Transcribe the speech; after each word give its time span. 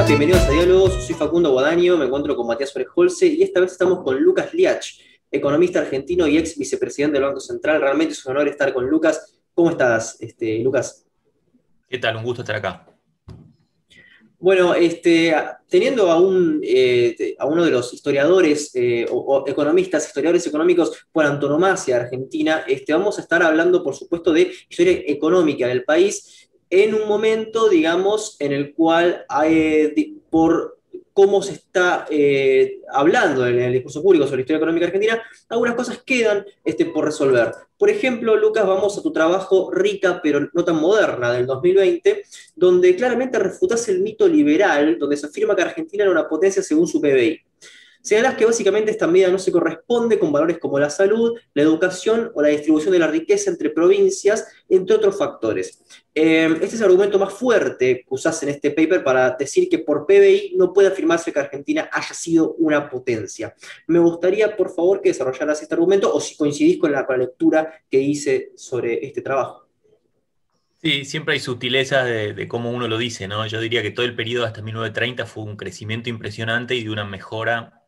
Hola, 0.00 0.08
bienvenidos 0.08 0.44
a 0.44 0.50
Diálogos. 0.52 1.04
Soy 1.04 1.14
Facundo 1.14 1.52
Guadaño, 1.52 1.98
me 1.98 2.06
encuentro 2.06 2.34
con 2.34 2.46
Matías 2.46 2.74
Orejolce 2.74 3.26
y 3.26 3.42
esta 3.42 3.60
vez 3.60 3.72
estamos 3.72 4.02
con 4.02 4.18
Lucas 4.18 4.54
Liach, 4.54 4.98
economista 5.30 5.80
argentino 5.80 6.26
y 6.26 6.38
ex 6.38 6.56
vicepresidente 6.56 7.18
del 7.18 7.24
Banco 7.24 7.40
Central. 7.40 7.82
Realmente 7.82 8.14
es 8.14 8.24
un 8.24 8.32
honor 8.32 8.48
estar 8.48 8.72
con 8.72 8.88
Lucas. 8.88 9.38
¿Cómo 9.52 9.68
estás, 9.68 10.16
este, 10.20 10.58
Lucas? 10.60 11.04
¿Qué 11.86 11.98
tal? 11.98 12.16
Un 12.16 12.24
gusto 12.24 12.40
estar 12.40 12.56
acá. 12.56 12.86
Bueno, 14.38 14.74
este, 14.74 15.36
teniendo 15.68 16.10
a, 16.10 16.18
un, 16.18 16.62
eh, 16.64 17.36
a 17.38 17.44
uno 17.44 17.62
de 17.62 17.70
los 17.70 17.92
historiadores 17.92 18.70
eh, 18.76 19.06
o, 19.10 19.44
economistas, 19.46 20.06
historiadores 20.06 20.46
económicos 20.46 21.08
por 21.12 21.26
antonomasia 21.26 21.96
argentina, 21.96 22.64
este, 22.66 22.94
vamos 22.94 23.18
a 23.18 23.20
estar 23.20 23.42
hablando, 23.42 23.84
por 23.84 23.94
supuesto, 23.94 24.32
de 24.32 24.50
historia 24.66 25.02
económica 25.06 25.66
del 25.66 25.84
país 25.84 26.48
en 26.70 26.94
un 26.94 27.08
momento, 27.08 27.68
digamos, 27.68 28.36
en 28.38 28.52
el 28.52 28.72
cual 28.74 29.24
hay, 29.28 30.16
por 30.30 30.78
cómo 31.12 31.42
se 31.42 31.54
está 31.54 32.06
eh, 32.08 32.80
hablando 32.92 33.46
en 33.46 33.58
el 33.58 33.72
discurso 33.72 34.02
público 34.02 34.24
sobre 34.24 34.38
la 34.38 34.40
historia 34.42 34.58
económica 34.58 34.86
argentina, 34.86 35.22
algunas 35.48 35.74
cosas 35.74 36.02
quedan 36.04 36.46
este, 36.64 36.86
por 36.86 37.04
resolver. 37.04 37.52
Por 37.76 37.90
ejemplo, 37.90 38.36
Lucas, 38.36 38.66
vamos 38.66 38.96
a 38.96 39.02
tu 39.02 39.12
trabajo 39.12 39.70
rica 39.72 40.20
pero 40.22 40.48
no 40.52 40.64
tan 40.64 40.76
moderna 40.76 41.32
del 41.32 41.46
2020, 41.46 42.22
donde 42.54 42.94
claramente 42.94 43.38
refutas 43.38 43.88
el 43.88 44.00
mito 44.00 44.28
liberal, 44.28 44.98
donde 44.98 45.16
se 45.16 45.26
afirma 45.26 45.56
que 45.56 45.62
Argentina 45.62 46.04
era 46.04 46.12
una 46.12 46.28
potencia 46.28 46.62
según 46.62 46.86
su 46.86 47.00
PBI. 47.00 47.40
Señalas 48.02 48.34
que 48.34 48.46
básicamente 48.46 48.90
esta 48.90 49.06
medida 49.06 49.28
no 49.28 49.38
se 49.38 49.52
corresponde 49.52 50.18
con 50.18 50.32
valores 50.32 50.58
como 50.58 50.78
la 50.78 50.88
salud, 50.88 51.38
la 51.52 51.62
educación 51.62 52.30
o 52.34 52.40
la 52.40 52.48
distribución 52.48 52.92
de 52.92 52.98
la 52.98 53.06
riqueza 53.06 53.50
entre 53.50 53.68
provincias, 53.70 54.46
entre 54.68 54.96
otros 54.96 55.18
factores. 55.18 55.82
Em, 56.14 56.54
este 56.54 56.66
es 56.66 56.80
el 56.80 56.84
argumento 56.84 57.18
más 57.18 57.32
fuerte 57.32 57.98
que 57.98 58.06
usás 58.08 58.42
en 58.42 58.48
este 58.48 58.70
paper 58.70 59.04
para 59.04 59.36
decir 59.38 59.68
que 59.68 59.80
por 59.80 60.06
PBI 60.06 60.54
no 60.56 60.72
puede 60.72 60.88
afirmarse 60.88 61.30
que 61.30 61.40
Argentina 61.40 61.90
haya 61.92 62.14
sido 62.14 62.54
una 62.54 62.88
potencia. 62.88 63.54
Me 63.86 63.98
gustaría, 63.98 64.56
por 64.56 64.74
favor, 64.74 65.02
que 65.02 65.10
desarrollaras 65.10 65.60
este 65.60 65.74
argumento 65.74 66.12
o 66.12 66.20
si 66.20 66.36
coincidís 66.36 66.78
con 66.78 66.92
la, 66.92 67.06
lectura 67.18 67.82
que 67.90 68.00
hice 68.00 68.52
sobre 68.56 69.04
este 69.04 69.20
trabajo. 69.20 69.68
Sí, 70.80 71.04
siempre 71.04 71.34
hay 71.34 71.40
sutilezas 71.40 72.06
de, 72.06 72.32
de, 72.32 72.48
cómo 72.48 72.70
uno 72.70 72.88
lo 72.88 72.96
dice, 72.96 73.28
¿no? 73.28 73.46
Yo 73.46 73.60
diría 73.60 73.82
que 73.82 73.90
todo 73.90 74.06
el 74.06 74.14
periodo 74.14 74.46
hasta 74.46 74.62
1930 74.62 75.26
fue 75.26 75.42
un 75.42 75.56
crecimiento 75.56 76.08
impresionante 76.08 76.74
y 76.76 76.84
de 76.84 76.90
una 76.90 77.04
mejora 77.04 77.79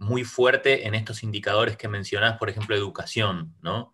muy 0.00 0.24
fuerte 0.24 0.86
en 0.86 0.94
estos 0.94 1.22
indicadores 1.22 1.76
que 1.76 1.86
mencionás, 1.86 2.38
por 2.38 2.48
ejemplo, 2.48 2.74
educación, 2.74 3.54
¿no? 3.60 3.92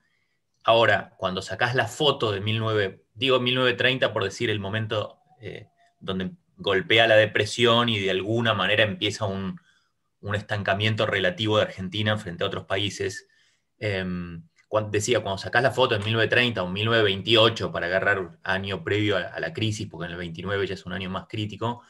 Ahora, 0.62 1.14
cuando 1.18 1.42
sacás 1.42 1.74
la 1.74 1.88
foto 1.88 2.30
de 2.30 2.40
19, 2.40 3.04
digo 3.14 3.40
1930 3.40 4.12
por 4.12 4.22
decir 4.22 4.48
el 4.48 4.60
momento 4.60 5.18
eh, 5.40 5.68
donde 6.00 6.30
golpea 6.56 7.08
la 7.08 7.16
depresión 7.16 7.88
y 7.88 7.98
de 7.98 8.10
alguna 8.10 8.54
manera 8.54 8.84
empieza 8.84 9.26
un, 9.26 9.60
estancamiento 10.34 11.06
relativo 11.06 11.56
de 11.56 11.64
Argentina 11.64 12.18
frente 12.18 12.42
a 12.42 12.48
otros 12.48 12.64
países, 12.64 13.28
em, 13.78 14.42
decía, 14.90 15.20
cuando 15.20 15.38
sacás 15.38 15.62
la 15.62 15.70
foto 15.70 15.94
en 15.94 16.02
1930 16.04 16.62
o 16.64 16.68
1928 16.68 17.70
para 17.70 17.86
agarrar 17.86 18.38
año 18.42 18.82
previo 18.82 19.16
a, 19.16 19.38
la 19.38 19.52
crisis, 19.52 19.86
porque 19.88 20.06
en 20.06 20.12
el 20.12 20.18
29 20.18 20.66
ya 20.66 20.74
es 20.74 20.84
un 20.84 20.92
año 20.92 21.10
más 21.10 21.26
crítico, 21.28 21.82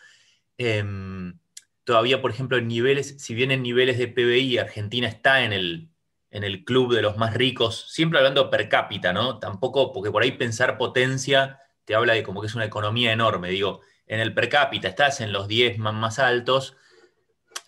em, 0.58 1.39
todavía, 1.87 2.20
por 2.20 2.33
ejemplo, 2.33 2.59
en 2.59 2.67
niveles, 2.67 3.15
si 3.19 3.33
bien 3.33 3.53
en 3.53 3.62
niveles 3.62 3.97
de 3.97 4.09
PBI 4.09 4.59
Argentina 4.59 5.06
está 5.06 5.45
en 5.45 5.53
el, 5.53 5.89
en 6.31 6.42
el 6.42 6.65
club 6.65 6.92
de 6.92 7.01
los 7.01 7.17
más 7.17 7.33
ricos, 7.33 7.87
siempre 7.89 8.19
hablando 8.19 8.51
per 8.51 8.69
cápita, 8.69 9.12
¿no? 9.12 9.39
Tampoco, 9.39 9.92
porque 9.92 10.11
por 10.11 10.25
ahí 10.25 10.33
pensar 10.33 10.79
potencia 10.79 11.61
te 11.84 11.95
habla 11.95 12.14
de 12.14 12.25
como 12.25 12.41
que 12.41 12.48
es 12.48 12.57
una 12.57 12.64
economía 12.64 13.12
enorme, 13.12 13.51
digo, 13.51 13.83
en 14.09 14.19
el 14.19 14.34
per 14.34 14.48
cápita 14.48 14.89
estás 14.89 15.20
en 15.20 15.33
los 15.33 15.47
10 15.47 15.79
más, 15.79 15.95
más 15.95 16.19
altos 16.19 16.77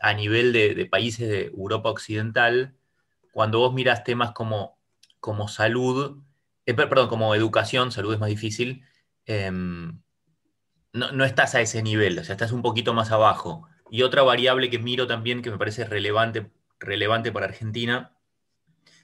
a 0.00 0.12
nivel 0.14 0.52
de, 0.52 0.86
países 0.86 1.28
de 1.28 1.46
Europa 1.46 1.88
Occidental, 1.88 2.74
cuando 3.32 3.60
vos 3.60 3.72
miras 3.72 4.02
temas 4.02 4.32
como, 4.32 4.80
como 5.20 5.46
salud, 5.46 6.18
eh, 6.66 6.74
perdón, 6.74 7.08
como 7.08 7.36
educación, 7.36 7.92
salud 7.92 8.14
es 8.14 8.20
más 8.20 8.30
difícil, 8.30 8.82
em, 9.26 10.00
no, 10.92 11.12
no, 11.12 11.24
estás 11.24 11.54
a 11.54 11.60
ese 11.60 11.82
nivel, 11.84 12.18
o 12.18 12.24
sea, 12.24 12.32
estás 12.32 12.50
un 12.50 12.62
poquito 12.62 12.94
más 12.94 13.12
abajo. 13.12 13.68
Y 13.90 14.02
otra 14.02 14.22
variable 14.22 14.70
que 14.70 14.78
miro 14.78 15.06
también 15.06 15.42
que 15.42 15.50
me 15.50 15.58
parece 15.58 15.84
relevante, 15.84 16.50
relevante 16.78 17.32
para 17.32 17.46
Argentina 17.46 18.14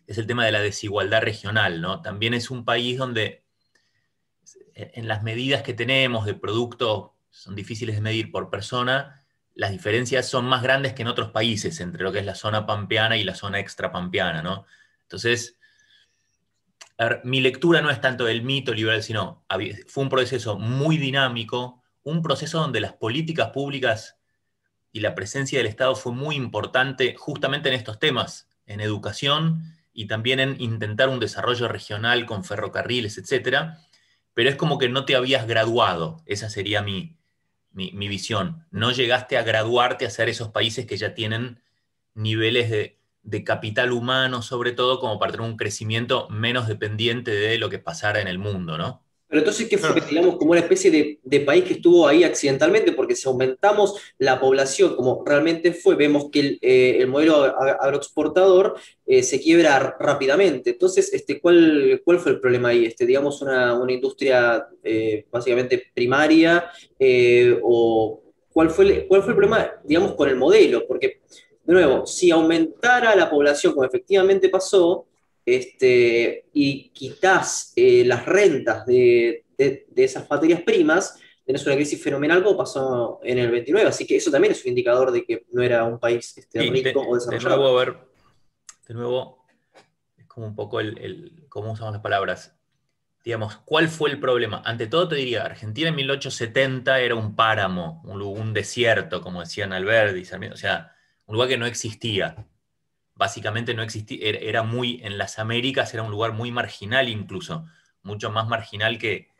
es 0.07 0.19
el 0.19 0.27
tema 0.27 0.45
de 0.45 0.53
la 0.53 0.61
desigualdad 0.61 1.23
regional, 1.23 1.81
¿no? 1.81 2.03
También 2.03 2.35
es 2.35 2.51
un 2.51 2.65
país 2.65 2.99
donde 2.99 3.45
en 4.75 5.09
las 5.09 5.23
medidas 5.23 5.63
que 5.63 5.73
tenemos 5.73 6.27
de 6.27 6.35
producto 6.35 7.17
son 7.31 7.55
difíciles 7.55 7.97
de 7.97 8.03
medir 8.03 8.31
por 8.31 8.51
persona, 8.51 9.25
las 9.55 9.71
diferencias 9.71 10.29
son 10.29 10.47
más 10.47 10.63
grandes 10.63 10.93
que 10.93 11.03
en 11.03 11.09
otros 11.09 11.31
países 11.31 11.81
entre 11.81 12.03
lo 12.03 12.13
que 12.13 12.19
es 12.19 12.27
la 12.27 12.35
zona 12.35 12.67
pampeana 12.67 13.17
y 13.17 13.25
la 13.25 13.35
zona 13.35 13.61
extrapampeana, 13.61 14.43
¿no? 14.43 14.67
Entonces, 15.03 15.59
mi 17.25 17.41
lectura 17.41 17.81
no 17.81 17.91
es 17.91 18.01
tanto 18.01 18.25
del 18.25 18.43
mito 18.43 18.75
liberal, 18.75 19.03
sino 19.03 19.45
fue 19.87 20.05
un 20.05 20.11
proceso 20.11 20.59
muy 20.59 20.99
dinámico, 20.99 21.83
un 22.03 22.21
proceso 22.21 22.61
donde 22.61 22.81
las 22.81 22.93
políticas 22.93 23.51
públicas 23.51 24.19
y 24.95 25.01
la 25.01 25.17
presencia 25.17 25.59
del 25.59 25.67
Estado 25.67 25.97
fue 25.97 26.13
muy 26.13 26.37
importante 26.37 27.17
justamente 27.19 27.69
en 27.69 27.75
estos 27.75 27.99
temas, 27.99 28.49
en 28.65 28.81
educación 28.81 29.75
y 29.93 30.07
también 30.07 30.39
en 30.39 30.61
intentar 30.61 31.09
un 31.09 31.19
desarrollo 31.19 31.67
regional 31.67 32.27
con 32.27 32.45
ferrocarriles, 32.45 33.19
etc. 33.19 33.73
Pero 34.35 34.49
es 34.49 34.55
como 34.55 34.79
que 34.79 34.89
no 34.89 35.05
te 35.05 35.17
habías 35.17 35.49
graduado, 35.49 36.23
esa 36.27 36.49
sería 36.49 36.81
mi, 36.81 37.17
mi, 37.73 38.07
visión. 38.07 38.67
No 38.71 38.93
llegaste 38.93 39.37
a 39.37 39.43
graduarte 39.43 40.07
a 40.07 40.11
ser 40.11 40.29
esos 40.29 40.51
países 40.51 40.87
que 40.87 40.97
ya 40.97 41.13
tienen 41.13 41.61
niveles 42.15 42.71
de, 42.71 43.01
de 43.25 43.43
capital 43.43 43.91
humano, 43.91 44.43
sobre 44.43 44.71
todo, 44.71 45.01
como 45.01 45.19
para 45.19 45.33
tener 45.33 45.51
un 45.51 45.57
crecimiento 45.57 46.29
menos 46.31 46.69
dependiente 46.69 47.33
de 47.33 47.59
lo 47.59 47.69
que 47.69 47.81
pasara 47.81 48.21
en 48.21 48.29
el 48.29 48.39
mundo, 48.39 48.79
¿no? 48.79 49.04
Pero 49.35 49.41
entonces, 49.43 49.69
¿qué 49.69 49.79
fue? 49.79 50.01
Digamos, 50.09 50.37
como 50.37 50.53
una 50.53 50.61
especie 50.61 51.19
de, 51.25 51.41
país 51.41 51.65
que 51.65 51.73
estuvo 51.73 52.07
ahí 52.07 52.23
accidentalmente, 52.23 52.93
porque 52.93 53.17
si 53.17 53.29
aumentamos 53.29 54.01
la 54.17 54.39
población 54.39 54.95
como 54.95 55.25
realmente 55.27 55.73
fue, 55.73 55.97
vemos 55.97 56.31
que 56.31 56.39
el, 56.39 56.59
eh, 56.63 57.05
modelo 57.07 57.43
agroexportador 57.43 58.77
eh, 59.05 59.25
se 59.25 59.41
quiebra 59.41 59.97
rápidamente. 59.99 60.71
Entonces, 60.71 61.13
este, 61.13 61.41
¿cuál, 61.41 62.01
¿cuál 62.05 62.21
fue 62.21 62.31
el 62.31 62.39
problema 62.39 62.69
ahí? 62.69 62.85
Este, 62.85 63.07
digamos, 63.07 63.43
una, 63.43 63.77
industria 63.89 64.69
eh, 64.85 65.27
básicamente 65.33 65.83
primaria, 65.93 66.71
o 67.61 68.23
¿cuál 68.53 68.71
fue, 68.71 69.05
cuál 69.09 69.23
fue 69.23 69.33
el 69.33 69.37
problema, 69.37 69.69
digamos, 69.83 70.15
con 70.15 70.29
el 70.29 70.37
modelo? 70.37 70.87
Porque, 70.87 71.23
de 71.65 71.73
nuevo, 71.73 72.07
si 72.07 72.31
aumentara 72.31 73.17
la 73.17 73.29
población 73.29 73.73
como 73.73 73.85
efectivamente 73.85 74.49
pasó, 74.49 75.09
este, 75.47 76.47
y 76.53 76.91
quitas 76.91 77.73
eh, 77.77 78.05
las 78.05 78.25
rentas 78.25 78.87
de, 78.87 79.45
esas 79.95 80.29
materias 80.29 80.63
primas, 80.63 81.19
tenés 81.45 81.65
una 81.67 81.77
crisis 81.77 82.03
fenomenal 82.03 82.43
como 82.43 82.57
pasó 82.57 83.21
en 83.23 83.39
el 83.39 83.51
29. 83.51 83.89
Así 83.89 84.07
que 84.07 84.17
eso 84.17 84.31
también 84.31 84.53
es 84.53 84.65
un 84.65 84.71
indicador 84.71 85.13
de 85.13 85.25
que 85.25 85.45
no 85.53 85.63
era 85.63 85.85
un 85.85 85.99
país 85.99 86.37
este, 86.37 86.61
rico 86.61 87.05
o 87.07 87.15
desarrollado. 87.15 87.57
De 87.57 87.61
nuevo, 87.61 87.79
a 87.79 87.85
ver, 87.85 87.99
de 88.89 88.95
nuevo, 88.95 89.47
es 90.17 90.27
como 90.27 90.47
un 90.47 90.57
poco 90.57 90.81
el, 90.81 91.47
cómo 91.49 91.73
usamos 91.73 91.93
las 91.93 92.03
palabras. 92.03 92.57
Digamos, 93.25 93.57
¿cuál 93.65 93.89
fue 93.89 94.11
el 94.11 94.21
problema? 94.21 94.61
Ante 94.67 94.87
todo 94.87 95.09
te 95.09 95.15
diría, 95.17 95.45
Argentina 95.45 95.89
en 95.89 95.95
1870 95.95 97.01
era 97.01 97.15
un 97.15 97.35
páramo, 97.35 98.03
un, 98.05 98.21
un 98.21 98.53
desierto, 98.53 99.23
como 99.23 99.41
decían 99.41 99.73
Alberti, 99.73 100.23
o 100.53 100.57
sea, 100.57 100.95
un 101.27 101.35
lugar 101.35 101.49
que 101.49 101.57
no 101.57 101.65
existía 101.65 102.47
básicamente 103.15 103.75
no 103.75 103.83
existía, 103.83 104.19
era 104.29 104.63
muy, 104.63 105.01
en 105.03 105.19
las 105.19 105.39
Américas 105.39 105.95
era 105.95 106.03
un 106.03 106.11
lugar 106.11 106.33
muy 106.33 106.51
marginal 106.51 107.09
incluso, 107.09 107.67
mucho 108.03 108.31
más 108.31 108.49
marginal 108.49 108.99
que, 108.99 109.33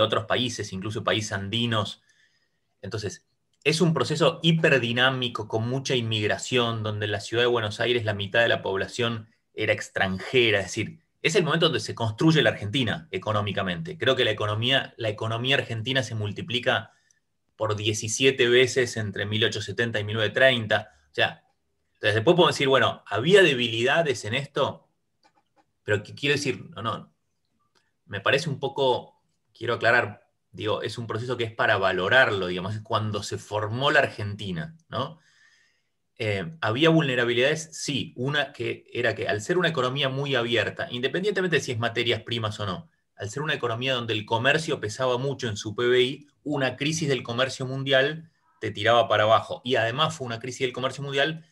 otros 0.00 0.24
países, 0.24 0.72
incluso 0.72 1.04
países 1.04 1.32
andinos. 1.32 2.02
Entonces, 2.80 3.26
es 3.62 3.82
un 3.82 3.92
proceso 3.92 4.40
hiperdinámico 4.42 5.48
con 5.48 5.68
mucha 5.68 5.94
inmigración, 5.94 6.82
donde 6.82 7.04
en 7.04 7.12
la 7.12 7.20
ciudad 7.20 7.42
de 7.42 7.48
Buenos 7.48 7.78
Aires 7.78 8.06
la 8.06 8.14
mitad 8.14 8.40
de 8.40 8.48
la 8.48 8.62
población 8.62 9.28
era 9.52 9.74
extranjera, 9.74 10.60
es 10.60 10.66
decir, 10.66 11.02
es 11.20 11.36
el 11.36 11.44
momento 11.44 11.66
donde 11.66 11.80
se 11.80 11.94
construye 11.94 12.42
la 12.42 12.50
Argentina 12.50 13.06
económicamente. 13.10 13.96
Creo 13.96 14.16
que 14.16 14.24
la 14.24 14.32
economía, 14.32 14.94
la 14.96 15.08
economía 15.08 15.56
argentina 15.56 16.02
se 16.02 16.14
multiplica 16.14 16.92
por 17.54 17.76
17 17.76 18.48
veces 18.48 18.96
entre 18.96 19.24
1870 19.24 20.00
y 20.00 20.04
1930. 20.04 20.90
O 20.90 21.14
sea, 21.14 21.44
entonces, 22.02 22.16
después 22.16 22.34
podemos 22.34 22.56
decir, 22.56 22.66
bueno, 22.66 23.04
había 23.06 23.42
debilidades 23.42 24.24
en 24.24 24.34
esto, 24.34 24.88
pero 25.84 26.02
¿qué 26.02 26.16
quiero 26.16 26.34
decir? 26.34 26.68
No, 26.70 26.82
no. 26.82 27.14
Me 28.06 28.20
parece 28.20 28.50
un 28.50 28.58
poco, 28.58 29.22
quiero 29.56 29.74
aclarar, 29.74 30.28
digo, 30.50 30.82
es 30.82 30.98
un 30.98 31.06
proceso 31.06 31.36
que 31.36 31.44
es 31.44 31.52
para 31.54 31.78
valorarlo, 31.78 32.48
digamos, 32.48 32.74
es 32.74 32.80
cuando 32.82 33.22
se 33.22 33.38
formó 33.38 33.92
la 33.92 34.00
Argentina, 34.00 34.76
¿no? 34.88 35.20
Eh, 36.18 36.56
¿Había 36.60 36.88
vulnerabilidades? 36.88 37.68
Sí, 37.70 38.14
una 38.16 38.52
que 38.52 38.84
era 38.92 39.14
que 39.14 39.28
al 39.28 39.40
ser 39.40 39.56
una 39.56 39.68
economía 39.68 40.08
muy 40.08 40.34
abierta, 40.34 40.88
independientemente 40.90 41.54
de 41.58 41.62
si 41.62 41.70
es 41.70 41.78
materias 41.78 42.22
primas 42.22 42.58
o 42.58 42.66
no, 42.66 42.90
al 43.14 43.30
ser 43.30 43.44
una 43.44 43.54
economía 43.54 43.94
donde 43.94 44.14
el 44.14 44.26
comercio 44.26 44.80
pesaba 44.80 45.18
mucho 45.18 45.46
en 45.46 45.56
su 45.56 45.76
PBI, 45.76 46.26
una 46.42 46.74
crisis 46.74 47.08
del 47.08 47.22
comercio 47.22 47.64
mundial 47.64 48.28
te 48.60 48.72
tiraba 48.72 49.06
para 49.06 49.22
abajo. 49.22 49.62
Y 49.64 49.76
además 49.76 50.16
fue 50.16 50.26
una 50.26 50.40
crisis 50.40 50.62
del 50.62 50.72
comercio 50.72 51.04
mundial 51.04 51.46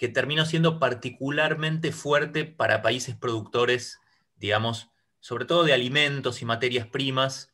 que 0.00 0.08
terminó 0.08 0.46
siendo 0.46 0.78
particularmente 0.78 1.92
fuerte 1.92 2.46
para 2.46 2.80
países 2.80 3.16
productores, 3.16 4.00
digamos, 4.36 4.88
sobre 5.18 5.44
todo 5.44 5.62
de 5.62 5.74
alimentos 5.74 6.40
y 6.40 6.46
materias 6.46 6.86
primas, 6.86 7.52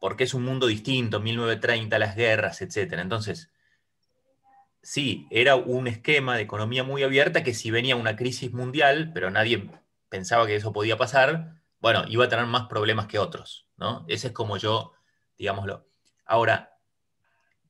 porque 0.00 0.24
es 0.24 0.34
un 0.34 0.42
mundo 0.42 0.66
distinto, 0.66 1.20
1930, 1.20 1.96
las 2.00 2.16
guerras, 2.16 2.60
etc. 2.60 2.94
Entonces, 2.94 3.52
sí, 4.82 5.28
era 5.30 5.54
un 5.54 5.86
esquema 5.86 6.34
de 6.34 6.42
economía 6.42 6.82
muy 6.82 7.04
abierta 7.04 7.44
que 7.44 7.54
si 7.54 7.70
venía 7.70 7.94
una 7.94 8.16
crisis 8.16 8.52
mundial, 8.52 9.12
pero 9.14 9.30
nadie 9.30 9.70
pensaba 10.08 10.44
que 10.48 10.56
eso 10.56 10.72
podía 10.72 10.96
pasar, 10.96 11.62
bueno, 11.78 12.02
iba 12.08 12.24
a 12.24 12.28
tener 12.28 12.46
más 12.46 12.66
problemas 12.66 13.06
que 13.06 13.20
otros, 13.20 13.68
¿no? 13.76 14.04
Ese 14.08 14.26
es 14.26 14.32
como 14.32 14.56
yo, 14.56 14.92
digámoslo. 15.38 15.86
Ahora, 16.26 16.71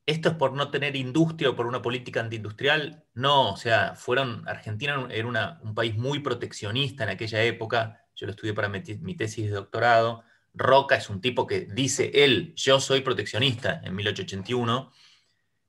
¿Esto 0.04 0.31
es 0.31 0.34
por 0.34 0.52
no 0.54 0.70
tener 0.70 0.96
industria 0.96 1.50
o 1.50 1.56
por 1.56 1.66
una 1.66 1.81
política 1.81 2.20
antiindustrial? 2.20 3.04
No, 3.14 3.52
o 3.52 3.56
sea, 3.56 3.94
fueron, 3.94 4.46
Argentina 4.49 5.06
era 5.10 5.60
un 5.62 5.75
país 5.75 5.96
muy 5.96 6.19
proteccionista 6.19 7.04
en 7.04 7.10
aquella 7.10 7.43
época, 7.44 8.04
yo 8.16 8.26
lo 8.26 8.32
estudié 8.32 8.52
para 8.52 8.69
mi, 8.69 8.82
tesis 9.14 9.46
de 9.46 9.52
doctorado, 9.52 10.25
Roca 10.54 10.96
es 10.96 11.08
un 11.08 11.20
tipo 11.20 11.46
que 11.46 11.62
dice 11.62 12.10
él, 12.14 12.52
yo 12.56 12.81
soy 12.81 13.00
proteccionista 13.00 13.81
en 13.84 13.94
1881, 13.94 14.93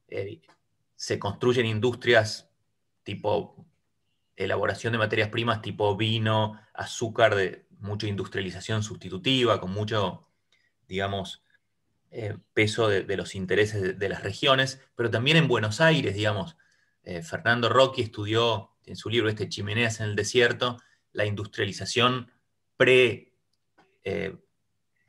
eh, 0.07 0.41
se 0.95 1.19
construyen 1.19 1.65
industrias 1.67 2.49
tipo 3.03 3.65
elaboración 4.35 4.93
de 4.93 4.99
materias 4.99 5.29
primas 5.29 5.61
tipo 5.61 5.95
vino, 5.95 6.59
azúcar, 6.73 7.35
de 7.35 7.67
mucha 7.79 8.07
industrialización 8.07 8.81
sustitutiva, 8.81 9.59
con 9.59 9.71
mucho, 9.71 10.27
digamos, 10.87 11.42
eh, 12.15 12.37
peso 12.53 12.89
de, 12.89 13.17
los 13.17 13.33
intereses 13.33 13.97
de, 13.97 14.09
las 14.09 14.21
regiones, 14.21 14.79
pero 14.95 15.09
también 15.09 15.35
en 15.35 15.47
Buenos 15.47 15.81
Aires, 15.81 16.13
digamos. 16.13 16.55
Eh, 17.01 17.23
Fernando 17.23 17.69
Rocky 17.69 18.03
estudió 18.03 18.69
en 18.85 18.95
su 18.95 19.09
libro 19.09 19.29
este 19.29 19.49
Chimeneas 19.49 19.99
en 19.99 20.09
el 20.09 20.15
Desierto, 20.15 20.77
la 21.11 21.25
industrialización 21.25 22.31
pre, 22.77 23.33
eh, 24.03 24.37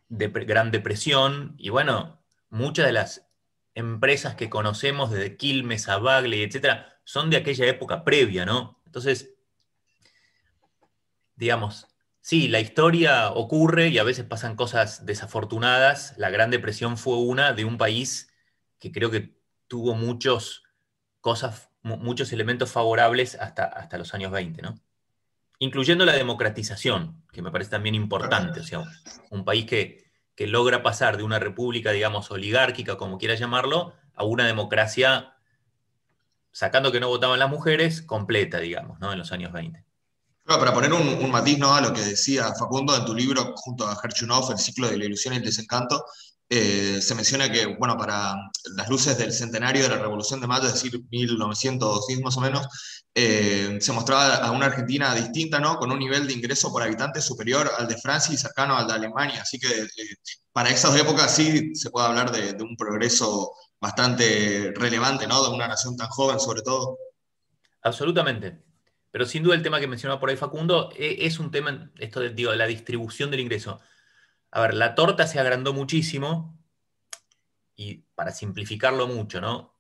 Gran 0.09 0.71
Depresión, 0.71 1.55
y 1.59 1.69
bueno, 1.69 2.25
muchas 2.49 2.87
de 2.87 2.93
las 2.93 3.29
empresas 3.75 4.35
que 4.35 4.49
conocemos, 4.49 5.11
desde 5.11 5.37
Quilmes 5.37 5.91
a 5.91 5.99
Bagley, 5.99 6.43
etcétera, 6.43 7.01
son 7.05 7.29
de 7.29 7.37
aquella 7.37 7.67
época 7.67 8.03
previa, 8.03 8.47
¿no? 8.47 8.81
Entonces, 8.87 9.35
digamos, 11.37 11.87
Sí, 12.27 12.49
la 12.49 12.59
historia 12.61 13.31
ocurre 13.33 13.89
y 13.89 13.99
a 13.99 14.03
veces 14.03 14.25
pasan 14.25 14.57
cosas 14.57 15.05
desafortunadas. 15.05 16.15
La 16.17 16.31
Gran 16.31 16.51
Depresión 16.51 16.97
fue 16.97 17.19
una 17.19 17.53
de 17.53 17.67
un 17.67 17.77
país 17.77 18.33
que 18.79 18.91
creo 18.93 19.11
que 19.11 19.37
tuvo 19.69 19.95
muchos, 19.95 20.63
cosas, 21.21 21.69
muchos 21.83 22.33
elementos 22.33 22.73
favorables 22.73 23.35
hasta, 23.35 23.65
hasta 23.65 23.99
los 23.99 24.15
años 24.15 24.33
20, 24.33 24.63
¿no? 24.63 24.81
Incluyendo 25.59 26.07
la 26.07 26.15
democratización, 26.15 27.23
que 27.31 27.43
me 27.43 27.51
parece 27.51 27.73
también 27.73 27.95
importante. 27.95 28.61
O 28.61 28.65
sea, 28.65 28.85
un 29.29 29.45
país 29.45 29.67
que, 29.67 30.11
que 30.35 30.47
logra 30.47 30.83
pasar 30.83 31.19
de 31.19 31.25
una 31.25 31.39
república, 31.39 31.93
digamos, 31.93 32.31
oligárquica, 32.31 32.97
como 32.97 33.19
quiera 33.19 33.35
llamarlo, 33.35 33.93
a 34.15 34.25
una 34.25 34.47
democracia, 34.47 35.35
sacando 36.53 36.91
que 36.91 37.01
no 37.01 37.09
votaban 37.09 37.39
las 37.39 37.51
mujeres, 37.51 38.01
completa, 38.01 38.61
digamos, 38.61 38.99
¿no? 38.99 39.13
En 39.13 39.19
los 39.19 39.31
años 39.31 39.53
20 39.53 39.85
para 40.45 40.75
poner 40.75 40.93
un, 40.93 41.31
matiz 41.31 41.59
¿no? 41.59 41.75
a 41.75 41.81
lo 41.81 41.93
que 41.93 42.03
decía 42.03 42.53
Facundo 42.59 42.95
en 42.97 43.05
tu 43.05 43.15
libro, 43.15 43.55
junto 43.57 43.87
a 43.87 43.99
Herchunov, 44.03 44.51
El 44.51 44.59
ciclo 44.59 44.89
de 44.89 44.99
la 44.99 45.07
ilusión 45.07 45.35
y 45.35 45.39
el 45.39 45.45
desencanto, 45.45 46.05
eh, 46.49 47.01
se 47.01 47.15
menciona 47.15 47.51
que, 47.51 47.67
bueno, 47.67 47.97
para 47.97 48.35
las 48.77 48.89
luces 48.89 49.17
del 49.17 49.33
centenario 49.33 49.83
de 49.83 49.89
la 49.89 49.99
Revolución 49.99 50.41
de 50.41 50.47
Mayo, 50.47 50.67
es 50.67 50.75
decir, 50.75 51.03
1910 51.11 52.21
más 52.21 52.37
o 52.37 52.41
menos, 52.43 52.67
eh, 53.15 53.79
se 53.81 53.93
mostraba 53.93 54.37
a 54.37 54.51
una 54.51 54.67
Argentina 54.67 55.15
distinta, 55.15 55.59
¿no? 55.59 55.79
Con 55.79 55.91
un 55.91 55.99
nivel 55.99 56.27
de 56.27 56.35
ingreso 56.35 56.71
por 56.71 56.83
habitante 56.83 57.23
superior 57.23 57.71
al 57.79 57.89
de 57.89 57.97
Francia 57.97 58.35
y 58.35 58.37
cercano 58.37 58.77
al 58.77 58.87
de 58.87 58.93
Alemania. 58.93 59.43
Así 59.43 59.59
que 59.59 59.69
eh, 59.69 59.89
para 60.53 60.71
esas 60.71 60.95
épocas 60.97 61.35
sí 61.35 61.75
se 61.75 61.91
puede 61.91 62.07
hablar 62.09 62.31
de, 62.31 62.53
de, 62.53 62.63
un 62.63 62.77
progreso 62.77 63.53
bastante 63.81 64.73
relevante, 64.77 65.27
¿no? 65.27 65.43
De 65.43 65.55
una 65.55 65.69
nación 65.69 65.97
tan 65.97 66.09
joven, 66.09 66.39
sobre 66.39 66.63
todo. 66.63 66.99
Absolutamente. 67.83 68.74
Pero 69.15 69.27
sin 69.27 69.45
duda 69.45 69.55
el 69.55 69.63
tema 69.63 69.79
que 69.79 69.87
mencionaba 69.87 70.19
por 70.19 70.29
ahí 70.29 70.37
Facundo 70.37 70.91
e, 70.97 71.19
es 71.21 71.39
un 71.39 71.53
tema, 71.53 71.89
esto 72.01 72.19
de, 72.19 72.57
la 72.57 72.67
distribución 72.67 73.31
del 73.31 73.39
ingreso. 73.39 73.81
A 74.51 74.61
ver, 74.61 74.75
la 74.75 74.97
torta 74.97 75.29
se 75.29 75.39
agrandó 75.39 75.73
muchísimo 75.73 76.59
y 77.77 77.99
para 78.17 78.33
simplificarlo 78.33 79.07
mucho, 79.07 79.41
¿no? 79.41 79.79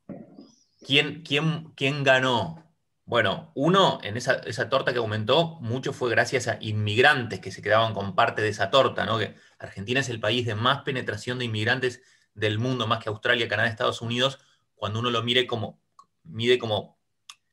¿Quién, 0.87 1.25
quién, 1.25 1.73
quién 1.75 2.05
ganó? 2.05 2.73
Bueno, 3.07 3.51
uno, 3.57 3.99
en 4.05 4.17
esa, 4.17 4.35
esa, 4.35 4.69
torta 4.69 4.93
que 4.93 5.01
aumentó, 5.01 5.59
mucho 5.61 5.93
fue 5.93 6.11
gracias 6.11 6.47
a 6.47 6.59
inmigrantes 6.61 7.41
que 7.41 7.51
se 7.51 7.61
quedaban 7.61 7.93
con 7.93 8.15
parte 8.15 8.41
de 8.41 8.51
esa 8.51 8.71
torta, 8.71 9.05
¿no? 9.05 9.19
Que 9.19 9.35
Argentina 9.59 9.99
es 9.99 10.11
el 10.11 10.21
país 10.21 10.47
de 10.47 10.55
más 10.55 10.83
penetración 10.83 11.41
de 11.41 11.47
inmigrantes 11.47 12.03
del 12.35 12.61
mundo, 12.61 12.87
más 12.87 13.03
que 13.03 13.09
Australia, 13.09 13.49
Canadá, 13.49 13.69
Estados 13.69 14.01
Unidos, 14.01 14.39
cuando 14.77 15.01
uno 15.01 15.11
lo 15.11 15.25
mire 15.25 15.49
como, 15.49 15.83
mide 16.23 16.57
como 16.57 16.95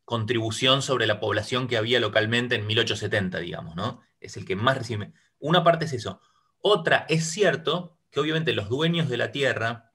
contribución 0.06 0.82
sobre 0.82 1.08
la 1.08 1.20
población 1.20 1.68
que 1.68 1.78
había 1.78 2.00
localmente 2.00 2.56
en 2.56 2.68
1870, 2.68 3.40
digamos, 3.40 3.76
¿no? 3.76 4.02
Es 4.20 4.38
el 4.38 4.46
que 4.46 4.56
más 4.56 4.78
recibe. 4.78 5.14
Una 5.40 5.64
parte 5.64 5.86
es 5.86 5.94
eso. 5.94 6.22
Otra, 6.60 7.06
es 7.10 7.26
cierto 7.30 7.98
que 8.12 8.20
obviamente 8.20 8.54
los 8.54 8.70
dueños 8.70 9.10
de 9.10 9.18
la 9.18 9.32
tierra, 9.32 9.94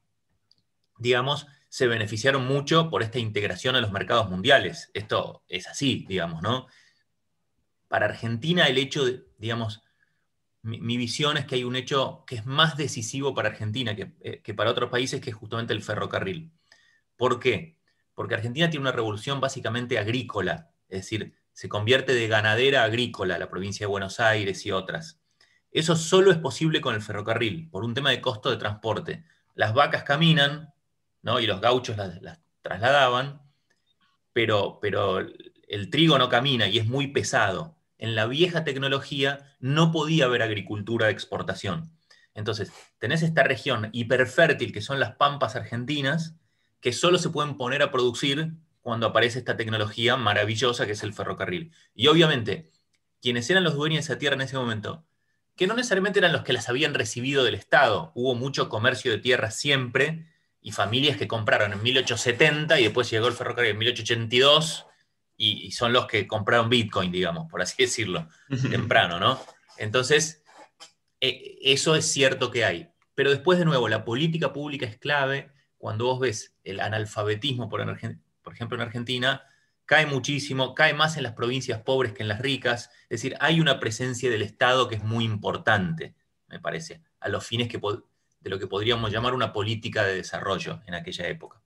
digamos, 0.98 1.46
se 1.68 1.86
beneficiaron 1.86 2.46
mucho 2.46 2.90
por 2.90 3.02
esta 3.02 3.18
integración 3.18 3.76
a 3.76 3.80
los 3.80 3.92
mercados 3.92 4.30
mundiales. 4.30 4.90
Esto 4.94 5.44
es 5.48 5.66
así, 5.66 6.06
digamos, 6.08 6.42
¿no? 6.42 6.66
Para 7.88 8.06
Argentina 8.06 8.66
el 8.66 8.78
hecho 8.78 9.04
de, 9.04 9.24
digamos, 9.38 9.82
mi, 10.62 10.96
visión 10.96 11.36
es 11.36 11.46
que 11.46 11.54
hay 11.56 11.64
un 11.64 11.76
hecho 11.76 12.24
que 12.26 12.36
es 12.36 12.46
más 12.46 12.76
decisivo 12.76 13.34
para 13.34 13.50
Argentina 13.50 13.94
que, 13.94 14.16
eh, 14.20 14.40
que 14.42 14.54
para 14.54 14.70
otros 14.70 14.90
países, 14.90 15.20
que 15.20 15.30
es 15.30 15.36
justamente 15.36 15.72
el 15.72 15.82
ferrocarril. 15.82 16.50
¿Por 17.16 17.38
qué? 17.38 17.78
Porque 18.16 18.34
Argentina 18.34 18.68
tiene 18.70 18.80
una 18.80 18.92
revolución 18.92 19.40
básicamente 19.40 19.98
agrícola, 19.98 20.70
es 20.88 21.02
decir, 21.02 21.36
se 21.52 21.68
convierte 21.68 22.14
de 22.14 22.26
ganadera 22.26 22.82
agrícola 22.82 23.38
la 23.38 23.48
provincia 23.48 23.84
de 23.84 23.90
Buenos 23.90 24.18
Aires 24.18 24.64
y 24.66 24.72
otras. 24.72 25.20
Eso 25.70 25.94
solo 25.96 26.32
es 26.32 26.38
posible 26.38 26.80
con 26.80 26.94
el 26.94 27.02
ferrocarril, 27.02 27.68
por 27.70 27.84
un 27.84 27.92
tema 27.92 28.10
de 28.10 28.22
costo 28.22 28.50
de 28.50 28.56
transporte. 28.56 29.24
Las 29.54 29.74
vacas 29.74 30.02
caminan, 30.02 30.72
¿no? 31.22 31.40
y 31.40 31.46
los 31.46 31.60
gauchos 31.60 31.98
las, 31.98 32.40
trasladaban, 32.62 33.42
pero, 34.32 34.78
pero 34.80 35.18
el 35.68 35.90
trigo 35.90 36.18
no 36.18 36.30
camina 36.30 36.68
y 36.68 36.78
es 36.78 36.86
muy 36.86 37.08
pesado. 37.08 37.76
En 37.98 38.14
la 38.14 38.26
vieja 38.26 38.64
tecnología 38.64 39.54
no 39.60 39.92
podía 39.92 40.24
haber 40.24 40.40
agricultura 40.40 41.06
de 41.06 41.12
exportación. 41.12 41.92
Entonces, 42.32 42.72
tenés 42.98 43.22
esta 43.22 43.42
región 43.42 43.90
hiperfértil 43.92 44.72
que 44.72 44.80
son 44.80 45.00
las 45.00 45.16
pampas 45.16 45.54
argentinas, 45.56 46.34
que 46.80 46.92
solo 46.92 47.18
se 47.18 47.30
pueden 47.30 47.56
poner 47.56 47.82
a 47.82 47.90
producir 47.90 48.52
cuando 48.80 49.06
aparece 49.06 49.38
esta 49.38 49.56
tecnología 49.56 50.16
maravillosa 50.16 50.86
que 50.86 50.92
es 50.92 51.02
el 51.02 51.12
ferrocarril. 51.12 51.72
Y 51.94 52.06
obviamente, 52.06 52.70
quienes 53.20 53.50
eran 53.50 53.64
los 53.64 53.74
dueños 53.74 54.06
de 54.06 54.12
esa 54.12 54.18
tierra 54.18 54.36
en 54.36 54.42
ese 54.42 54.56
momento, 54.56 55.04
que 55.56 55.66
no 55.66 55.74
necesariamente 55.74 56.18
eran 56.18 56.32
los 56.32 56.42
que 56.42 56.52
las 56.52 56.68
habían 56.68 56.94
recibido 56.94 57.42
del 57.42 57.54
Estado, 57.54 58.12
hubo 58.14 58.34
mucho 58.34 58.68
comercio 58.68 59.10
de 59.10 59.18
tierra 59.18 59.50
siempre 59.50 60.26
y 60.60 60.72
familias 60.72 61.16
que 61.16 61.26
compraron 61.26 61.72
en 61.72 61.82
1870 61.82 62.78
y 62.78 62.84
después 62.84 63.10
llegó 63.10 63.26
el 63.26 63.32
ferrocarril 63.32 63.72
en 63.72 63.78
1882 63.78 64.86
y, 65.36 65.72
son 65.72 65.92
los 65.92 66.06
que 66.06 66.26
compraron 66.26 66.70
Bitcoin, 66.70 67.12
digamos, 67.12 67.50
por 67.50 67.60
así 67.60 67.82
decirlo, 67.82 68.28
temprano, 68.70 69.18
¿no? 69.20 69.40
Entonces, 69.76 70.42
e, 71.20 71.58
eso 71.62 71.94
es 71.94 72.06
cierto 72.06 72.50
que 72.50 72.64
hay. 72.64 72.88
Pero 73.14 73.30
después, 73.30 73.58
de 73.58 73.64
nuevo, 73.64 73.88
la 73.88 74.04
política 74.04 74.52
pública 74.52 74.86
es 74.86 74.96
clave, 74.98 75.50
cuando 75.78 76.06
vos 76.06 76.20
ves 76.20 76.54
el 76.64 76.80
analfabetismo, 76.80 77.68
por, 77.68 77.80
ejemplo, 77.80 78.76
en 78.76 78.80
Argentina, 78.80 79.42
cae 79.84 80.06
muchísimo, 80.06 80.74
cae 80.74 80.94
más 80.94 81.16
en 81.16 81.22
las 81.22 81.34
provincias 81.34 81.82
pobres 81.82 82.12
que 82.12 82.22
en 82.22 82.28
las 82.28 82.40
ricas. 82.40 82.90
Es 83.08 83.20
decir, 83.20 83.36
hay 83.40 83.60
una 83.60 83.78
presencia 83.80 84.30
del 84.30 84.42
Estado 84.42 84.88
que 84.88 84.96
es 84.96 85.02
muy 85.02 85.24
importante, 85.24 86.14
me 86.48 86.60
parece, 86.60 87.02
a 87.20 87.28
los 87.28 87.46
fines 87.46 87.68
de 87.68 88.50
lo 88.50 88.58
que 88.58 88.66
podríamos 88.66 89.10
llamar 89.10 89.34
una 89.34 89.52
política 89.52 90.04
de 90.04 90.16
desarrollo 90.16 90.80
en 90.86 90.94
aquella 90.94 91.28
época. 91.28 91.62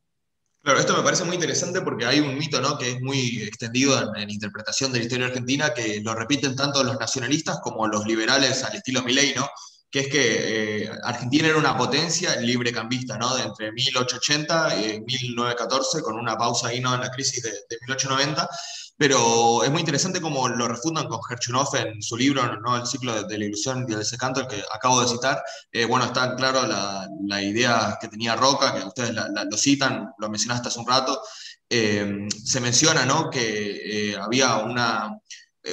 Claro, 0.62 0.78
esto 0.78 0.94
me 0.94 1.02
parece 1.02 1.24
muy 1.24 1.36
interesante 1.36 1.80
porque 1.80 2.04
hay 2.04 2.20
un 2.20 2.36
mito 2.36 2.60
¿no? 2.60 2.76
que 2.76 2.90
es 2.90 3.00
muy 3.00 3.42
extendido 3.42 3.98
en, 3.98 4.22
en, 4.22 4.28
interpretación 4.28 4.92
de 4.92 4.98
la 4.98 5.04
historia 5.04 5.26
argentina 5.26 5.72
que 5.72 6.02
lo 6.02 6.14
repiten 6.14 6.54
tanto 6.54 6.84
los 6.84 6.98
nacionalistas 6.98 7.60
como 7.62 7.86
los 7.86 8.04
liberales 8.06 8.62
al 8.62 8.76
estilo 8.76 9.02
Milei, 9.02 9.32
¿no? 9.34 9.48
Que 9.90 10.00
es 10.00 10.08
que 10.08 10.84
eh, 10.84 10.90
Argentina 11.02 11.48
era 11.48 11.58
una 11.58 11.76
potencia 11.76 12.36
libre 12.36 12.72
cambista, 12.72 13.18
¿no? 13.18 13.34
De 13.34 13.42
entre 13.42 13.72
1880 13.72 14.76
y 14.80 15.00
1914, 15.00 16.02
con 16.02 16.14
una 16.14 16.36
pausa 16.36 16.68
ahí, 16.68 16.80
¿no? 16.80 16.94
En 16.94 17.00
la 17.00 17.10
crisis 17.10 17.42
de, 17.42 17.50
1890. 17.50 18.48
pero 18.96 19.64
es 19.64 19.70
muy 19.70 19.80
interesante 19.80 20.20
cómo 20.20 20.48
lo 20.48 20.68
refundan 20.68 21.08
con 21.08 21.22
Gerchunov 21.22 21.74
en 21.74 22.02
su 22.02 22.16
libro, 22.16 22.56
¿no? 22.60 22.76
El 22.76 22.86
ciclo 22.86 23.24
de, 23.24 23.38
la 23.38 23.44
ilusión 23.44 23.84
y 23.88 23.92
el 23.92 23.98
desencanto, 23.98 24.40
el 24.40 24.46
que 24.46 24.62
acabo 24.72 25.00
de 25.00 25.08
citar. 25.08 25.42
Eh, 25.72 25.86
bueno, 25.86 26.04
está 26.06 26.36
claro 26.36 26.66
la, 26.66 27.08
la, 27.26 27.42
idea 27.42 27.98
que 28.00 28.08
tenía 28.08 28.36
Roca, 28.36 28.74
que 28.74 28.84
ustedes 28.86 29.12
lo 29.14 29.56
citan, 29.56 30.10
lo 30.18 30.28
mencionaste 30.28 30.68
hace 30.68 30.78
un 30.78 30.86
rato. 30.86 31.20
Eh, 31.72 32.26
se 32.44 32.60
menciona 32.60 33.06
¿no? 33.06 33.30
que 33.30 34.10
eh, 34.10 34.16
había 34.16 34.56
una, 34.56 35.19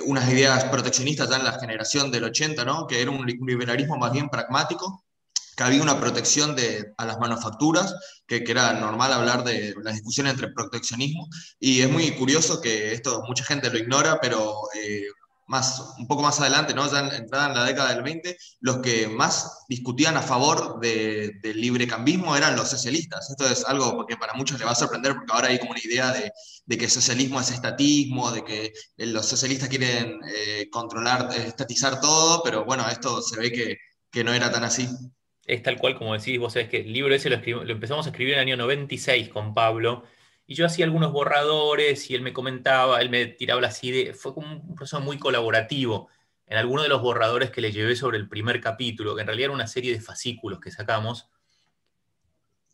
unas 0.06 0.30
ideas 0.32 0.66
proteccionistas 0.66 1.30
ya 1.30 1.38
en 1.38 1.44
la 1.44 1.60
generación 1.60 2.12
del 2.12 2.26
80, 2.26 2.66
¿no? 2.66 2.88
que 2.88 3.02
era 3.02 3.12
un 3.12 3.26
liberalismo 3.26 3.98
más 3.98 4.12
bien 4.12 4.30
pragmático, 4.30 5.06
que 5.56 5.64
había 5.64 5.82
una 5.82 6.00
protección 6.00 6.56
de, 6.56 6.94
a 6.98 7.06
las 7.06 7.18
manufacturas, 7.20 7.96
que, 8.28 8.44
que, 8.44 8.52
era 8.52 8.74
normal 8.74 9.12
hablar 9.12 9.44
de 9.44 9.74
la 9.82 9.92
discusión 9.92 10.28
entre 10.28 10.52
proteccionismo, 10.52 11.28
y 11.60 11.82
es 11.82 11.90
muy 11.90 12.12
curioso 12.12 12.62
que 12.62 12.94
esto 12.94 13.24
mucha 13.28 13.44
gente 13.44 13.72
lo 13.72 13.80
ignora, 13.80 14.20
pero 14.22 14.54
eh, 14.76 15.08
más, 15.48 15.94
un 15.98 16.08
poco 16.08 16.22
más 16.22 16.40
adelante, 16.40 16.74
¿no? 16.74 16.92
ya 16.92 17.00
entrada 17.16 17.48
en 17.48 17.56
la 17.56 17.64
década 17.64 17.94
del 17.94 18.04
20, 18.04 18.38
los 18.60 18.78
que 18.78 19.08
más 19.08 19.66
discutían 19.70 20.18
a 20.18 20.22
favor 20.22 20.80
de, 20.80 21.40
del 21.42 21.60
librecambismo 21.60 22.36
eran 22.36 22.56
los 22.56 22.70
socialistas. 22.70 23.30
Esto 23.30 23.48
es 23.48 23.66
algo 23.66 24.06
que 24.06 24.18
para 24.18 24.34
muchos 24.34 24.60
le 24.60 24.66
va 24.66 24.72
a 24.72 24.76
sorprender, 24.76 25.14
porque 25.14 25.34
ahora 25.34 25.48
hay 25.48 25.60
como 25.60 25.72
una 25.72 25.82
idea 25.84 26.12
de, 26.12 26.32
de 26.66 26.78
que 26.78 26.90
socialismo 26.90 27.40
es 27.40 27.52
estatismo, 27.52 28.32
de 28.32 28.44
que 28.44 28.74
los 28.98 29.26
socialistas 29.26 29.70
quieren 29.70 30.20
eh, 30.28 30.70
controlar, 30.70 31.30
estatizar 31.34 32.02
todo, 32.02 32.44
pero 32.44 32.66
bueno, 32.66 32.88
esto 32.90 33.22
se 33.22 33.40
ve 33.40 33.52
que, 33.52 33.78
que 34.12 34.24
no 34.24 34.34
era 34.34 34.52
tan 34.52 34.64
así 34.64 34.88
es 35.48 35.64
tal 35.64 35.78
cual 35.78 35.98
como 35.98 36.14
decís, 36.14 36.38
vos 36.38 36.54
sabés 36.54 36.68
que 36.68 36.82
el 36.82 36.92
libro 36.92 37.16
ese 37.16 37.30
lo, 37.30 37.38
lo, 37.38 37.72
empezamos 37.72 38.06
a 38.06 38.10
escribir 38.10 38.34
en 38.34 38.40
el 38.40 38.48
año 38.48 38.58
96 38.58 39.30
con 39.30 39.54
Pablo, 39.54 40.04
y 40.48 40.56
yo 40.56 40.66
hacía 40.66 40.86
algunos 40.86 41.12
borradores 41.12 42.10
y 42.10 42.16
él 42.16 42.22
me 42.22 42.32
comentaba, 42.34 43.02
él 43.02 43.10
me 43.10 43.26
tiraba 43.26 43.60
las 43.60 43.84
ideas, 43.84 44.18
fue 44.18 44.34
como 44.34 44.52
un 44.52 44.76
proceso 44.76 45.02
muy 45.02 45.20
colaborativo. 45.20 46.08
En 46.46 46.58
alguno 46.58 46.82
de 46.82 46.88
los 46.88 47.02
borradores 47.02 47.52
que 47.52 47.60
le 47.60 47.74
llevé 47.74 47.98
sobre 47.98 48.18
el 48.18 48.30
primer 48.30 48.62
capítulo, 48.62 49.14
que 49.14 49.22
en 49.22 49.28
realidad 49.28 49.48
era 49.48 49.54
una 49.54 49.68
serie 49.68 49.92
de 49.92 50.00
fascículos 50.00 50.62
que 50.62 50.72
sacamos, 50.72 51.30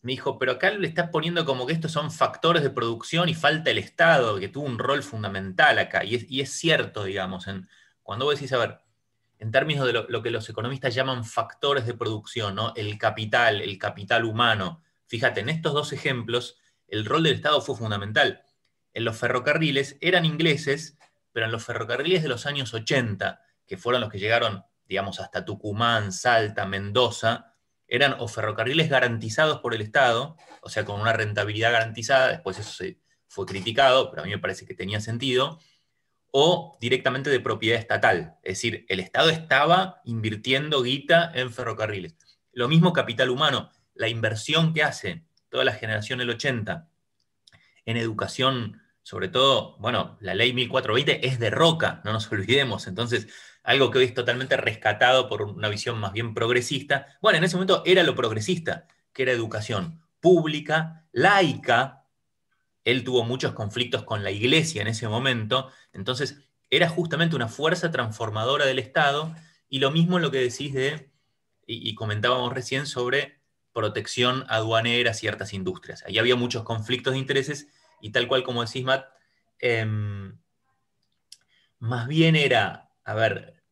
me 0.03 0.11
dijo, 0.11 0.37
pero 0.37 0.51
acá 0.51 0.69
le 0.69 0.87
estás 0.87 1.09
poniendo 1.09 1.45
como 1.45 1.65
que 1.65 1.73
estos 1.73 1.91
son 1.91 2.11
factores 2.11 2.61
de 2.61 2.69
producción 2.69 3.29
y 3.29 3.33
falta 3.33 3.71
el 3.71 3.79
Estado, 3.79 4.37
que 4.37 4.49
tuvo 4.49 4.65
un 4.65 4.77
rol 4.77 5.01
fundamental 5.01 5.79
acá. 5.79 6.03
Y 6.03 6.15
es, 6.15 6.29
y 6.29 6.41
es 6.41 6.51
cierto, 6.51 7.05
digamos, 7.05 7.47
en, 7.47 7.67
cuando 8.03 8.25
vos 8.25 8.35
decís, 8.35 8.53
a 8.53 8.57
ver, 8.59 8.81
en 9.39 9.51
términos 9.51 9.87
de 9.87 9.93
lo, 9.93 10.21
que 10.21 10.29
los 10.29 10.47
economistas 10.49 10.93
llaman 10.93 11.25
factores 11.25 11.85
de 11.85 11.93
producción, 11.93 12.53
¿no? 12.53 12.73
el 12.75 12.97
capital, 12.97 13.61
el 13.61 13.77
capital 13.77 14.25
humano. 14.25 14.83
Fíjate, 15.07 15.39
en 15.39 15.49
estos 15.49 15.73
dos 15.73 15.93
ejemplos, 15.93 16.57
el 16.93 17.05
rol 17.05 17.23
del 17.23 17.33
Estado 17.33 17.59
fue 17.59 17.75
fundamental. 17.75 18.43
En 18.93 19.03
los 19.03 19.17
ferrocarriles 19.17 19.97
eran 19.99 20.25
ingleses, 20.25 20.95
pero 21.31 21.47
en 21.47 21.51
los 21.51 21.65
ferrocarriles 21.65 22.21
de 22.21 22.29
los 22.29 22.45
años 22.45 22.71
80, 22.71 23.41
que 23.65 23.77
fueron 23.77 24.01
los 24.01 24.11
que 24.11 24.19
llegaron, 24.19 24.63
digamos, 24.85 25.19
hasta 25.19 25.43
Tucumán, 25.43 26.11
Salta, 26.11 26.67
Mendoza, 26.67 27.55
eran 27.87 28.15
o 28.19 28.27
ferrocarriles 28.27 28.89
garantizados 28.89 29.59
por 29.59 29.73
el 29.73 29.81
Estado, 29.81 30.37
o 30.61 30.69
sea, 30.69 30.85
con 30.85 31.01
una 31.01 31.13
rentabilidad 31.13 31.71
garantizada, 31.71 32.27
después 32.27 32.59
eso 32.59 32.71
se 32.71 32.99
fue 33.27 33.47
criticado, 33.47 34.11
pero 34.11 34.21
a 34.21 34.25
mí 34.25 34.31
me 34.31 34.37
parece 34.37 34.67
que 34.67 34.75
tenía 34.75 35.01
sentido, 35.01 35.59
o 36.29 36.77
directamente 36.79 37.31
de 37.31 37.39
propiedad 37.39 37.79
estatal. 37.79 38.37
Es 38.43 38.57
decir, 38.59 38.85
el 38.87 38.99
Estado 38.99 39.31
estaba 39.31 39.99
invirtiendo 40.05 40.83
guita 40.83 41.31
en 41.33 41.51
ferrocarriles. 41.51 42.15
Lo 42.51 42.67
mismo 42.67 42.93
capital 42.93 43.31
humano, 43.31 43.71
la 43.95 44.09
inversión 44.09 44.75
que 44.75 44.83
hace 44.83 45.25
toda 45.53 45.65
la 45.65 45.73
generación 45.73 46.17
del 46.17 46.31
80 46.31 46.89
en 47.85 47.97
educación, 47.97 48.81
sobre 49.03 49.27
todo, 49.27 49.77
bueno, 49.77 50.17
la 50.19 50.33
ley 50.33 50.51
1420 50.51 51.27
es 51.27 51.37
de 51.37 51.51
roca, 51.51 52.01
no 52.03 52.11
nos 52.11 52.29
olvidemos. 52.31 52.87
Entonces, 52.87 53.27
algo 53.61 53.91
que 53.91 53.99
hoy 53.99 54.05
es 54.05 54.15
totalmente 54.15 54.57
rescatado 54.57 55.29
por 55.29 55.43
una 55.43 55.69
visión 55.69 55.99
más 55.99 56.11
bien 56.11 56.33
progresista. 56.33 57.05
Bueno, 57.21 57.37
en 57.37 57.43
ese 57.43 57.55
momento 57.55 57.83
era 57.85 58.01
lo 58.01 58.15
progresista, 58.15 58.87
que 59.13 59.21
era 59.21 59.31
educación 59.31 60.01
pública, 60.19 61.05
laica, 61.11 62.07
él 62.83 63.03
tuvo 63.03 63.23
muchos 63.23 63.53
conflictos 63.53 64.03
con 64.03 64.23
la 64.23 64.31
iglesia 64.31 64.81
en 64.81 64.87
ese 64.87 65.07
momento, 65.07 65.69
entonces 65.91 66.39
era 66.71 66.89
justamente 66.89 67.35
una 67.35 67.47
fuerza 67.47 67.91
transformadora 67.91 68.65
del 68.65 68.79
Estado, 68.79 69.35
y 69.69 69.77
lo 69.77 69.91
mismo 69.91 70.17
lo 70.17 70.31
que 70.31 70.39
decís 70.39 70.73
de, 70.73 71.11
y, 71.67 71.93
comentábamos 71.93 72.51
recién 72.53 72.87
sobre 72.87 73.42
protección 73.73 74.45
aduanera 74.47 75.11
a 75.11 75.15
ciertas 75.15 75.53
industrias. 75.53 76.03
Ahí 76.05 76.19
había 76.19 76.35
muchos 76.35 76.63
conflictos 76.63 77.13
de 77.13 77.19
intereses, 77.19 77.67
y 78.01 78.11
tal 78.11 78.27
cual 78.27 78.43
como 78.43 78.63
decís, 78.63 78.83
Matt, 78.83 79.07
em, 79.59 80.37
más 81.79 82.07
bien 82.07 82.35
era, 82.35 82.89
a 83.03 83.13
ver, 83.13 83.63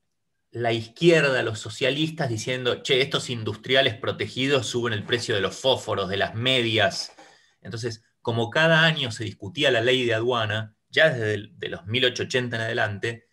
la 0.51 0.74
izquierda, 0.74 1.43
los 1.43 1.60
socialistas 1.60 2.29
diciendo, 2.29 2.84
che, 2.84 3.01
estos 3.01 3.29
industriales 3.29 3.96
protegidos 3.96 4.67
suben 4.67 4.93
el 4.93 5.05
precio 5.05 5.34
de 5.34 5.41
los 5.41 5.55
fósforos, 5.55 6.10
de 6.10 6.17
las 6.17 6.36
medias. 6.36 7.13
Entonces, 7.62 8.03
como 8.22 8.50
cada 8.50 8.84
año 8.84 9.12
se 9.12 9.24
discutía 9.24 9.72
la 9.72 9.81
ley 9.81 10.05
de 10.05 10.13
aduana, 10.13 10.75
ya 10.89 11.10
desde 11.10 11.50
de 11.53 11.70
los 11.70 11.86
1880 11.86 12.58
en 12.58 12.62
adelante, 12.62 13.29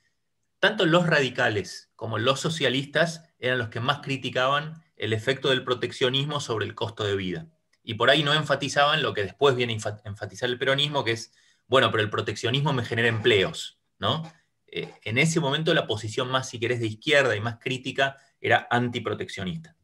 tanto 0.60 0.86
los 0.86 1.06
radicales 1.06 1.90
como 1.96 2.18
los 2.18 2.40
socialistas 2.40 3.24
eran 3.38 3.58
los 3.58 3.68
que 3.68 3.80
más 3.80 3.98
criticaban 4.00 4.82
el 4.98 5.12
efecto 5.12 5.48
del 5.48 5.64
proteccionismo 5.64 6.40
sobre 6.40 6.66
el 6.66 6.74
costo 6.74 7.04
de 7.04 7.16
vida. 7.16 7.46
Y 7.82 7.94
por 7.94 8.10
ahí 8.10 8.22
no 8.22 8.34
enfatizaban 8.34 9.02
lo 9.02 9.14
que 9.14 9.22
después 9.22 9.56
viene 9.56 9.78
a 9.82 10.08
enfatizar 10.08 10.50
el 10.50 10.58
peronismo, 10.58 11.04
que 11.04 11.12
es, 11.12 11.32
bueno, 11.66 11.90
pero 11.90 12.02
el 12.02 12.10
proteccionismo 12.10 12.72
me 12.72 12.84
genera 12.84 13.08
empleos, 13.08 13.78
¿no? 13.98 14.30
Eh, 14.66 14.92
en 15.04 15.16
ese 15.16 15.40
momento 15.40 15.72
la 15.72 15.86
posición 15.86 16.28
más, 16.28 16.50
si 16.50 16.60
querés, 16.60 16.80
de 16.80 16.88
izquierda 16.88 17.34
y 17.34 17.40
más 17.40 17.56
crítica 17.58 18.18
era 18.40 18.66
antiproteccionista. 18.70 19.74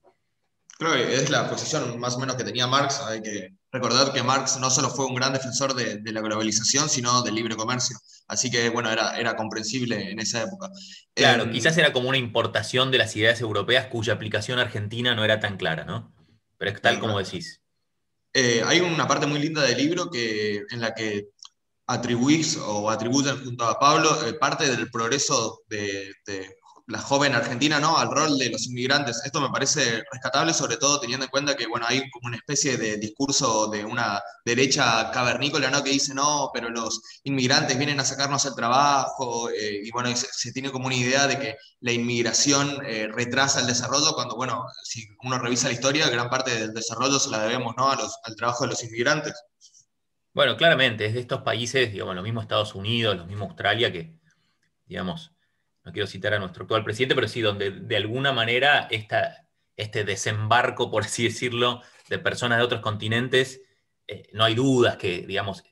Creo 0.77 0.93
que 0.93 1.15
es 1.15 1.31
la 1.31 1.49
posición 1.49 1.99
más 1.99 2.17
o 2.17 2.19
menos 2.19 2.37
que 2.37 2.45
tenía 2.45 2.67
Marx, 2.67 3.01
hay 3.01 3.23
que 3.23 3.55
recordar 3.75 4.13
que 4.13 4.23
Marx 4.23 4.59
no 4.61 4.71
solo 4.71 4.89
fue 4.89 5.07
un 5.07 5.17
gran 5.17 5.33
defensor 5.33 5.75
de, 5.75 6.01
la 6.13 6.21
globalización, 6.21 6.89
sino 6.89 7.23
del 7.23 7.35
libre 7.35 7.57
comercio. 7.57 7.99
Así 8.29 8.49
que, 8.49 8.69
bueno, 8.71 8.91
era, 8.91 9.19
era 9.19 9.35
comprensible 9.35 10.13
en 10.13 10.21
esa 10.21 10.43
época. 10.43 10.71
Claro, 11.13 11.43
em, 11.43 11.51
quizás 11.51 11.77
era 11.77 11.93
como 11.93 12.09
una 12.09 12.17
importación 12.17 12.93
de 12.93 12.99
las 12.99 13.17
ideas 13.17 13.41
europeas 13.41 13.87
cuya 13.89 14.13
aplicación 14.13 14.61
argentina 14.61 15.15
no 15.17 15.25
era 15.25 15.41
tan 15.41 15.57
clara, 15.57 15.85
¿no? 15.85 16.15
Pero 16.57 16.71
es 16.71 16.81
tal 16.81 17.01
como 17.01 17.19
decís. 17.19 17.61
Eh, 18.33 18.63
hay 18.65 18.81
una 18.81 19.09
parte 19.09 19.27
muy 19.27 19.41
linda 19.41 19.63
del 19.63 19.77
libro 19.77 20.09
que, 20.09 20.63
en 20.71 20.81
la 20.81 20.95
que 20.95 21.29
atribuís 21.87 22.57
o 22.57 22.89
atribuyen 22.89 23.45
junto 23.45 23.65
a 23.65 23.79
Pablo 23.79 24.25
eh, 24.27 24.35
parte 24.35 24.71
del 24.71 24.89
progreso 24.91 25.63
de, 25.69 26.13
de 26.25 26.57
la 26.87 26.99
joven 26.99 27.35
argentina, 27.35 27.81
¿no? 27.81 27.97
Al 27.97 28.11
rol 28.11 28.39
de 28.39 28.51
los 28.51 28.67
inmigrantes. 28.67 29.23
Esto 29.25 29.41
me 29.41 29.49
parece 29.49 30.03
rescatable, 30.13 30.53
sobre 30.53 30.77
todo 30.77 31.01
teniendo 31.01 31.25
en 31.25 31.31
cuenta 31.31 31.57
que, 31.57 31.67
bueno, 31.67 31.87
hay 31.89 32.11
como 32.11 32.27
una 32.27 32.37
especie 32.37 32.77
de 32.77 32.99
discurso 32.99 33.69
de 33.69 33.85
una 33.85 34.23
derecha 34.45 35.11
cavernícola, 35.11 35.71
¿no? 35.71 35.83
Que 35.83 35.91
dice, 35.91 36.15
no, 36.15 36.51
pero 36.53 36.69
los 36.69 37.01
inmigrantes 37.25 37.79
vienen 37.79 38.01
a 38.01 38.05
sacarnos 38.05 38.45
el 38.45 38.55
trabajo, 38.55 39.49
eh, 39.51 39.81
y 39.85 39.91
bueno, 39.93 40.15
se, 40.15 40.53
tiene 40.53 40.71
como 40.71 40.87
una 40.87 40.95
idea 40.97 41.27
de 41.27 41.39
que 41.39 41.57
la 41.81 41.93
inmigración 41.93 42.85
eh, 42.85 43.09
retrasa 43.11 43.61
el 43.61 43.67
desarrollo, 43.67 44.13
cuando, 44.15 44.37
bueno, 44.37 44.67
si 44.83 45.07
uno 45.23 45.39
revisa 45.39 45.69
la 45.69 45.75
historia, 45.75 46.09
gran 46.11 46.29
parte 46.29 46.55
del 46.55 46.75
desarrollo 46.75 47.19
se 47.19 47.31
la 47.31 47.43
debemos, 47.43 47.75
¿no? 47.79 47.91
A 47.91 47.97
los, 47.97 48.19
al 48.25 48.37
trabajo 48.37 48.65
de 48.65 48.71
los 48.71 48.85
inmigrantes. 48.85 49.35
Bueno, 50.35 50.57
claramente, 50.57 51.07
es 51.07 51.15
de 51.15 51.21
estos 51.21 51.43
países, 51.43 51.93
digamos, 51.93 52.15
lo 52.15 52.23
mismo 52.23 52.43
Estados 52.43 52.75
Unidos, 52.75 53.17
lo 53.17 53.25
mismo 53.25 53.45
Australia, 53.47 53.93
que, 53.93 54.19
digamos, 54.87 55.34
no 55.85 55.93
quiero 55.93 56.07
citar 56.07 56.35
a 56.35 56.39
nuestro 56.39 56.63
actual 56.63 56.85
presidente, 56.85 57.15
pero 57.15 57.29
sí 57.29 57.41
donde 57.41 57.71
de 57.71 57.97
alguna 57.97 58.33
manera 58.33 58.89
este 59.77 60.05
desembarco, 60.05 60.91
por 60.91 61.05
así 61.05 61.25
decirlo, 61.25 61.83
de 62.09 62.19
personas 62.19 62.59
de 62.59 62.65
otros 62.65 62.81
continentes, 62.81 63.61
eh, 64.07 64.29
no 64.33 64.45
hay 64.45 64.55
dudas 64.55 64.97
que, 64.97 65.27
digamos, 65.27 65.63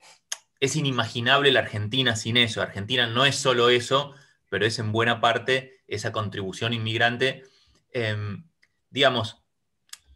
es 0.61 0.77
inimaginable 0.77 1.51
la 1.51 1.61
Argentina 1.61 2.15
sin 2.15 2.37
eso. 2.37 2.63
Argentina 2.63 3.07
no 3.07 3.25
es 3.25 3.37
solo 3.37 3.69
eso, 3.71 4.15
pero 4.49 4.67
es 4.67 4.79
en 4.79 4.93
buena 4.93 5.21
parte 5.21 5.81
esa 5.89 6.13
contribución 6.13 6.73
inmigrante, 6.73 7.45
em, 7.91 8.45
digamos, 8.91 9.43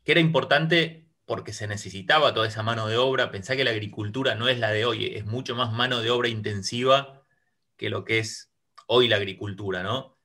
que 0.05 0.13
era 0.13 0.21
importante 0.21 1.09
porque 1.25 1.53
se 1.53 1.67
necesitaba 1.67 2.33
toda 2.33 2.47
esa 2.47 2.63
mano 2.63 2.87
de 2.87 2.97
obra. 2.97 3.31
Pensá 3.31 3.57
que 3.57 3.65
la 3.65 3.73
agricultura 3.73 4.35
no 4.35 4.49
es 4.49 4.59
la 4.59 4.71
de 4.71 4.85
hoy, 4.85 5.07
es 5.17 5.25
mucho 5.25 5.57
más 5.57 5.73
mano 5.73 6.01
de 6.01 6.11
obra 6.11 6.29
intensiva 6.29 7.25
que 7.77 7.91
lo 7.91 8.05
que 8.05 8.19
es 8.21 8.53
hoy 8.87 9.09
la 9.09 9.17
agricultura, 9.17 9.83
¿no? 9.83 10.17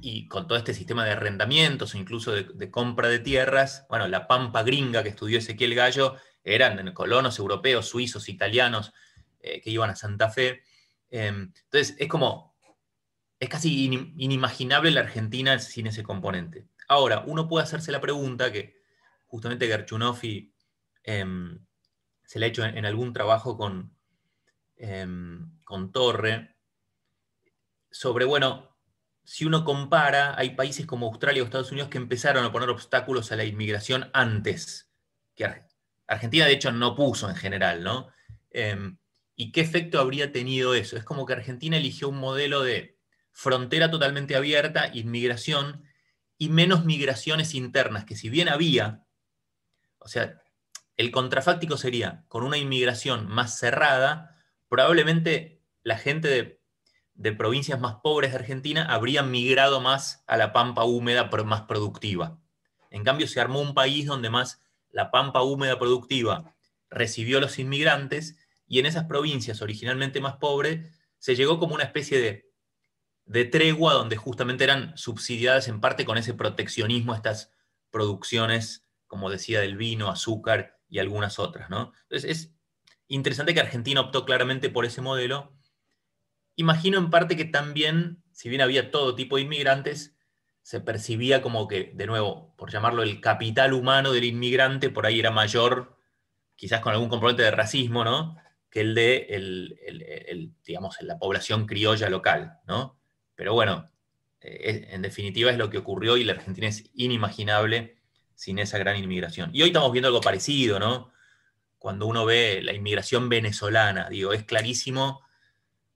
Y 0.00 0.28
con 0.28 0.46
todo 0.46 0.58
este 0.58 0.74
sistema 0.74 1.04
de 1.04 1.12
arrendamientos 1.12 1.94
o 1.94 1.98
incluso 1.98 2.32
de, 2.32 2.70
compra 2.70 3.08
de 3.08 3.18
tierras, 3.18 3.86
bueno, 3.88 4.06
la 4.06 4.28
pampa 4.28 4.62
gringa 4.62 5.02
que 5.02 5.08
estudió 5.08 5.38
Ezequiel 5.38 5.74
Gallo 5.74 6.16
eran 6.44 6.92
colonos 6.92 7.38
europeos, 7.38 7.88
suizos, 7.88 8.28
italianos 8.28 8.92
eh, 9.40 9.60
que 9.60 9.70
iban 9.70 9.90
a 9.90 9.96
Santa 9.96 10.30
Fe. 10.30 10.62
Em, 11.10 11.52
entonces, 11.64 11.96
es 11.98 12.08
como, 12.08 12.56
es 13.40 13.48
casi 13.48 13.86
inimaginable 14.16 14.90
la 14.90 15.00
Argentina 15.00 15.58
sin 15.58 15.88
ese 15.88 16.02
componente. 16.02 16.66
Ahora, 16.88 17.24
uno 17.26 17.48
puede 17.48 17.64
hacerse 17.64 17.92
la 17.92 18.00
pregunta 18.00 18.52
que 18.52 18.78
justamente 19.26 19.66
Gerchunofi 19.66 20.52
em, 21.04 21.58
se 22.24 22.38
le 22.38 22.46
ha 22.46 22.48
hecho 22.48 22.64
en, 22.64 22.84
algún 22.84 23.12
trabajo 23.12 23.56
con, 23.56 23.94
em, 24.76 25.58
con 25.64 25.92
Torre, 25.92 26.56
sobre, 27.98 28.26
bueno, 28.26 28.76
si 29.24 29.44
uno 29.44 29.64
compara, 29.64 30.38
hay 30.38 30.50
países 30.50 30.86
como 30.86 31.08
Australia 31.08 31.42
o 31.42 31.46
Estados 31.46 31.72
Unidos 31.72 31.88
que 31.88 31.98
empezaron 31.98 32.44
a 32.44 32.52
poner 32.52 32.70
obstáculos 32.70 33.32
a 33.32 33.36
la 33.36 33.44
inmigración 33.44 34.08
antes 34.12 34.92
que 35.34 35.64
Argentina, 36.06 36.46
de 36.46 36.52
hecho, 36.52 36.70
no 36.70 36.94
puso 36.94 37.28
en 37.28 37.34
general, 37.34 37.82
¿no? 37.82 38.08
Em, 38.52 38.98
¿Y 39.34 39.50
qué 39.50 39.62
efecto 39.62 39.98
habría 39.98 40.30
tenido 40.30 40.74
eso? 40.74 40.96
Es 40.96 41.02
como 41.02 41.26
que 41.26 41.32
Argentina 41.32 41.76
eligió 41.76 42.08
un 42.08 42.18
modelo 42.18 42.62
de 42.62 43.00
frontera 43.32 43.90
totalmente 43.90 44.36
abierta, 44.36 44.92
inmigración, 44.94 45.82
y 46.36 46.50
menos 46.50 46.84
migraciones 46.84 47.52
internas, 47.52 48.04
que 48.04 48.14
si 48.14 48.28
bien 48.28 48.48
había, 48.48 49.02
o 49.98 50.06
sea, 50.06 50.40
el 50.96 51.10
contrafáctico 51.10 51.76
sería, 51.76 52.24
con 52.28 52.44
una 52.44 52.58
inmigración 52.58 53.26
más 53.26 53.58
cerrada, 53.58 54.40
probablemente 54.68 55.64
la 55.82 55.98
gente 55.98 56.28
de, 56.28 56.57
de 57.18 57.32
provincias 57.32 57.80
más 57.80 57.96
pobres 57.96 58.30
de 58.30 58.38
Argentina 58.38 58.84
habría 58.84 59.24
migrado 59.24 59.80
más 59.80 60.22
a 60.28 60.36
la 60.36 60.52
pampa 60.52 60.84
húmeda, 60.84 61.28
más 61.44 61.62
productiva. 61.62 62.38
En 62.90 63.02
cambio, 63.02 63.26
se 63.26 63.40
armó 63.40 63.60
un 63.60 63.74
país 63.74 64.06
donde 64.06 64.30
más 64.30 64.62
la 64.90 65.10
pampa 65.10 65.42
húmeda 65.42 65.78
productiva 65.80 66.54
recibió 66.88 67.38
a 67.38 67.40
los 67.40 67.58
inmigrantes 67.58 68.38
y 68.68 68.78
en 68.78 68.86
esas 68.86 69.04
provincias 69.04 69.60
originalmente 69.62 70.20
más 70.20 70.36
pobres 70.36 70.92
se 71.18 71.34
llegó 71.34 71.58
como 71.58 71.74
una 71.74 71.82
especie 71.82 72.20
de, 72.20 72.52
de 73.24 73.44
tregua 73.44 73.94
donde 73.94 74.16
justamente 74.16 74.62
eran 74.62 74.96
subsidiadas 74.96 75.66
en 75.66 75.80
parte 75.80 76.04
con 76.04 76.18
ese 76.18 76.34
proteccionismo 76.34 77.16
estas 77.16 77.50
producciones, 77.90 78.86
como 79.08 79.28
decía, 79.28 79.60
del 79.60 79.76
vino, 79.76 80.08
azúcar 80.08 80.78
y 80.88 81.00
algunas 81.00 81.40
otras. 81.40 81.68
¿no? 81.68 81.92
Entonces 82.02 82.30
es 82.30 82.54
interesante 83.08 83.54
que 83.54 83.60
Argentina 83.60 84.00
optó 84.02 84.24
claramente 84.24 84.70
por 84.70 84.84
ese 84.84 85.00
modelo. 85.00 85.57
Imagino 86.58 86.98
en 86.98 87.08
parte 87.08 87.36
que 87.36 87.44
también, 87.44 88.20
si 88.32 88.48
bien 88.48 88.60
había 88.60 88.90
todo 88.90 89.14
tipo 89.14 89.36
de 89.36 89.42
inmigrantes, 89.42 90.16
se 90.62 90.80
percibía 90.80 91.40
como 91.40 91.68
que, 91.68 91.92
de 91.94 92.06
nuevo, 92.06 92.52
por 92.56 92.72
llamarlo 92.72 93.04
el 93.04 93.20
capital 93.20 93.72
humano 93.72 94.12
del 94.12 94.24
inmigrante, 94.24 94.90
por 94.90 95.06
ahí 95.06 95.20
era 95.20 95.30
mayor, 95.30 95.96
quizás 96.56 96.80
con 96.80 96.92
algún 96.92 97.08
componente 97.08 97.44
de 97.44 97.52
racismo, 97.52 98.02
¿no? 98.02 98.36
que 98.70 98.80
el 98.80 98.94
de 98.94 99.76
la 101.02 101.18
población 101.18 101.66
criolla 101.66 102.10
local, 102.10 102.58
¿no? 102.66 102.98
Pero 103.34 103.54
bueno, 103.54 103.88
eh, 104.40 104.88
en 104.90 105.02
definitiva 105.02 105.50
es 105.50 105.58
lo 105.58 105.70
que 105.70 105.78
ocurrió 105.78 106.16
y 106.16 106.24
la 106.24 106.34
Argentina 106.34 106.66
es 106.66 106.90
inimaginable 106.94 107.96
sin 108.34 108.58
esa 108.58 108.78
gran 108.78 108.96
inmigración. 108.96 109.50
Y 109.52 109.62
hoy 109.62 109.68
estamos 109.68 109.92
viendo 109.92 110.08
algo 110.08 110.20
parecido, 110.20 110.78
¿no? 110.78 111.12
Cuando 111.78 112.06
uno 112.06 112.26
ve 112.26 112.60
la 112.62 112.72
inmigración 112.72 113.28
venezolana, 113.28 114.08
digo, 114.10 114.32
es 114.32 114.44
clarísimo 114.44 115.22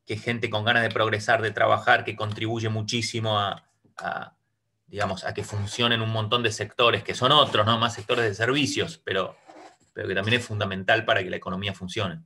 que 0.06 0.16
gente 0.16 0.50
con 0.50 0.64
ganas 0.64 0.82
de 0.82 0.90
progresar, 0.90 1.42
de 1.42 1.50
trabajar, 1.50 2.04
que 2.04 2.16
contribuye 2.16 2.68
muchísimo 2.68 3.38
a, 3.38 3.64
digamos, 4.86 5.24
a 5.24 5.32
que 5.32 5.44
funcionen 5.44 6.02
un 6.02 6.10
montón 6.10 6.42
de 6.42 6.52
sectores, 6.52 7.02
que 7.02 7.14
son 7.14 7.32
otros, 7.32 7.64
¿no? 7.64 7.78
Más 7.78 7.94
sectores 7.94 8.24
de 8.24 8.34
servicios, 8.34 9.00
pero, 9.04 9.36
pero 9.92 10.08
que 10.08 10.14
también 10.14 10.40
es 10.40 10.46
fundamental 10.46 11.04
para 11.04 11.22
que 11.22 11.30
la 11.30 11.36
economía 11.36 11.72
funcione. 11.72 12.20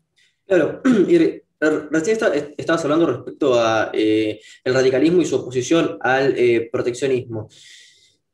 Claro, 0.46 0.80
recién 1.90 2.18
estabas 2.56 2.84
hablando 2.84 3.06
respecto 3.06 3.60
a 3.60 3.90
eh, 3.92 4.40
radicalismo 4.64 5.22
y 5.22 5.26
su 5.26 5.36
oposición 5.36 5.98
al 6.00 6.34
eh, 6.36 6.68
proteccionismo. 6.72 7.48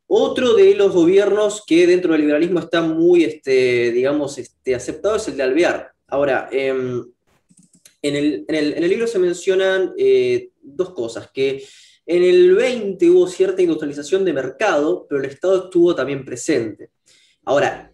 Otro 0.07 0.55
de 0.55 0.75
los 0.75 0.93
gobiernos 0.93 1.65
que 1.67 1.87
dentro 1.87 2.13
del 2.13 2.21
liberalismo 2.21 2.61
está 2.61 2.83
muy, 2.83 3.25
este, 3.25 3.91
digamos, 3.93 4.37
este, 4.37 4.75
aceptado 4.75 5.17
es 5.17 5.27
el 5.29 5.39
de 5.39 5.43
Alvear. 5.43 5.93
Ahora, 6.07 6.51
em, 6.53 7.03
en, 8.03 8.45
el, 8.49 8.89
libro 8.89 9.07
se 9.07 9.19
mencionan 9.21 9.95
eh, 9.97 10.51
dos 10.61 10.91
cosas, 10.91 11.31
que 11.33 11.65
en 12.05 12.25
el 12.25 12.55
20 12.55 13.11
hubo 13.11 13.29
cierta 13.29 13.63
industrialización 13.63 14.25
de 14.25 14.33
mercado, 14.33 15.07
pero 15.09 15.21
el 15.21 15.31
Estado 15.31 15.65
estuvo 15.65 15.95
también 15.95 16.25
presente. 16.25 16.91
Ahora, 17.45 17.93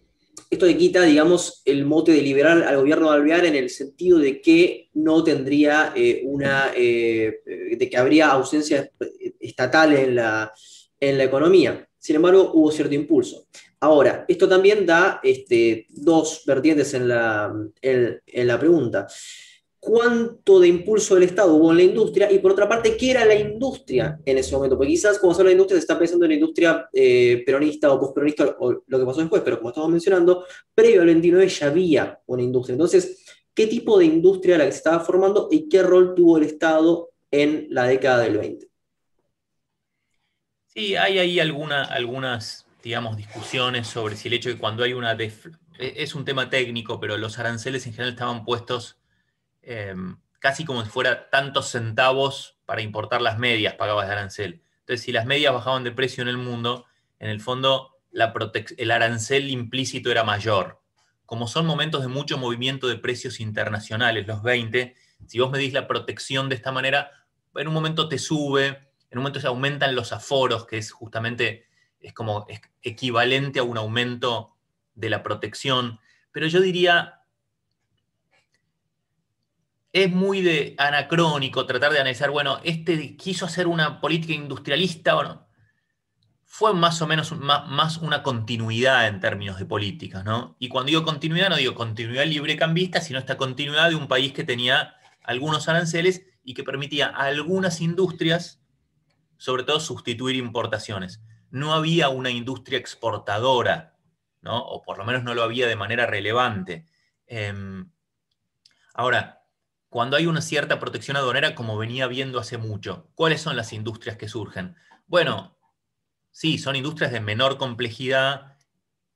esto 0.49 0.65
le 0.65 0.75
quita, 0.75 1.03
digamos, 1.03 1.61
el 1.63 1.85
mote 1.85 2.11
de 2.11 2.23
liberal 2.23 2.63
al 2.63 2.77
gobierno 2.77 3.11
de 3.11 3.17
Alvear 3.17 3.45
en 3.45 3.55
el 3.55 3.69
sentido 3.69 4.17
de 4.17 4.41
que 4.41 4.89
no 4.93 5.23
tendría 5.23 5.93
eh, 5.95 6.23
una, 6.25 6.71
eh, 6.75 7.41
de 7.77 7.89
que 7.89 7.97
habría 7.97 8.31
ausencia 8.31 8.89
estatal 9.39 9.93
en 9.93 10.15
la, 10.15 10.51
economía. 10.99 11.87
Sin 11.99 12.15
embargo, 12.15 12.51
hubo 12.55 12.71
cierto 12.71 12.95
impulso. 12.95 13.45
Ahora, 13.79 14.25
esto 14.27 14.49
también 14.49 14.87
da 14.87 15.19
este, 15.21 15.85
dos 15.89 16.41
vertientes 16.47 16.93
en 16.95 17.07
la 17.07 18.59
pregunta 18.59 19.07
cuánto 19.79 20.59
de 20.59 20.67
impulso 20.67 21.15
del 21.15 21.23
Estado 21.23 21.55
hubo 21.55 21.71
en 21.71 21.77
la 21.77 21.83
industria 21.83 22.31
y 22.31 22.39
por 22.39 22.51
otra 22.51 22.67
parte, 22.67 22.97
qué 22.97 23.11
era 23.11 23.25
la 23.25 23.35
industria 23.35 24.19
en 24.25 24.37
ese 24.37 24.53
momento. 24.53 24.77
Porque 24.77 24.91
quizás 24.91 25.17
cuando 25.19 25.35
se 25.35 25.41
habla 25.41 25.49
de 25.49 25.53
industria 25.53 25.77
se 25.77 25.83
está 25.83 25.97
pensando 25.97 26.25
en 26.25 26.29
la 26.29 26.35
industria 26.35 26.89
eh, 26.93 27.43
peronista 27.45 27.91
o 27.91 27.99
postperonista 27.99 28.57
o 28.59 28.83
lo 28.85 28.99
que 28.99 29.05
pasó 29.05 29.21
después, 29.21 29.41
pero 29.41 29.57
como 29.57 29.69
estamos 29.69 29.89
mencionando, 29.89 30.45
previo 30.75 31.01
al 31.01 31.07
29 31.07 31.47
ya 31.47 31.67
había 31.67 32.19
una 32.25 32.43
industria. 32.43 32.73
Entonces, 32.73 33.23
¿qué 33.53 33.67
tipo 33.67 33.97
de 33.97 34.05
industria 34.05 34.55
era 34.55 34.65
la 34.65 34.69
que 34.69 34.73
se 34.73 34.79
estaba 34.79 34.99
formando 34.99 35.47
y 35.49 35.69
qué 35.69 35.81
rol 35.81 36.13
tuvo 36.13 36.37
el 36.37 36.43
Estado 36.43 37.09
en 37.31 37.67
la 37.69 37.85
década 37.85 38.23
del 38.23 38.37
20? 38.37 38.67
Sí, 40.67 40.95
hay 40.95 41.19
ahí 41.19 41.39
alguna, 41.39 41.85
algunas, 41.85 42.65
digamos, 42.83 43.17
discusiones 43.17 43.87
sobre 43.87 44.15
si 44.15 44.27
el 44.27 44.35
hecho 44.35 44.49
de 44.49 44.55
que 44.55 44.61
cuando 44.61 44.83
hay 44.83 44.93
una... 44.93 45.13
E, 45.13 45.31
es 45.79 46.13
un 46.13 46.25
tema 46.25 46.49
técnico, 46.49 46.99
pero 46.99 47.17
los 47.17 47.39
aranceles 47.39 47.87
en 47.87 47.93
general 47.93 48.13
estaban 48.13 48.43
puestos 48.43 48.98
Em, 49.61 50.17
casi 50.39 50.65
como 50.65 50.83
si 50.83 50.89
fuera 50.89 51.29
tantos 51.29 51.69
centavos 51.69 52.59
para 52.65 52.81
importar 52.81 53.21
las 53.21 53.37
medias 53.37 53.75
pagabas 53.75 54.07
de 54.07 54.13
arancel. 54.13 54.63
Entonces, 54.79 55.01
si 55.05 55.11
las 55.11 55.25
medias 55.25 55.53
bajaban 55.53 55.83
de 55.83 55.91
precio 55.91 56.21
en 56.21 56.29
el 56.29 56.37
mundo, 56.37 56.85
en 57.19 57.29
el 57.29 57.41
fondo 57.41 57.97
el 58.11 58.91
arancel 58.91 59.49
implícito 59.49 60.09
era 60.09 60.23
mayor. 60.23 60.81
Como 61.25 61.47
son 61.47 61.65
momentos 61.65 62.01
de 62.01 62.07
mucho 62.07 62.37
movimiento 62.37 62.87
de 62.87 62.95
precios 62.95 63.39
internacionales, 63.39 64.25
los 64.25 64.41
20, 64.41 64.95
si 65.27 65.39
vos 65.39 65.51
medís 65.51 65.73
la 65.73 65.87
protección 65.87 66.49
de 66.49 66.55
esta 66.55 66.71
manera, 66.71 67.11
en 67.53 67.67
un 67.67 67.73
momento 67.73 68.09
te 68.09 68.17
sube, 68.17 68.67
en 69.11 69.17
un 69.17 69.23
momento 69.23 69.39
se 69.39 69.47
aumentan 69.47 69.95
los 69.95 70.11
aforos, 70.11 70.65
que 70.65 70.77
es 70.77 70.91
justamente, 70.91 71.67
es 71.99 72.13
como 72.13 72.47
equivalente 72.81 73.59
a 73.59 73.63
un 73.63 73.77
aumento 73.77 74.55
de 74.95 75.09
la 75.09 75.21
protección. 75.21 75.99
Pero 76.31 76.47
yo 76.47 76.61
diría, 76.61 77.18
es 79.91 80.11
muy 80.11 80.41
de 80.41 80.75
anacrónico 80.77 81.65
tratar 81.65 81.91
de 81.91 81.99
analizar, 81.99 82.29
bueno, 82.29 82.59
este 82.63 83.15
quiso 83.17 83.45
hacer 83.45 83.67
una 83.67 83.99
política 83.99 84.33
industrialista, 84.33 85.15
bueno, 85.15 85.47
fue 86.45 86.73
más 86.73 87.01
o 87.01 87.07
menos 87.07 87.31
más, 87.37 87.97
una 87.97 88.21
continuidad 88.21 89.07
en 89.07 89.19
términos 89.19 89.59
de 89.59 89.65
políticas, 89.65 90.25
¿no? 90.25 90.55
Y 90.59 90.67
cuando 90.67 90.89
digo 90.89 91.05
continuidad, 91.05 91.49
no 91.49 91.55
digo 91.55 91.75
continuidad 91.75 92.25
librecambista, 92.25 93.01
sino 93.01 93.19
esta 93.19 93.37
continuidad 93.37 93.89
de 93.89 93.95
un 93.95 94.07
país 94.07 94.33
que 94.33 94.43
tenía 94.43 94.95
algunos 95.23 95.69
aranceles 95.69 96.23
y 96.43 96.55
que 96.55 96.63
permitía 96.63 97.07
a 97.07 97.25
algunas 97.25 97.81
industrias, 97.81 98.61
sobre 99.37 99.63
todo, 99.63 99.79
sustituir 99.79 100.35
importaciones. 100.35 101.21
No 101.51 101.73
había 101.73 102.09
una 102.09 102.29
industria 102.31 102.79
exportadora, 102.79 103.95
¿no? 104.41 104.59
O 104.59 104.81
por 104.81 104.97
lo 104.97 105.05
menos 105.05 105.23
no 105.23 105.35
lo 105.35 105.43
había 105.43 105.67
de 105.67 105.75
manera 105.75 106.07
relevante. 106.07 106.85
Em, 107.27 107.91
ahora, 108.93 109.38
cuando 109.89 110.17
hay 110.17 110.27
una 110.27 110.41
cierta 110.41 110.79
protección 110.79 111.17
aduanera, 111.17 111.55
como 111.55 111.77
venía 111.77 112.07
viendo 112.07 112.39
hace 112.39 112.57
mucho. 112.57 113.11
¿Cuáles 113.15 113.41
son 113.41 113.55
las 113.55 113.73
industrias 113.73 114.17
que 114.17 114.29
surgen? 114.29 114.75
Bueno, 115.07 115.57
sí, 116.31 116.59
son 116.59 116.75
industrias 116.75 117.11
de 117.11 117.19
menor 117.19 117.57
complejidad 117.57 118.57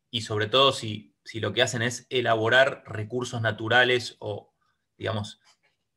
y 0.09 0.21
sobre 0.21 0.47
todo 0.47 0.73
si, 0.73 1.15
si 1.23 1.39
lo 1.39 1.53
que 1.53 1.61
hacen 1.61 1.83
es 1.83 2.07
elaborar 2.09 2.83
recursos 2.87 3.39
naturales 3.41 4.17
o, 4.19 4.53
digamos, 4.97 5.39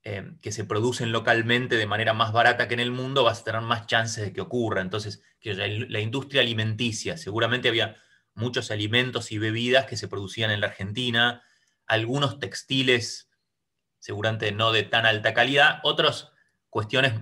eh, 0.02 0.36
que 0.40 0.52
se 0.52 0.64
producen 0.64 1.10
localmente 1.10 1.76
de 1.76 1.86
manera 1.86 2.12
más 2.12 2.32
barata 2.32 2.68
que 2.68 2.74
en 2.74 2.80
el 2.80 2.92
mundo, 2.92 3.24
vas 3.24 3.40
a 3.40 3.44
tener 3.44 3.62
más 3.62 3.86
chances 3.86 4.24
de 4.24 4.32
que 4.32 4.42
ocurra. 4.42 4.82
Entonces, 4.82 5.22
que 5.40 5.54
la 5.54 6.00
industria 6.00 6.42
alimenticia, 6.42 7.16
seguramente 7.16 7.68
había 7.68 7.96
muchos 8.34 8.70
alimentos 8.70 9.32
y 9.32 9.38
bebidas 9.38 9.86
que 9.86 9.96
se 9.96 10.06
producían 10.06 10.50
en 10.50 10.60
la 10.60 10.68
Argentina, 10.68 11.42
algunos 11.86 12.38
textiles 12.38 13.25
seguramente 14.06 14.52
no 14.52 14.70
de 14.70 14.84
tan 14.84 15.04
alta 15.04 15.34
calidad, 15.34 15.80
otras 15.82 16.30
cuestiones 16.70 17.14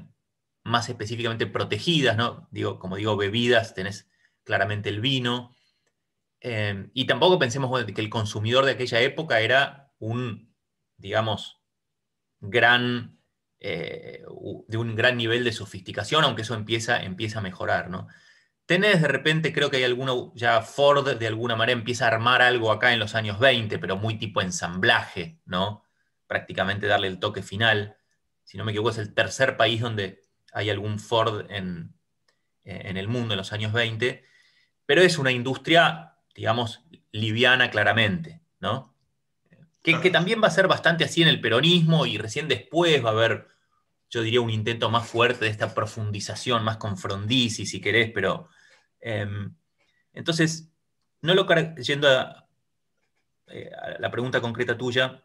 más 0.65 0.91
específicamente 0.91 1.47
protegidas, 1.47 2.15
¿no? 2.15 2.47
Digo, 2.51 2.79
como 2.79 2.97
digo, 2.97 3.17
bebidas, 3.17 3.73
tenés 3.73 4.07
claramente 4.43 4.91
el 4.91 5.01
vino. 5.01 5.57
Eh, 6.43 6.91
y 6.93 7.07
tampoco 7.07 7.39
pensemos 7.39 7.83
que 7.87 8.01
el 8.03 8.11
consumidor 8.11 8.67
de 8.67 8.73
aquella 8.73 9.01
época 9.01 9.41
era 9.41 9.95
un, 9.99 10.55
digamos, 10.99 11.63
gran, 12.41 13.19
eh, 13.61 14.23
de 14.69 14.77
un 14.77 14.95
gran 14.95 15.17
nivel 15.17 15.43
de 15.43 15.53
sofisticación, 15.53 16.23
aunque 16.23 16.43
eso 16.43 16.55
empieza, 16.55 17.03
empieza 17.03 17.39
a 17.39 17.43
mejorar, 17.43 17.89
¿no? 17.89 18.09
Tenés 18.67 19.01
de 19.01 19.09
repente, 19.09 19.55
creo 19.55 19.71
que 19.71 19.79
hay 19.79 19.85
alguno, 19.85 20.35
ya 20.35 20.61
Ford 20.61 21.17
de 21.17 21.27
alguna 21.27 21.57
manera 21.57 21.79
empieza 21.79 22.05
a 22.05 22.09
armar 22.09 22.43
algo 22.43 22.71
acá 22.71 22.93
en 22.93 22.99
los 22.99 23.15
años 23.15 23.39
20, 23.39 23.79
pero 23.79 23.97
muy 23.97 24.19
tipo 24.19 24.43
ensamblaje, 24.43 25.41
¿no? 25.47 25.84
Prácticamente 26.35 26.89
darle 26.89 27.07
el 27.07 27.21
toque 27.21 27.45
final. 27.45 27.97
Si 28.43 28.59
no 28.59 28.65
me 28.65 28.73
equivoco, 28.73 28.91
es 28.91 28.99
el 28.99 29.15
tercer 29.15 29.57
país 29.57 29.81
donde 29.81 30.21
hay 30.53 30.69
algún 30.69 30.99
Ford 30.99 31.49
en, 31.49 31.95
en 32.65 32.97
el 32.97 33.07
mundo 33.07 33.35
en 33.35 33.39
los 33.39 33.53
años 33.53 33.73
20, 33.73 34.25
pero 34.85 35.01
es 35.01 35.17
una 35.17 35.31
industria, 35.31 36.17
digamos, 36.35 36.83
liviana 37.13 37.71
claramente, 37.71 38.41
¿no? 38.59 38.97
Que, 39.81 40.01
que, 40.01 40.11
también 40.11 40.43
va 40.43 40.49
a 40.49 40.51
ser 40.51 40.67
bastante 40.67 41.05
así 41.05 41.23
en 41.23 41.29
el 41.29 41.41
peronismo 41.41 42.05
y 42.05 42.19
recién 42.19 42.49
después 42.49 43.05
va 43.05 43.11
a 43.11 43.13
haber, 43.13 43.47
yo 44.11 44.23
diría, 44.23 44.41
un 44.41 44.51
intento 44.51 44.91
más 44.91 45.07
fuerte 45.07 45.45
de 45.45 45.53
esta 45.53 45.73
profundización, 45.73 46.65
más 46.65 46.79
con 46.79 46.99
Frondizi, 46.99 47.65
si 47.65 47.81
querés, 47.81 48.11
pero... 48.13 48.49
Em, 49.01 49.55
entonces, 50.13 50.73
no 51.23 51.35
lo 51.35 51.47
yendo 51.77 52.09
eh, 53.47 53.71
a, 53.73 54.01
la 54.01 54.11
pregunta 54.11 54.41
concreta 54.41 54.77
tuya, 54.77 55.24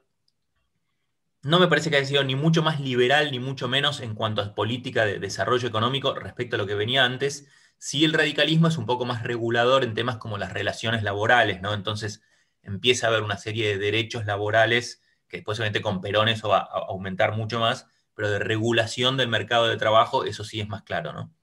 no 1.42 1.60
me 1.60 1.68
parece 1.68 1.90
que 1.90 1.98
haya 1.98 2.06
sido 2.06 2.24
ni 2.24 2.36
mucho 2.36 2.62
más 2.62 2.80
liberal 2.80 3.32
ni 3.32 3.40
mucho 3.40 3.68
menos 3.68 4.02
en 4.02 4.16
cuanto 4.16 4.42
a 4.42 4.56
política 4.56 5.06
de 5.06 5.20
desarrollo 5.20 5.68
económico 5.68 6.14
respecto 6.14 6.56
a 6.56 6.60
lo 6.60 6.68
que 6.68 6.76
venía 6.76 7.06
antes. 7.06 7.48
Sí, 7.78 8.04
el 8.04 8.14
radicalismo 8.14 8.68
es 8.68 8.78
un 8.78 8.86
poco 8.86 9.06
más 9.06 9.24
regulador 9.24 9.84
en 9.84 9.94
temas 9.94 10.18
como 10.18 10.38
las 10.38 10.52
relaciones 10.54 11.04
laborales, 11.04 11.62
¿no? 11.62 11.74
Entonces 11.74 12.22
empieza 12.62 13.08
a 13.08 13.10
haber 13.10 13.24
una 13.24 13.38
serie 13.38 13.70
de 13.70 13.78
derechos 13.78 14.26
laborales 14.26 15.02
que 15.30 15.38
después 15.38 15.58
obviamente 15.60 15.82
con 15.82 16.02
Perón 16.02 16.28
eso 16.28 16.50
va 16.50 16.60
a 16.60 16.86
aumentar 16.90 17.36
mucho 17.36 17.60
más, 17.60 17.88
pero 18.16 18.30
de 18.30 18.40
regulación 18.40 19.16
del 19.16 19.30
mercado 19.30 19.68
de 19.68 19.78
trabajo 19.78 20.26
eso 20.26 20.44
sí 20.44 20.60
es 20.60 20.68
más 20.68 20.84
claro, 20.84 21.14
¿no? 21.14 21.34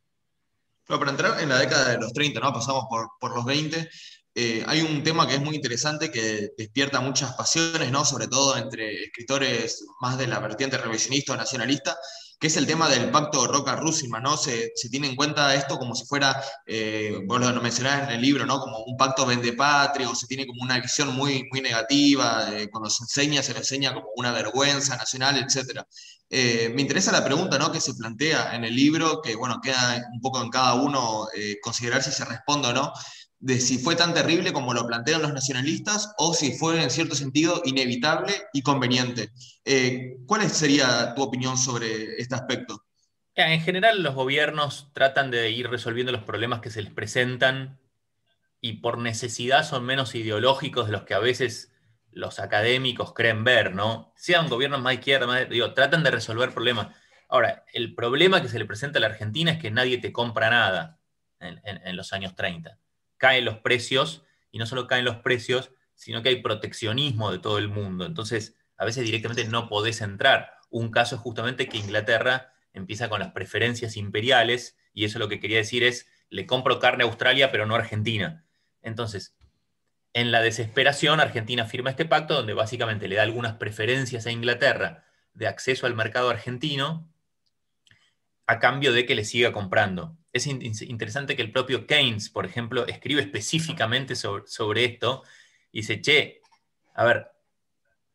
Pero 0.87 0.98
para 0.98 1.11
entrar 1.11 1.40
en 1.40 1.48
la 1.48 1.59
década 1.59 1.90
de 1.90 1.98
los 1.98 2.12
30, 2.12 2.40
¿no? 2.40 2.52
Pasamos 2.52 2.85
por, 2.88 3.11
por 3.18 3.35
los 3.35 3.44
20, 3.44 3.88
eh, 4.38 4.62
hay 4.66 4.83
un 4.83 5.03
tema 5.03 5.27
que 5.27 5.35
es 5.35 5.40
muy 5.40 5.57
interesante 5.57 6.11
que 6.11 6.51
despierta 6.59 7.01
muchas 7.01 7.33
pasiones, 7.33 7.90
¿no? 7.90 8.05
sobre 8.05 8.29
todo 8.29 8.57
entre 8.59 9.05
escritores 9.05 9.83
más 10.01 10.18
de 10.18 10.27
la 10.27 10.40
vertiente 10.40 10.77
revisionista 10.77 11.33
o 11.33 11.37
nacionalista, 11.37 11.96
que 12.38 12.49
es 12.49 12.57
el 12.57 12.66
tema 12.66 12.88
del 12.88 13.11
pacto 13.11 13.46
Roca-Russellman, 13.46 14.22
¿no? 14.22 14.37
Se, 14.37 14.72
tiene 14.90 15.09
en 15.09 15.16
cuenta 15.16 15.55
esto 15.55 15.79
como 15.79 15.94
si 15.94 16.05
fuera, 16.05 16.38
eh, 16.66 17.18
vos 17.25 17.40
lo 17.40 17.62
mencionás 17.62 18.09
en 18.09 18.16
el 18.16 18.20
libro, 18.20 18.44
¿no? 18.44 18.61
Como 18.61 18.85
un 18.85 18.96
pacto 18.96 19.25
vende-patrio, 19.25 20.14
se 20.14 20.27
tiene 20.27 20.46
como 20.46 20.62
una 20.62 20.79
visión 20.79 21.14
muy, 21.16 21.49
muy 21.51 21.62
negativa, 21.62 22.51
eh, 22.53 22.68
cuando 22.70 22.90
se 22.90 23.05
enseña, 23.05 23.42
se 23.42 23.53
le 23.53 23.61
enseña 23.61 23.94
como 23.94 24.09
una 24.16 24.33
vergüenza 24.33 24.96
nacional, 24.96 25.38
etc. 25.38 25.83
Eh, 26.29 26.70
me 26.75 26.83
interesa 26.83 27.11
la 27.11 27.25
pregunta, 27.25 27.59
¿no? 27.59 27.72
Que 27.72 27.81
se 27.81 27.94
plantea 27.94 28.55
en 28.55 28.64
el 28.64 28.77
libro, 28.77 29.22
que, 29.22 29.35
bueno, 29.35 29.59
queda 29.62 30.07
un 30.12 30.20
poco 30.20 30.42
en 30.42 30.51
cada 30.51 30.75
uno 30.75 31.29
considerar 31.62 32.03
si 32.03 32.11
se 32.11 32.25
responde 32.25 32.68
o 32.68 32.72
no, 32.75 32.92
de 33.38 33.61
si 33.61 33.79
fue 33.79 33.96
tan 33.96 34.14
terrible 34.14 34.53
como 34.53 34.72
lo 34.72 34.87
plantean 34.87 35.22
los 35.22 35.33
nacionalistas 35.33 36.14
o 36.16 36.33
si 36.33 36.57
fue 36.57 36.83
en 36.83 36.90
cierto 36.90 37.14
sentido 37.14 37.61
inevitable 37.64 38.33
y 38.53 38.62
conveniente. 38.62 39.31
Eh, 39.64 40.16
¿Cuál 40.27 40.49
sería 40.51 41.14
tu 41.14 41.22
opinión 41.22 41.59
sobre 41.59 42.20
este 42.20 42.35
aspecto? 42.35 42.83
En 43.35 43.61
general 43.61 44.03
los 44.03 44.14
gobiernos 44.14 44.90
tratan 44.94 45.31
de 45.31 45.51
ir 45.51 45.68
resolviendo 45.68 46.12
los 46.12 46.22
problemas 46.22 46.61
que 46.61 46.70
se 46.70 46.83
les 46.83 46.92
presentan 46.92 47.79
y 48.62 48.75
por 48.75 48.99
necesidad 48.99 49.64
son 49.64 49.85
menos 49.85 50.14
ideológicos 50.14 50.87
de 50.87 50.92
los 50.92 51.03
que 51.03 51.12
a 51.12 51.18
veces 51.18 51.72
los 52.12 52.38
académicos 52.38 53.12
creen 53.12 53.44
ver, 53.44 53.75
¿no? 53.75 54.14
Sean 54.16 54.49
gobiernos 54.49 54.81
más 54.81 54.94
izquierda, 54.94 55.27
más, 55.27 55.51
digo, 55.51 55.75
tratan 55.75 56.03
de 56.03 56.11
resolver 56.11 56.55
problemas. 56.55 56.96
Ahora, 57.29 57.66
el 57.75 57.94
problema 57.94 58.40
que 58.40 58.49
se 58.49 58.59
le 58.59 58.64
presenta 58.64 58.99
a 58.99 59.03
la 59.03 59.09
Argentina 59.09 59.53
es 59.53 59.59
que 59.59 59.70
nadie 59.70 59.99
te 59.99 60.12
compra 60.12 60.49
nada 60.49 60.99
en 61.38 61.96
los 61.96 62.14
años 62.14 62.35
30 62.35 62.79
caen 63.18 63.44
los 63.44 63.59
precios, 63.59 64.24
y 64.50 64.59
no 64.59 64.66
solo 64.66 64.87
caen 64.87 65.05
los 65.05 65.16
precios, 65.16 65.70
sino 65.94 66.22
que 66.22 66.31
hay 66.31 66.42
proteccionismo 66.42 67.33
de 67.33 67.38
todo 67.38 67.59
el 67.59 67.68
mundo. 67.68 68.07
Entonces, 68.07 68.57
a 68.76 68.85
veces 68.85 69.05
directamente 69.05 69.44
no 69.44 69.68
podés 69.68 70.00
entrar. 70.00 70.52
Un 70.70 70.90
caso 70.90 71.16
es 71.16 71.20
justamente 71.20 71.68
que 71.68 71.79
Inglaterra 71.79 72.52
empieza 72.72 73.09
con 73.09 73.20
las 73.20 73.33
preferencias 73.33 73.96
imperiales, 73.96 74.76
y 74.92 75.05
eso 75.05 75.18
lo 75.18 75.29
que 75.29 75.40
quería 75.40 75.59
decir 75.59 75.83
es, 75.83 76.09
le 76.29 76.46
compro 76.46 76.79
carne 76.79 77.05
a 77.05 77.07
Australia, 77.07 77.50
pero 77.50 77.66
no 77.66 77.74
a 77.74 77.79
Argentina. 77.79 78.44
Entonces, 78.83 79.37
en 80.12 80.33
la 80.33 80.40
desesperación, 80.40 81.20
Argentina 81.20 81.66
firma 81.66 81.90
este 81.90 82.07
pacto 82.07 82.35
donde 82.35 82.55
básicamente 82.55 83.09
le 83.09 83.16
da 83.16 83.22
algunas 83.22 83.55
preferencias 83.55 84.26
a 84.26 84.31
Inglaterra 84.31 85.05
de 85.35 85.46
acceso 85.46 85.87
al 85.87 85.94
mercado 85.94 86.31
argentino 86.31 87.12
a 88.46 88.59
cambio 88.59 88.92
de 88.92 89.05
que 89.05 89.14
le 89.14 89.24
siga 89.24 89.52
comprando 89.52 90.16
es 90.37 90.46
interesante 90.46 91.37
que 91.37 91.42
el 91.42 91.53
propio 91.53 91.87
Keynes, 91.87 92.29
por 92.31 92.46
ejemplo, 92.46 92.87
escribe 92.87 93.22
específicamente 93.22 94.14
sobre, 94.16 94.85
esto 94.85 95.22
y 95.72 95.81
dice, 95.81 96.01
che, 96.01 96.40
a 96.94 97.05
ver, 97.05 97.31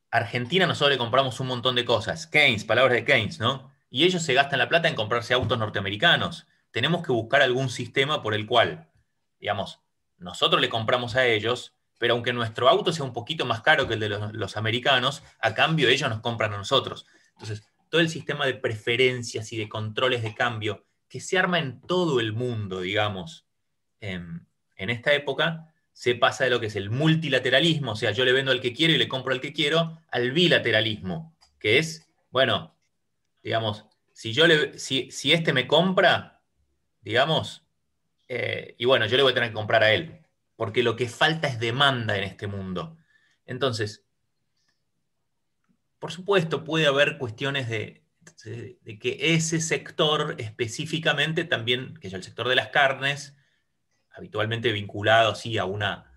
Argentina 0.10 0.66
nosotros 0.66 0.92
le 0.92 0.98
compramos 0.98 1.40
un 1.40 1.48
montón 1.48 1.76
de 1.76 1.86
cosas. 1.86 2.28
Keynes, 2.28 2.66
palabras 2.66 2.94
de 2.94 3.06
Keynes, 3.06 3.40
¿no? 3.40 3.72
Y 3.90 4.06
ellos 4.06 4.24
se 4.24 4.34
gastan 4.34 4.60
la 4.60 4.70
plata 4.70 4.88
en 4.88 4.96
comprarse 4.96 5.34
autos 5.34 5.58
norteamericanos. 5.58 6.48
Tenemos 6.72 7.06
que 7.06 7.12
buscar 7.12 7.42
algún 7.42 7.70
sistema 7.70 8.22
por 8.22 8.34
el 8.34 8.46
cual, 8.46 8.90
digamos, 9.40 9.82
nosotros 10.18 10.62
le 10.62 10.70
compramos 10.70 11.16
a 11.16 11.26
ellos, 11.26 11.76
pero 11.98 12.14
aunque 12.14 12.34
nuestro 12.34 12.70
auto 12.70 12.94
sea 12.94 13.06
un 13.06 13.14
poquito 13.14 13.46
más 13.46 13.62
caro 13.62 13.88
que 13.88 13.96
el 13.96 14.00
de 14.00 14.10
los, 14.10 14.34
los 14.34 14.58
americanos, 14.58 15.24
a 15.40 15.54
cambio 15.54 15.90
ellos 15.90 16.10
nos 16.10 16.22
compran 16.22 16.54
a 16.54 16.58
nosotros. 16.58 17.06
Entonces, 17.34 17.64
todo 17.90 18.02
el 18.02 18.10
sistema 18.10 18.46
de 18.46 18.54
preferencias 18.54 19.52
y 19.52 19.58
de 19.58 19.68
controles 19.68 20.24
de 20.24 20.34
cambio 20.34 20.86
que 21.12 21.20
se 21.20 21.38
arma 21.38 21.60
en 21.60 21.82
todo 21.82 22.22
el 22.22 22.32
mundo, 22.32 22.80
digamos, 22.80 23.46
en, 24.00 24.48
esta 24.78 25.14
época, 25.14 25.68
se 25.92 26.16
pasa 26.16 26.46
de 26.46 26.50
lo 26.50 26.62
que 26.62 26.68
es 26.68 26.76
el 26.78 26.90
multilateralismo, 26.90 27.92
o 27.92 27.96
sea, 27.98 28.12
yo 28.12 28.24
le 28.24 28.32
vendo 28.32 28.52
al 28.52 28.62
que 28.62 28.74
quiero 28.74 28.94
y 28.94 28.98
le 28.98 29.10
compro 29.10 29.34
al 29.34 29.42
que 29.42 29.52
quiero, 29.52 30.00
al 30.10 30.32
bilateralismo, 30.32 31.36
que 31.60 31.80
es, 31.80 32.10
bueno, 32.30 32.78
digamos, 33.44 33.86
si, 34.14 34.32
yo 34.32 34.48
le, 34.48 34.80
si, 34.80 35.10
este 35.34 35.52
me 35.52 35.68
compra, 35.68 36.42
digamos, 37.02 37.68
eh, 38.30 38.76
y 38.78 38.86
bueno, 38.86 39.06
yo 39.06 39.18
le 39.18 39.24
voy 39.24 39.34
a 39.34 39.36
tener 39.36 39.50
que 39.50 39.56
comprar 39.56 39.84
a 39.84 39.94
él, 39.94 40.26
porque 40.56 40.82
lo 40.82 40.96
que 40.96 41.10
falta 41.10 41.50
es 41.50 41.60
demanda 41.60 42.18
en 42.18 42.24
este 42.24 42.48
mundo. 42.48 42.98
Entonces, 43.46 44.06
por 46.00 46.14
supuesto, 46.14 46.64
puede 46.64 46.88
haber 46.88 47.18
cuestiones 47.18 47.68
de, 47.68 48.02
de 48.44 49.00
que 49.00 49.18
ese 49.36 49.60
sector 49.62 50.36
específicamente 50.38 51.44
también, 51.44 51.98
que 51.98 52.08
es 52.08 52.14
el 52.14 52.24
sector 52.24 52.48
de 52.48 52.56
las 52.56 52.70
carnes, 52.70 53.36
habitualmente 54.14 54.72
vinculado 54.72 55.36
sí, 55.36 55.58
a 55.58 55.66
una, 55.66 56.12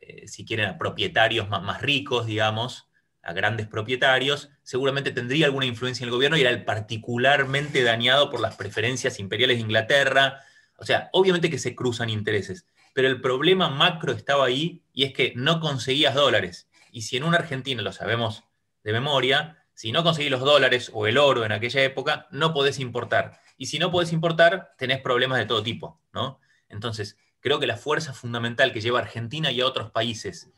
eh, 0.00 0.28
si 0.28 0.44
quieren, 0.44 0.66
a 0.66 0.78
propietarios 0.78 1.48
más, 1.48 1.62
más, 1.62 1.82
ricos, 1.82 2.26
digamos, 2.26 2.88
a 3.22 3.32
grandes 3.32 3.68
propietarios, 3.68 4.50
seguramente 4.62 5.12
tendría 5.12 5.46
alguna 5.46 5.66
influencia 5.66 6.04
en 6.04 6.08
el 6.08 6.14
gobierno 6.14 6.36
y 6.36 6.40
era 6.40 6.50
el 6.50 6.64
particularmente 6.64 7.82
dañado 7.82 8.30
por 8.30 8.40
las 8.40 8.56
preferencias 8.56 9.20
imperiales 9.20 9.56
de 9.56 9.62
Inglaterra. 9.62 10.40
O 10.76 10.84
sea, 10.84 11.08
obviamente 11.12 11.50
que 11.50 11.58
se 11.58 11.76
cruzan 11.76 12.10
intereses, 12.10 12.66
pero 12.94 13.08
el 13.08 13.20
problema 13.20 13.68
macro 13.68 14.12
estaba 14.12 14.46
ahí 14.46 14.82
y 14.92 15.04
es 15.04 15.12
que 15.12 15.32
no 15.36 15.60
conseguías 15.60 16.14
dólares. 16.14 16.68
Y 16.90 17.02
si 17.02 17.16
en 17.16 17.24
una 17.24 17.38
Argentina, 17.38 17.80
lo 17.80 17.92
sabemos 17.92 18.44
de 18.82 18.92
memoria, 18.92 19.61
si 19.74 19.92
no 19.92 20.02
conseguís 20.02 20.30
los 20.30 20.40
dólares 20.40 20.90
o 20.94 21.06
el 21.06 21.18
oro 21.18 21.44
en 21.44 21.52
aquella 21.52 21.82
época, 21.82 22.26
no 22.30 22.52
podés 22.52 22.78
importar. 22.78 23.40
Y 23.56 23.66
si 23.66 23.78
no 23.78 23.90
podés 23.90 24.12
importar, 24.12 24.74
tenés 24.78 25.00
problemas 25.00 25.38
de 25.38 25.46
todo 25.46 25.62
tipo, 25.62 26.00
¿no? 26.12 26.40
Entonces, 26.68 27.16
creo 27.40 27.58
que 27.58 27.66
la 27.66 27.76
fuerza 27.76 28.12
fundamental 28.12 28.72
que 28.72 28.80
lleva 28.80 29.00
Argentina 29.00 29.50
y 29.50 29.60
a 29.60 29.66
otros 29.66 29.90
países 29.90 30.50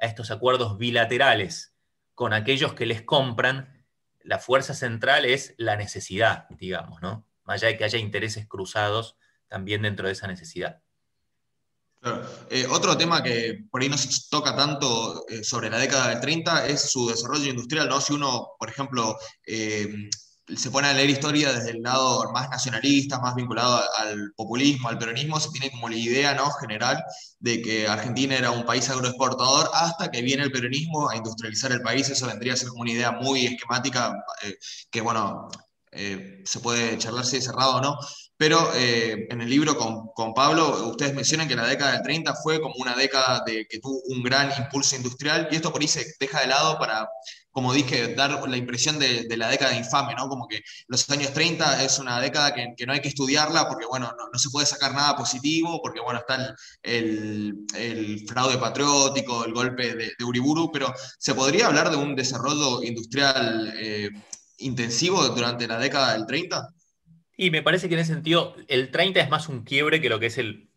a 0.00 0.06
estos 0.06 0.30
acuerdos 0.30 0.78
bilaterales 0.78 1.74
con 2.14 2.32
aquellos 2.32 2.74
que 2.74 2.86
les 2.86 3.02
compran, 3.02 3.84
la 4.22 4.38
fuerza 4.38 4.74
central 4.74 5.24
es 5.24 5.54
la 5.56 5.76
necesidad, 5.76 6.48
digamos, 6.50 7.00
¿no? 7.00 7.26
Más 7.44 7.62
allá 7.62 7.68
de 7.68 7.78
que 7.78 7.84
haya 7.84 7.98
intereses 7.98 8.46
cruzados 8.46 9.16
también 9.48 9.82
dentro 9.82 10.06
de 10.06 10.12
esa 10.12 10.26
necesidad. 10.26 10.82
Eh, 12.50 12.66
otro 12.70 12.96
tema 12.96 13.22
que 13.22 13.64
por 13.70 13.82
ahí 13.82 13.88
no 13.88 13.98
se 13.98 14.08
toca 14.30 14.54
tanto 14.54 15.26
eh, 15.28 15.42
sobre 15.42 15.68
la 15.68 15.78
década 15.78 16.08
del 16.08 16.20
30 16.20 16.66
es 16.68 16.90
su 16.90 17.08
desarrollo 17.08 17.50
industrial, 17.50 17.88
¿no? 17.88 18.00
Si 18.00 18.12
uno, 18.12 18.50
por 18.58 18.70
ejemplo, 18.70 19.16
eh, 19.46 19.88
se 20.56 20.70
pone 20.70 20.88
a 20.88 20.94
leer 20.94 21.10
historia 21.10 21.52
desde 21.52 21.72
el 21.72 21.82
lado 21.82 22.32
más 22.32 22.48
nacionalista, 22.50 23.18
más 23.20 23.34
vinculado 23.34 23.82
al 23.98 24.32
populismo, 24.34 24.88
al 24.88 24.98
peronismo, 24.98 25.38
se 25.40 25.50
tiene 25.50 25.70
como 25.70 25.88
la 25.88 25.96
idea 25.96 26.34
¿no? 26.34 26.50
general 26.52 27.02
de 27.38 27.60
que 27.60 27.86
Argentina 27.86 28.34
era 28.36 28.50
un 28.50 28.64
país 28.64 28.88
agroexportador 28.88 29.68
hasta 29.74 30.10
que 30.10 30.22
viene 30.22 30.44
el 30.44 30.52
peronismo 30.52 31.10
a 31.10 31.16
industrializar 31.16 31.72
el 31.72 31.82
país. 31.82 32.08
Eso 32.08 32.26
vendría 32.26 32.54
a 32.54 32.56
ser 32.56 32.68
como 32.68 32.82
una 32.82 32.92
idea 32.92 33.12
muy 33.12 33.44
esquemática 33.46 34.14
que, 34.90 35.00
bueno, 35.02 35.48
se 35.92 36.60
puede 36.60 36.96
charlar 36.96 37.26
si 37.26 37.36
es 37.36 37.44
cerrado 37.44 37.76
o 37.76 37.80
no, 37.82 37.98
pero 38.38 38.72
eh, 38.76 39.26
en 39.30 39.40
el 39.40 39.50
libro 39.50 39.76
con, 39.76 40.32
Pablo, 40.32 40.90
ustedes 40.90 41.12
mencionan 41.12 41.48
que 41.48 41.56
la 41.56 41.66
década 41.66 41.92
del 41.92 42.02
30 42.02 42.34
fue 42.36 42.60
como 42.60 42.74
una 42.78 42.94
década 42.94 43.42
de, 43.44 43.66
que 43.66 43.80
tuvo 43.80 44.00
un 44.06 44.22
gran 44.22 44.52
impulso 44.56 44.94
industrial, 44.94 45.48
y 45.50 45.56
esto 45.56 45.72
por 45.72 45.80
ahí 45.80 45.88
se 45.88 46.14
deja 46.20 46.42
de 46.42 46.46
lado 46.46 46.78
para, 46.78 47.08
como 47.50 47.72
dije, 47.72 48.14
dar 48.14 48.48
la 48.48 48.56
impresión 48.56 48.98
de, 49.00 49.26
la 49.36 49.48
década 49.48 49.74
infame, 49.74 50.14
¿no? 50.14 50.28
Como 50.28 50.46
que 50.46 50.60
los 50.86 51.10
años 51.10 51.32
30 51.32 51.82
es 51.82 51.98
una 51.98 52.20
década 52.20 52.54
que, 52.54 52.86
no 52.86 52.92
hay 52.92 53.00
que 53.00 53.08
estudiarla 53.08 53.68
porque, 53.68 53.86
bueno, 53.86 54.12
no, 54.32 54.38
se 54.38 54.50
puede 54.50 54.66
sacar 54.66 54.94
nada 54.94 55.16
positivo, 55.16 55.80
porque, 55.82 56.00
bueno, 56.00 56.20
está 56.20 56.54
el, 56.82 57.66
fraude 58.28 58.58
patriótico, 58.58 59.44
el 59.44 59.52
golpe 59.52 59.96
de, 59.96 60.24
Uriburu, 60.24 60.70
pero 60.70 60.94
¿se 61.18 61.34
podría 61.34 61.66
hablar 61.66 61.90
de 61.90 61.96
un 61.96 62.14
desarrollo 62.14 62.84
industrial 62.84 63.72
eh, 63.76 64.10
intensivo 64.58 65.26
durante 65.30 65.66
la 65.66 65.78
década 65.78 66.12
del 66.12 66.26
30? 66.26 66.68
Y 67.40 67.52
me 67.52 67.62
parece 67.62 67.88
que 67.88 67.94
en 67.94 68.00
ese 68.00 68.14
sentido 68.14 68.56
el 68.66 68.90
30 68.90 69.20
es 69.20 69.30
más 69.30 69.48
un 69.48 69.62
quiebre 69.62 70.00
que 70.00 70.08
lo 70.08 70.18
que 70.18 70.26
es 70.26 70.38
el 70.38 70.68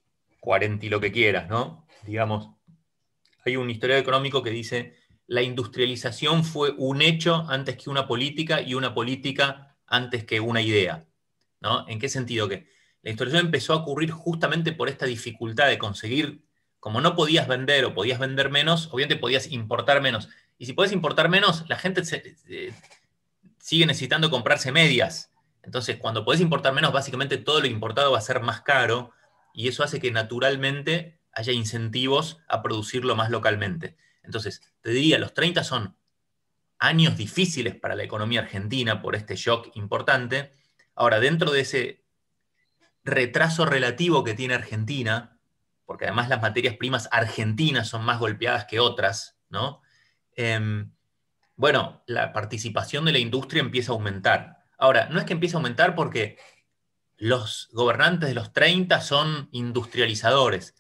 40 0.42 0.86
y 0.86 0.90
lo 0.90 1.02
que 1.02 1.12
quieras, 1.12 1.50
¿no? 1.50 1.88
Digamos, 2.06 2.52
hay 3.44 3.56
un 3.56 3.72
historiador 3.72 4.04
económico 4.04 4.44
que 4.44 4.52
dice, 4.52 4.96
la 5.26 5.42
industrialización 5.42 6.44
fue 6.44 6.76
un 6.78 7.02
hecho 7.02 7.48
antes 7.50 7.78
que 7.78 7.90
una 7.90 8.08
política 8.08 8.62
y 8.62 8.76
una 8.76 8.94
política 8.94 9.76
antes 9.88 10.24
que 10.24 10.40
una 10.40 10.62
idea, 10.62 11.08
¿no? 11.62 11.88
¿En 11.88 11.98
qué 11.98 12.10
sentido? 12.10 12.48
Que 12.48 12.68
la 13.02 13.10
industrialización 13.10 13.48
empezó 13.48 13.74
a 13.74 13.78
ocurrir 13.78 14.12
justamente 14.12 14.72
por 14.72 14.88
esta 14.88 15.08
dificultad 15.08 15.68
de 15.68 15.80
conseguir, 15.80 16.46
como 16.80 17.02
no 17.02 17.16
podías 17.16 17.48
vender 17.48 17.86
o 17.86 17.96
podías 17.96 18.20
vender 18.20 18.52
menos, 18.52 18.88
obviamente 18.92 19.20
podías 19.20 19.52
importar 19.52 20.00
menos. 20.00 20.30
Y 20.60 20.68
si 20.68 20.74
puedes 20.74 20.92
importar 20.92 21.28
menos, 21.28 21.68
la 21.68 21.78
gente 21.78 22.04
sigue 22.06 23.86
necesitando 23.88 24.30
comprarse 24.30 24.72
medias. 24.72 25.31
Entonces, 25.64 25.98
cuando 25.98 26.26
podés 26.26 26.42
importar 26.42 26.74
menos, 26.74 26.92
básicamente 26.92 27.38
todo 27.38 27.62
lo 27.62 27.68
importado 27.68 28.12
va 28.12 28.18
a 28.18 28.22
ser 28.22 28.42
más 28.42 28.62
caro 28.62 29.12
y 29.54 29.68
eso 29.68 29.84
hace 29.84 30.00
que 30.00 30.12
naturalmente 30.12 31.20
haya 31.34 31.54
incentivos 31.54 32.40
a 32.48 32.62
producirlo 32.62 33.16
más 33.16 33.30
localmente. 33.30 33.98
Entonces, 34.24 34.62
te 34.82 34.92
diría, 34.92 35.18
los 35.20 35.34
30 35.34 35.64
son 35.64 35.96
años 36.80 37.16
difíciles 37.16 37.76
para 37.76 37.96
la 37.96 38.04
economía 38.04 38.42
argentina 38.42 39.02
por 39.02 39.16
este 39.16 39.36
shock 39.36 39.70
importante. 39.76 40.52
Ahora, 40.96 41.20
dentro 41.20 41.52
de 41.52 41.62
ese 41.62 42.04
retraso 43.04 43.66
relativo 43.66 44.24
que 44.24 44.34
tiene 44.34 44.56
Argentina, 44.56 45.40
porque 45.86 46.06
además 46.06 46.30
las 46.30 46.42
materias 46.42 46.76
primas 46.78 47.08
argentinas 47.12 47.88
son 47.88 48.04
más 48.04 48.20
golpeadas 48.20 48.66
que 48.66 48.80
otras, 48.80 49.38
¿no? 49.50 49.82
Em, 50.36 50.92
bueno, 51.56 52.04
la 52.08 52.34
participación 52.34 53.06
de 53.06 53.12
la 53.12 53.20
industria 53.20 53.62
empieza 53.62 53.92
a 53.92 53.96
aumentar. 53.96 54.61
Ahora, 54.82 55.08
no 55.10 55.20
es 55.20 55.26
que 55.26 55.34
empiece 55.34 55.56
a 55.56 55.60
aumentar 55.60 55.94
porque 55.94 56.40
los 57.16 57.70
gobernantes 57.72 58.28
de 58.28 58.34
los 58.34 58.52
30 58.52 59.00
son 59.02 59.48
industrializadores. 59.52 60.74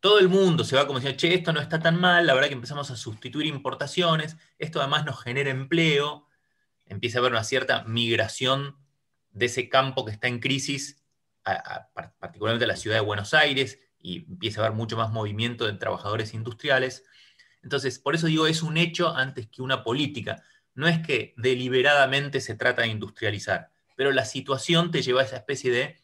Todo 0.00 0.18
el 0.18 0.28
mundo 0.28 0.64
se 0.64 0.76
va 0.76 0.86
como 0.86 0.98
diciendo, 0.98 1.18
che, 1.18 1.32
esto 1.32 1.54
no 1.54 1.60
está 1.60 1.80
tan 1.80 1.98
mal, 1.98 2.26
la 2.26 2.34
verdad 2.34 2.48
que 2.48 2.54
empezamos 2.54 2.90
a 2.90 2.96
sustituir 2.96 3.46
importaciones, 3.46 4.36
esto 4.58 4.80
además 4.80 5.06
nos 5.06 5.22
genera 5.22 5.48
empleo, 5.48 6.26
empieza 6.84 7.18
a 7.18 7.20
haber 7.20 7.32
una 7.32 7.42
cierta 7.42 7.84
migración 7.84 8.76
de 9.30 9.46
ese 9.46 9.70
campo 9.70 10.04
que 10.04 10.12
está 10.12 10.28
en 10.28 10.40
crisis, 10.40 11.02
particularmente 12.20 12.66
a 12.66 12.68
la 12.68 12.76
ciudad 12.76 12.96
de 12.96 13.02
Buenos 13.02 13.32
Aires, 13.32 13.78
y 13.98 14.26
empieza 14.26 14.60
a 14.60 14.66
haber 14.66 14.76
mucho 14.76 14.98
más 14.98 15.10
movimiento 15.10 15.64
de 15.64 15.72
trabajadores 15.72 16.34
industriales. 16.34 17.02
Entonces, 17.62 17.98
por 17.98 18.14
eso 18.14 18.26
digo, 18.26 18.46
es 18.46 18.62
un 18.62 18.76
hecho 18.76 19.16
antes 19.16 19.48
que 19.48 19.62
una 19.62 19.82
política 19.82 20.44
no 20.78 20.86
es 20.86 21.00
que 21.00 21.34
deliberadamente 21.36 22.40
se 22.40 22.54
trata 22.54 22.82
de 22.82 22.88
industrializar, 22.88 23.72
pero 23.96 24.12
la 24.12 24.24
situación 24.24 24.92
te 24.92 25.02
lleva 25.02 25.22
a 25.22 25.24
esa 25.24 25.38
especie 25.38 25.72
de 25.72 26.00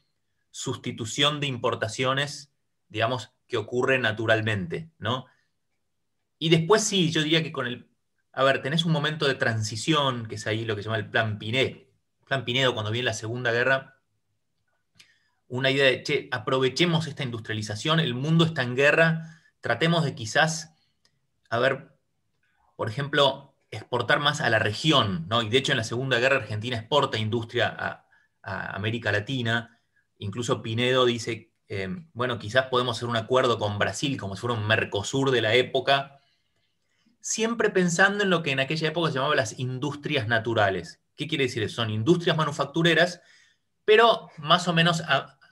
sustitución 0.50 1.38
de 1.38 1.46
importaciones, 1.46 2.50
digamos, 2.88 3.32
que 3.46 3.56
ocurre 3.56 4.00
naturalmente, 4.00 4.90
¿no? 4.98 5.26
Y 6.40 6.48
después 6.48 6.82
sí, 6.82 7.12
yo 7.12 7.22
diría 7.22 7.44
que 7.44 7.52
con 7.52 7.68
el... 7.68 7.88
A 8.32 8.42
ver, 8.42 8.62
tenés 8.62 8.84
un 8.84 8.90
momento 8.90 9.28
de 9.28 9.36
transición, 9.36 10.26
que 10.26 10.34
es 10.34 10.46
ahí 10.48 10.64
lo 10.64 10.74
que 10.74 10.82
se 10.82 10.88
llama 10.88 10.98
el 10.98 11.08
plan 11.08 11.38
Pinedo. 11.38 11.78
plan 12.26 12.44
Pinedo, 12.44 12.74
cuando 12.74 12.90
viene 12.90 13.04
la 13.04 13.14
Segunda 13.14 13.52
Guerra, 13.52 14.00
una 15.46 15.70
idea 15.70 15.84
de, 15.84 16.02
che, 16.02 16.28
aprovechemos 16.32 17.06
esta 17.06 17.22
industrialización, 17.22 18.00
el 18.00 18.14
mundo 18.14 18.44
está 18.44 18.62
en 18.64 18.74
guerra, 18.74 19.40
tratemos 19.60 20.04
de 20.04 20.16
quizás, 20.16 20.74
a 21.48 21.60
ver, 21.60 21.94
por 22.74 22.88
ejemplo, 22.88 23.53
exportar 23.76 24.20
más 24.20 24.40
a 24.40 24.50
la 24.50 24.58
región, 24.58 25.26
¿no? 25.28 25.42
Y 25.42 25.48
de 25.48 25.58
hecho 25.58 25.72
en 25.72 25.78
la 25.78 25.84
Segunda 25.84 26.18
Guerra 26.18 26.36
Argentina 26.36 26.76
exporta 26.76 27.18
industria 27.18 27.68
a, 27.68 28.00
América 28.42 29.10
Latina. 29.10 29.80
Incluso 30.18 30.60
Pinedo 30.60 31.06
dice, 31.06 31.54
eh, 31.68 31.88
bueno, 32.12 32.38
quizás 32.38 32.66
podemos 32.66 32.98
hacer 32.98 33.08
un 33.08 33.16
acuerdo 33.16 33.58
con 33.58 33.78
Brasil 33.78 34.18
como 34.18 34.36
si 34.36 34.42
fuera 34.42 34.54
un 34.54 34.66
Mercosur 34.66 35.30
de 35.30 35.40
la 35.40 35.54
época, 35.54 36.20
siempre 37.20 37.70
pensando 37.70 38.22
en 38.22 38.28
lo 38.28 38.42
que 38.42 38.50
en 38.50 38.60
aquella 38.60 38.88
época 38.88 39.08
se 39.08 39.14
llamaba 39.14 39.34
las 39.34 39.58
industrias 39.58 40.28
naturales. 40.28 41.00
¿Qué 41.16 41.26
quiere 41.26 41.44
decir? 41.44 41.70
Son 41.70 41.88
industrias 41.88 42.36
manufactureras, 42.36 43.22
pero 43.86 44.28
más 44.36 44.68
o 44.68 44.74
menos 44.74 45.02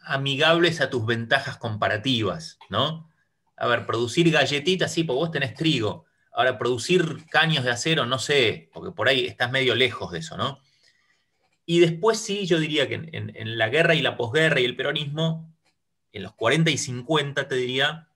amigables 0.05 0.83
a 0.83 0.91
tus 0.91 1.07
ventajas 1.07 1.57
comparativas, 1.57 2.59
¿no? 2.69 3.09
A 3.57 3.69
ver, 3.69 3.87
producir 3.87 4.31
galletitas, 4.31 4.93
sí, 4.93 5.05
porque 5.05 5.19
vos 5.19 5.31
tenés 5.31 5.55
trigo 5.55 6.05
Ahora, 6.33 6.59
producir 6.59 7.27
caños 7.31 7.65
de 7.65 7.71
acero, 7.71 8.07
no 8.07 8.19
sé, 8.19 8.71
porque 8.73 8.91
por 8.91 9.09
ahí 9.09 9.27
estás 9.27 9.51
medio 9.53 9.75
lejos 9.75 10.13
de 10.13 10.21
eso, 10.21 10.37
¿no? 10.37 10.61
Y 11.67 11.81
después 11.81 12.19
sí, 12.19 12.47
yo 12.47 12.59
diría 12.59 12.89
que 12.89 12.95
en, 12.95 13.59
la 13.59 13.69
guerra 13.69 13.95
y 13.95 14.03
la 14.03 14.17
posguerra 14.17 14.61
y 14.61 14.65
el 14.65 14.77
peronismo, 14.77 15.55
en 16.13 16.23
los 16.23 16.33
40 16.35 16.71
y 16.71 16.79
50, 16.79 17.49
te 17.49 17.55
diría, 17.55 18.09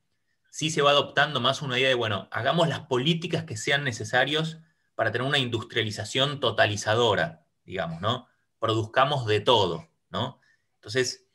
sí 0.50 0.70
se 0.70 0.82
va 0.82 0.90
adoptando 0.90 1.40
más 1.40 1.62
una 1.62 1.78
idea 1.78 1.88
de, 1.88 1.94
bueno, 1.94 2.28
hagamos 2.32 2.68
las 2.68 2.80
políticas 2.80 3.44
que 3.44 3.56
sean 3.56 3.84
necesarios 3.84 4.58
para 4.94 5.12
tener 5.12 5.26
una 5.26 5.38
industrialización 5.38 6.40
totalizadora, 6.40 7.46
digamos, 7.64 8.00
¿no? 8.00 8.28
Produzcamos 8.58 9.26
de 9.26 9.40
todo, 9.40 9.88
¿no? 10.10 10.40
Entonces, 10.76 11.26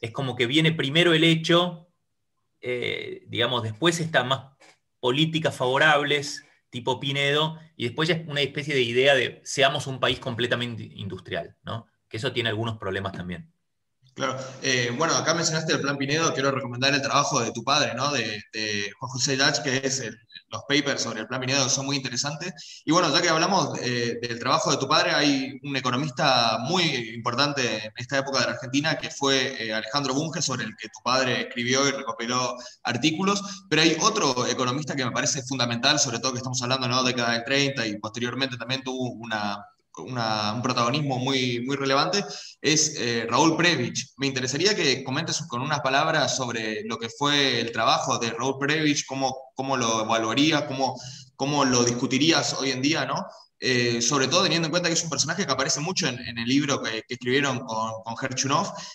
es 0.00 0.10
como 0.10 0.36
que 0.36 0.46
viene 0.46 0.72
primero 0.72 1.14
el 1.14 1.24
hecho, 1.24 1.88
eh, 2.60 3.24
digamos, 3.28 3.62
después 3.62 4.00
está 4.00 4.24
más 4.24 4.55
políticas 5.06 5.54
favorables, 5.54 6.44
tipo 6.68 6.98
Pinedo, 6.98 7.60
y 7.76 7.84
después 7.84 8.08
ya 8.08 8.16
es 8.16 8.26
una 8.26 8.40
especie 8.40 8.74
de 8.74 8.82
idea 8.82 9.14
de 9.14 9.40
seamos 9.44 9.86
un 9.86 10.00
país 10.00 10.18
completamente 10.18 10.82
industrial, 10.82 11.54
¿no? 11.62 11.86
Que 12.08 12.16
eso 12.16 12.32
tiene 12.32 12.48
algunos 12.48 12.76
problemas 12.76 13.12
también. 13.12 13.52
Claro. 14.16 14.38
Eh, 14.62 14.94
bueno, 14.96 15.14
acá 15.14 15.34
mencionaste 15.34 15.74
el 15.74 15.82
Plan 15.82 15.98
Pinedo, 15.98 16.32
quiero 16.32 16.50
recomendar 16.50 16.94
el 16.94 17.02
trabajo 17.02 17.38
de 17.38 17.52
tu 17.52 17.62
padre, 17.62 17.92
¿no? 17.94 18.10
De, 18.12 18.42
Juan 18.98 19.10
José 19.10 19.36
Dach, 19.36 19.62
que 19.62 19.76
es 19.84 20.02
los 20.48 20.62
papers 20.62 21.02
sobre 21.02 21.20
el 21.20 21.26
Plan 21.26 21.38
Pinedo, 21.38 21.68
son 21.68 21.84
muy 21.84 21.96
interesantes. 21.96 22.80
Y 22.86 22.92
bueno, 22.92 23.12
ya 23.12 23.20
que 23.20 23.28
hablamos 23.28 23.78
eh, 23.82 24.18
del 24.22 24.38
trabajo 24.38 24.70
de 24.70 24.78
tu 24.78 24.88
padre, 24.88 25.10
hay 25.10 25.60
un 25.62 25.76
economista 25.76 26.56
muy 26.60 26.82
importante 27.14 27.84
en 27.84 27.92
esta 27.94 28.16
época 28.16 28.38
de 28.38 28.46
la 28.46 28.52
Argentina, 28.52 28.96
que 28.96 29.10
fue 29.10 29.62
eh, 29.62 29.74
Alejandro 29.74 30.14
Bunge, 30.14 30.40
sobre 30.40 30.64
el 30.64 30.74
que 30.78 30.88
tu 30.88 31.02
padre 31.04 31.42
escribió 31.48 31.86
y 31.86 31.90
recopiló 31.92 32.56
artículos, 32.84 33.66
pero 33.68 33.82
hay 33.82 33.98
otro 34.00 34.46
economista 34.46 34.96
que 34.96 35.04
me 35.04 35.12
parece 35.12 35.42
fundamental, 35.42 36.00
sobre 36.00 36.20
todo 36.20 36.32
que 36.32 36.38
estamos 36.38 36.62
hablando, 36.62 36.88
¿no? 36.88 37.02
Década 37.02 37.32
del 37.32 37.44
30 37.44 37.86
y 37.86 37.98
posteriormente 37.98 38.56
también 38.56 38.82
tuvo 38.82 39.10
una 39.10 39.62
un 39.98 40.62
protagonismo 40.62 41.18
muy, 41.18 41.60
muy 41.60 41.76
relevante, 41.76 42.24
es 42.60 42.96
eh, 42.98 43.26
Raúl 43.28 43.56
Previch. 43.56 44.12
Me 44.16 44.26
interesaría 44.26 44.74
que 44.74 45.02
comentes 45.04 45.42
con 45.48 45.62
unas 45.62 45.80
palabras 45.80 46.36
sobre 46.36 46.82
lo 46.84 46.98
que 46.98 47.08
fue 47.08 47.60
el 47.60 47.72
trabajo 47.72 48.18
de 48.18 48.30
Raúl 48.30 48.58
Previch, 48.58 49.06
cómo, 49.06 49.34
cómo 49.54 49.76
lo 49.76 50.02
evaluarías, 50.02 50.62
cómo, 50.64 50.98
cómo 51.36 51.64
lo 51.64 51.84
discutirías 51.84 52.54
hoy 52.54 52.70
en 52.70 52.82
día, 52.82 53.06
¿no? 53.06 53.26
Eh, 53.58 54.02
sobre 54.02 54.28
todo 54.28 54.42
teniendo 54.42 54.66
en 54.66 54.70
cuenta 54.70 54.90
que 54.90 54.94
es 54.94 55.02
un 55.02 55.08
personaje 55.08 55.46
que 55.46 55.52
aparece 55.52 55.80
mucho 55.80 56.06
en, 56.06 56.18
el 56.18 56.46
libro 56.46 56.82
que, 56.82 57.02
escribieron 57.08 57.60
con, 57.60 58.02
con 58.04 58.14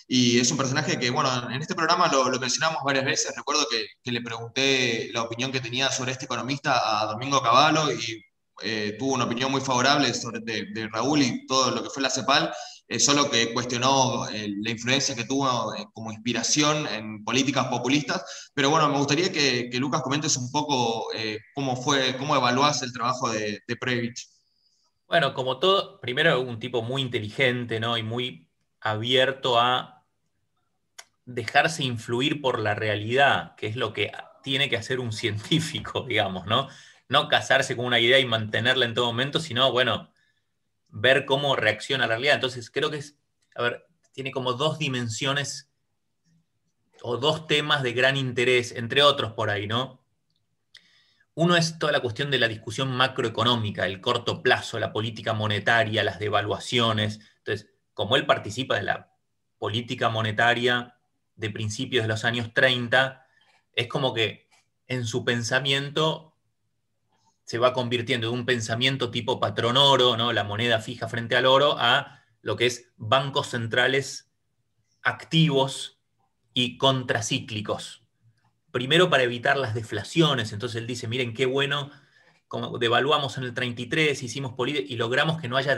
y 0.06 0.38
es 0.38 0.50
un 0.52 0.56
personaje 0.56 1.00
que, 1.00 1.10
bueno, 1.10 1.50
en 1.50 1.60
este 1.60 1.74
programa 1.74 2.06
lo, 2.06 2.28
lo 2.28 2.38
mencionamos 2.38 2.80
varias 2.84 3.04
veces. 3.04 3.34
Recuerdo 3.36 3.66
que, 3.68 3.86
que, 4.02 4.12
le 4.12 4.20
pregunté 4.20 5.10
la 5.12 5.22
opinión 5.22 5.50
que 5.50 5.60
tenía 5.60 5.90
sobre 5.90 6.12
este 6.12 6.26
economista 6.26 7.02
a 7.02 7.06
Domingo 7.06 7.42
Cavallo 7.42 7.90
y 7.90 8.24
eh, 8.62 8.96
tuvo 8.98 9.14
una 9.14 9.24
opinión 9.24 9.50
muy 9.50 9.60
favorable 9.60 10.12
sobre, 10.14 10.40
de, 10.40 10.88
Raúl 10.92 11.22
y 11.22 11.46
todo 11.46 11.70
lo 11.70 11.82
que 11.82 11.90
fue 11.90 12.02
la 12.02 12.10
CEPAL, 12.10 12.52
eh, 12.88 12.98
solo 12.98 13.30
que 13.30 13.52
cuestionó 13.52 14.28
eh, 14.28 14.48
la 14.60 14.70
influencia 14.70 15.14
que 15.14 15.24
tuvo 15.24 15.74
como 15.92 16.12
inspiración 16.12 16.86
en 16.86 17.24
políticas 17.24 17.66
populistas. 17.68 18.50
Pero 18.54 18.70
bueno, 18.70 18.88
me 18.88 18.98
gustaría 18.98 19.32
que, 19.32 19.70
Lucas 19.74 20.02
comentes 20.02 20.36
un 20.36 20.50
poco 20.50 21.06
cómo 21.54 21.76
fue, 21.76 22.16
cómo 22.16 22.36
evaluás 22.36 22.82
el 22.82 22.92
trabajo 22.92 23.30
de, 23.30 23.60
de 23.66 23.76
Previch. 23.76 24.28
Bueno, 25.06 25.34
como 25.34 25.58
todo, 25.58 26.00
primero 26.00 26.40
un 26.40 26.58
tipo 26.58 26.82
muy 26.82 27.02
inteligente, 27.02 27.80
¿no? 27.80 27.98
Y 27.98 28.02
muy 28.02 28.48
abierto 28.80 29.60
a 29.60 30.04
dejarse 31.24 31.84
influir 31.84 32.40
por 32.40 32.58
la 32.58 32.74
realidad, 32.74 33.54
que 33.56 33.66
es 33.66 33.76
lo 33.76 33.92
que 33.92 34.10
tiene 34.42 34.68
que 34.68 34.76
hacer 34.76 35.00
un 35.00 35.12
científico, 35.12 36.04
digamos, 36.08 36.46
¿no? 36.46 36.68
No 37.12 37.28
casarse 37.28 37.76
con 37.76 37.84
una 37.84 38.00
idea 38.00 38.18
y 38.18 38.24
mantenerla 38.24 38.86
en 38.86 38.94
todo 38.94 39.06
momento, 39.06 39.38
sino, 39.38 39.70
bueno, 39.70 40.10
ver 40.88 41.26
cómo 41.26 41.54
reacciona 41.54 42.06
la 42.06 42.14
realidad. 42.14 42.36
Entonces, 42.36 42.70
creo 42.70 42.90
que 42.90 42.96
es, 42.96 43.18
a 43.54 43.62
ver, 43.62 43.86
tiene 44.12 44.32
como 44.32 44.54
dos 44.54 44.78
dimensiones 44.78 45.70
o 47.02 47.18
dos 47.18 47.46
temas 47.46 47.82
de 47.82 47.92
gran 47.92 48.16
interés, 48.16 48.72
entre 48.72 49.02
otros 49.02 49.32
por 49.32 49.50
ahí, 49.50 49.66
¿no? 49.66 50.02
Uno 51.34 51.56
es 51.56 51.78
toda 51.78 51.92
la 51.92 52.00
cuestión 52.00 52.30
de 52.30 52.38
la 52.38 52.48
discusión 52.48 52.90
macroeconómica, 52.92 53.86
el 53.86 54.00
corto 54.00 54.42
plazo, 54.42 54.78
la 54.78 54.92
política 54.92 55.32
monetaria, 55.32 56.04
las 56.04 56.18
devaluaciones. 56.18 57.20
Entonces, 57.38 57.70
como 57.94 58.16
él 58.16 58.26
participa 58.26 58.76
de 58.76 58.82
la 58.82 59.14
política 59.58 60.08
monetaria 60.08 60.98
de 61.34 61.50
principios 61.50 62.04
de 62.04 62.08
los 62.08 62.24
años 62.24 62.52
30, 62.54 63.26
es 63.74 63.86
como 63.86 64.12
que 64.12 64.48
en 64.86 65.06
su 65.06 65.24
pensamiento 65.24 66.31
se 67.52 67.58
va 67.58 67.74
convirtiendo 67.74 68.28
de 68.28 68.32
un 68.32 68.46
pensamiento 68.46 69.10
tipo 69.10 69.38
patrón 69.38 69.76
oro, 69.76 70.16
¿no? 70.16 70.32
la 70.32 70.42
moneda 70.42 70.80
fija 70.80 71.06
frente 71.06 71.36
al 71.36 71.44
oro, 71.44 71.76
a 71.78 72.22
lo 72.40 72.56
que 72.56 72.64
es 72.64 72.90
bancos 72.96 73.48
centrales 73.48 74.32
activos 75.02 76.00
y 76.54 76.78
contracíclicos. 76.78 78.06
Primero 78.70 79.10
para 79.10 79.24
evitar 79.24 79.58
las 79.58 79.74
deflaciones, 79.74 80.54
entonces 80.54 80.80
él 80.80 80.86
dice, 80.86 81.08
miren 81.08 81.34
qué 81.34 81.44
bueno, 81.44 81.90
como 82.48 82.78
devaluamos 82.78 83.36
en 83.36 83.44
el 83.44 83.52
33, 83.52 84.22
hicimos 84.22 84.54
política 84.54 84.86
y 84.88 84.96
logramos 84.96 85.38
que 85.38 85.48
no 85.48 85.58
haya 85.58 85.76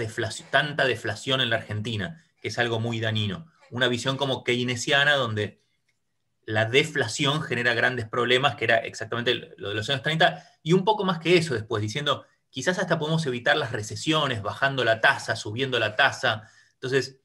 tanta 0.53 0.85
deflación 0.85 1.41
en 1.41 1.51
la 1.51 1.57
Argentina, 1.57 2.25
que 2.41 2.47
es 2.47 2.59
algo 2.61 2.79
muy 2.79 3.01
dañino. 3.01 3.51
Una 3.73 3.89
visión 3.89 4.17
como 4.17 4.45
keynesiana 4.45 5.15
donde 5.15 5.64
la 6.47 6.67
deflación 6.67 7.43
genera 7.43 7.75
grandes 7.75 8.09
problemas, 8.09 8.57
que 8.57 8.65
era 8.65 8.79
exactamente 8.79 9.55
lo 9.57 9.71
de 9.71 9.75
los 9.75 9.89
años 9.89 10.03
30, 10.03 10.43
y 10.63 10.73
un 10.73 10.85
poco 10.85 11.05
más 11.05 11.19
que 11.19 11.37
eso 11.37 11.55
después, 11.55 11.83
diciendo, 11.83 12.25
quizás 12.51 12.79
hasta 12.79 12.99
podemos 12.99 13.25
evitar 13.27 13.57
las 13.57 13.73
recesiones, 13.73 14.43
bajando 14.43 14.85
la 14.85 15.01
tasa, 15.01 15.37
subiendo 15.37 15.79
la 15.79 15.97
tasa. 15.97 16.49
Entonces, 16.75 17.19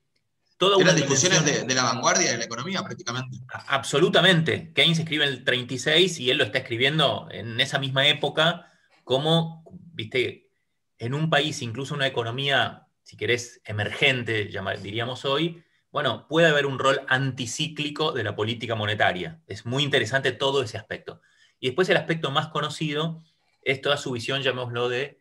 toda 0.57 0.77
una 0.77 0.93
discusiones 0.93 1.45
de, 1.45 1.73
la 1.73 1.83
vanguardia 1.83 2.31
de 2.31 2.37
la 2.37 2.45
economía 2.45 2.83
prácticamente. 2.83 3.37
Absolutamente. 3.67 4.73
Keynes 4.73 4.99
escribe 4.99 5.25
en 5.25 5.31
el 5.31 5.43
36 5.43 6.19
y 6.19 6.31
él 6.31 6.37
lo 6.37 6.43
está 6.43 6.57
escribiendo 6.59 7.27
en 7.31 7.59
esa 7.61 7.79
misma 7.79 8.07
época, 8.07 8.71
como, 9.03 9.63
viste, 9.93 10.49
en 10.97 11.13
un 11.13 11.29
país, 11.29 11.61
incluso 11.61 11.95
una 11.95 12.07
economía, 12.07 12.87
si 13.03 13.15
querés, 13.15 13.61
emergente, 13.63 14.49
diríamos 14.81 15.25
hoy, 15.25 15.63
bueno, 15.91 16.27
puede 16.27 16.47
haber 16.47 16.65
un 16.65 16.79
rol 16.79 17.01
anticíclico 17.07 18.11
de 18.11 18.23
la 18.23 18.35
política 18.35 18.75
monetaria. 18.75 19.41
Es 19.47 19.65
muy 19.65 19.83
interesante 19.83 20.31
todo 20.31 20.61
ese 20.61 20.77
aspecto. 20.77 21.21
Y 21.59 21.67
después 21.67 21.89
el 21.89 21.97
aspecto 21.97 22.31
más 22.31 22.47
conocido 22.47 23.21
es 23.63 23.81
toda 23.81 23.97
su 23.97 24.11
visión, 24.11 24.41
llamémoslo, 24.41 24.89
de 24.89 25.19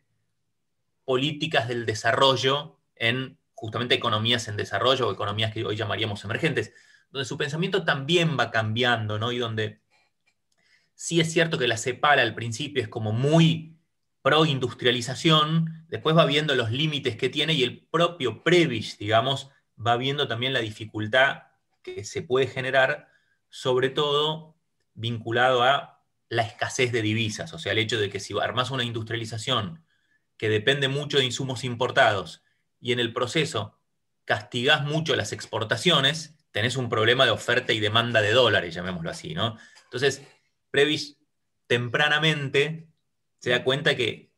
políticas 1.05 1.67
del 1.67 1.85
desarrollo 1.85 2.79
en 2.95 3.39
justamente 3.55 3.95
economías 3.95 4.47
en 4.47 4.55
desarrollo 4.55 5.07
o 5.07 5.11
economías 5.11 5.53
que 5.53 5.65
hoy 5.65 5.75
llamaríamos 5.75 6.23
emergentes, 6.23 6.71
donde 7.11 7.25
su 7.25 7.37
pensamiento 7.37 7.83
también 7.83 8.37
va 8.39 8.51
cambiando, 8.51 9.19
¿no? 9.19 9.31
Y 9.31 9.39
donde 9.39 9.81
sí 10.93 11.19
es 11.19 11.31
cierto 11.31 11.57
que 11.57 11.67
la 11.67 11.77
CEPAL 11.77 12.19
al 12.19 12.35
principio 12.35 12.81
es 12.81 12.87
como 12.87 13.11
muy 13.11 13.77
pro 14.21 14.45
industrialización, 14.45 15.85
después 15.89 16.15
va 16.15 16.25
viendo 16.25 16.55
los 16.55 16.71
límites 16.71 17.17
que 17.17 17.29
tiene 17.29 17.53
y 17.53 17.63
el 17.63 17.85
propio 17.87 18.43
Previs, 18.43 18.97
digamos, 18.97 19.49
va 19.85 19.97
viendo 19.97 20.27
también 20.27 20.53
la 20.53 20.59
dificultad 20.59 21.43
que 21.81 22.03
se 22.03 22.21
puede 22.21 22.47
generar, 22.47 23.07
sobre 23.49 23.89
todo 23.89 24.55
vinculado 24.93 25.63
a 25.63 26.03
la 26.29 26.43
escasez 26.43 26.91
de 26.91 27.01
divisas, 27.01 27.53
o 27.53 27.59
sea, 27.59 27.71
el 27.71 27.79
hecho 27.79 27.99
de 27.99 28.09
que 28.09 28.19
si 28.19 28.37
armas 28.39 28.69
una 28.69 28.83
industrialización 28.83 29.83
que 30.37 30.49
depende 30.49 30.87
mucho 30.87 31.17
de 31.17 31.25
insumos 31.25 31.63
importados 31.63 32.43
y 32.79 32.91
en 32.91 32.99
el 32.99 33.13
proceso 33.13 33.79
castigás 34.25 34.83
mucho 34.83 35.15
las 35.15 35.33
exportaciones, 35.33 36.35
tenés 36.51 36.77
un 36.77 36.87
problema 36.87 37.25
de 37.25 37.31
oferta 37.31 37.73
y 37.73 37.79
demanda 37.79 38.21
de 38.21 38.31
dólares, 38.31 38.75
llamémoslo 38.75 39.09
así, 39.09 39.33
¿no? 39.33 39.57
Entonces, 39.85 40.21
Previs 40.69 41.17
tempranamente 41.65 42.87
se 43.39 43.49
da 43.49 43.63
cuenta 43.63 43.95
que 43.95 44.31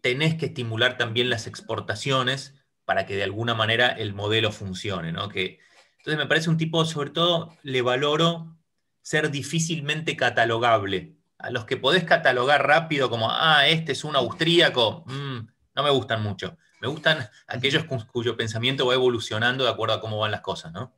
tenés 0.00 0.36
que 0.36 0.46
estimular 0.46 0.98
también 0.98 1.30
las 1.30 1.46
exportaciones 1.46 2.53
para 2.84 3.06
que 3.06 3.16
de 3.16 3.24
alguna 3.24 3.54
manera 3.54 3.88
el 3.88 4.14
modelo 4.14 4.52
funcione, 4.52 5.12
¿no? 5.12 5.28
Que, 5.28 5.58
entonces 5.98 6.18
me 6.18 6.26
parece 6.26 6.50
un 6.50 6.58
tipo, 6.58 6.84
sobre 6.84 7.10
todo, 7.10 7.56
le 7.62 7.82
valoro 7.82 8.56
ser 9.02 9.30
difícilmente 9.30 10.16
catalogable. 10.16 11.16
A 11.38 11.50
los 11.50 11.64
que 11.64 11.76
podés 11.76 12.04
catalogar 12.04 12.66
rápido 12.66 13.10
como, 13.10 13.30
ah, 13.30 13.66
este 13.68 13.92
es 13.92 14.04
un 14.04 14.16
austríaco, 14.16 15.04
mm, 15.06 15.38
no 15.76 15.82
me 15.82 15.90
gustan 15.90 16.22
mucho. 16.22 16.56
Me 16.80 16.88
gustan 16.88 17.28
aquellos 17.46 17.84
cuyo 17.84 18.36
pensamiento 18.36 18.86
va 18.86 18.94
evolucionando 18.94 19.64
de 19.64 19.70
acuerdo 19.70 19.94
a 19.94 20.00
cómo 20.00 20.18
van 20.18 20.30
las 20.30 20.42
cosas, 20.42 20.72
¿no? 20.72 20.94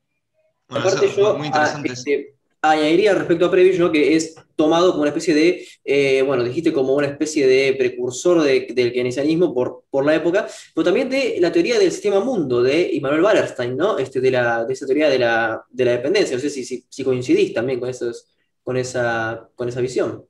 Aparte 0.69 1.13
yo, 1.17 1.37
muy 1.37 1.47
interesante. 1.47 1.93
Este, 1.93 2.36
añadiría 2.63 3.15
respecto 3.15 3.47
a 3.47 3.51
Prevision 3.51 3.93
que 3.93 4.17
es 4.17 4.35
tomado 4.57 4.91
como 4.91 5.03
una 5.03 5.11
especie 5.11 5.35
de, 5.35 5.67
eh, 5.85 6.23
bueno, 6.23 6.43
dijiste 6.43 6.73
como 6.73 6.95
una 6.95 7.07
especie 7.07 7.47
de 7.47 7.75
precursor 7.75 8.43
del 8.43 8.93
keynesianismo 8.93 9.55
por, 9.55 9.85
por 9.91 10.05
la 10.05 10.15
época, 10.15 10.49
pero 10.75 10.85
también 10.85 11.11
de 11.11 11.37
la 11.41 11.53
teoría 11.53 11.79
del 11.79 11.93
sistema 11.93 12.21
mundo 12.21 12.63
de 12.63 12.91
Immanuel 12.95 13.23
Wallerstein, 13.23 13.77
¿no? 13.77 13.99
Este, 13.99 14.21
de, 14.21 14.31
la, 14.31 14.65
de 14.65 14.73
esa 14.73 14.87
teoría 14.87 15.11
de 15.11 15.19
la, 15.19 15.65
dependencia. 15.71 16.37
No 16.37 16.41
sé 16.41 16.51
si, 16.51 16.65
si, 16.65 17.05
coincidís 17.05 17.53
también 17.53 17.79
con, 17.79 17.91
esos, 17.91 18.29
con, 18.63 18.77
esa, 18.79 19.51
con 19.55 19.69
esa 19.69 19.81
visión. 19.81 20.27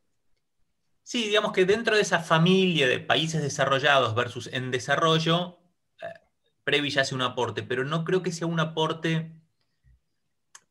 Sí, 1.04 1.28
digamos 1.28 1.52
que 1.52 1.64
dentro 1.64 1.94
de 1.94 2.02
esa 2.02 2.18
familia 2.18 2.88
de 2.88 2.98
países 2.98 3.40
desarrollados 3.40 4.16
versus 4.16 4.48
en 4.52 4.72
desarrollo, 4.72 5.60
eh, 6.02 6.06
Previ 6.64 6.98
hace 6.98 7.14
un 7.14 7.22
aporte, 7.22 7.62
pero 7.62 7.84
no 7.84 8.04
creo 8.04 8.24
que 8.24 8.32
sea 8.32 8.48
un 8.48 8.58
aporte 8.58 9.30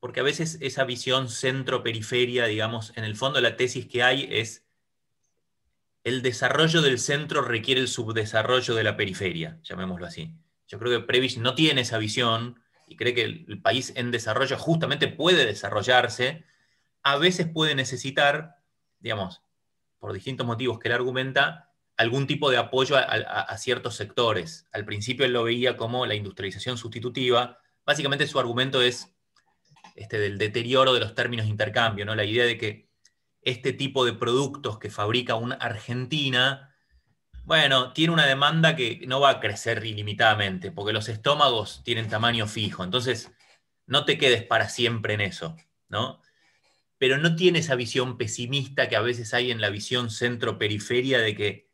porque 0.06 0.20
a 0.20 0.24
veces 0.24 0.60
esa 0.62 0.84
visión 0.84 1.30
centro-periferia, 1.30 2.46
digamos, 2.46 2.94
en 2.96 3.06
el 3.06 3.16
fondo 3.16 3.42
la 3.42 3.58
tesis 3.58 3.88
que 3.88 4.04
hay 4.04 4.28
es 4.30 4.64
el 6.04 6.22
desarrollo 6.22 6.84
del 6.84 7.00
centro 7.00 7.42
requiere 7.42 7.82
el 7.82 7.88
subdesarrollo 7.88 8.76
de 8.76 8.84
la 8.84 8.98
periferia, 8.98 9.60
llamémoslo 9.64 10.06
así. 10.06 10.32
Yo 10.68 10.78
creo 10.78 10.92
que 10.92 11.08
Previs 11.08 11.40
no 11.40 11.56
tiene 11.56 11.82
esa 11.82 11.98
visión 11.98 12.62
y 12.88 12.98
cree 12.98 13.16
que 13.16 13.24
el, 13.24 13.60
país 13.64 13.94
en 13.96 14.12
desarrollo 14.12 14.60
justamente 14.60 15.08
puede 15.08 15.44
desarrollarse, 15.44 16.46
a 17.02 17.18
veces 17.18 17.48
puede 17.48 17.74
necesitar, 17.74 18.58
digamos, 19.00 19.42
por 19.98 20.14
distintos 20.14 20.46
motivos 20.46 20.78
que 20.78 20.90
él 20.90 20.94
argumenta, 20.94 21.72
algún 21.98 22.28
tipo 22.28 22.52
de 22.52 22.58
apoyo 22.58 22.96
a, 22.96 23.58
ciertos 23.58 23.96
sectores. 23.96 24.68
Al 24.72 24.86
principio 24.86 25.26
él 25.26 25.34
lo 25.34 25.46
veía 25.46 25.76
como 25.76 26.06
la 26.06 26.14
industrialización 26.14 26.78
sustitutiva. 26.78 27.58
Básicamente 27.88 28.28
su 28.28 28.40
argumento 28.40 28.84
es 28.84 29.15
este, 29.96 30.20
del 30.20 30.38
deterioro 30.38 30.94
de 30.94 31.00
los 31.00 31.16
términos 31.16 31.46
de 31.46 31.52
intercambio, 31.52 32.06
¿no? 32.06 32.16
La 32.16 32.26
idea 32.26 32.46
de 32.46 32.58
que 32.58 32.90
este 33.42 33.74
tipo 33.74 34.06
de 34.06 34.14
productos 34.14 34.78
que 34.78 34.90
fabrica 34.90 35.36
una 35.36 35.56
Argentina, 35.56 36.76
bueno, 37.44 37.94
tiene 37.94 38.14
una 38.14 38.26
demanda 38.26 38.76
que 38.76 39.02
no 39.08 39.22
va 39.22 39.30
a 39.30 39.40
crecer 39.40 39.86
ilimitadamente, 39.86 40.72
porque 40.72 40.94
los 40.94 41.08
estómagos 41.08 41.82
tienen 41.84 42.10
tamaño 42.10 42.48
fijo, 42.48 42.84
entonces 42.84 43.32
no 43.88 44.04
te 44.04 44.18
quedes 44.18 44.44
para 44.44 44.68
siempre 44.68 45.14
en 45.14 45.22
eso, 45.22 45.56
¿no? 45.88 46.22
Pero 46.98 47.18
no 47.18 47.36
tiene 47.36 47.60
esa 47.60 47.76
visión 47.76 48.18
pesimista 48.18 48.90
que 48.90 48.96
a 48.96 49.02
veces 49.02 49.34
hay 49.34 49.52
en 49.52 49.62
la 49.62 49.70
visión 49.70 50.10
centro-periferia 50.10 51.20
de 51.20 51.36
que 51.36 51.70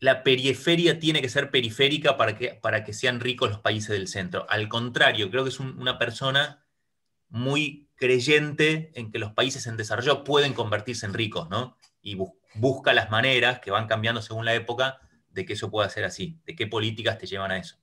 la 0.00 0.24
periferia 0.24 0.98
tiene 0.98 1.20
que 1.22 1.28
ser 1.28 1.50
periférica 1.50 2.16
para 2.16 2.36
que, 2.36 2.54
para 2.54 2.82
que 2.82 2.92
sean 2.92 3.20
ricos 3.20 3.50
los 3.50 3.60
países 3.60 3.90
del 3.90 4.08
centro. 4.08 4.46
Al 4.48 4.68
contrario, 4.68 5.30
creo 5.30 5.44
que 5.44 5.50
es 5.50 5.60
una 5.60 5.98
persona 5.98 6.61
muy 7.32 7.88
creyente 7.96 8.92
en 8.94 9.10
que 9.10 9.18
los 9.18 9.32
países 9.32 9.66
en 9.66 9.76
desarrollo 9.76 10.22
pueden 10.22 10.52
convertirse 10.52 11.06
en 11.06 11.14
ricos, 11.14 11.48
¿no? 11.48 11.76
Y 12.02 12.16
busca 12.54 12.92
las 12.92 13.10
maneras 13.10 13.60
que 13.60 13.70
van 13.70 13.86
cambiando 13.86 14.20
según 14.20 14.44
la 14.44 14.54
época 14.54 15.00
de 15.30 15.46
que 15.46 15.54
eso 15.54 15.70
pueda 15.70 15.88
ser 15.88 16.04
así, 16.04 16.38
de 16.44 16.54
qué 16.54 16.66
políticas 16.66 17.18
te 17.18 17.26
llevan 17.26 17.50
a 17.50 17.58
eso. 17.58 17.76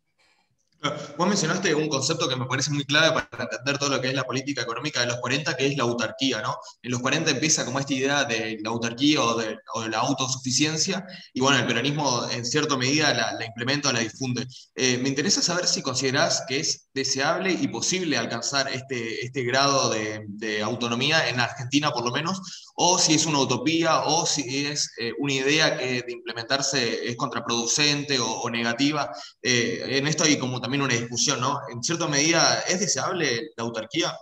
Vos 1.18 1.28
mencionaste 1.28 1.76
un 1.76 1.90
concepto 1.90 2.30
que 2.30 2.38
me 2.38 2.46
parece 2.46 2.72
muy 2.72 2.86
clave 2.86 3.12
para 3.12 3.44
entender 3.44 3.78
todo 3.78 3.90
lo 3.90 4.02
que 4.02 4.08
es 4.08 4.14
la 4.14 4.24
política 4.24 4.62
económica 4.62 5.02
de 5.02 5.08
los 5.08 5.18
40, 5.18 5.58
que 5.58 5.68
es 5.68 5.78
la 5.78 5.84
autarquía, 5.84 6.42
¿no? 6.42 6.56
En 6.82 6.92
los 6.92 7.02
40 7.02 7.32
empieza 7.32 7.66
como 7.66 7.80
esta 7.80 7.94
idea 7.94 8.24
de 8.24 8.58
la 8.62 8.70
autarquía 8.70 9.22
o 9.22 9.36
de, 9.36 9.58
la 9.90 9.98
autosuficiencia, 10.00 11.06
y 11.34 11.42
bueno, 11.42 11.60
el 11.60 11.68
peronismo 11.68 12.30
en 12.32 12.46
cierta 12.46 12.78
medida 12.78 13.14
la, 13.14 13.46
implementa 13.46 13.90
o 13.90 13.92
la 13.92 14.00
difunde. 14.00 14.48
Eh, 14.76 14.98
me 15.00 15.10
interesa 15.10 15.42
saber 15.42 15.68
si 15.68 15.82
considerás 15.82 16.46
que 16.48 16.60
es 16.60 16.89
deseable 16.94 17.52
y 17.52 17.68
posible 17.68 18.18
alcanzar 18.18 18.68
este, 18.74 19.26
este 19.26 19.44
grado 19.44 19.90
de, 19.92 20.62
autonomía 20.64 21.30
en 21.30 21.40
Argentina, 21.40 21.92
por 21.92 22.04
lo 22.04 22.12
menos, 22.12 22.72
o 22.76 22.98
si 22.98 23.14
es 23.14 23.26
una 23.26 23.40
utopía, 23.40 24.02
o 24.02 24.26
si 24.26 24.66
es 24.66 24.92
eh, 25.00 25.14
una 25.20 25.34
idea 25.34 25.78
que 25.78 26.02
de 26.02 26.12
implementarse 26.12 27.08
es 27.08 27.16
contraproducente 27.16 28.18
o, 28.20 28.50
negativa. 28.50 29.12
Eh, 29.42 29.84
en 29.98 30.08
esto 30.08 30.24
hay 30.24 30.38
como 30.38 30.60
también 30.60 30.82
una 30.82 30.94
discusión, 30.94 31.40
¿no? 31.40 31.60
En 31.72 31.84
cierta 31.84 32.08
medida, 32.08 32.62
¿es 32.68 32.80
deseable 32.80 33.52
la 33.56 33.64
autarquía? 33.64 34.18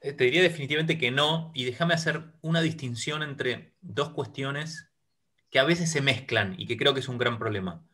Eh, 0.00 0.12
te 0.12 0.24
diría 0.24 0.42
definitivamente 0.42 0.98
que 0.98 1.10
no, 1.10 1.50
y 1.54 1.64
déjame 1.64 1.94
hacer 1.94 2.32
una 2.40 2.60
distinción 2.60 3.22
entre 3.22 3.74
dos 3.80 4.10
cuestiones 4.10 4.88
que 5.50 5.58
a 5.58 5.64
veces 5.64 5.90
se 5.90 6.00
mezclan 6.00 6.54
y 6.58 6.66
que 6.66 6.76
creo 6.76 6.94
que 6.94 7.00
es 7.00 7.08
un 7.08 7.18
gran 7.18 7.38
problema. 7.38 7.84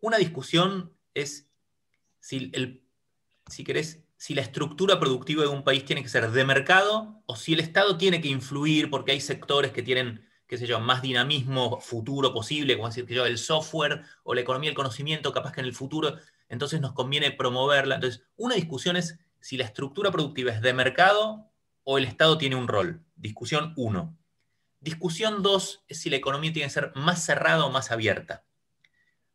Una 0.00 0.18
discusión 0.18 0.92
es 1.14 1.45
si, 2.26 2.50
el, 2.54 2.82
si 3.48 3.62
querés, 3.62 4.02
si 4.16 4.34
la 4.34 4.42
estructura 4.42 4.98
productiva 4.98 5.42
de 5.44 5.48
un 5.48 5.62
país 5.62 5.84
tiene 5.84 6.02
que 6.02 6.08
ser 6.08 6.28
de 6.28 6.44
mercado 6.44 7.22
o 7.26 7.36
si 7.36 7.52
el 7.52 7.60
Estado 7.60 7.96
tiene 7.96 8.20
que 8.20 8.26
influir 8.26 8.90
porque 8.90 9.12
hay 9.12 9.20
sectores 9.20 9.70
que 9.70 9.84
tienen 9.84 10.26
qué 10.48 10.58
sé 10.58 10.66
yo, 10.66 10.80
más 10.80 11.02
dinamismo 11.02 11.80
futuro 11.80 12.32
posible, 12.32 12.76
como 12.76 12.88
decir 12.88 13.06
que 13.06 13.14
yo, 13.14 13.26
el 13.26 13.38
software 13.38 14.02
o 14.24 14.34
la 14.34 14.40
economía 14.40 14.70
del 14.70 14.76
conocimiento, 14.76 15.32
capaz 15.32 15.52
que 15.52 15.60
en 15.60 15.66
el 15.66 15.74
futuro 15.74 16.16
entonces 16.48 16.80
nos 16.80 16.92
conviene 16.92 17.30
promoverla. 17.30 17.96
Entonces, 17.96 18.24
una 18.36 18.54
discusión 18.56 18.96
es 18.96 19.18
si 19.40 19.56
la 19.56 19.64
estructura 19.64 20.10
productiva 20.10 20.52
es 20.52 20.60
de 20.60 20.72
mercado 20.72 21.48
o 21.84 21.98
el 21.98 22.04
Estado 22.04 22.38
tiene 22.38 22.56
un 22.56 22.68
rol. 22.68 23.04
Discusión 23.14 23.72
1. 23.76 24.16
Discusión 24.80 25.42
2 25.42 25.84
es 25.88 26.00
si 26.00 26.10
la 26.10 26.16
economía 26.16 26.52
tiene 26.52 26.66
que 26.66 26.74
ser 26.74 26.92
más 26.96 27.24
cerrada 27.24 27.64
o 27.64 27.70
más 27.70 27.92
abierta. 27.92 28.44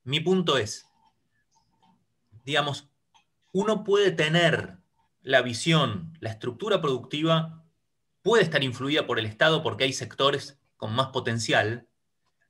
Mi 0.04 0.20
punto 0.20 0.58
es, 0.58 0.91
digamos, 2.46 2.90
uno 3.52 3.84
puede 3.84 4.12
tener 4.12 4.78
la 5.22 5.42
visión, 5.42 6.18
la 6.20 6.30
estructura 6.30 6.82
productiva 6.82 7.66
puede 8.22 8.44
estar 8.44 8.64
influida 8.64 9.06
por 9.06 9.20
el 9.20 9.26
Estado 9.26 9.64
porque 9.64 9.84
hay 9.84 9.94
sectores 9.94 10.60
con 10.78 10.94
más 10.94 11.08
potencial, 11.08 11.88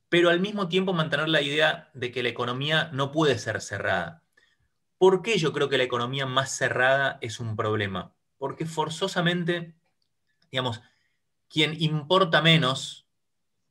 pero 0.10 0.30
al 0.30 0.40
mismo 0.40 0.68
tiempo 0.68 0.94
mantener 0.94 1.30
la 1.30 1.42
idea 1.42 1.90
de 1.94 2.12
que 2.12 2.24
la 2.24 2.30
economía 2.30 2.90
no 2.94 3.12
puede 3.12 3.38
ser 3.38 3.62
cerrada. 3.62 4.24
¿Por 4.98 5.22
qué 5.22 5.38
yo 5.38 5.54
creo 5.54 5.70
que 5.70 5.78
la 5.78 5.84
economía 5.84 6.26
más 6.26 6.52
cerrada 6.52 7.18
es 7.22 7.40
un 7.40 7.56
problema? 7.56 8.14
Porque 8.38 8.66
forzosamente, 8.66 9.74
digamos, 10.52 10.82
quien 11.50 11.82
importa 11.82 12.42
menos, 12.42 13.08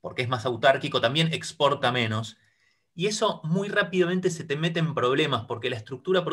porque 0.01 0.23
es 0.23 0.29
más 0.29 0.45
autárquico, 0.45 1.01
también 1.01 1.33
exporta 1.33 1.93
menos, 1.93 2.37
y 2.95 3.07
eso 3.07 3.41
muy 3.45 3.69
rápidamente 3.69 4.31
se 4.31 4.45
te 4.45 4.57
mete 4.57 4.81
en 4.81 4.95
problemas, 4.95 5.45
porque 5.47 5.71
la 5.71 5.77
estructura, 5.77 6.25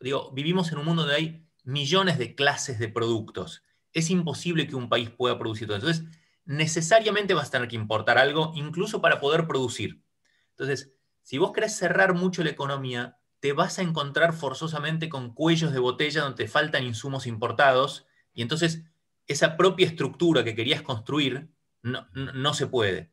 digo, 0.00 0.32
vivimos 0.32 0.72
en 0.72 0.78
un 0.78 0.84
mundo 0.84 1.02
donde 1.02 1.16
hay 1.16 1.46
millones 1.64 2.18
de 2.18 2.34
clases 2.34 2.78
de 2.78 2.88
productos. 2.88 3.62
Es 3.92 4.10
imposible 4.10 4.66
que 4.66 4.76
un 4.76 4.88
país 4.88 5.10
pueda 5.10 5.38
producir 5.38 5.66
todo. 5.66 5.76
Entonces, 5.76 6.04
necesariamente 6.44 7.34
vas 7.34 7.48
a 7.48 7.52
tener 7.52 7.68
que 7.68 7.76
importar 7.76 8.18
algo, 8.18 8.52
incluso 8.54 9.00
para 9.00 9.20
poder 9.20 9.46
producir. 9.46 10.02
Entonces, 10.50 10.92
si 11.22 11.38
vos 11.38 11.52
querés 11.52 11.76
cerrar 11.76 12.14
mucho 12.14 12.42
la 12.42 12.50
economía, 12.50 13.18
te 13.40 13.52
vas 13.52 13.78
a 13.78 13.82
encontrar 13.82 14.32
forzosamente 14.32 15.08
con 15.08 15.34
cuellos 15.34 15.72
de 15.72 15.78
botella 15.78 16.22
donde 16.22 16.44
te 16.44 16.50
faltan 16.50 16.84
insumos 16.84 17.26
importados, 17.26 18.06
y 18.32 18.42
entonces 18.42 18.84
esa 19.26 19.56
propia 19.56 19.86
estructura 19.86 20.44
que 20.44 20.54
querías 20.54 20.82
construir 20.82 21.52
no, 21.82 22.08
no 22.12 22.54
se 22.54 22.66
puede. 22.66 23.12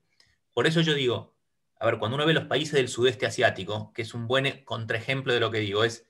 Por 0.54 0.68
eso 0.68 0.82
yo 0.82 0.94
digo, 0.94 1.37
a 1.80 1.86
ver, 1.86 2.00
cuando 2.00 2.16
uno 2.16 2.26
ve 2.26 2.34
los 2.34 2.46
países 2.46 2.74
del 2.74 2.88
sudeste 2.88 3.26
asiático, 3.26 3.92
que 3.94 4.02
es 4.02 4.14
un 4.14 4.28
buen 4.28 4.64
contraejemplo 4.66 5.34
de 5.34 5.40
lo 5.40 5.52
que 5.52 5.60
digo, 5.60 5.84
es, 5.84 6.06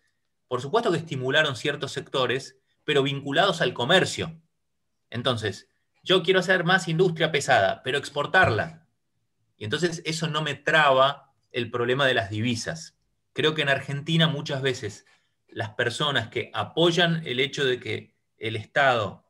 por 0.47 0.61
supuesto 0.61 0.91
que 0.91 0.97
estimularon 0.97 1.55
ciertos 1.55 1.91
sectores, 1.91 2.57
pero 2.85 3.03
vinculados 3.03 3.61
al 3.61 3.73
comercio. 3.73 4.39
Entonces, 5.09 5.67
yo 6.03 6.23
quiero 6.23 6.39
hacer 6.39 6.63
más 6.63 6.87
industria 6.87 7.31
pesada, 7.31 7.83
pero 7.83 7.97
exportarla. 7.97 8.87
Y 9.57 9.65
entonces 9.65 10.01
eso 10.05 10.27
no 10.27 10.41
me 10.41 10.55
traba 10.55 11.33
el 11.51 11.69
problema 11.69 12.05
de 12.05 12.13
las 12.13 12.29
divisas. 12.29 12.97
Creo 13.33 13.53
que 13.53 13.63
en 13.63 13.69
Argentina 13.69 14.27
muchas 14.27 14.61
veces 14.61 15.05
las 15.47 15.71
personas 15.71 16.29
que 16.29 16.49
apoyan 16.53 17.25
el 17.25 17.39
hecho 17.39 17.65
de 17.65 17.79
que 17.79 18.15
el 18.37 18.55
Estado 18.55 19.25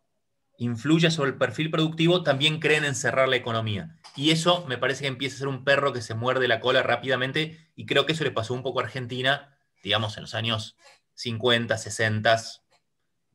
influya 0.57 1.11
sobre 1.11 1.31
el 1.31 1.37
perfil 1.37 1.71
productivo 1.71 2.23
también 2.23 2.59
creen 2.59 2.83
en 2.83 2.95
cerrar 2.95 3.29
la 3.29 3.35
economía. 3.35 3.97
Y 4.17 4.31
eso 4.31 4.65
me 4.67 4.77
parece 4.77 5.03
que 5.03 5.07
empieza 5.07 5.35
a 5.35 5.39
ser 5.39 5.47
un 5.47 5.63
perro 5.63 5.93
que 5.93 6.01
se 6.01 6.15
muerde 6.15 6.47
la 6.47 6.59
cola 6.59 6.81
rápidamente 6.81 7.69
y 7.75 7.85
creo 7.85 8.05
que 8.05 8.13
eso 8.13 8.23
le 8.23 8.31
pasó 8.31 8.53
un 8.55 8.63
poco 8.63 8.79
a 8.79 8.83
Argentina, 8.83 9.55
digamos, 9.83 10.17
en 10.17 10.23
los 10.23 10.33
años 10.33 10.75
50, 11.13 11.77
60, 11.77 12.41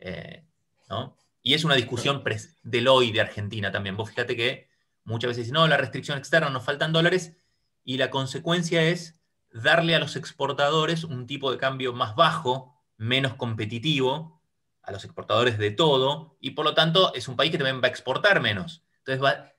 eh, 0.00 0.44
¿no? 0.90 1.16
Y 1.40 1.54
es 1.54 1.64
una 1.64 1.76
discusión 1.76 2.22
del 2.62 2.88
hoy 2.88 3.12
de 3.12 3.20
Argentina 3.20 3.70
también. 3.70 3.96
Vos 3.96 4.10
fíjate 4.10 4.36
que 4.36 4.68
muchas 5.04 5.28
veces 5.28 5.44
dicen, 5.44 5.54
no, 5.54 5.66
la 5.68 5.76
restricción 5.76 6.18
externa, 6.18 6.50
nos 6.50 6.64
faltan 6.64 6.92
dólares, 6.92 7.36
y 7.84 7.96
la 7.96 8.10
consecuencia 8.10 8.82
es 8.82 9.20
darle 9.52 9.94
a 9.94 9.98
los 9.98 10.16
exportadores 10.16 11.04
un 11.04 11.26
tipo 11.26 11.50
de 11.50 11.58
cambio 11.58 11.92
más 11.92 12.14
bajo, 12.14 12.80
menos 12.96 13.34
competitivo, 13.34 14.40
a 14.82 14.92
los 14.92 15.04
exportadores 15.04 15.58
de 15.58 15.70
todo, 15.70 16.36
y 16.40 16.52
por 16.52 16.64
lo 16.64 16.74
tanto 16.74 17.14
es 17.14 17.28
un 17.28 17.36
país 17.36 17.50
que 17.50 17.58
también 17.58 17.80
va 17.82 17.86
a 17.86 17.90
exportar 17.90 18.40
menos. 18.40 18.82
Entonces 18.98 19.22
va, 19.22 19.51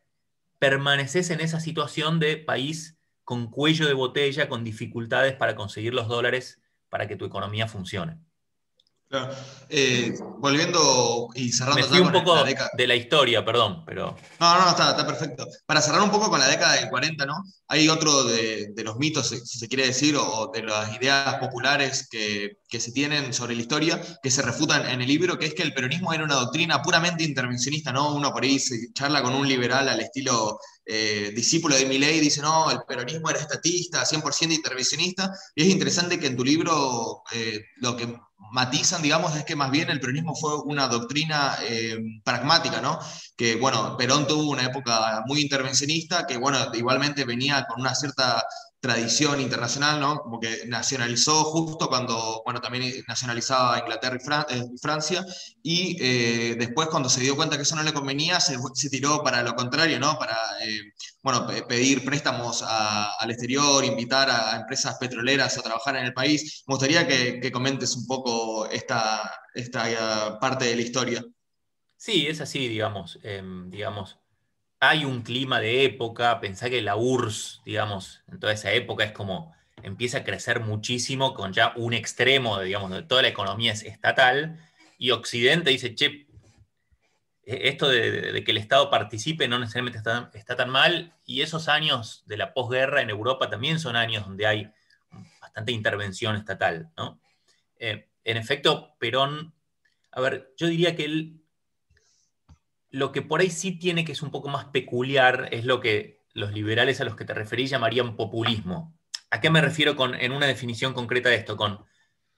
permaneces 0.64 1.30
en 1.30 1.42
esa 1.42 1.60
situación 1.60 2.22
de 2.22 2.38
país 2.38 2.98
con 3.26 3.52
cuello 3.52 3.86
de 3.86 3.94
botella, 3.94 4.48
con 4.48 4.64
dificultades 4.64 5.34
para 5.36 5.56
conseguir 5.56 5.94
los 5.94 6.08
dólares 6.08 6.62
para 6.88 7.06
que 7.06 7.18
tu 7.18 7.26
economía 7.26 7.68
funcione. 7.68 8.18
Eh, 9.70 10.14
volviendo 10.40 11.30
y 11.36 11.52
cerrando. 11.52 11.88
Me 11.90 12.02
un 12.02 12.12
poco 12.12 12.44
de 12.44 12.88
la 12.88 12.96
historia, 12.96 13.44
perdón, 13.44 13.84
pero. 13.86 14.16
No, 14.40 14.60
no, 14.60 14.70
está, 14.70 14.92
está, 14.92 15.06
perfecto. 15.06 15.48
Para 15.66 15.82
cerrar 15.82 16.02
un 16.02 16.12
poco 16.12 16.30
con 16.30 16.40
la 16.40 16.48
década 16.48 16.74
del 16.74 16.90
40, 16.90 17.26
¿no? 17.26 17.44
Hay 17.68 17.90
otro 17.90 18.24
de, 18.24 18.72
los 18.84 18.98
mitos, 18.98 19.30
si 19.30 19.58
se 19.58 19.68
quiere 19.68 19.88
decir, 19.88 20.16
o 20.16 20.52
de 20.54 20.64
las 20.64 20.96
ideas 20.96 21.36
populares 21.36 22.08
que, 22.10 22.58
que, 22.68 22.80
se 22.80 22.92
tienen 22.92 23.34
sobre 23.34 23.56
la 23.56 23.62
historia, 23.62 24.02
que 24.22 24.30
se 24.30 24.42
refutan 24.42 24.88
en 24.88 25.02
el 25.02 25.08
libro, 25.08 25.40
que 25.40 25.48
es 25.48 25.54
que 25.54 25.64
el 25.64 25.74
peronismo 25.74 26.14
era 26.14 26.24
una 26.24 26.36
doctrina 26.36 26.82
puramente 26.82 27.24
intervencionista, 27.24 27.92
¿no? 27.92 28.14
Uno 28.14 28.32
por 28.32 28.44
ahí 28.44 28.60
se 28.60 28.92
charla 28.94 29.24
con 29.24 29.34
un 29.34 29.48
liberal 29.48 29.90
al 29.90 30.02
estilo 30.02 30.60
eh, 30.86 31.32
discípulo 31.34 31.76
de 31.76 31.86
Milley, 31.86 32.20
dice, 32.20 32.42
no, 32.42 32.70
el 32.70 32.80
peronismo 32.88 33.30
era 33.30 33.40
estatista, 33.40 34.04
100% 34.04 34.52
intervencionista, 34.52 35.32
y 35.56 35.64
es 35.64 35.70
interesante 35.70 36.20
que 36.20 36.28
en 36.28 36.36
tu 36.36 36.44
libro 36.44 37.24
eh, 37.32 37.62
lo 37.78 37.96
que 37.96 38.14
matizan, 38.54 39.02
digamos, 39.02 39.36
es 39.36 39.46
que 39.46 39.56
más 39.56 39.72
bien 39.72 39.90
el 39.90 40.00
peronismo 40.00 40.36
fue 40.36 40.62
una 40.62 40.88
doctrina 40.88 41.58
eh, 41.64 41.98
pragmática, 42.24 42.82
¿no? 42.82 43.00
Que, 43.36 43.56
bueno, 43.56 43.98
Perón 43.98 44.28
tuvo 44.28 44.52
una 44.52 44.64
época 44.64 45.24
muy 45.26 45.42
intervencionista, 45.42 46.28
que, 46.28 46.38
bueno, 46.38 46.60
igualmente 46.74 47.26
venía 47.26 47.66
con 47.68 47.82
una 47.82 47.96
cierta 47.96 48.44
tradición 48.80 49.42
internacional, 49.42 50.00
¿no? 50.00 50.20
Como 50.20 50.40
que 50.40 50.66
nacionalizó 50.68 51.46
justo 51.46 51.88
cuando, 51.88 52.44
bueno, 52.46 52.62
también 52.62 53.04
nacionalizaba 53.08 53.80
Inglaterra 53.80 54.18
y, 54.50 54.54
eh, 54.54 54.66
Francia, 54.80 55.26
y 55.64 55.98
eh, 56.00 56.56
después 56.60 56.90
cuando 56.90 57.10
se 57.10 57.22
dio 57.22 57.36
cuenta 57.36 57.56
que 57.56 57.64
eso 57.64 57.76
no 57.76 57.82
le 57.82 57.94
convenía, 57.94 58.40
se, 58.40 58.56
tiró 58.92 59.24
para 59.24 59.42
lo 59.42 59.56
contrario, 59.56 60.00
¿no? 60.00 60.20
Para, 60.20 60.38
bueno, 61.24 61.48
pedir 61.68 62.06
préstamos 62.06 62.62
al 62.64 63.32
exterior, 63.32 63.84
invitar 63.84 64.30
a, 64.30 64.56
empresas 64.58 64.98
petroleras 65.00 65.58
a 65.58 65.64
trabajar 65.64 65.96
en 65.96 66.06
el 66.06 66.14
país. 66.14 66.64
Me 66.68 66.74
gustaría 66.74 67.08
que, 67.08 67.52
comentes 67.52 67.96
un 67.96 68.06
poco 68.06 68.70
esta, 68.70 69.34
esta 69.56 70.38
parte 70.40 70.66
de 70.66 70.76
la 70.76 70.82
historia. 70.82 71.26
Sí, 71.96 72.28
es 72.28 72.42
así, 72.42 72.68
digamos, 72.68 73.18
em, 73.24 73.70
digamos 73.70 74.18
hay 74.86 75.06
un 75.06 75.22
clima 75.22 75.62
de 75.62 75.86
época, 75.86 76.42
pensá 76.42 76.70
que 76.70 76.82
la 76.82 76.98
URSS, 76.98 77.62
digamos, 77.64 78.22
en 78.28 78.38
toda 78.38 78.52
esa 78.52 78.74
época 78.74 79.06
es 79.06 79.14
como 79.14 79.56
empieza 79.82 80.20
a 80.20 80.24
crecer 80.26 80.60
muchísimo 80.60 81.34
con 81.34 81.54
ya 81.54 81.72
un 81.78 81.94
extremo, 81.94 82.58
de, 82.58 82.66
digamos, 82.66 82.92
de 82.92 83.04
toda 83.04 83.22
la 83.22 83.30
economía 83.30 83.72
es 83.72 83.84
estatal, 83.84 84.60
y 84.98 85.12
Occidente 85.12 85.70
dice, 85.70 85.96
che, 85.96 86.28
e-, 87.46 87.70
esto 87.70 87.88
de, 87.88 88.44
que 88.44 88.52
el 88.52 88.58
Estado 88.58 88.90
participe 88.90 89.48
no 89.48 89.58
necesariamente 89.58 90.00
está, 90.00 90.56
tan 90.58 90.70
mal, 90.70 91.13
y 91.26 91.42
esos 91.42 91.68
años 91.70 92.24
de 92.26 92.38
la 92.38 92.54
posguerra 92.54 93.02
en 93.02 93.10
Europa 93.10 93.50
también 93.50 93.80
son 93.80 93.96
años 93.96 94.26
donde 94.26 94.46
hay 94.46 94.72
bastante 95.40 95.72
intervención 95.72 96.36
estatal, 96.36 96.92
¿no? 96.98 97.20
Eh, 97.78 98.10
en 98.24 98.38
efecto, 98.38 98.96
Perón, 99.00 99.54
a 100.12 100.22
ver, 100.22 100.54
yo 100.58 100.68
diría 100.68 100.96
que 100.96 101.06
él 101.06 101.44
lo 102.94 103.12
que 103.12 103.24
por 103.24 103.42
ahí 103.42 103.50
sí 103.50 103.72
tiene 103.72 104.06
que 104.06 104.12
es 104.12 104.22
un 104.22 104.30
poco 104.30 104.50
más 104.50 104.66
peculiar 104.66 105.50
es 105.52 105.66
lo 105.66 105.82
que 105.82 106.22
los 106.34 106.54
liberales 106.54 107.02
a 107.02 107.06
los 107.06 107.16
que 107.16 107.26
te 107.26 107.34
referís 107.34 107.72
llamarían 107.72 108.16
populismo. 108.16 108.96
¿A 109.32 109.42
qué 109.42 109.50
me 109.50 109.62
refiero 109.62 109.96
con, 109.96 110.14
en 110.14 110.32
una 110.32 110.46
definición 110.46 110.94
concreta 110.94 111.30
de 111.30 111.36
esto? 111.36 111.58
Con, 111.58 111.84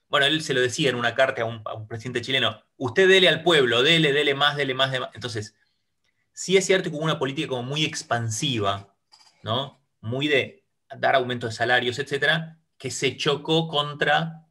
bueno, 0.07 0.25
él 0.25 0.41
se 0.41 0.53
lo 0.53 0.61
decía 0.61 0.89
en 0.89 0.95
una 0.95 1.13
carta 1.13 1.41
a 1.41 1.45
un, 1.45 1.87
presidente 1.89 2.21
chileno, 2.21 2.63
usted 2.77 3.05
dele 3.05 3.27
al 3.27 3.43
pueblo, 3.43 3.83
dele, 3.83 4.13
dele 4.13 4.33
más, 4.33 4.55
dele 4.55 4.73
más, 4.73 4.91
dele 4.91 5.01
más. 5.05 5.13
Entonces, 5.13 5.55
sí 6.35 6.57
es 6.57 6.65
cierto 6.65 6.91
que 6.91 6.97
hubo 6.97 7.05
una 7.05 7.17
política 7.17 7.47
como 7.47 7.63
muy 7.63 7.83
expansiva, 7.83 8.93
¿no? 9.41 9.81
Muy 10.01 10.27
de 10.27 10.63
dar 10.95 11.15
aumento 11.15 11.47
de 11.47 11.53
salarios, 11.53 11.97
etcétera, 11.97 12.59
que 12.77 12.91
se 12.91 13.17
chocó 13.17 13.67
contra, 13.67 14.45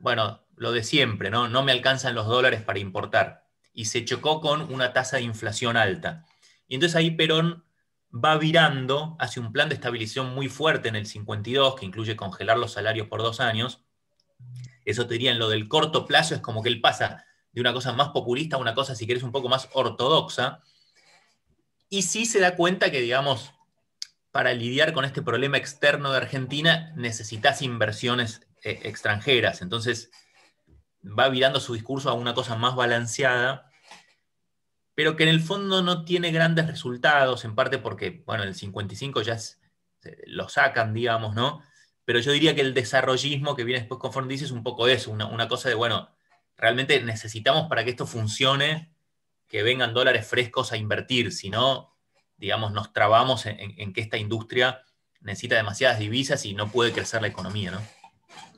bueno, 0.00 0.44
lo 0.56 0.72
de 0.72 0.82
siempre, 0.82 1.30
¿no? 1.30 1.48
No 1.48 1.62
me 1.62 1.72
alcanzan 1.72 2.14
los 2.14 2.26
dólares 2.26 2.60
para 2.62 2.80
importar 2.80 3.46
y 3.72 3.84
se 3.84 4.04
chocó 4.04 4.40
con 4.40 4.72
una 4.74 4.92
tasa 4.92 5.18
de 5.18 5.22
inflación 5.22 5.76
alta. 5.76 6.26
Y 6.66 6.74
entonces 6.74 6.96
ahí 6.96 7.12
Perón 7.12 7.64
va 8.12 8.36
virando 8.36 9.16
hacia 9.20 9.40
un 9.40 9.52
plan 9.52 9.68
de 9.68 9.76
estabilización 9.76 10.34
muy 10.34 10.48
fuerte 10.48 10.88
en 10.88 10.96
el 10.96 11.06
52, 11.06 11.76
que 11.76 11.86
incluye 11.86 12.16
congelar 12.16 12.58
los 12.58 12.72
salarios 12.72 13.06
por 13.06 13.22
dos 13.22 13.38
años. 13.38 13.84
Eso 14.84 15.06
te 15.06 15.14
diría 15.14 15.30
en 15.30 15.38
lo 15.38 15.48
del 15.48 15.68
corto 15.68 16.06
plazo, 16.06 16.34
es 16.34 16.40
como 16.40 16.60
que 16.60 16.68
él 16.68 16.80
pasa 16.80 17.24
de 17.52 17.60
una 17.60 17.72
cosa 17.72 17.92
más 17.92 18.08
populista 18.08 18.56
a 18.56 18.58
una 18.58 18.74
cosa, 18.74 18.96
si 18.96 19.06
quieres, 19.06 19.22
un 19.22 19.30
poco 19.30 19.48
más 19.48 19.68
ortodoxa. 19.72 20.60
Y 21.88 22.02
sí 22.02 22.26
se 22.26 22.40
da 22.40 22.56
cuenta 22.56 22.90
que, 22.90 23.00
digamos, 23.00 23.52
para 24.30 24.52
lidiar 24.52 24.92
con 24.92 25.04
este 25.04 25.22
problema 25.22 25.56
externo 25.56 26.10
de 26.10 26.18
Argentina 26.18 26.92
necesitas 26.96 27.62
inversiones 27.62 28.46
eh, 28.62 28.80
extranjeras. 28.84 29.62
Entonces 29.62 30.10
va 31.02 31.28
virando 31.28 31.60
su 31.60 31.74
discurso 31.74 32.10
a 32.10 32.14
una 32.14 32.34
cosa 32.34 32.56
más 32.56 32.74
balanceada 32.74 33.68
pero 34.98 35.14
que 35.14 35.22
en 35.22 35.28
el 35.28 35.40
fondo 35.40 35.80
no 35.80 36.04
tiene 36.04 36.32
grandes 36.32 36.66
resultados, 36.66 37.44
en 37.44 37.54
parte 37.54 37.78
porque, 37.78 38.24
bueno, 38.26 38.42
el 38.42 38.56
55 38.56 39.22
ya 39.22 39.38
lo 40.26 40.48
sacan, 40.48 40.92
digamos, 40.92 41.36
¿no? 41.36 41.62
Pero 42.04 42.18
yo 42.18 42.32
diría 42.32 42.56
que 42.56 42.62
el 42.62 42.74
desarrollismo 42.74 43.54
que 43.54 43.62
viene 43.62 43.78
después 43.78 44.00
con 44.00 44.12
Ford 44.12 44.28
es 44.28 44.50
un 44.50 44.64
poco 44.64 44.88
eso, 44.88 45.12
una, 45.12 45.46
cosa 45.46 45.68
de, 45.68 45.76
bueno, 45.76 46.10
realmente 46.56 47.00
necesitamos 47.00 47.68
para 47.68 47.84
que 47.84 47.90
esto 47.90 48.08
funcione 48.08 48.92
que 49.48 49.62
vengan 49.62 49.94
dólares 49.94 50.26
frescos 50.26 50.72
a 50.72 50.76
invertir, 50.76 51.32
si 51.32 51.50
no, 51.50 51.96
digamos, 52.36 52.72
nos 52.72 52.92
trabamos 52.92 53.46
en, 53.46 53.92
que 53.92 54.00
esta 54.00 54.18
industria 54.18 54.80
necesita 55.20 55.56
demasiadas 55.56 55.98
divisas 55.98 56.44
y 56.44 56.54
no 56.54 56.70
puede 56.70 56.92
crecer 56.92 57.22
la 57.22 57.28
economía, 57.28 57.72
¿no? 57.72 57.80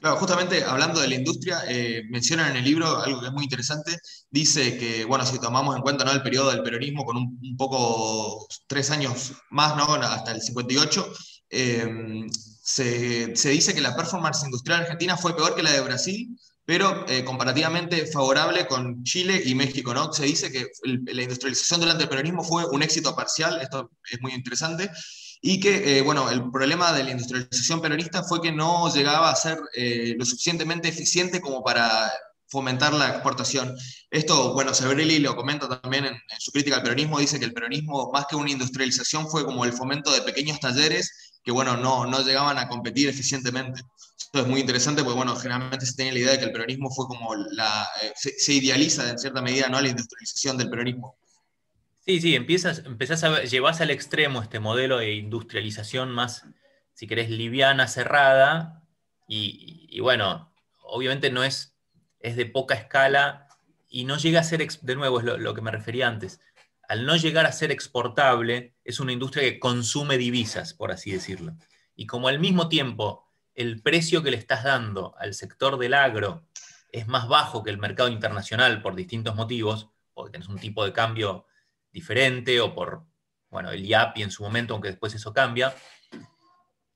Claro, 0.01 0.16
justamente 0.16 0.64
hablando 0.64 1.01
de 1.01 1.09
la 1.09 1.14
industria, 1.14 1.62
eh, 1.68 2.03
mencionan 2.09 2.53
en 2.53 2.57
el 2.57 2.64
libro 2.64 3.03
algo 3.03 3.20
que 3.20 3.26
es 3.26 3.32
muy 3.32 3.45
interesante. 3.45 3.99
Dice 4.30 4.78
que, 4.78 5.05
bueno, 5.05 5.26
si 5.26 5.38
tomamos 5.38 5.76
en 5.76 5.82
cuenta 5.82 6.05
¿no? 6.05 6.12
el 6.12 6.22
periodo 6.22 6.51
del 6.51 6.62
peronismo, 6.62 7.05
con 7.05 7.18
un, 7.18 7.57
poco, 7.59 8.47
tres 8.66 8.91
años 8.91 9.32
más, 9.51 9.76
¿no? 9.76 9.95
hasta 9.95 10.32
el 10.32 10.41
58, 10.41 11.12
eh, 11.51 12.26
se, 12.62 13.36
se, 13.36 13.49
dice 13.51 13.74
que 13.74 13.82
la 13.82 13.95
performance 13.95 14.43
industrial 14.45 14.80
argentina 14.82 15.18
fue 15.18 15.36
peor 15.36 15.55
que 15.55 15.62
la 15.62 15.72
de 15.72 15.80
Brasil, 15.82 16.34
pero 16.70 17.04
eh, 17.08 17.24
comparativamente 17.24 18.06
favorable 18.06 18.68
con 18.68 19.02
Chile 19.02 19.42
y 19.44 19.56
México. 19.56 19.92
¿no? 19.92 20.12
Se 20.12 20.24
dice 20.24 20.52
que 20.52 20.68
la 20.84 21.22
industrialización 21.22 21.80
durante 21.80 22.04
el 22.04 22.08
peronismo 22.08 22.44
fue 22.44 22.64
un 22.64 22.80
éxito 22.80 23.16
parcial, 23.16 23.60
esto 23.60 23.90
es 24.08 24.20
muy 24.20 24.32
interesante, 24.34 24.88
y 25.42 25.58
que, 25.58 25.98
eh, 25.98 26.02
bueno, 26.02 26.30
el 26.30 26.48
problema 26.48 26.92
de 26.92 27.02
la 27.02 27.10
industrialización 27.10 27.80
peronista 27.80 28.22
fue 28.22 28.40
que 28.40 28.52
no 28.52 28.88
llegaba 28.94 29.30
a 29.30 29.34
ser 29.34 29.58
eh, 29.74 30.14
lo 30.16 30.24
suficientemente 30.24 30.86
eficiente 30.86 31.40
como 31.40 31.64
para 31.64 32.08
fomentar 32.51 32.92
la 32.92 33.09
exportación. 33.09 33.76
Esto, 34.11 34.53
bueno, 34.53 34.74
Sebrelli 34.74 35.18
lo 35.18 35.36
comenta 35.36 35.68
también 35.80 36.07
en, 36.07 36.16
su 36.38 36.53
crítica 36.53 36.76
al 36.76 36.82
peronismo, 36.82 37.18
dice 37.18 37.38
que 37.38 37.44
el 37.44 37.53
peronismo, 37.53 38.11
más 38.12 38.26
que 38.26 38.36
una 38.36 38.51
industrialización, 38.51 39.28
fue 39.28 39.44
como 39.44 39.64
el 39.64 39.72
fomento 39.72 40.12
de 40.12 40.22
pequeños 40.22 40.61
talleres 40.61 41.32
que, 41.42 41.53
bueno, 41.53 41.76
no, 41.76 42.07
no 42.07 42.22
llegaban 42.22 42.59
a 42.59 42.68
competir 42.68 43.09
eficientemente. 43.09 43.82
Esto 44.18 44.40
es 44.40 44.46
muy 44.46 44.61
interesante 44.61 45.03
porque, 45.03 45.16
bueno, 45.16 45.34
generalmente 45.36 45.86
se 45.86 45.94
tiene 45.94 46.12
la 46.12 46.18
idea 46.18 46.32
de 46.32 46.38
que 46.38 46.44
el 46.44 46.53
peronismo 46.53 46.90
fue 46.90 47.07
como 47.07 47.34
la... 47.34 47.88
Eh, 48.03 48.12
se, 48.14 48.53
idealiza 48.53 49.09
en 49.09 49.18
cierta 49.18 49.40
medida, 49.40 49.68
¿no? 49.68 49.80
La 49.80 49.88
industrialización 49.88 50.59
del 50.59 50.68
peronismo. 50.68 51.16
Sí, 52.05 52.20
sí, 52.20 52.34
empiezas, 52.34 52.82
empezás 52.84 53.24
a 53.24 53.42
llevas 53.42 53.80
al 53.80 53.90
extremo 53.90 54.42
este 54.42 54.59
modelo 54.59 54.98
de 54.98 55.14
industrialización 55.14 56.11
más, 56.11 56.44
si 56.94 57.07
querés, 57.07 57.30
liviana, 57.30 57.86
cerrada, 57.88 58.80
y, 59.32 60.01
bueno, 60.01 60.53
obviamente 60.82 61.30
no 61.30 61.44
es, 61.44 61.72
es 62.20 62.36
de 62.36 62.46
poca 62.46 62.74
escala 62.74 63.48
y 63.88 64.04
no 64.04 64.16
llega 64.16 64.40
a 64.40 64.44
ser, 64.44 64.66
de 64.66 64.94
nuevo, 64.94 65.18
es 65.18 65.24
lo, 65.24 65.54
que 65.54 65.60
me 65.60 65.70
refería 65.70 66.06
antes, 66.06 66.40
al 66.88 67.06
no 67.06 67.16
llegar 67.16 67.46
a 67.46 67.52
ser 67.52 67.70
exportable, 67.70 68.74
es 68.84 69.00
una 69.00 69.12
industria 69.12 69.44
que 69.44 69.58
consume 69.58 70.18
divisas, 70.18 70.74
por 70.74 70.92
así 70.92 71.10
decirlo. 71.10 71.56
Y 71.94 72.06
como 72.06 72.28
al 72.28 72.38
mismo 72.38 72.68
tiempo 72.68 73.26
el 73.54 73.82
precio 73.82 74.22
que 74.22 74.30
le 74.30 74.36
estás 74.36 74.64
dando 74.64 75.14
al 75.18 75.34
sector 75.34 75.78
del 75.78 75.94
agro 75.94 76.46
es 76.92 77.06
más 77.06 77.28
bajo 77.28 77.62
que 77.62 77.70
el 77.70 77.78
mercado 77.78 78.08
internacional 78.08 78.82
por 78.82 78.94
distintos 78.94 79.34
motivos, 79.34 79.90
porque 80.14 80.32
tenés 80.32 80.48
un 80.48 80.58
tipo 80.58 80.84
de 80.84 80.92
cambio 80.92 81.46
diferente 81.92 82.60
o 82.60 82.74
por, 82.74 83.04
bueno, 83.50 83.70
el 83.70 83.84
IAPI 83.84 84.22
en 84.22 84.30
su 84.30 84.42
momento, 84.42 84.74
aunque 84.74 84.88
después 84.88 85.14
eso 85.14 85.32
cambia, 85.32 85.74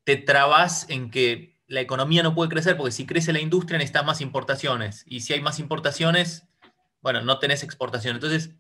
te 0.05 0.17
trabas 0.17 0.89
en 0.91 1.11
que 1.11 1.54
la 1.67 1.81
economía 1.81 2.23
no 2.23 2.35
puede 2.35 2.51
crecer 2.51 2.77
porque 2.77 2.93
si 2.93 3.07
crece 3.07 3.33
la 3.33 3.41
industria 3.41 3.79
necesitas 3.79 4.05
más 4.05 4.21
importaciones 4.21 5.05
y 5.07 5.21
si 5.21 5.33
hay 5.33 5.41
más 5.41 5.59
importaciones, 5.59 6.47
bueno, 7.01 7.23
no 7.23 7.39
tenés 7.39 7.63
exportación. 7.63 8.17
Entonces, 8.17 8.51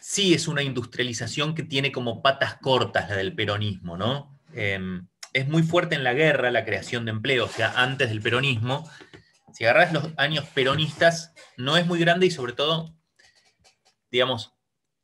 sí 0.00 0.34
es 0.34 0.48
una 0.48 0.62
industrialización 0.62 1.54
que 1.54 1.62
tiene 1.62 1.90
como 1.90 2.22
patas 2.22 2.56
cortas 2.56 3.08
la 3.08 3.16
del 3.16 3.34
peronismo, 3.34 3.96
¿no? 3.96 4.38
Em, 4.52 5.08
es 5.32 5.48
muy 5.48 5.62
fuerte 5.62 5.96
en 5.96 6.04
la 6.04 6.14
guerra 6.14 6.50
la 6.50 6.64
creación 6.64 7.04
de 7.04 7.10
empleo, 7.10 7.46
o 7.46 7.48
sea, 7.48 7.72
antes 7.76 8.08
del 8.08 8.22
peronismo. 8.22 8.88
Si 9.52 9.64
agarras 9.64 9.92
los 9.92 10.10
años 10.16 10.44
peronistas, 10.54 11.32
no 11.56 11.76
es 11.76 11.86
muy 11.86 11.98
grande 11.98 12.26
y 12.26 12.30
sobre 12.30 12.52
todo, 12.52 12.94
digamos, 14.10 14.54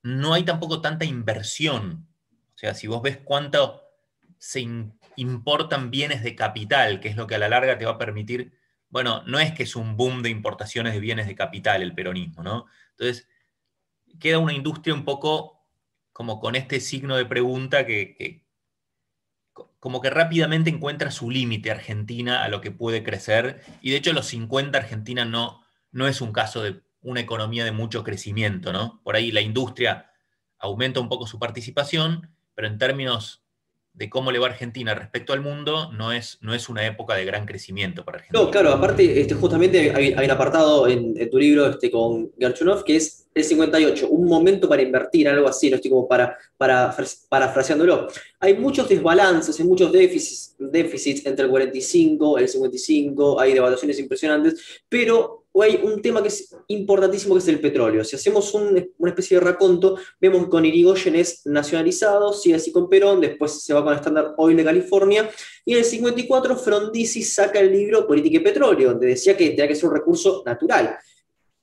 no 0.03 0.35
hay 0.35 0.45
tampoco 0.45 0.81
tanta 0.81 1.05
inversión. 1.05 2.09
O 2.55 2.59
sea, 2.59 2.75
si 2.75 2.87
vos 2.87 3.03
ves 3.03 3.19
cuánto 3.25 3.83
se 4.39 4.61
importan 5.17 5.91
bienes 5.91 6.23
de 6.23 6.35
capital, 6.35 7.01
que 7.01 7.09
es 7.09 7.17
lo 7.17 7.27
que 7.27 7.35
a 7.35 7.39
la 7.39 7.49
larga 7.49 7.79
te 7.79 7.85
va 7.85 7.93
a 7.93 7.99
permitir, 7.99 8.53
bueno, 8.89 9.23
no 9.27 9.39
es 9.39 9.53
que 9.53 9.63
es 9.63 9.77
un 9.77 9.97
boom 9.97 10.23
de 10.23 10.31
importaciones 10.31 10.93
de 10.93 11.01
bienes 11.01 11.27
de 11.27 11.35
capital 11.35 11.83
el 11.83 11.95
peronismo, 11.95 12.43
¿no? 12.43 12.67
Entonces, 12.91 13.29
queda 14.19 14.39
una 14.39 14.53
industria 14.53 14.95
un 14.95 15.05
poco 15.05 15.61
como 16.13 16.41
con 16.41 16.57
este 16.57 16.81
signo 16.81 17.17
de 17.17 17.25
pregunta 17.25 17.87
que, 17.87 18.45
como 19.79 20.01
que 20.01 20.11
rápidamente 20.11 20.71
encuentra 20.71 21.11
su 21.11 21.31
límite 21.31 21.71
Argentina 21.71 22.43
a 22.45 22.49
lo 22.49 22.61
que 22.61 22.71
puede 22.71 23.03
crecer. 23.03 23.63
Y 23.81 23.91
de 23.91 23.97
hecho, 23.97 24.13
los 24.13 24.27
50 24.27 24.77
Argentina 24.77 25.25
no, 25.25 25.63
no 25.93 26.09
es 26.09 26.21
un 26.21 26.33
caso 26.33 26.63
de 26.63 26.83
una 27.01 27.21
economía 27.21 27.65
de 27.65 27.73
mucho 27.73 28.05
crecimiento, 28.05 28.73
¿no? 28.73 29.01
Por 29.03 29.17
ahí 29.17 29.33
la 29.33 29.41
industria 29.41 30.11
aumenta 30.59 31.01
un 31.01 31.09
poco 31.09 31.27
su 31.27 31.39
participación, 31.39 32.35
pero 32.55 32.69
en 32.69 32.77
términos 32.77 33.43
de 33.93 34.09
cómo 34.09 34.33
le 34.33 34.39
va 34.39 34.47
Argentina 34.47 34.95
respecto 34.95 35.33
al 35.33 35.41
mundo, 35.41 35.91
no 35.93 36.13
es, 36.13 36.39
no 36.41 36.55
es 36.55 36.69
una 36.69 36.87
época 36.87 37.15
de 37.15 37.25
gran 37.25 37.47
crecimiento 37.47 38.05
para 38.05 38.19
Argentina. 38.19 38.43
No, 38.43 38.51
claro, 38.51 38.71
aparte, 38.71 39.21
este, 39.21 39.35
justamente 39.35 39.93
hay, 39.95 40.13
un 40.13 40.31
apartado 40.31 40.89
en, 40.89 41.15
tu 41.31 41.39
libro 41.39 41.67
este, 41.69 41.91
con 41.91 42.31
Gerchunov 42.39 42.85
que 42.85 42.97
es 42.97 43.29
el 43.35 43.45
58, 43.45 44.09
un 44.09 44.27
momento 44.27 44.69
para 44.69 44.83
invertir, 44.83 45.29
algo 45.29 45.49
así, 45.49 45.71
no 45.71 45.77
estoy 45.77 45.91
como 45.91 46.09
para, 46.09 46.37
para, 46.57 46.95
parafraseándolo. 47.29 48.09
Hay 48.41 48.55
muchos 48.55 48.89
desbalances, 48.89 49.59
hay 49.61 49.67
muchos 49.67 49.93
déficits, 49.93 50.57
déficits 50.59 51.27
entre 51.27 51.45
el 51.45 51.51
45, 51.51 52.39
el 52.39 52.49
55, 52.49 53.41
hay 53.41 53.55
devaluaciones 53.55 53.99
impresionantes, 53.99 54.83
pero 54.89 55.40
hay 55.55 55.81
un 55.83 56.01
tema 56.01 56.23
que 56.23 56.29
es 56.29 56.55
importantísimo 56.69 57.35
que 57.35 57.41
es 57.41 57.49
el 57.49 57.61
petróleo. 57.61 58.05
Si 58.05 58.17
hacemos 58.17 58.55
una 58.55 59.11
especie 59.11 59.39
de 59.39 59.45
raconto, 59.45 59.97
vemos 60.21 60.45
que 60.45 60.51
con 60.51 60.65
Irigoyen 60.65 61.17
es 61.17 61.45
nacionalizado, 61.47 62.33
sigue 62.33 62.57
así 62.57 62.71
con 62.71 62.89
Perón, 62.89 63.21
después 63.21 63.63
se 63.63 63.75
va 63.75 63.83
con 63.83 63.93
el 63.93 63.99
Standard 63.99 64.35
Oil 64.37 64.57
de 64.57 64.65
California, 64.65 65.29
y 65.65 65.73
en 65.73 65.79
el 65.79 65.85
54 65.85 66.57
Frondizi 66.57 67.23
saca 67.23 67.59
el 67.61 67.73
libro 67.73 68.07
Política 68.07 68.37
y 68.37 68.41
Petróleo, 68.41 68.91
donde 68.91 69.09
decía 69.09 69.37
que 69.37 69.51
tenía 69.51 69.69
que 69.69 69.75
ser 69.75 69.89
un 69.89 69.97
recurso 69.97 70.43
natural. 70.47 70.97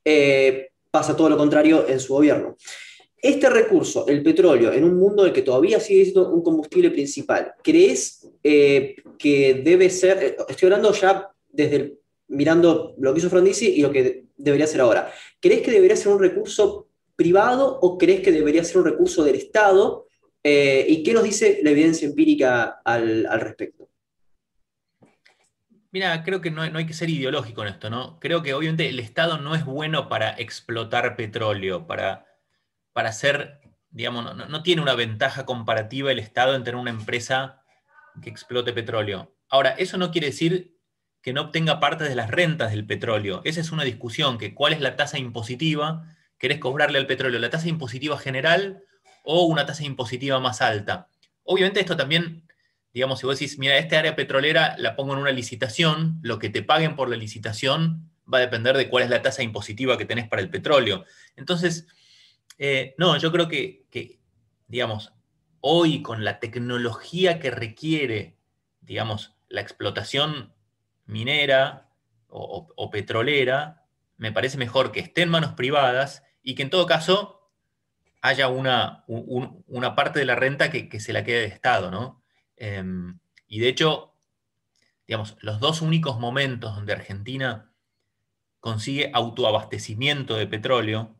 Eh, 0.04 0.70
pasa 0.92 1.16
todo 1.16 1.30
lo 1.30 1.38
contrario 1.38 1.86
en 1.88 2.00
su 2.00 2.14
gobierno. 2.14 2.58
Este 3.20 3.50
recurso, 3.50 4.06
el 4.08 4.22
petróleo, 4.22 4.72
en 4.72 4.84
un 4.84 4.98
mundo 4.98 5.24
en 5.24 5.30
el 5.30 5.34
que 5.34 5.42
todavía 5.42 5.80
sigue 5.80 6.04
siendo 6.04 6.30
un 6.30 6.44
combustible 6.44 6.92
principal, 6.92 7.54
¿crees 7.64 8.30
eh, 8.44 8.96
que 9.18 9.56
debe 9.56 9.90
ser, 9.90 10.24
eh, 10.24 10.38
estoy 10.48 10.68
hablando 10.68 10.94
ya 10.94 11.30
desde 11.50 11.76
el 11.76 12.00
mirando 12.28 12.96
lo 12.98 13.14
que 13.14 13.20
hizo 13.20 13.30
Frondizi 13.30 13.68
y 13.68 13.82
lo 13.82 13.92
que 13.92 14.26
debería 14.38 14.68
ser 14.68 14.82
ahora. 14.82 15.12
¿Crees 15.40 15.62
que 15.62 15.72
debería 15.72 15.96
ser 15.96 16.12
un 16.12 16.20
recurso 16.20 16.90
privado 17.16 17.80
o 17.82 17.98
crees 17.98 18.22
que 18.22 18.32
debería 18.32 18.64
ser 18.64 18.78
un 18.78 18.86
recurso 18.86 19.24
del 19.24 19.36
Estado? 19.36 20.08
Eh, 20.44 20.86
¿Y 20.88 21.04
qué 21.04 21.14
nos 21.14 21.24
dice 21.24 21.60
la 21.64 21.72
evidencia 21.72 22.08
empírica 22.08 22.82
al, 22.84 23.28
respecto? 23.40 23.90
Mira, 25.92 26.24
creo 26.24 26.42
que 26.42 26.52
no, 26.52 26.62
hay 26.62 26.86
que 26.86 26.94
ser 26.94 27.10
ideológico 27.10 27.64
en 27.64 27.70
esto, 27.70 27.90
¿no? 27.90 28.20
Creo 28.20 28.44
que 28.44 28.54
obviamente 28.54 28.88
el 28.88 29.00
Estado 29.00 29.38
no 29.40 29.56
es 29.56 29.66
bueno 29.66 30.10
para 30.10 30.32
explotar 30.32 31.16
petróleo, 31.16 31.88
para, 31.88 32.26
para 32.94 33.10
hacer, 33.10 33.62
digamos, 33.90 34.24
no, 34.24 34.48
no 34.48 34.64
tiene 34.64 34.82
una 34.82 34.96
ventaja 34.96 35.46
comparativa 35.46 36.12
el 36.12 36.20
Estado 36.20 36.56
en 36.56 36.64
tener 36.64 36.80
una 36.80 36.92
empresa 36.92 37.64
que 38.22 38.30
explote 38.30 38.74
petróleo. 38.74 39.34
Ahora, 39.50 39.72
eso 39.72 39.98
no 39.98 40.12
quiere 40.12 40.28
decir 40.28 40.77
que 41.28 41.34
no 41.34 41.42
obtenga 41.42 41.82
parte 41.82 42.06
de 42.06 42.16
las 42.16 42.32
rentas 42.32 42.72
del 42.72 42.86
petróleo. 42.86 43.42
Esa 43.44 43.60
es 43.60 43.74
una 43.74 43.84
discusión, 43.84 44.38
que 44.38 44.54
cuál 44.54 44.72
es 44.72 44.80
la 44.80 44.96
tasa 44.96 45.20
impositiva, 45.20 46.06
querés 46.38 46.58
cobrarle 46.58 47.00
al 47.00 47.06
petróleo, 47.06 47.38
la 47.38 47.50
tasa 47.50 47.68
impositiva 47.68 48.18
general 48.18 48.82
o 49.24 49.44
una 49.44 49.66
tasa 49.66 49.84
impositiva 49.84 50.40
más 50.40 50.62
alta. 50.62 51.10
Obviamente 51.44 51.82
esto 51.82 51.98
también, 51.98 52.48
digamos, 52.94 53.20
si 53.20 53.26
vos 53.26 53.38
decís, 53.38 53.60
mira, 53.60 53.78
esta 53.78 54.00
área 54.00 54.16
petrolera 54.16 54.78
la 54.78 54.96
pongo 54.96 55.16
en 55.16 55.20
una 55.20 55.32
licitación, 55.32 56.18
lo 56.22 56.40
que 56.40 56.48
te 56.48 56.64
paguen 56.64 56.96
por 56.96 57.10
la 57.10 57.18
licitación 57.18 58.10
va 58.34 58.38
a 58.38 58.48
depender 58.48 58.78
de 58.78 58.88
cuál 58.88 59.04
es 59.04 59.10
la 59.10 59.22
tasa 59.22 59.44
impositiva 59.44 59.98
que 59.98 60.06
tenés 60.06 60.30
para 60.30 60.42
el 60.42 60.50
petróleo. 60.50 61.04
Entonces, 61.36 61.88
eh, 62.58 62.96
no, 62.98 63.18
yo 63.18 63.34
creo 63.34 63.50
que, 63.50 63.84
que, 63.92 64.22
digamos, 64.70 65.12
hoy 65.60 66.02
con 66.02 66.24
la 66.24 66.40
tecnología 66.40 67.42
que 67.42 67.52
requiere, 67.52 68.38
digamos, 68.80 69.36
la 69.50 69.60
explotación 69.60 70.54
minera 71.08 71.90
o, 72.30 72.90
petrolera, 72.92 73.86
me 74.18 74.32
parece 74.32 74.58
mejor 74.58 74.92
que 74.92 75.00
esté 75.00 75.24
en 75.24 75.30
manos 75.30 75.54
privadas 75.54 76.24
y 76.44 76.56
que 76.56 76.64
en 76.64 76.70
todo 76.70 76.86
caso 76.86 77.50
haya 78.22 78.48
una, 78.50 79.06
una 79.08 79.96
parte 79.96 80.20
de 80.20 80.26
la 80.26 80.36
renta 80.36 80.70
que, 80.70 81.00
se 81.00 81.14
la 81.14 81.24
quede 81.24 81.42
de 81.42 81.48
Estado, 81.48 81.90
¿no? 81.90 82.22
Em, 82.58 83.20
y 83.48 83.60
de 83.60 83.70
hecho, 83.70 84.14
digamos, 85.08 85.38
los 85.40 85.60
dos 85.60 85.82
únicos 85.82 86.20
momentos 86.20 86.76
donde 86.76 86.94
Argentina 86.94 87.72
consigue 88.60 89.12
autoabastecimiento 89.14 90.36
de 90.36 90.48
petróleo, 90.48 91.16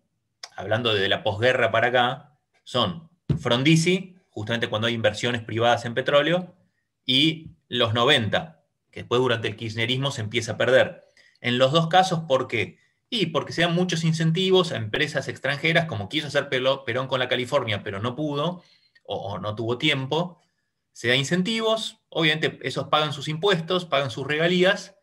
hablando 0.56 0.94
de 0.94 1.08
la 1.08 1.24
posguerra 1.24 1.72
para 1.72 1.88
acá, 1.88 2.40
son 2.64 3.10
Frondizi, 3.40 4.18
justamente 4.30 4.68
cuando 4.68 4.88
hay 4.88 4.94
inversiones 4.94 5.44
privadas 5.44 5.86
en 5.86 5.94
petróleo, 5.94 6.56
y 7.06 7.52
los 7.70 7.94
90, 7.94 8.57
después 8.98 9.22
durante 9.22 9.48
el 9.48 9.56
kirchnerismo 9.56 10.12
se 10.12 10.22
empieza 10.22 10.54
a 10.54 10.58
perder. 10.58 11.06
En 11.42 11.58
los 11.58 11.72
dos 11.72 11.88
casos, 11.88 12.22
¿por 12.28 12.48
qué? 12.48 12.80
Y 13.10 13.28
porque 13.28 13.54
se 13.54 13.62
dan 13.62 13.74
muchos 13.74 14.04
incentivos 14.04 14.72
a 14.72 14.78
empresas 14.78 15.28
extranjeras, 15.28 15.86
como 15.86 16.10
quiso 16.10 16.28
hacer 16.28 16.50
Perón 16.50 17.08
con 17.08 17.20
la 17.20 17.30
California, 17.30 17.84
pero 17.84 18.00
no 18.00 18.16
pudo 18.16 18.64
o, 19.04 19.40
no 19.40 19.56
tuvo 19.56 19.78
tiempo. 19.78 20.42
Se 20.92 21.08
da 21.08 21.16
incentivos, 21.16 22.02
obviamente 22.10 22.60
esos 22.64 22.88
pagan 22.88 23.14
sus 23.14 23.28
impuestos, 23.28 23.86
pagan 23.86 24.12
sus 24.12 24.28
regalías 24.28 24.96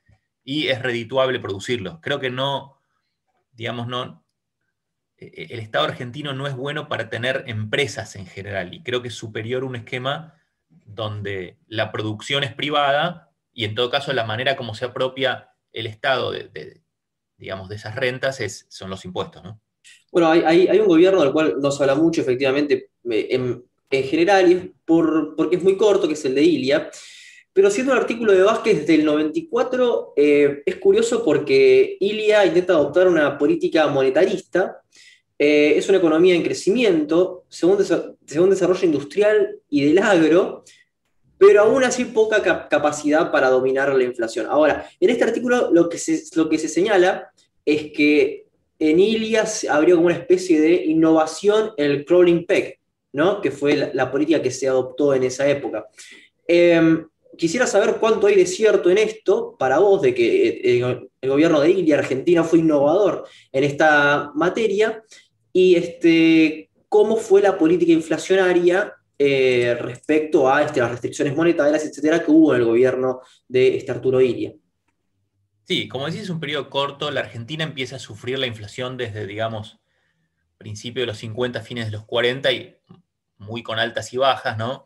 y 0.42 0.68
es 0.68 0.82
redituable 0.82 1.38
producirlos. 1.40 1.98
Creo 2.02 2.20
que 2.20 2.30
no, 2.30 2.78
digamos, 3.52 3.86
no, 3.86 4.24
e, 5.16 5.26
e, 5.26 5.54
el 5.54 5.60
Estado 5.60 5.86
argentino 5.86 6.34
no 6.34 6.46
es 6.46 6.56
bueno 6.56 6.88
para 6.88 7.08
tener 7.08 7.44
empresas 7.46 8.16
en 8.16 8.26
general 8.26 8.74
y 8.74 8.82
creo 8.82 9.02
que 9.02 9.08
es 9.08 9.14
superior 9.14 9.64
un 9.64 9.76
esquema 9.76 10.34
donde 10.68 11.58
la 11.66 11.92
producción 11.92 12.44
es 12.44 12.52
privada 12.52 13.33
y 13.54 13.64
en 13.64 13.74
todo 13.74 13.90
caso 13.90 14.12
la 14.12 14.24
manera 14.24 14.56
como 14.56 14.74
se 14.74 14.84
apropia 14.84 15.50
el 15.72 15.86
Estado 15.86 16.32
de, 16.32 16.82
digamos, 17.38 17.68
de 17.68 17.76
esas 17.76 17.96
rentas 17.96 18.40
es, 18.40 18.66
son 18.68 18.90
los 18.90 19.04
impuestos, 19.04 19.42
¿no? 19.42 19.60
Bueno, 20.10 20.28
hay, 20.30 20.78
un 20.78 20.86
gobierno 20.86 21.22
del 21.22 21.32
cual 21.32 21.56
no 21.60 21.70
se 21.70 21.82
habla 21.82 21.94
mucho, 21.94 22.20
efectivamente, 22.20 22.90
eh, 23.10 23.28
en, 23.30 23.64
general, 23.90 24.50
y 24.50 24.74
por, 24.84 25.36
porque 25.36 25.56
es 25.56 25.62
muy 25.62 25.76
corto, 25.76 26.08
que 26.08 26.14
es 26.14 26.24
el 26.24 26.34
de 26.34 26.42
Ilia, 26.42 26.90
pero 27.52 27.70
siendo 27.70 27.92
un 27.92 27.98
artículo 27.98 28.32
de 28.32 28.42
Vázquez 28.42 28.86
del 28.86 29.04
94, 29.04 30.14
eh, 30.16 30.62
es 30.66 30.76
curioso 30.76 31.24
porque 31.24 31.96
Ilia 32.00 32.44
intenta 32.44 32.72
adoptar 32.72 33.06
una 33.06 33.38
política 33.38 33.86
monetarista, 33.86 34.80
eh, 35.38 35.74
es 35.76 35.88
una 35.88 35.98
economía 35.98 36.34
en 36.34 36.42
crecimiento, 36.42 37.44
según, 37.48 37.78
según 38.26 38.50
desarrollo 38.50 38.84
industrial 38.84 39.60
y 39.68 39.84
del 39.84 39.98
agro, 39.98 40.64
pero 41.38 41.62
aún 41.62 41.84
así 41.84 42.04
poca 42.06 42.68
capacidad 42.68 43.30
para 43.30 43.50
dominar 43.50 43.94
la 43.94 44.04
inflación. 44.04 44.46
Ahora, 44.48 44.88
en 45.00 45.10
este 45.10 45.24
artículo 45.24 45.70
lo 45.72 45.88
que 45.88 45.98
se, 45.98 46.22
lo 46.34 46.48
que 46.48 46.58
se 46.58 46.68
señala 46.68 47.30
es 47.64 47.92
que 47.92 48.44
en 48.78 48.98
Ilia 48.98 49.44
habría 49.70 49.94
como 49.94 50.06
una 50.06 50.16
especie 50.16 50.60
de 50.60 50.74
innovación 50.84 51.72
en 51.76 51.90
el 51.90 52.04
crawling 52.04 52.44
peg, 52.46 52.78
¿no? 53.12 53.40
que 53.40 53.50
fue 53.50 53.90
la, 53.92 54.10
política 54.10 54.42
que 54.42 54.50
se 54.50 54.68
adoptó 54.68 55.14
en 55.14 55.24
esa 55.24 55.48
época. 55.48 55.86
Em, 56.46 57.06
quisiera 57.36 57.66
saber 57.66 57.96
cuánto 57.98 58.26
hay 58.26 58.34
de 58.34 58.46
cierto 58.46 58.90
en 58.90 58.98
esto 58.98 59.56
para 59.58 59.78
vos, 59.78 60.02
de 60.02 60.14
que 60.14 60.48
eh, 60.48 61.08
el, 61.20 61.30
gobierno 61.30 61.60
de 61.60 61.70
Ilia, 61.70 61.98
Argentina, 61.98 62.44
fue 62.44 62.58
innovador 62.58 63.24
en 63.52 63.64
esta 63.64 64.30
materia, 64.34 65.02
y 65.52 65.76
este, 65.76 66.68
cómo 66.88 67.16
fue 67.16 67.40
la 67.40 67.56
política 67.56 67.92
inflacionaria 67.92 68.92
eh, 69.18 69.76
respecto 69.80 70.52
a 70.52 70.62
este, 70.62 70.80
las 70.80 70.90
restricciones 70.90 71.36
monetarias, 71.36 71.84
etcétera, 71.84 72.24
que 72.24 72.30
hubo 72.30 72.54
en 72.54 72.60
el 72.60 72.66
gobierno 72.66 73.20
de 73.48 73.76
este 73.76 73.92
Arturo 73.92 74.20
Ilia. 74.20 74.52
Sí, 75.64 75.88
como 75.88 76.06
decís, 76.06 76.22
es 76.22 76.30
un 76.30 76.40
periodo 76.40 76.68
corto. 76.68 77.10
La 77.10 77.20
Argentina 77.20 77.64
empieza 77.64 77.96
a 77.96 78.00
sufrir 78.00 78.38
la 78.38 78.46
inflación 78.46 78.96
desde, 78.96 79.26
digamos, 79.26 79.78
principio 80.58 81.02
de 81.02 81.06
los 81.06 81.18
50, 81.18 81.60
fines 81.62 81.86
de 81.86 81.92
los 81.92 82.04
40 82.04 82.52
y 82.52 82.76
muy 83.38 83.62
con 83.62 83.78
altas 83.78 84.12
y 84.12 84.16
bajas, 84.16 84.58
¿no? 84.58 84.84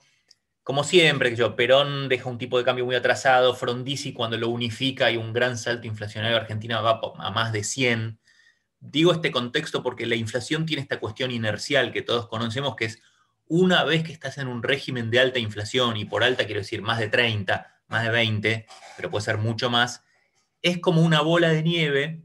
Como 0.62 0.84
siempre, 0.84 1.34
yo, 1.34 1.56
Perón 1.56 2.08
deja 2.08 2.28
un 2.28 2.36
tipo 2.36 2.58
de 2.58 2.64
cambio 2.64 2.84
muy 2.84 2.94
atrasado, 2.94 3.54
Frondizi 3.54 4.12
cuando 4.12 4.36
lo 4.36 4.50
unifica 4.50 5.10
y 5.10 5.16
un 5.16 5.32
gran 5.32 5.56
salto 5.56 5.86
inflacionario, 5.86 6.36
Argentina 6.36 6.80
va 6.80 7.00
a 7.18 7.30
más 7.30 7.52
de 7.52 7.64
100. 7.64 8.18
Digo 8.80 9.12
este 9.12 9.32
contexto 9.32 9.82
porque 9.82 10.04
la 10.04 10.14
inflación 10.14 10.66
tiene 10.66 10.82
esta 10.82 11.00
cuestión 11.00 11.30
inercial 11.30 11.90
que 11.90 12.02
todos 12.02 12.28
conocemos, 12.28 12.76
que 12.76 12.84
es 12.84 13.02
una 13.48 13.84
vez 13.84 14.04
que 14.04 14.12
estás 14.12 14.38
en 14.38 14.48
un 14.48 14.62
régimen 14.62 15.10
de 15.10 15.20
alta 15.20 15.38
inflación, 15.38 15.96
y 15.96 16.04
por 16.04 16.22
alta 16.22 16.46
quiero 16.46 16.60
decir 16.60 16.82
más 16.82 16.98
de 16.98 17.08
30, 17.08 17.82
más 17.88 18.04
de 18.04 18.10
20, 18.10 18.66
pero 18.96 19.10
puede 19.10 19.24
ser 19.24 19.38
mucho 19.38 19.70
más, 19.70 20.04
es 20.62 20.78
como 20.78 21.02
una 21.02 21.20
bola 21.20 21.48
de 21.48 21.62
nieve 21.62 22.22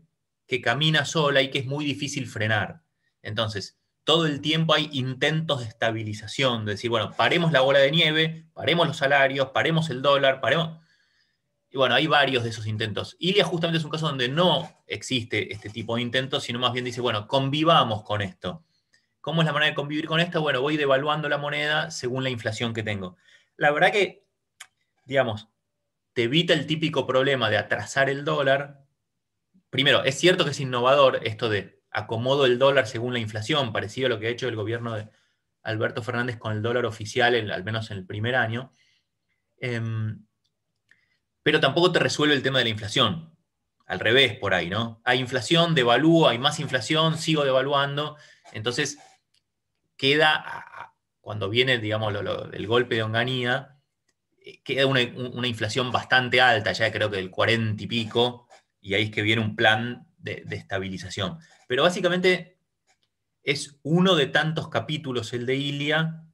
que 0.48 0.62
camina 0.62 1.06
sola 1.06 1.42
y 1.42 1.50
que 1.50 1.60
es 1.60 1.66
muy 1.66 1.86
difícil 1.86 2.28
frenar. 2.28 2.82
Entonces, 3.22 3.80
todo 4.04 4.26
el 4.26 4.42
tiempo 4.42 4.74
hay 4.74 4.90
intentos 4.92 5.62
de 5.62 5.68
estabilización, 5.68 6.66
de 6.66 6.74
decir, 6.74 6.90
bueno, 6.90 7.12
paremos 7.16 7.52
la 7.52 7.62
bola 7.62 7.80
de 7.80 7.92
nieve, 7.92 8.46
paremos 8.54 8.88
los 8.88 8.98
salarios, 8.98 9.50
paremos 9.50 9.90
el 9.90 10.02
dólar, 10.02 10.42
paremos... 10.42 10.80
Y 11.72 11.78
bueno, 11.78 11.96
hay 11.96 12.06
varios 12.06 12.44
de 12.44 12.52
esos 12.52 12.68
intentos. 12.68 13.16
Ilia 13.18 13.46
justamente 13.46 13.80
es 13.80 13.84
un 13.84 13.90
caso 13.90 14.08
donde 14.08 14.30
no 14.30 14.70
existe 14.86 15.52
este 15.52 15.70
tipo 15.70 15.96
de 15.96 16.04
intentos, 16.04 16.44
sino 16.44 16.60
más 16.60 16.72
bien 16.72 16.86
dice, 16.86 17.02
bueno, 17.02 17.28
convivamos 17.28 18.04
con 18.04 18.22
esto. 18.22 18.64
¿Cómo 19.24 19.42
es 19.42 19.46
la 19.46 19.54
manera 19.54 19.70
de 19.70 19.76
convivir 19.76 20.06
con 20.06 20.20
esto? 20.20 20.42
Bueno, 20.42 20.60
voy 20.60 20.76
devaluando 20.76 21.30
la 21.30 21.38
moneda 21.38 21.92
según 21.92 22.26
la 22.26 22.30
inflación 22.30 22.74
que 22.74 22.84
tengo. 22.84 23.16
La 23.56 23.72
verdad 23.72 23.90
que, 23.90 24.28
digamos, 25.06 25.48
te 26.12 26.24
evita 26.24 26.52
el 26.52 26.68
típico 26.68 27.08
problema 27.08 27.50
de 27.50 27.58
atrasar 27.58 28.10
el 28.10 28.26
dólar. 28.26 28.84
Primero, 29.70 30.04
es 30.04 30.20
cierto 30.20 30.44
que 30.44 30.52
es 30.52 30.60
innovador 30.60 31.22
esto 31.24 31.48
de 31.48 31.82
acomodo 31.90 32.46
el 32.46 32.60
dólar 32.60 32.86
según 32.86 33.14
la 33.14 33.20
inflación, 33.20 33.72
parecido 33.72 34.08
a 34.08 34.10
lo 34.10 34.20
que 34.20 34.28
ha 34.28 34.30
hecho 34.30 34.50
el 34.50 34.58
gobierno 34.58 34.94
de 34.94 35.08
Alberto 35.62 36.04
Fernández 36.04 36.36
con 36.36 36.52
el 36.52 36.62
dólar 36.62 36.86
oficial, 36.86 37.50
al 37.50 37.64
menos 37.64 37.92
en 37.92 38.00
el 38.00 38.06
primer 38.06 38.36
año. 38.36 38.74
Em, 39.56 40.26
pero 41.44 41.62
tampoco 41.62 41.94
te 41.94 42.00
resuelve 42.00 42.36
el 42.36 42.44
tema 42.44 42.58
de 42.58 42.66
la 42.66 42.72
inflación. 42.72 43.34
Al 43.86 44.02
revés, 44.02 44.38
por 44.38 44.54
ahí, 44.54 44.70
¿no? 44.70 45.02
Hay 45.06 45.20
inflación, 45.20 45.76
devalúo, 45.76 46.28
hay 46.28 46.40
más 46.40 46.60
inflación, 46.60 47.18
sigo 47.18 47.46
devaluando. 47.46 48.18
Entonces, 48.52 49.00
queda, 50.04 50.92
cuando 51.22 51.50
viene, 51.50 51.78
digamos, 51.78 52.14
el 52.52 52.68
golpe 52.68 52.96
de 52.96 53.04
Onganía, 53.04 53.80
queda 54.66 54.86
una, 54.86 55.02
inflación 55.48 55.94
bastante 55.94 56.42
alta, 56.42 56.74
ya 56.74 56.92
creo 56.92 57.10
que 57.10 57.16
del 57.16 57.32
40 57.32 57.82
y 57.82 57.88
pico, 57.88 58.50
y 58.82 58.96
ahí 58.96 59.04
es 59.04 59.12
que 59.12 59.22
viene 59.22 59.42
un 59.42 59.56
plan 59.56 60.06
de, 60.18 60.44
estabilización. 60.52 61.38
Pero 61.70 61.84
básicamente 61.84 62.58
es 63.44 63.80
uno 63.84 64.16
de 64.16 64.26
tantos 64.26 64.68
capítulos 64.68 65.32
el 65.32 65.46
de 65.46 65.56
Ilia 65.56 66.26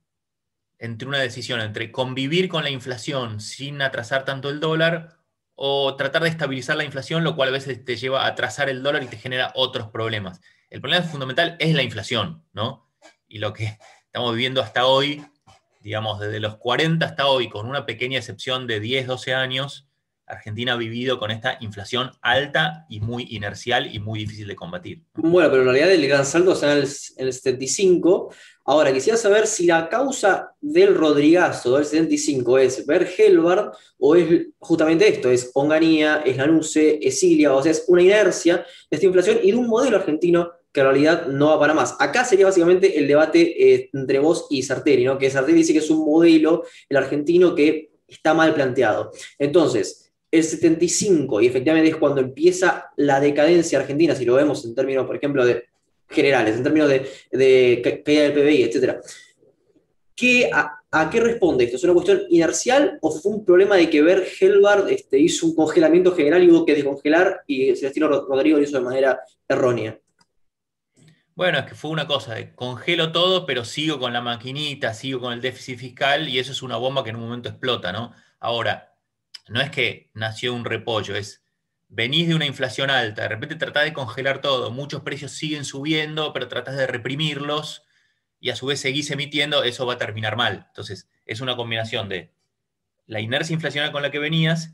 entre 0.79 1.07
una 1.07 1.19
decisión 1.19 1.61
entre 1.61 1.91
convivir 1.91 2.49
con 2.49 2.63
la 2.63 2.71
inflación 2.71 3.39
sin 3.39 3.83
atrasar 3.83 4.25
tanto 4.25 4.49
el 4.49 4.59
dólar 4.59 5.19
o 5.53 5.95
tratar 5.95 6.23
de 6.23 6.29
estabilizar 6.29 6.75
la 6.75 6.85
inflación, 6.85 7.23
lo 7.23 7.35
cual 7.35 7.49
a 7.49 7.51
veces 7.51 7.85
te 7.85 7.97
lleva 7.97 8.23
a 8.23 8.29
atrasar 8.29 8.67
el 8.67 8.81
dólar 8.81 9.03
y 9.03 9.07
te 9.09 9.17
genera 9.17 9.51
otros 9.53 9.89
problemas. 9.89 10.41
El 10.71 10.81
problema 10.81 11.05
fundamental 11.05 11.55
es 11.59 11.75
la 11.75 11.83
inflación, 11.83 12.43
¿no? 12.51 12.88
Y 13.29 13.39
lo 13.39 13.53
que 13.53 13.77
estamos 14.05 14.33
viviendo 14.33 14.61
hasta 14.61 14.85
hoy 14.85 15.23
digamos, 15.81 16.19
desde 16.19 16.39
los 16.39 16.57
40 16.57 17.05
hasta 17.05 17.27
hoy, 17.27 17.49
con 17.49 17.67
una 17.67 17.85
pequeña 17.85 18.17
excepción 18.17 18.67
de 18.67 18.79
10, 18.79 19.07
12 19.07 19.33
años, 19.33 19.87
Argentina 20.25 20.73
ha 20.73 20.77
vivido 20.77 21.17
con 21.17 21.31
esta 21.31 21.57
inflación 21.59 22.11
alta 22.21 22.85
y 22.87 22.99
muy 22.99 23.25
inercial 23.31 23.93
y 23.93 23.99
muy 23.99 24.19
difícil 24.19 24.47
de 24.47 24.55
combatir. 24.55 25.01
Bueno, 25.15 25.49
pero 25.49 25.63
en 25.63 25.69
realidad 25.69 25.91
el 25.91 26.07
gran 26.07 26.25
saldo 26.25 26.53
está 26.53 26.73
en 26.73 26.79
el, 26.79 27.33
75. 27.33 28.31
Ahora, 28.65 28.93
quisiera 28.93 29.17
saber 29.17 29.47
si 29.47 29.65
la 29.65 29.89
causa 29.89 30.51
del 30.61 30.93
Rodrigazo 30.93 31.75
del 31.75 31.85
75 31.85 32.59
es 32.59 32.85
ver 32.85 33.09
Helbard 33.17 33.71
o 33.97 34.15
es 34.15 34.47
justamente 34.59 35.07
esto, 35.07 35.31
es 35.31 35.49
Onganía, 35.55 36.21
es 36.23 36.37
Lanusse, 36.37 36.99
es 37.01 37.23
Ilia, 37.23 37.51
o 37.51 37.63
sea, 37.63 37.71
es 37.71 37.85
una 37.87 38.03
inercia 38.03 38.57
de 38.57 38.95
esta 38.95 39.07
inflación 39.07 39.39
y 39.41 39.51
de 39.51 39.57
un 39.57 39.67
modelo 39.67 39.97
argentino 39.97 40.51
que 40.71 40.81
en 40.81 40.85
realidad 40.85 41.27
no 41.27 41.47
va 41.47 41.59
para 41.59 41.73
más. 41.73 41.95
Acá 41.99 42.23
sería 42.23 42.45
básicamente 42.45 42.99
el 42.99 43.07
debate 43.07 43.73
eh, 43.73 43.89
entre 43.93 44.19
vos 44.19 44.47
y 44.49 44.61
Sarteri, 44.63 45.03
¿no? 45.05 45.17
que 45.17 45.29
Sarteri 45.29 45.57
dice 45.57 45.73
que 45.73 45.79
es 45.79 45.89
un 45.89 46.05
modelo, 46.05 46.63
el 46.87 46.97
argentino, 46.97 47.55
que 47.55 47.91
está 48.07 48.33
mal 48.33 48.53
planteado. 48.53 49.11
Entonces, 49.37 50.11
el 50.31 50.43
75, 50.43 51.41
y 51.41 51.47
efectivamente 51.47 51.89
es 51.89 51.95
cuando 51.95 52.21
empieza 52.21 52.91
la 52.97 53.19
decadencia 53.19 53.79
argentina, 53.79 54.15
si 54.15 54.25
lo 54.25 54.35
vemos 54.35 54.63
en 54.65 54.75
términos, 54.75 55.07
por 55.07 55.15
ejemplo, 55.15 55.45
de 55.45 55.65
generales, 56.07 56.55
en 56.55 56.63
términos 56.63 56.89
de, 56.89 57.07
de 57.31 58.01
caída 58.05 58.23
del 58.23 58.33
PBI, 58.33 58.63
etc. 58.63 58.97
¿Qué, 60.15 60.49
a, 60.51 61.09
qué 61.09 61.19
responde 61.19 61.63
esto? 61.63 61.77
¿Es 61.77 61.83
una 61.83 61.93
cuestión 61.93 62.23
inercial 62.29 62.97
o 63.01 63.11
fue 63.11 63.31
un 63.31 63.45
problema 63.45 63.75
de 63.75 63.89
que 63.89 64.01
Ver 64.01 64.27
Helbard 64.39 64.89
este, 64.89 65.17
hizo 65.17 65.45
un 65.45 65.55
congelamiento 65.55 66.13
general 66.13 66.43
y 66.43 66.51
hubo 66.51 66.65
que 66.65 66.75
descongelar 66.75 67.41
y 67.47 67.75
Celestino 67.75 68.07
Rodrigo 68.07 68.57
lo 68.57 68.63
hizo 68.63 68.77
de 68.77 68.83
manera 68.83 69.19
errónea? 69.47 69.97
Bueno, 71.39 71.59
es 71.59 71.67
que 71.67 71.73
fue 71.73 71.91
una 71.91 72.05
cosa 72.05 72.35
de 72.35 72.53
congelo 72.53 73.13
todo, 73.13 73.45
pero 73.45 73.63
sigo 73.63 73.97
con 73.97 74.11
la 74.11 74.19
maquinita, 74.19 74.93
sigo 74.93 75.21
con 75.21 75.31
el 75.31 75.39
déficit 75.39 75.79
fiscal 75.79 76.27
y 76.27 76.37
eso 76.37 76.51
es 76.51 76.61
una 76.61 76.75
bomba 76.75 77.01
que 77.01 77.11
en 77.11 77.15
un 77.15 77.21
momento 77.21 77.47
explota, 77.47 77.93
¿no? 77.93 78.13
Ahora, 78.41 78.97
no 79.47 79.61
es 79.61 79.69
que 79.69 80.11
nació 80.13 80.53
un 80.53 80.65
repollo, 80.65 81.15
es 81.15 81.45
venís 81.87 82.27
de 82.27 82.35
una 82.35 82.45
inflación 82.45 82.89
alta, 82.89 83.21
de 83.21 83.29
repente 83.29 83.55
tratás 83.55 83.85
de 83.85 83.93
congelar 83.93 84.41
todo, 84.41 84.69
muchos 84.69 85.01
precios 85.01 85.31
siguen 85.31 85.63
subiendo, 85.63 86.33
pero 86.33 86.49
tratás 86.49 86.75
de 86.75 86.87
reprimirlos 86.87 87.83
y 88.41 88.49
a 88.49 88.57
su 88.57 88.65
vez 88.65 88.81
seguís 88.81 89.09
emitiendo, 89.09 89.63
eso 89.63 89.85
va 89.85 89.93
a 89.93 89.97
terminar 89.97 90.35
mal. 90.35 90.65
Entonces, 90.67 91.09
es 91.25 91.39
una 91.39 91.55
combinación 91.55 92.09
de 92.09 92.33
la 93.05 93.21
inercia 93.21 93.53
inflacional 93.53 93.93
con 93.93 94.01
la 94.01 94.11
que 94.11 94.19
venías 94.19 94.73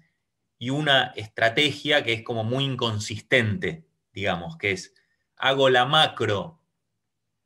y 0.58 0.72
una 0.72 1.14
estrategia 1.16 2.04
que 2.04 2.14
es 2.14 2.24
como 2.24 2.44
muy 2.44 2.64
inconsistente, 2.64 3.88
digamos, 4.12 4.58
que 4.58 4.72
es 4.72 4.95
hago 5.38 5.70
la 5.70 5.86
macro, 5.86 6.62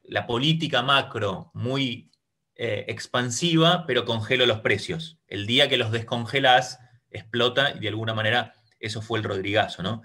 la 0.03 0.25
política 0.25 0.81
macro 0.81 1.51
muy 1.53 2.11
eh, 2.55 2.85
expansiva, 2.87 3.85
pero 3.85 4.05
congelo 4.05 4.45
los 4.45 4.59
precios. 4.59 5.19
El 5.27 5.47
día 5.47 5.69
que 5.69 5.77
los 5.77 5.91
descongelas, 5.91 6.79
explota 7.11 7.71
y 7.71 7.79
de 7.79 7.87
alguna 7.87 8.13
manera 8.13 8.53
eso 8.79 9.01
fue 9.01 9.19
el 9.19 9.25
Rodrigazo, 9.25 9.83
¿no? 9.83 10.01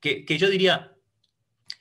Que, 0.00 0.24
yo 0.26 0.48
diría, 0.50 0.96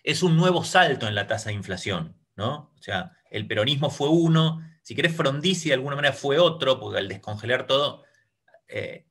es 0.04 0.22
un 0.22 0.38
nuevo 0.38 0.64
salto 0.64 1.08
en 1.08 1.16
la 1.16 1.26
tasa 1.26 1.50
de 1.50 1.56
inflación, 1.56 2.16
¿no? 2.36 2.72
O 2.78 2.82
sea, 2.82 3.14
el 3.32 3.48
peronismo 3.48 3.90
fue 3.90 4.10
uno, 4.10 4.62
si 4.84 4.94
querés 4.94 5.16
Frondizi 5.16 5.70
de 5.70 5.76
alguna 5.76 5.96
manera 5.96 6.14
fue 6.14 6.38
otro, 6.38 6.80
porque 6.80 7.00
al 7.00 7.08
descongelar 7.08 7.66
todo, 7.66 8.04
eh, 8.68 9.08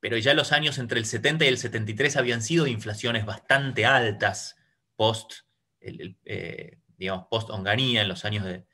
pero 0.00 0.16
ya 0.16 0.34
los 0.34 0.50
años 0.50 0.78
entre 0.78 0.98
el 0.98 1.06
70 1.06 1.44
y 1.44 1.48
el 1.48 1.58
73 1.58 2.16
habían 2.16 2.42
sido 2.42 2.66
inflaciones 2.66 3.24
bastante 3.24 3.86
altas 3.86 4.57
post, 4.98 5.32
eh, 5.80 6.80
digamos, 6.96 7.26
post 7.30 7.50
Onganía, 7.50 8.02
en 8.02 8.08
los 8.08 8.24
años 8.24 8.44
de, 8.44 8.66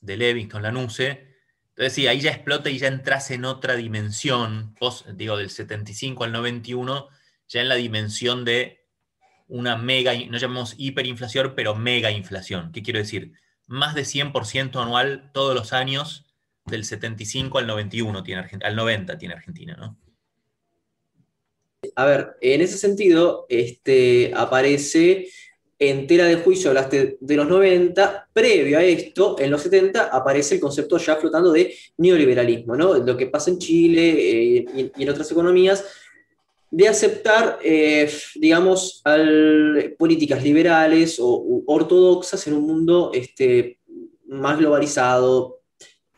de 0.00 0.16
Levingston, 0.16 0.62
Lanuse. 0.62 1.28
Entonces, 1.68 1.92
sí, 1.92 2.08
ahí 2.08 2.20
ya 2.20 2.32
explota 2.32 2.68
y 2.68 2.78
ya 2.78 2.88
entras 2.88 3.30
en 3.30 3.44
otra 3.44 3.76
dimensión, 3.76 4.74
post, 4.80 5.06
digo, 5.10 5.36
del 5.36 5.48
75 5.48 6.24
al 6.24 6.32
91, 6.32 7.08
ya 7.48 7.60
en 7.60 7.68
la 7.68 7.76
dimensión 7.76 8.44
de 8.44 8.88
una 9.46 9.76
mega, 9.76 10.12
no 10.28 10.38
llamamos 10.38 10.74
hiperinflación, 10.76 11.54
pero 11.54 11.76
mega 11.76 12.10
inflación. 12.10 12.72
¿Qué 12.72 12.82
quiero 12.82 12.98
decir? 12.98 13.32
Más 13.68 13.94
de 13.94 14.02
100% 14.02 14.82
anual 14.82 15.30
todos 15.32 15.54
los 15.54 15.72
años, 15.72 16.26
del 16.66 16.84
75 16.84 17.58
al 17.58 17.66
91 17.66 18.22
tiene 18.22 18.48
al 18.62 18.76
90 18.76 19.18
tiene 19.18 19.34
Argentina, 19.34 19.76
¿no? 19.76 19.98
A 21.96 22.04
ver, 22.04 22.36
en 22.40 22.60
ese 22.60 22.76
sentido, 22.76 23.46
este, 23.48 24.32
aparece 24.36 25.28
en 25.82 26.06
tela 26.06 26.26
de 26.26 26.36
juicio, 26.36 26.68
hablaste 26.68 27.16
de 27.18 27.36
los 27.36 27.48
90, 27.48 28.28
previo 28.34 28.78
a 28.78 28.84
esto, 28.84 29.36
en 29.38 29.50
los 29.50 29.62
70, 29.62 30.04
aparece 30.14 30.56
el 30.56 30.60
concepto 30.60 30.98
ya 30.98 31.16
flotando 31.16 31.50
de 31.52 31.74
neoliberalismo, 31.96 32.76
¿no? 32.76 32.98
Lo 32.98 33.16
que 33.16 33.28
pasa 33.28 33.50
en 33.50 33.58
Chile 33.58 34.10
eh, 34.10 34.66
y, 34.76 35.02
en 35.02 35.08
otras 35.08 35.30
economías, 35.32 35.82
de 36.70 36.86
aceptar, 36.86 37.58
eh, 37.64 38.12
digamos, 38.34 39.02
políticas 39.98 40.44
liberales 40.44 41.16
o 41.18 41.64
ortodoxas 41.66 42.46
en 42.46 42.54
un 42.54 42.66
mundo 42.66 43.10
este, 43.14 43.78
más 44.26 44.58
globalizado 44.58 45.62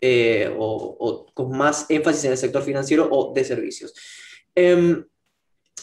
eh, 0.00 0.52
o, 0.58 1.26
con 1.32 1.56
más 1.56 1.86
énfasis 1.88 2.24
en 2.24 2.32
el 2.32 2.36
sector 2.36 2.62
financiero 2.64 3.08
o 3.08 3.32
de 3.32 3.44
servicios. 3.44 3.94
Em, 4.56 5.04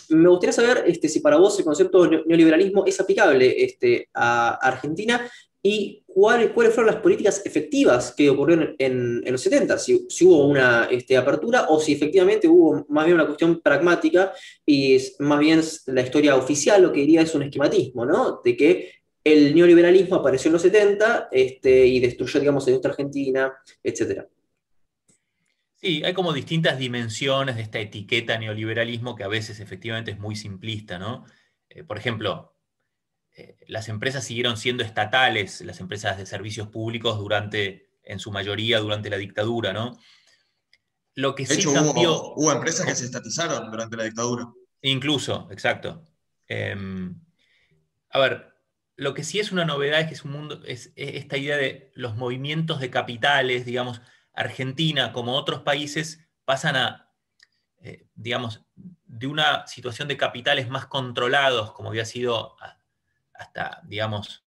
me 0.09 0.29
gustaría 0.29 0.53
saber 0.53 0.83
este, 0.87 1.09
si 1.09 1.19
para 1.19 1.37
vos 1.37 1.57
el 1.59 1.65
concepto 1.65 2.03
de 2.03 2.23
neoliberalismo 2.25 2.85
es 2.85 2.99
aplicable 2.99 3.63
este, 3.63 4.09
a 4.13 4.55
Argentina 4.55 5.29
y 5.61 6.03
cuáles, 6.05 6.51
fueron 6.53 6.85
las 6.85 7.01
políticas 7.01 7.45
efectivas 7.45 8.13
que 8.15 8.29
ocurrieron 8.29 8.75
en, 8.79 9.21
los 9.29 9.41
70, 9.41 9.77
si, 9.77 10.07
hubo 10.21 10.47
una 10.47 10.85
este, 10.89 11.17
apertura 11.17 11.65
o 11.69 11.79
si 11.79 11.93
efectivamente 11.93 12.47
hubo 12.47 12.85
más 12.89 13.05
bien 13.05 13.15
una 13.15 13.25
cuestión 13.25 13.59
pragmática 13.61 14.31
y 14.65 14.97
más 15.19 15.39
bien 15.39 15.61
la 15.87 16.01
historia 16.01 16.35
oficial 16.35 16.81
lo 16.81 16.93
que 16.93 17.01
diría 17.01 17.21
es 17.21 17.35
un 17.35 17.43
esquematismo, 17.43 18.05
¿no? 18.05 18.41
De 18.43 18.55
que 18.55 18.91
el 19.23 19.53
neoliberalismo 19.53 20.15
apareció 20.15 20.47
en 20.47 20.53
los 20.53 20.61
70 20.61 21.27
este, 21.31 21.85
y 21.85 21.99
destruyó, 21.99 22.39
digamos, 22.39 22.65
la 22.65 22.71
industria 22.71 22.91
argentina, 22.91 23.53
etc. 23.83 24.25
Sí, 25.81 26.03
hay 26.03 26.13
como 26.13 26.33
distintas 26.33 26.77
dimensiones 26.77 27.55
de 27.55 27.61
esta 27.61 27.79
etiqueta 27.79 28.37
neoliberalismo 28.37 29.15
que 29.15 29.23
a 29.23 29.29
veces 29.29 29.61
efectivamente 29.61 30.11
es 30.11 30.19
muy 30.19 30.35
simplista, 30.35 30.99
¿no? 30.99 31.25
Eh, 31.69 31.85
por 31.85 31.97
ejemplo, 31.97 32.53
eh, 33.37 33.57
las 33.67 33.87
empresas 33.87 34.25
siguieron 34.25 34.57
siendo 34.57 34.83
estatales, 34.83 35.61
las 35.61 35.79
empresas 35.79 36.17
de 36.17 36.25
servicios 36.25 36.67
públicos 36.67 37.17
durante, 37.17 37.91
en 38.03 38.19
su 38.19 38.29
mayoría, 38.29 38.79
durante 38.79 39.09
la 39.09 39.15
dictadura, 39.15 39.71
¿no? 39.71 39.97
Lo 41.15 41.33
que 41.33 41.45
de 41.45 41.55
sí 41.55 41.61
hecho, 41.61 41.73
cambió, 41.73 42.33
hubo, 42.35 42.51
empresas 42.51 42.85
que 42.85 42.95
se 42.95 43.05
estatizaron 43.05 43.71
durante 43.71 43.95
la 43.95 44.03
dictadura. 44.03 44.51
Incluso, 44.81 45.47
exacto. 45.49 46.05
Em, 46.45 47.21
a 48.09 48.19
ver, 48.19 48.53
lo 48.97 49.13
que 49.13 49.23
sí 49.23 49.39
es 49.39 49.53
una 49.53 49.63
novedad 49.63 50.01
es 50.01 50.07
que 50.07 50.13
es 50.15 50.25
un 50.25 50.31
mundo, 50.31 50.61
es 50.65 50.91
esta 50.97 51.37
idea 51.37 51.55
de 51.55 51.91
los 51.95 52.17
movimientos 52.17 52.81
de 52.81 52.89
capitales, 52.89 53.65
digamos, 53.65 54.01
Argentina, 54.33 55.11
como 55.11 55.35
otros 55.35 55.61
países, 55.61 56.25
pasan 56.45 56.75
a, 56.75 57.11
eh, 57.81 58.07
digamos, 58.15 58.63
de 58.75 59.27
una 59.27 59.67
situación 59.67 60.07
de 60.07 60.17
capitales 60.17 60.69
más 60.69 60.85
controlados, 60.85 61.73
como 61.73 61.89
había 61.89 62.05
sido 62.05 62.55
hasta, 63.33 63.81
digamos, 63.85 64.45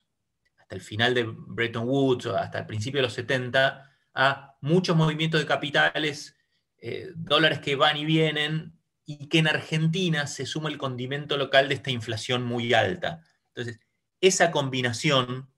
hasta 0.58 0.76
el 0.76 0.82
final 0.82 1.14
de 1.14 1.26
Bretton 1.28 1.88
Woods, 1.88 2.26
o 2.28 2.36
hasta 2.36 2.60
el 2.60 2.66
principio 2.66 3.00
de 3.00 3.04
los 3.04 3.14
70, 3.14 3.90
a 4.14 4.58
muchos 4.62 4.96
movimientos 4.96 5.40
de 5.40 5.48
capitales, 5.48 6.36
eh, 6.80 7.12
dólares 7.16 7.60
que 7.60 7.76
van 7.76 7.98
y 7.98 8.06
vienen, 8.06 8.78
y 9.06 9.30
que 9.30 9.40
en 9.40 9.48
Argentina 9.48 10.28
se 10.28 10.46
suma 10.46 10.70
el 10.70 10.78
condimento 10.78 11.38
local 11.38 11.70
de 11.70 11.76
esta 11.76 11.92
inflación 11.92 12.44
muy 12.44 12.74
alta. 12.74 13.24
Entonces, 13.50 13.80
esa 14.20 14.52
combinación, 14.52 15.50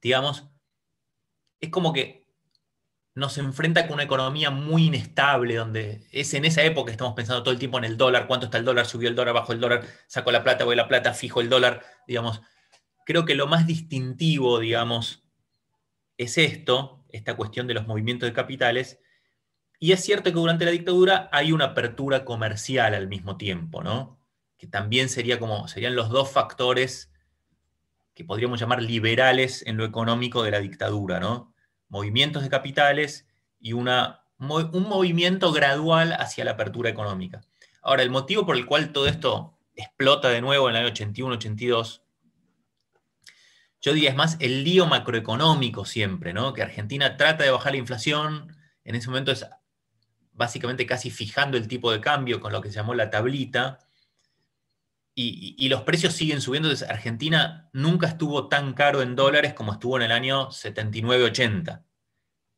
digamos, 0.00 0.48
es 1.60 1.68
como 1.68 1.92
que 1.92 2.23
nos 3.14 3.38
enfrenta 3.38 3.86
con 3.86 3.94
una 3.94 4.02
economía 4.02 4.50
muy 4.50 4.86
inestable, 4.86 5.54
donde 5.54 6.06
es 6.10 6.34
en 6.34 6.44
esa 6.44 6.62
época 6.64 6.86
que 6.86 6.92
estamos 6.92 7.14
pensando 7.14 7.42
todo 7.42 7.52
el 7.52 7.60
tiempo 7.60 7.78
en 7.78 7.84
el 7.84 7.96
dólar, 7.96 8.26
cuánto 8.26 8.46
está 8.46 8.58
el 8.58 8.64
dólar, 8.64 8.86
subió 8.86 9.08
el 9.08 9.14
dólar, 9.14 9.34
bajó 9.34 9.52
el 9.52 9.60
dólar, 9.60 9.84
sacó 10.08 10.32
la 10.32 10.42
plata, 10.42 10.64
voy 10.64 10.74
la 10.74 10.88
plata, 10.88 11.14
fijo 11.14 11.40
el 11.40 11.48
dólar, 11.48 11.84
digamos. 12.08 12.42
Creo 13.06 13.24
que 13.24 13.36
lo 13.36 13.46
más 13.46 13.66
distintivo, 13.66 14.58
digamos, 14.58 15.22
es 16.18 16.38
esto, 16.38 17.04
esta 17.08 17.36
cuestión 17.36 17.66
de 17.68 17.74
los 17.74 17.86
movimientos 17.86 18.28
de 18.28 18.32
capitales, 18.32 18.98
y 19.78 19.92
es 19.92 20.00
cierto 20.00 20.30
que 20.30 20.36
durante 20.36 20.64
la 20.64 20.70
dictadura 20.72 21.28
hay 21.30 21.52
una 21.52 21.66
apertura 21.66 22.24
comercial 22.24 22.94
al 22.94 23.06
mismo 23.06 23.36
tiempo, 23.36 23.82
¿no? 23.82 24.18
Que 24.58 24.66
también 24.66 25.08
sería 25.08 25.38
como, 25.38 25.68
serían 25.68 25.94
los 25.94 26.08
dos 26.08 26.30
factores 26.30 27.12
que 28.14 28.24
podríamos 28.24 28.58
llamar 28.58 28.82
liberales 28.82 29.64
en 29.66 29.76
lo 29.76 29.84
económico 29.84 30.42
de 30.42 30.52
la 30.52 30.60
dictadura, 30.60 31.20
¿no? 31.20 31.53
Movimientos 31.94 32.42
de 32.42 32.50
capitales 32.50 33.24
y 33.60 33.72
una, 33.72 34.24
un 34.38 34.88
movimiento 34.88 35.52
gradual 35.52 36.12
hacia 36.18 36.44
la 36.44 36.50
apertura 36.50 36.90
económica. 36.90 37.40
Ahora, 37.82 38.02
el 38.02 38.10
motivo 38.10 38.44
por 38.44 38.56
el 38.56 38.66
cual 38.66 38.92
todo 38.92 39.06
esto 39.06 39.56
explota 39.76 40.28
de 40.28 40.40
nuevo 40.40 40.68
en 40.68 40.74
el 40.74 40.84
año 40.84 40.92
81-82, 40.92 42.02
yo 43.80 43.92
diría 43.92 44.10
es 44.10 44.16
más 44.16 44.36
el 44.40 44.64
lío 44.64 44.86
macroeconómico 44.86 45.84
siempre, 45.84 46.32
¿no? 46.32 46.52
Que 46.52 46.62
Argentina 46.62 47.16
trata 47.16 47.44
de 47.44 47.50
bajar 47.52 47.72
la 47.72 47.78
inflación, 47.78 48.56
en 48.82 48.96
ese 48.96 49.08
momento 49.08 49.30
es 49.30 49.46
básicamente 50.32 50.86
casi 50.86 51.10
fijando 51.10 51.56
el 51.56 51.68
tipo 51.68 51.92
de 51.92 52.00
cambio 52.00 52.40
con 52.40 52.52
lo 52.52 52.60
que 52.60 52.70
se 52.70 52.74
llamó 52.74 52.94
la 52.94 53.08
tablita, 53.10 53.83
y, 55.16 55.68
los 55.68 55.82
precios 55.82 56.14
siguen 56.14 56.40
subiendo. 56.40 56.68
Argentina 56.88 57.68
nunca 57.72 58.08
estuvo 58.08 58.48
tan 58.48 58.74
caro 58.74 59.00
en 59.00 59.14
dólares 59.14 59.54
como 59.54 59.72
estuvo 59.72 59.96
en 59.96 60.02
el 60.02 60.12
año 60.12 60.48
79-80. 60.48 61.84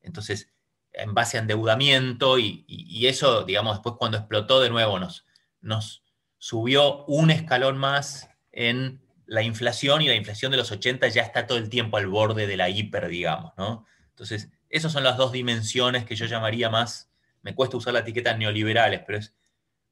Entonces, 0.00 0.50
en 0.92 1.12
base 1.12 1.36
a 1.36 1.40
endeudamiento 1.40 2.38
y, 2.38 3.06
eso, 3.06 3.44
digamos, 3.44 3.76
después 3.76 3.96
cuando 3.98 4.16
explotó 4.16 4.60
de 4.60 4.70
nuevo 4.70 4.98
nos, 4.98 5.26
nos 5.60 6.02
subió 6.38 7.04
un 7.04 7.30
escalón 7.30 7.76
más 7.76 8.30
en 8.52 9.02
la 9.26 9.42
inflación 9.42 10.00
y 10.00 10.08
la 10.08 10.14
inflación 10.14 10.50
de 10.50 10.56
los 10.56 10.70
80 10.70 11.08
ya 11.08 11.22
está 11.22 11.46
todo 11.46 11.58
el 11.58 11.68
tiempo 11.68 11.98
al 11.98 12.06
borde 12.06 12.46
de 12.46 12.56
la 12.56 12.70
hiper, 12.70 13.08
digamos, 13.08 13.52
¿no? 13.58 13.84
Entonces, 14.10 14.50
esas 14.70 14.92
son 14.92 15.04
las 15.04 15.16
dos 15.16 15.32
dimensiones 15.32 16.04
que 16.04 16.16
yo 16.16 16.26
llamaría 16.26 16.70
más, 16.70 17.10
me 17.42 17.54
cuesta 17.54 17.76
usar 17.76 17.92
la 17.92 18.00
etiqueta 18.00 18.36
neoliberales, 18.36 19.02
pero 19.06 19.18
es 19.18 19.34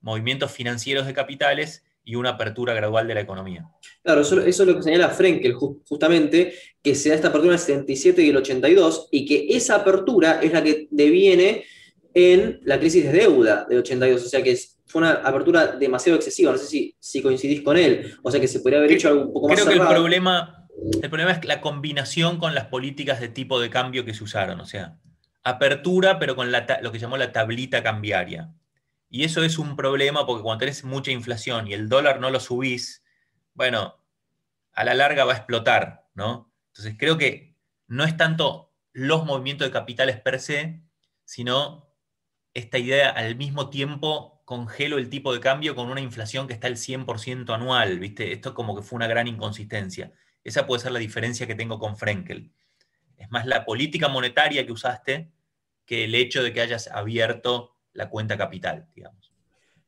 movimientos 0.01 0.51
financieros 0.51 1.07
de 1.07 1.13
capitales 1.13 1.85
y 2.05 2.15
una 2.17 2.31
apertura 2.31 2.75
gradual 2.75 3.07
de 3.07 3.15
la 3.15 3.21
economía. 3.21 3.67
Claro, 4.03 4.21
eso, 4.21 4.41
es 4.41 4.59
lo 4.59 4.77
que 4.77 4.83
señala 4.83 5.09
Frenkel, 5.09 5.55
justamente, 5.55 6.53
que 6.83 6.95
se 6.95 7.09
da 7.09 7.15
esta 7.15 7.29
apertura 7.29 7.53
en 7.53 7.59
el 7.59 7.61
77 7.61 8.23
y 8.23 8.29
el 8.29 8.37
82, 8.37 9.09
y 9.11 9.25
que 9.25 9.47
esa 9.57 9.77
apertura 9.77 10.41
es 10.43 10.53
la 10.53 10.63
que 10.63 10.87
deviene 10.91 11.65
en 12.13 12.61
la 12.65 12.79
crisis 12.79 13.05
de 13.05 13.13
deuda 13.13 13.67
de 13.69 13.79
82, 13.79 14.25
o 14.25 14.29
sea 14.29 14.43
que 14.43 14.57
fue 14.87 15.01
una 15.01 15.13
apertura 15.15 15.69
demasiado 15.69 16.17
excesiva, 16.17 16.53
no 16.53 16.59
sé 16.59 16.67
si, 16.67 16.95
si 17.01 17.23
coincidís 17.23 17.63
con 17.63 17.77
él, 17.77 18.15
o 18.23 18.31
sea 18.31 18.41
que 18.41 18.47
se 18.47 18.61
podría 18.61 18.79
haber 18.79 18.93
hecho 18.93 19.09
algo 19.09 19.23
un 19.23 19.33
poco 19.33 19.49
más 19.49 19.61
Creo 19.61 19.69
que 19.69 19.83
el 19.83 19.89
problema, 19.89 20.69
el 21.03 21.09
problema 21.09 21.33
es 21.33 21.45
la 21.45 21.61
combinación 21.61 22.39
con 22.39 22.55
las 22.55 22.67
políticas 22.67 23.21
de 23.21 23.29
tipo 23.29 23.59
de 23.59 23.71
cambio 23.71 24.05
que 24.05 24.15
se 24.15 24.23
usaron, 24.23 24.61
o 24.61 24.67
sea, 24.67 24.99
apertura 25.43 26.19
pero 26.19 26.37
con 26.37 26.53
lo 26.53 26.93
que 26.93 26.99
llamó 26.99 27.17
la 27.17 27.33
tablita 27.33 27.83
cambiaria. 27.83 28.51
Y 29.15 29.23
eso 29.23 29.45
es 29.45 29.61
un 29.61 29.77
problema 29.77 30.27
porque 30.27 30.43
cuando 30.43 30.59
tenés 30.59 30.83
mucha 30.83 31.13
inflación 31.13 31.69
y 31.69 31.73
el 31.73 31.89
dólar 31.89 32.19
no 32.19 32.31
lo 32.31 32.41
subís, 32.41 33.05
bueno, 33.53 33.95
a 34.73 34.83
la 34.83 34.95
larga 34.95 35.25
va 35.25 35.35
a 35.35 35.37
explotar, 35.37 36.09
¿no? 36.15 36.53
Entonces 36.73 36.97
creo 36.99 37.17
que 37.17 37.57
no 37.87 38.03
es 38.03 38.17
tanto 38.17 38.75
los 38.93 39.25
movimientos 39.25 39.69
de 39.69 39.73
capitales 39.73 40.21
per 40.21 40.41
se, 40.41 40.83
sino 41.25 41.95
esta 42.55 42.77
idea 42.77 43.09
al 43.09 43.37
mismo 43.37 43.71
tiempo 43.71 44.43
congelo 44.45 44.99
el 44.99 45.09
tipo 45.09 45.33
de 45.33 45.39
cambio 45.39 45.77
con 45.77 45.93
una 45.93 46.01
inflación 46.01 46.49
que 46.49 46.55
está 46.55 46.67
al 46.67 46.77
100% 46.77 47.55
anual, 47.55 48.01
¿viste? 48.01 48.33
Esto 48.33 48.53
como 48.53 48.75
que 48.75 48.83
fue 48.83 48.97
una 48.97 49.07
gran 49.07 49.29
inconsistencia. 49.29 50.13
Esa 50.43 50.67
puede 50.67 50.83
ser 50.83 50.91
la 50.91 50.99
diferencia 50.99 51.47
que 51.47 51.55
tengo 51.55 51.79
con 51.79 51.97
Frenkel. 51.97 52.53
Es 53.17 53.31
más 53.31 53.47
la 53.47 53.65
política 53.65 54.09
monetaria 54.09 54.67
que 54.67 54.73
usaste 54.73 55.31
que 55.87 56.03
el 56.03 56.17
hecho 56.17 56.43
de 56.43 56.53
que 56.53 56.63
hayas 56.63 56.89
abierto 56.89 57.74
la 57.95 58.11
cuenta 58.11 58.37
capital, 58.37 58.87
digamos. 58.95 59.33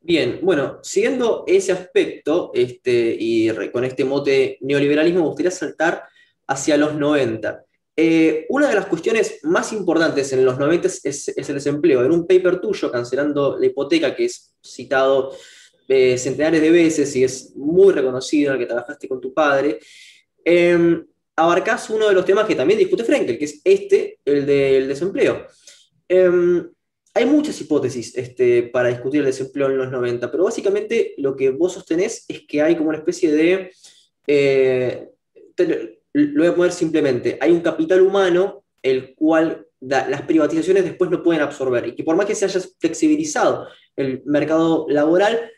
Bien, 0.01 0.39
bueno, 0.43 0.79
siguiendo 0.83 1.45
ese 1.47 1.73
aspecto 1.73 2.53
este, 2.55 3.17
y 3.19 3.51
con 3.73 3.85
este 3.85 4.05
mote 4.05 4.57
neoliberalismo, 4.61 5.21
me 5.21 5.27
gustaría 5.27 5.51
saltar 5.51 6.05
hacia 6.47 6.77
los 6.77 6.95
90. 6.95 7.65
Eh, 7.97 8.47
una 8.51 8.69
de 8.69 8.75
las 8.75 8.87
cuestiones 8.87 9.41
más 9.43 9.73
importantes 9.73 10.33
en 10.33 10.45
los 10.45 10.59
90 10.59 10.87
es, 11.03 11.29
el 11.37 11.55
desempleo. 11.55 12.05
En 12.05 12.13
un 12.13 12.27
paper 12.27 12.61
tuyo, 12.61 12.93
cancelando 12.93 13.59
la 13.59 13.67
hipoteca, 13.67 14.15
que 14.15 14.27
es 14.27 14.55
citado 14.65 15.35
eh, 15.89 16.17
centenares 16.17 16.61
de 16.61 16.71
veces 16.71 17.17
y 17.17 17.25
es 17.25 17.57
muy 17.57 17.93
reconocido, 17.93 18.51
en 18.51 18.61
el 18.61 18.61
que 18.61 18.73
trabajaste 18.73 19.09
con 19.09 19.21
tu 19.21 19.35
padre, 19.35 19.81
eh, 20.45 21.03
abarcás 21.35 21.91
uno 21.91 22.09
de 22.09 22.15
los 22.15 22.25
temas 22.25 22.47
que 22.47 22.55
también 22.55 22.79
discute 22.79 23.03
Frenkel, 23.03 23.39
que 23.39 23.45
es 23.47 23.61
este, 23.65 24.21
el 24.25 24.47
del 24.47 24.89
desempleo. 24.89 25.47
Em, 26.09 26.71
hay 27.17 27.25
muchas 27.25 27.59
hipótesis 27.63 28.15
este, 28.15 28.65
para 28.65 28.91
discutir 28.91 29.21
el 29.21 29.27
desempleo 29.27 29.71
en 29.71 29.79
los 29.79 29.91
90, 29.91 30.31
pero 30.31 30.45
básicamente 30.45 31.15
lo 31.17 31.35
que 31.35 31.49
vos 31.49 31.73
sostenés 31.73 32.27
es 32.29 32.43
que 32.47 32.61
hay 32.61 32.77
como 32.77 32.91
una 32.91 32.99
especie 32.99 33.33
de, 33.33 33.73
eh, 34.27 35.09
lo 36.13 36.43
voy 36.43 36.47
a 36.47 36.55
poner 36.55 36.73
simplemente, 36.73 37.39
hay 37.41 37.53
un 37.53 37.61
capital 37.61 38.03
humano 38.03 38.65
el 38.83 39.15
cual 39.15 39.67
las 39.81 40.23
privatizaciones 40.23 40.85
después 40.85 41.11
no 41.11 41.23
pueden 41.23 41.41
absorber 41.41 41.89
y 41.89 41.95
que 41.95 42.05
por 42.05 42.17
más 42.17 42.27
que 42.27 42.35
se 42.35 42.45
haya 42.45 42.61
flexibilizado 42.79 43.67
el 43.97 44.23
mercado 44.27 44.85
laboral, 44.91 45.51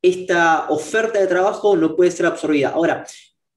esta 0.00 0.70
oferta 0.70 1.20
de 1.20 1.26
trabajo 1.26 1.76
no 1.76 1.94
puede 1.94 2.10
ser 2.10 2.24
absorbida. 2.24 2.70
Ahora, 2.70 3.06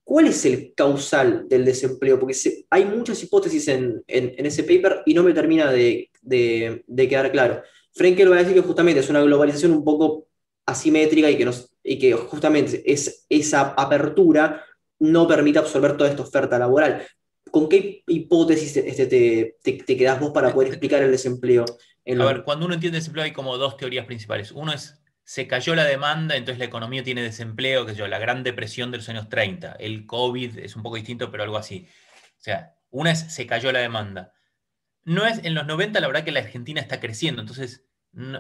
¿cuál 0.05 0.27
es 0.27 0.45
el 0.45 0.73
causal 0.73 1.49
del 1.49 1.65
desempleo? 1.65 2.17
Porque 2.17 2.37
hay 2.69 2.85
muchas 2.85 3.21
hipótesis 3.21 3.67
en, 3.67 4.03
ese 4.07 4.63
paper 4.63 5.01
y 5.05 5.13
no 5.13 5.23
me 5.23 5.33
termina 5.33 5.69
de, 5.71 6.09
de, 6.21 7.09
quedar 7.09 7.31
claro. 7.31 7.63
Frenkel 7.91 8.31
va 8.31 8.37
a 8.37 8.39
decir 8.39 8.53
que 8.53 8.61
justamente 8.61 9.01
es 9.01 9.09
una 9.09 9.21
globalización 9.21 9.71
un 9.71 9.83
poco 9.83 10.27
asimétrica 10.65 11.29
y 11.29 11.37
que, 11.37 11.45
nos, 11.45 11.71
y 11.83 11.99
que 11.99 12.13
justamente 12.13 12.81
es, 12.85 13.25
esa 13.29 13.73
apertura 13.75 14.63
no 14.99 15.27
permite 15.27 15.59
absorber 15.59 15.97
toda 15.97 16.09
esta 16.09 16.21
oferta 16.21 16.57
laboral. 16.57 17.05
¿Con 17.51 17.67
qué 17.67 18.03
hipótesis 18.07 18.77
este, 18.77 19.07
te, 19.07 19.57
te, 19.63 19.97
quedas 19.97 20.19
vos 20.19 20.31
para 20.31 20.53
poder 20.53 20.69
explicar 20.69 21.01
el 21.03 21.11
desempleo? 21.11 21.65
a 22.07 22.25
ver, 22.25 22.43
cuando 22.43 22.65
uno 22.65 22.75
entiende 22.75 22.99
desempleo 22.99 23.25
hay 23.25 23.33
como 23.33 23.57
dos 23.57 23.77
teorías 23.77 24.05
principales. 24.05 24.51
Uno 24.51 24.73
es, 24.73 25.01
se 25.25 25.47
cayó 25.47 25.75
la 25.75 25.83
demanda, 25.83 26.37
entonces 26.37 26.59
la 26.59 26.65
economía 26.65 27.03
tiene 27.03 27.21
desempleo, 27.21 27.85
que 27.85 27.95
yo, 27.95 28.07
la 28.07 28.19
gran 28.19 28.43
depresión 28.43 28.91
de 28.91 28.97
los 28.97 29.09
años 29.09 29.27
30. 29.27 29.73
El 29.79 30.05
COVID 30.05 30.59
es 30.59 30.77
un 30.77 30.83
poco 30.83 30.95
distinto, 30.95 31.29
pero 31.29 31.43
algo 31.43 31.57
así. 31.57 31.89
O 32.37 32.41
sea, 32.41 32.75
una 32.91 33.11
es, 33.11 33.33
se 33.33 33.45
cayó 33.45 33.73
la 33.73 33.79
demanda 33.79 34.31
no 35.05 35.25
es, 35.25 35.39
en 35.43 35.53
los 35.53 35.65
90 35.65 35.99
la 35.99 36.07
verdad 36.07 36.23
que 36.23 36.31
la 36.31 36.41
Argentina 36.41 36.81
está 36.81 36.99
creciendo, 36.99 37.41
entonces 37.41 37.85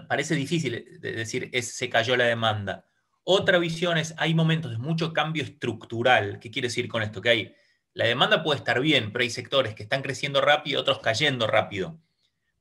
parece 0.07 0.35
difícil 0.35 0.99
decir 0.99 1.49
es, 1.53 1.73
se 1.75 1.89
cayó 1.89 2.17
la 2.17 2.25
demanda. 2.25 2.85
Otra 3.23 3.57
visión 3.59 3.97
es, 3.97 4.13
hay 4.17 4.33
momentos 4.33 4.71
de 4.71 4.77
mucho 4.77 5.13
cambio 5.13 5.43
estructural. 5.43 6.39
¿Qué 6.39 6.51
quiere 6.51 6.67
decir 6.67 6.87
con 6.87 7.01
esto? 7.01 7.21
Que 7.21 7.29
hay, 7.29 7.55
la 7.93 8.05
demanda 8.05 8.43
puede 8.43 8.59
estar 8.59 8.79
bien, 8.79 9.11
pero 9.11 9.23
hay 9.23 9.29
sectores 9.29 9.73
que 9.73 9.83
están 9.83 10.01
creciendo 10.01 10.41
rápido, 10.41 10.81
otros 10.81 10.99
cayendo 10.99 11.47
rápido. 11.47 11.99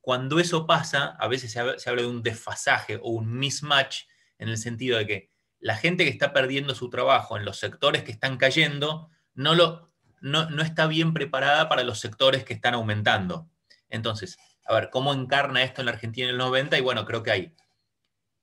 Cuando 0.01 0.39
eso 0.39 0.67
pasa, 0.67 1.15
a 1.19 1.27
veces 1.27 1.51
se 1.51 1.59
habla, 1.59 2.01
de 2.01 2.07
un 2.07 2.21
desfasaje 2.21 2.97
o 3.01 3.09
un 3.09 3.37
mismatch 3.37 4.03
en 4.37 4.49
el 4.49 4.57
sentido 4.57 4.97
de 4.97 5.07
que 5.07 5.29
la 5.59 5.75
gente 5.75 6.03
que 6.03 6.09
está 6.09 6.33
perdiendo 6.33 6.75
su 6.75 6.89
trabajo 6.89 7.37
en 7.37 7.45
los 7.45 7.57
sectores 7.57 8.03
que 8.03 8.11
están 8.11 8.37
cayendo 8.37 9.09
no, 9.33 9.55
lo, 9.55 9.91
no, 10.21 10.49
no 10.49 10.61
está 10.61 10.87
bien 10.87 11.13
preparada 11.13 11.69
para 11.69 11.83
los 11.83 11.99
sectores 11.99 12.43
que 12.43 12.53
están 12.53 12.73
aumentando. 12.73 13.49
Entonces, 13.89 14.37
a 14.65 14.73
ver, 14.73 14.89
¿cómo 14.89 15.13
encarna 15.13 15.63
esto 15.63 15.81
en 15.81 15.85
la 15.85 15.93
Argentina 15.93 16.27
en 16.27 16.33
el 16.33 16.37
90? 16.37 16.77
Y 16.77 16.81
bueno, 16.81 17.05
creo 17.05 17.23
que 17.23 17.31
hay 17.31 17.55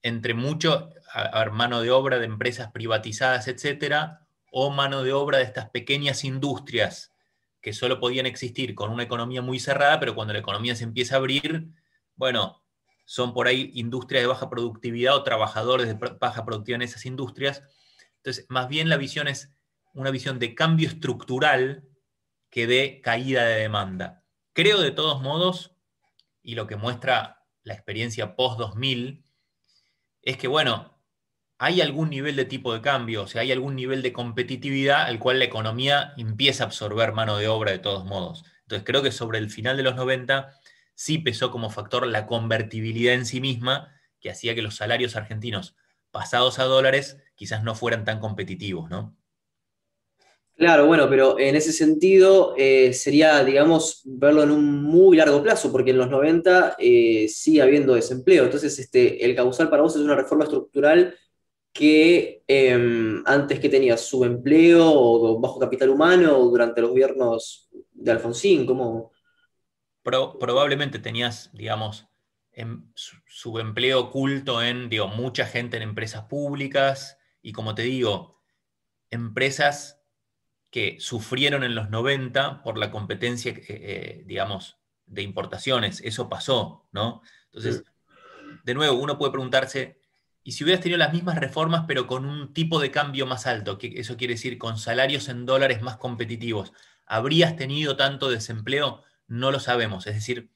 entre 0.02 0.34
mucho, 0.34 0.90
a, 1.12 1.44
mano 1.46 1.80
de 1.80 1.90
obra 1.90 2.18
de 2.18 2.26
empresas 2.26 2.70
privatizadas, 2.72 3.48
etcétera, 3.48 4.26
o 4.50 4.70
mano 4.70 5.02
de 5.02 5.12
obra 5.12 5.38
de 5.38 5.44
estas 5.44 5.70
pequeñas 5.70 6.24
industrias 6.24 7.12
que 7.60 7.72
solo 7.72 8.00
podían 8.00 8.26
existir 8.26 8.74
con 8.74 8.90
una 8.90 9.04
economía 9.04 9.40
muy 9.40 9.60
cerrada, 9.60 10.00
pero 10.00 10.14
cuando 10.14 10.32
la 10.32 10.40
economía 10.40 10.74
se 10.74 10.84
empieza 10.84 11.14
a 11.14 11.18
abrir, 11.18 11.68
bueno, 12.16 12.61
son 13.12 13.34
por 13.34 13.46
ahí 13.46 13.70
industrias 13.74 14.22
de 14.22 14.26
baja 14.26 14.48
productividad 14.48 15.14
o 15.14 15.22
trabajadores 15.22 15.86
de 15.86 15.92
baja 16.18 16.46
productividad 16.46 16.76
en 16.76 16.88
esas 16.88 17.04
industrias. 17.04 17.62
Entonces, 18.16 18.46
más 18.48 18.68
bien 18.68 18.88
la 18.88 18.96
visión 18.96 19.28
es 19.28 19.52
una 19.92 20.10
visión 20.10 20.38
de 20.38 20.54
cambio 20.54 20.88
estructural 20.88 21.86
que 22.48 22.66
de 22.66 23.02
caída 23.02 23.44
de 23.44 23.60
demanda. 23.60 24.24
Creo 24.54 24.80
de 24.80 24.92
todos 24.92 25.20
modos, 25.20 25.76
y 26.42 26.54
lo 26.54 26.66
que 26.66 26.76
muestra 26.76 27.44
la 27.64 27.74
experiencia 27.74 28.34
post-2000, 28.34 29.22
es 30.22 30.38
que, 30.38 30.48
bueno, 30.48 30.98
hay 31.58 31.82
algún 31.82 32.08
nivel 32.08 32.34
de 32.34 32.46
tipo 32.46 32.72
de 32.72 32.80
cambio, 32.80 33.24
o 33.24 33.26
sea, 33.26 33.42
hay 33.42 33.52
algún 33.52 33.76
nivel 33.76 34.00
de 34.00 34.14
competitividad 34.14 35.02
al 35.02 35.18
cual 35.18 35.38
la 35.38 35.44
economía 35.44 36.14
empieza 36.16 36.64
a 36.64 36.66
absorber 36.68 37.12
mano 37.12 37.36
de 37.36 37.48
obra 37.48 37.72
de 37.72 37.78
todos 37.78 38.06
modos. 38.06 38.42
Entonces, 38.62 38.86
creo 38.86 39.02
que 39.02 39.12
sobre 39.12 39.36
el 39.36 39.50
final 39.50 39.76
de 39.76 39.82
los 39.82 39.96
90 39.96 40.58
sí 41.02 41.18
pesó 41.18 41.50
como 41.50 41.68
factor 41.68 42.06
la 42.06 42.28
convertibilidad 42.28 43.14
en 43.14 43.26
sí 43.26 43.40
misma, 43.40 43.92
que 44.20 44.30
hacía 44.30 44.54
que 44.54 44.62
los 44.62 44.76
salarios 44.76 45.16
argentinos 45.16 45.74
pasados 46.12 46.60
a 46.60 46.64
dólares 46.64 47.16
quizás 47.34 47.64
no 47.64 47.74
fueran 47.74 48.04
tan 48.04 48.20
competitivos, 48.20 48.88
¿no? 48.88 49.16
Claro, 50.54 50.86
bueno, 50.86 51.10
pero 51.10 51.40
en 51.40 51.56
ese 51.56 51.72
sentido 51.72 52.54
eh, 52.56 52.92
sería, 52.92 53.42
digamos, 53.42 54.02
verlo 54.04 54.44
en 54.44 54.52
un 54.52 54.80
muy 54.80 55.16
largo 55.16 55.42
plazo, 55.42 55.72
porque 55.72 55.90
en 55.90 55.98
los 55.98 56.08
90 56.08 56.76
eh, 56.78 57.26
sigue 57.28 57.62
habiendo 57.62 57.94
desempleo. 57.94 58.44
Entonces, 58.44 58.78
este, 58.78 59.24
el 59.24 59.34
causal 59.34 59.68
para 59.68 59.82
vos 59.82 59.96
es 59.96 60.02
una 60.02 60.14
reforma 60.14 60.44
estructural 60.44 61.16
que 61.72 62.44
em, 62.46 63.24
antes 63.26 63.58
que 63.58 63.68
tenía 63.68 63.96
subempleo 63.96 64.88
o 64.88 65.40
bajo 65.40 65.58
capital 65.58 65.90
humano 65.90 66.38
durante 66.38 66.80
los 66.80 66.90
gobiernos 66.90 67.68
de 67.92 68.12
Alfonsín, 68.12 68.66
¿cómo? 68.66 69.11
Probablemente 70.02 70.98
tenías, 70.98 71.50
digamos, 71.52 72.06
em, 72.52 72.92
subempleo 73.26 74.00
oculto 74.00 74.62
en, 74.62 74.88
digo, 74.88 75.08
mucha 75.08 75.46
gente 75.46 75.76
en 75.76 75.82
empresas 75.84 76.24
públicas 76.24 77.18
y 77.40 77.52
como 77.52 77.74
te 77.74 77.82
digo, 77.82 78.40
empresas 79.10 80.00
que 80.70 80.96
sufrieron 81.00 81.64
en 81.64 81.74
los 81.74 81.90
90 81.90 82.62
por 82.62 82.78
la 82.78 82.90
competencia, 82.90 83.52
eh, 83.52 83.64
eh, 83.68 84.22
digamos, 84.26 84.78
de 85.06 85.22
importaciones. 85.22 86.00
Eso 86.00 86.28
pasó, 86.28 86.88
¿no? 86.92 87.20
Entonces, 87.46 87.84
de 88.64 88.74
nuevo, 88.74 88.96
uno 88.96 89.18
puede 89.18 89.32
preguntarse, 89.32 90.00
¿y 90.42 90.52
si 90.52 90.64
hubieras 90.64 90.82
tenido 90.82 90.98
las 90.98 91.12
mismas 91.12 91.38
reformas 91.38 91.84
pero 91.86 92.06
con 92.06 92.24
un 92.24 92.54
tipo 92.54 92.80
de 92.80 92.90
cambio 92.90 93.26
más 93.26 93.46
alto? 93.46 93.76
que 93.76 94.00
eso 94.00 94.16
quiere 94.16 94.34
decir 94.34 94.56
con 94.56 94.78
salarios 94.78 95.28
en 95.28 95.44
dólares 95.44 95.82
más 95.82 95.98
competitivos. 95.98 96.72
¿Habrías 97.04 97.56
tenido 97.56 97.96
tanto 97.96 98.30
desempleo? 98.30 99.02
No 99.32 99.50
lo 99.50 99.60
sabemos. 99.60 100.06
Es 100.06 100.14
decir, 100.14 100.50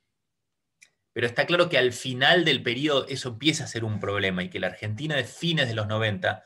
pero 1.14 1.26
está 1.26 1.46
claro 1.46 1.70
que 1.70 1.78
al 1.78 1.94
final 1.94 2.44
del 2.44 2.62
periodo 2.62 3.06
eso 3.08 3.30
empieza 3.30 3.64
a 3.64 3.68
ser 3.68 3.84
un 3.84 4.00
problema 4.00 4.42
y 4.42 4.50
que 4.50 4.60
la 4.60 4.66
Argentina 4.66 5.16
de 5.16 5.24
fines 5.24 5.66
de 5.66 5.74
los 5.74 5.86
90 5.86 6.44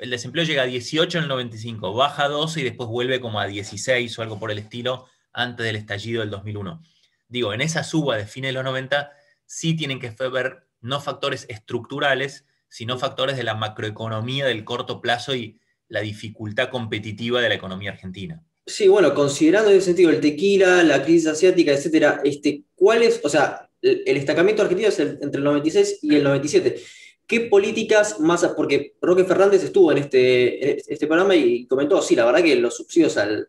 el 0.00 0.10
desempleo 0.10 0.44
llega 0.44 0.62
a 0.62 0.66
18 0.66 1.18
en 1.18 1.22
el 1.22 1.28
95, 1.28 1.94
baja 1.94 2.24
a 2.24 2.28
12 2.28 2.60
y 2.60 2.64
después 2.64 2.88
vuelve 2.88 3.20
como 3.20 3.38
a 3.38 3.46
16 3.46 4.18
o 4.18 4.22
algo 4.22 4.40
por 4.40 4.50
el 4.50 4.58
estilo 4.58 5.06
antes 5.32 5.64
del 5.64 5.76
estallido 5.76 6.22
del 6.22 6.30
2001. 6.30 6.82
Digo, 7.28 7.54
en 7.54 7.60
esa 7.60 7.84
suba 7.84 8.16
de 8.16 8.26
fines 8.26 8.48
de 8.48 8.54
los 8.54 8.64
90 8.64 9.12
sí 9.46 9.76
tienen 9.76 10.00
que 10.00 10.10
ver 10.28 10.66
no 10.80 11.00
factores 11.00 11.46
estructurales, 11.48 12.46
sino 12.68 12.98
factores 12.98 13.36
de 13.36 13.44
la 13.44 13.54
macroeconomía 13.54 14.44
del 14.46 14.64
corto 14.64 15.00
plazo 15.00 15.36
y 15.36 15.60
la 15.86 16.00
dificultad 16.00 16.70
competitiva 16.70 17.40
de 17.40 17.48
la 17.48 17.54
economía 17.54 17.92
argentina. 17.92 18.42
Sí, 18.66 18.88
bueno, 18.88 19.14
considerando 19.14 19.70
en 19.70 19.76
ese 19.76 19.86
sentido 19.86 20.10
el 20.10 20.20
tequila, 20.20 20.82
la 20.82 21.02
crisis 21.02 21.26
asiática, 21.26 21.72
etcétera, 21.72 22.22
este, 22.24 22.64
¿cuál 22.74 23.02
es, 23.02 23.20
o 23.22 23.28
sea, 23.28 23.68
el, 23.82 24.04
destacamiento 24.14 24.62
argentino 24.62 24.88
es 24.88 24.98
entre 24.98 25.38
el 25.38 25.44
96 25.44 25.98
y 26.02 26.14
el 26.14 26.24
97? 26.24 26.80
¿Qué 27.26 27.40
políticas 27.40 28.20
más? 28.20 28.44
Porque 28.56 28.94
Roque 29.02 29.24
Fernández 29.24 29.62
estuvo 29.64 29.92
en 29.92 29.98
este, 29.98 30.80
este 30.92 31.06
programa 31.06 31.36
y 31.36 31.66
comentó, 31.66 32.00
sí, 32.00 32.16
la 32.16 32.24
verdad 32.24 32.42
que 32.42 32.56
los 32.56 32.76
subsidios 32.76 33.18
al, 33.18 33.48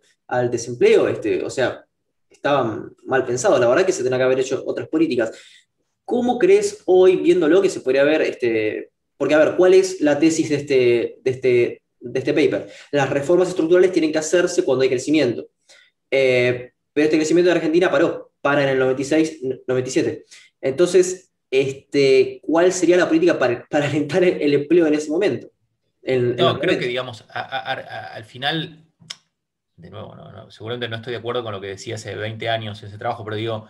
desempleo, 0.51 1.07
este, 1.07 1.43
o 1.43 1.49
sea, 1.49 1.85
estaban 2.29 2.93
mal 3.05 3.25
pensados, 3.25 3.59
la 3.59 3.67
verdad 3.67 3.85
que 3.85 3.91
se 3.93 4.03
tenía 4.03 4.17
que 4.17 4.23
haber 4.23 4.39
hecho 4.39 4.63
otras 4.65 4.89
políticas. 4.89 5.31
¿Cómo 6.03 6.37
crees 6.37 6.81
hoy, 6.85 7.17
viéndolo, 7.17 7.61
que 7.61 7.69
se 7.69 7.79
podría 7.79 8.03
ver, 8.03 8.21
este, 8.21 8.91
porque 9.17 9.33
a 9.33 9.39
ver, 9.39 9.55
¿cuál 9.55 9.73
es 9.73 10.01
la 10.01 10.19
tesis 10.19 10.49
de 10.49 10.55
este, 10.55 11.17
de 11.23 11.31
este, 11.31 11.81
de 12.11 12.19
este 12.19 12.33
paper? 12.33 12.69
Las 12.91 13.09
reformas 13.09 13.49
estructurales 13.49 13.91
tienen 13.91 14.11
que 14.11 14.17
hacerse 14.17 14.63
cuando 14.63 14.83
hay 14.83 14.89
crecimiento. 14.89 15.47
Eh, 16.09 16.71
pero 16.93 17.05
este 17.05 17.17
crecimiento 17.17 17.49
de 17.49 17.57
Argentina 17.57 17.91
paró, 17.91 18.31
para 18.41 18.63
en 18.63 18.69
el 18.69 18.79
96, 18.79 19.41
97. 19.67 20.25
Entonces, 20.61 21.33
este, 21.51 22.39
¿cuál 22.43 22.71
sería 22.71 22.97
la 22.97 23.07
política 23.07 23.37
para, 23.37 23.65
para 23.69 23.87
alentar 23.87 24.23
el, 24.23 24.53
empleo 24.53 24.87
en 24.87 24.93
ese 24.93 25.09
momento? 25.09 25.49
no, 26.03 26.59
creo 26.59 26.77
que, 26.77 26.87
digamos, 26.87 27.25
al 27.29 28.23
final, 28.25 28.85
de 29.75 29.89
nuevo, 29.89 30.15
seguramente 30.49 30.87
no 30.87 30.97
estoy 30.97 31.11
de 31.11 31.19
acuerdo 31.19 31.43
con 31.43 31.51
lo 31.51 31.59
que 31.59 31.67
decía 31.67 31.95
hace 31.95 32.15
20 32.15 32.47
años 32.47 32.81
ese 32.83 32.97
trabajo, 32.97 33.25
pero 33.25 33.35
digo, 33.35 33.67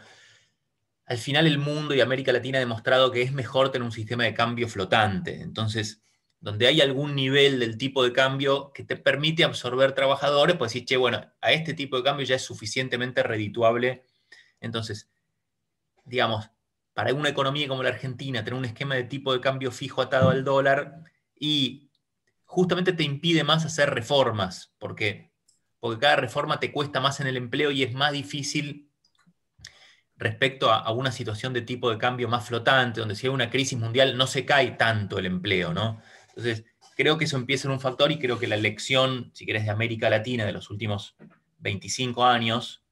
al 1.05 1.17
final 1.17 1.47
el 1.47 1.57
mundo 1.57 1.93
y 1.93 2.01
América 2.01 2.31
Latina 2.31 2.57
ha 2.57 2.59
demostrado 2.59 3.11
que 3.11 3.21
es 3.21 3.31
mejor 3.31 3.71
tener 3.71 3.85
un 3.85 3.91
sistema 3.91 4.23
de 4.23 4.33
cambio 4.33 4.67
flotante. 4.67 5.41
Entonces, 5.41 6.03
donde 6.45 6.67
hay 6.67 6.79
algún 6.79 7.15
nivel 7.15 7.59
del 7.59 7.75
tipo 7.75 8.03
de 8.03 8.13
cambio 8.13 8.71
que 8.71 8.83
te 8.83 8.95
permite 8.95 9.43
absorber 9.43 9.93
trabajadores, 9.93 10.55
pues 10.57 10.71
decir, 10.71 10.85
che, 10.85 10.95
bueno, 10.95 11.19
a 11.41 11.51
este 11.51 11.73
tipo 11.73 11.97
de 11.97 12.03
cambio 12.03 12.23
ya 12.23 12.35
es 12.35 12.43
suficientemente 12.43 13.23
redituable. 13.23 14.05
Entonces, 14.61 15.09
digamos, 16.03 16.47
para 16.93 17.15
una 17.15 17.29
economía 17.29 17.67
como 17.67 17.81
la 17.81 17.89
Argentina, 17.89 18.43
tener 18.43 18.59
un 18.59 18.65
esquema 18.65 18.93
de 18.93 19.05
tipo 19.05 19.33
de 19.33 19.41
cambio 19.41 19.71
fijo 19.71 20.03
atado 20.03 20.29
al 20.29 20.43
dólar 20.43 21.01
y 21.35 21.89
justamente 22.43 22.93
te 22.93 23.01
impide 23.01 23.43
más 23.43 23.65
hacer 23.65 23.89
reformas, 23.89 24.71
porque, 24.77 25.33
porque 25.79 25.99
cada 25.99 26.17
reforma 26.17 26.59
te 26.59 26.71
cuesta 26.71 26.99
más 26.99 27.19
en 27.21 27.25
el 27.25 27.37
empleo 27.37 27.71
y 27.71 27.81
es 27.81 27.95
más 27.95 28.11
difícil 28.11 28.91
respecto 30.15 30.71
a, 30.71 30.91
una 30.91 31.11
situación 31.11 31.53
de 31.53 31.63
tipo 31.63 31.89
de 31.89 31.97
cambio 31.97 32.29
más 32.29 32.45
flotante, 32.45 32.99
donde 32.99 33.15
si 33.15 33.25
hay 33.25 33.33
una 33.33 33.49
crisis 33.49 33.79
mundial 33.79 34.15
no 34.15 34.27
se 34.27 34.45
cae 34.45 34.73
tanto 34.73 35.17
el 35.17 35.25
empleo, 35.25 35.73
¿no? 35.73 36.03
Entonces, 36.35 36.65
creo 36.95 37.17
que 37.17 37.25
eso 37.25 37.37
empieza 37.37 37.67
en 37.67 37.73
un 37.73 37.79
factor 37.79 38.11
y 38.11 38.19
creo 38.19 38.39
que 38.39 38.47
la 38.47 38.57
lección, 38.57 39.31
si 39.33 39.45
querés, 39.45 39.65
de 39.65 39.71
América 39.71 40.09
Latina 40.09 40.45
de 40.45 40.51
los 40.51 40.69
últimos 40.69 41.15
25 41.59 42.25
años 42.25 42.83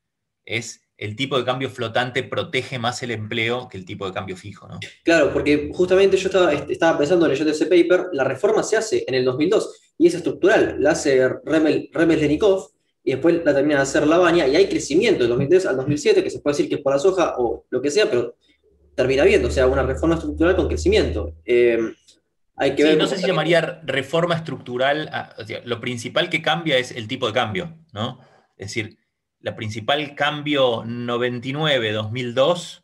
es 0.46 0.82
el 0.98 1.16
tipo 1.16 1.38
de 1.38 1.44
cambio 1.44 1.70
flotante 1.70 2.24
protege 2.24 2.80
más 2.80 3.02
el 3.04 3.12
empleo 3.12 3.68
que 3.68 3.78
el 3.78 3.86
tipo 3.86 4.06
de 4.06 4.14
cambio 4.14 4.38
fijo, 4.38 4.68
¿no? 4.68 4.80
Claro, 5.04 5.34
porque 5.34 5.72
justamente 5.74 6.18
yo 6.18 6.28
estaba, 6.28 6.54
estaba 6.54 6.98
pensando 6.98 7.28
leyendo 7.28 7.52
ese 7.52 7.66
paper, 7.66 8.08
la 8.14 8.24
reforma 8.24 8.64
se 8.64 8.78
hace 8.78 9.04
en 9.08 9.16
el 9.16 9.26
2002 9.26 9.96
y 9.98 10.08
es 10.08 10.14
estructural, 10.14 10.78
la 10.80 10.92
hace 10.92 11.28
Remel, 11.44 11.90
Remel 11.92 12.20
Lenikov 12.20 12.70
y 13.04 13.12
después 13.12 13.42
la 13.44 13.54
termina 13.54 13.78
de 13.78 13.82
hacer 13.82 14.08
Lavagna 14.08 14.48
y 14.48 14.56
hay 14.56 14.68
crecimiento 14.68 15.24
del 15.24 15.30
2003 15.30 15.66
al 15.66 15.78
2007, 15.78 16.24
que 16.24 16.30
se 16.30 16.40
puede 16.40 16.56
decir 16.56 16.70
que 16.70 16.76
es 16.76 16.82
por 16.82 16.94
la 16.94 17.00
soja 17.00 17.36
o 17.38 17.66
lo 17.70 17.82
que 17.82 17.92
sea, 17.92 18.10
pero 18.10 18.36
termina 18.96 19.24
viendo, 19.24 19.48
o 19.48 19.52
sea, 19.52 19.68
una 19.68 19.84
reforma 19.84 20.16
estructural 20.16 20.56
con 20.56 20.68
crecimiento. 20.68 21.34
Eh, 21.44 21.80
hay 22.56 22.76
que 22.76 22.96
no 22.96 23.08
sé 23.08 23.18
si 23.18 23.26
llamaría 23.26 23.82
reforma 23.84 24.36
estructural, 24.36 25.10
lo 25.66 25.82
principal 25.82 26.30
que 26.30 26.42
cambia 26.42 26.78
es 26.78 26.92
el 26.92 27.08
tipo 27.08 27.28
de 27.28 27.34
cambio, 27.34 27.78
¿no? 27.92 28.20
Es 28.58 28.68
decir, 28.68 28.98
la 29.40 29.56
principal 29.56 30.16
cambio 30.16 30.84
99-2002 30.84 32.84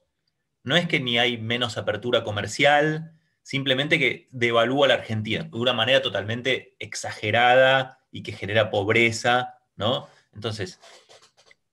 no 0.63 0.75
es 0.75 0.87
que 0.87 0.99
ni 0.99 1.17
hay 1.17 1.37
menos 1.37 1.77
apertura 1.77 2.23
comercial, 2.23 3.13
simplemente 3.43 3.97
que 3.97 4.27
devalúa 4.31 4.85
a 4.85 4.89
la 4.89 4.95
Argentina 4.95 5.43
de 5.43 5.57
una 5.57 5.73
manera 5.73 6.01
totalmente 6.01 6.75
exagerada 6.79 7.99
y 8.11 8.23
que 8.23 8.33
genera 8.33 8.69
pobreza, 8.69 9.55
¿no? 9.75 10.07
Entonces, 10.33 10.79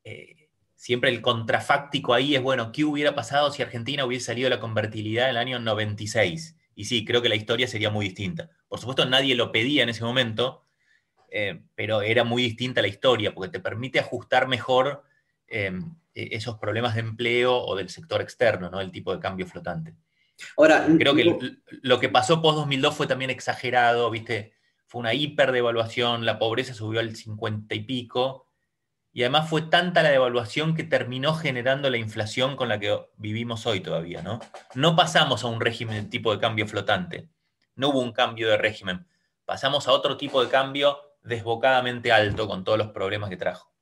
eh, 0.04 0.48
siempre 0.74 1.10
el 1.10 1.20
contrafáctico 1.20 2.14
ahí 2.14 2.36
es, 2.36 2.42
bueno, 2.42 2.72
¿qué 2.72 2.84
hubiera 2.84 3.14
pasado 3.14 3.50
si 3.50 3.62
Argentina 3.62 4.04
hubiese 4.04 4.26
salido 4.26 4.48
de 4.48 4.56
la 4.56 4.60
convertibilidad 4.60 5.24
en 5.24 5.30
el 5.30 5.36
año 5.36 5.58
96? 5.58 6.55
Y 6.76 6.84
sí, 6.84 7.04
creo 7.04 7.22
que 7.22 7.30
la 7.30 7.34
historia 7.34 7.66
sería 7.66 7.90
muy 7.90 8.04
distinta. 8.04 8.50
Por 8.68 8.78
supuesto, 8.78 9.06
nadie 9.06 9.34
lo 9.34 9.50
pedía 9.50 9.82
en 9.82 9.88
ese 9.88 10.04
momento, 10.04 10.62
eh, 11.30 11.62
pero 11.74 12.02
era 12.02 12.22
muy 12.22 12.42
distinta 12.42 12.82
la 12.82 12.88
historia, 12.88 13.34
porque 13.34 13.50
te 13.50 13.60
permite 13.60 13.98
ajustar 13.98 14.46
mejor 14.46 15.02
eh, 15.48 15.72
e-, 16.14 16.28
esos 16.36 16.58
problemas 16.58 16.94
de 16.94 17.00
empleo 17.00 17.56
o 17.56 17.74
del 17.76 17.88
sector 17.88 18.20
externo, 18.20 18.70
¿no? 18.70 18.80
El 18.80 18.92
tipo 18.92 19.12
de 19.12 19.20
cambio 19.20 19.46
flotante. 19.46 19.94
Ahora, 20.58 20.86
creo 20.98 21.14
que 21.14 21.56
lo 21.80 21.98
que 21.98 22.10
pasó 22.10 22.42
post 22.42 22.58
2002 22.58 22.94
fue 22.94 23.06
también 23.06 23.30
exagerado, 23.30 24.10
¿viste? 24.10 24.52
Fue 24.86 25.00
una 25.00 25.14
hiperdevaluación, 25.14 26.26
la 26.26 26.38
pobreza 26.38 26.74
subió 26.74 27.00
al 27.00 27.16
50 27.16 27.74
y 27.74 27.80
pico, 27.80 28.45
y 29.16 29.22
además 29.22 29.48
fue 29.48 29.62
tanta 29.62 30.02
la 30.02 30.10
devaluación 30.10 30.74
que 30.74 30.84
terminó 30.84 31.32
generando 31.32 31.88
la 31.88 31.96
inflación 31.96 32.54
con 32.54 32.68
la 32.68 32.78
que 32.78 32.94
vivimos 33.16 33.64
hoy 33.64 33.80
todavía, 33.80 34.20
¿no? 34.20 34.40
No 34.74 34.94
pasamos 34.94 35.42
a 35.42 35.46
un 35.46 35.58
régimen 35.58 36.04
de 36.04 36.10
tipo 36.10 36.34
de 36.34 36.38
cambio 36.38 36.66
flotante, 36.66 37.26
no 37.76 37.88
hubo 37.88 38.00
un 38.00 38.12
cambio 38.12 38.50
de 38.50 38.58
régimen, 38.58 39.06
pasamos 39.46 39.88
a 39.88 39.92
otro 39.92 40.18
tipo 40.18 40.44
de 40.44 40.50
cambio 40.50 40.98
desbocadamente 41.22 42.12
alto 42.12 42.46
con 42.46 42.62
todos 42.62 42.76
los 42.76 42.88
problemas 42.88 43.30
que 43.30 43.38
trajo. 43.38 43.72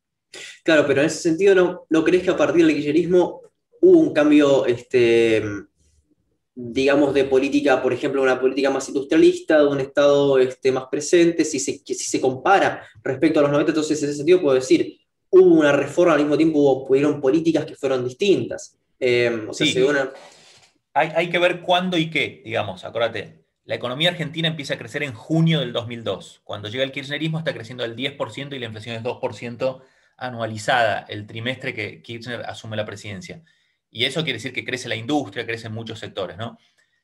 Claro, 0.63 0.87
pero 0.87 1.01
en 1.01 1.09
ese 1.09 1.23
sentido, 1.23 1.57
¿no, 1.57 1.85
¿no 1.91 2.05
crees 2.05 2.23
que 2.23 2.31
a 2.31 2.37
partir 2.37 2.65
del 2.65 2.77
kirchnerismo 2.77 3.41
hubo 3.81 3.99
un 3.99 4.13
cambio, 4.13 4.67
este, 4.67 5.43
digamos, 6.55 7.13
de 7.13 7.25
política, 7.25 7.83
por 7.83 7.93
ejemplo, 7.93 8.23
una 8.23 8.41
política 8.41 8.71
más 8.71 8.87
industrialista, 8.87 9.59
de 9.59 9.67
un 9.67 9.81
Estado 9.81 10.39
este, 10.39 10.71
más 10.71 10.85
presente, 10.89 11.45
si 11.45 11.59
se, 11.59 11.83
si 11.85 11.95
se 11.97 12.21
compara 12.21 12.87
respecto 13.03 13.41
a 13.41 13.43
los 13.43 13.51
90, 13.51 13.73
entonces 13.73 14.01
en 14.01 14.11
ese 14.11 14.19
sentido 14.19 14.41
puedo 14.41 14.55
decir, 14.55 15.01
hubo 15.35 15.57
una 15.57 15.73
reforma, 15.73 16.15
al 16.15 16.21
mismo 16.21 16.37
tiempo 16.37 16.59
hubo, 16.59 17.21
políticas 17.21 17.65
que 17.65 17.75
fueron 17.75 18.05
distintas. 18.05 18.79
Eh, 19.01 19.49
hay, 20.93 21.09
hay 21.15 21.29
que 21.29 21.39
ver 21.39 21.61
cuándo 21.61 21.99
y 21.99 22.09
qué, 22.09 22.43
digamos, 22.45 22.85
acuérdate, 22.85 23.45
la 23.65 23.75
economía 23.75 24.11
argentina 24.11 24.47
empieza 24.47 24.75
a 24.75 24.79
crecer 24.79 25.03
en 25.03 25.13
junio 25.13 25.61
del 25.61 25.73
2002. 25.73 26.43
Cuando 26.45 26.69
llega 26.69 26.85
el 26.85 26.93
kirchnerismo 26.93 27.39
está 27.39 27.53
creciendo 27.53 27.83
al 27.83 27.97
10% 27.97 28.55
y 28.55 28.59
la 28.59 28.67
inflación 28.67 28.97
es 28.97 29.03
2% 29.03 29.83
anualizada 30.17 31.07
el 31.09 31.27
trimestre 31.27 31.75
que 31.75 32.03
Kirchner 32.03 32.43
asume 32.43 32.77
la 32.77 32.85
presidencia. 32.85 33.43
Y 33.91 34.05
eso 34.05 34.23
quiere 34.23 34.37
decir 34.37 34.53
que 34.53 34.65
crece 34.65 34.89
la 34.89 34.97
industria, 34.97 35.47
crece 35.47 35.69
en 35.69 35.73
muchos 35.73 35.99
sectores. 35.99 36.37
¿no? 36.37 36.59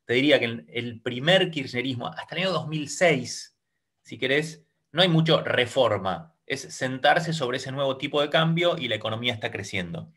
Te 0.04 0.14
diría 0.14 0.38
que 0.38 0.64
el 0.68 1.00
primer 1.00 1.50
kirchnerismo, 1.50 2.08
hasta 2.08 2.34
el 2.34 2.42
año 2.42 2.52
2006, 2.52 3.56
si 4.02 4.18
querés, 4.18 4.62
no 4.92 5.02
hay 5.02 5.08
mucho 5.08 5.40
reforma. 5.42 6.34
Es 6.50 6.62
sentarse 6.62 7.32
sobre 7.32 7.58
ese 7.58 7.70
nuevo 7.70 7.96
tipo 7.96 8.20
de 8.20 8.28
cambio 8.28 8.76
y 8.76 8.88
la 8.88 8.96
economía 8.96 9.32
está 9.32 9.52
creciendo. 9.52 10.12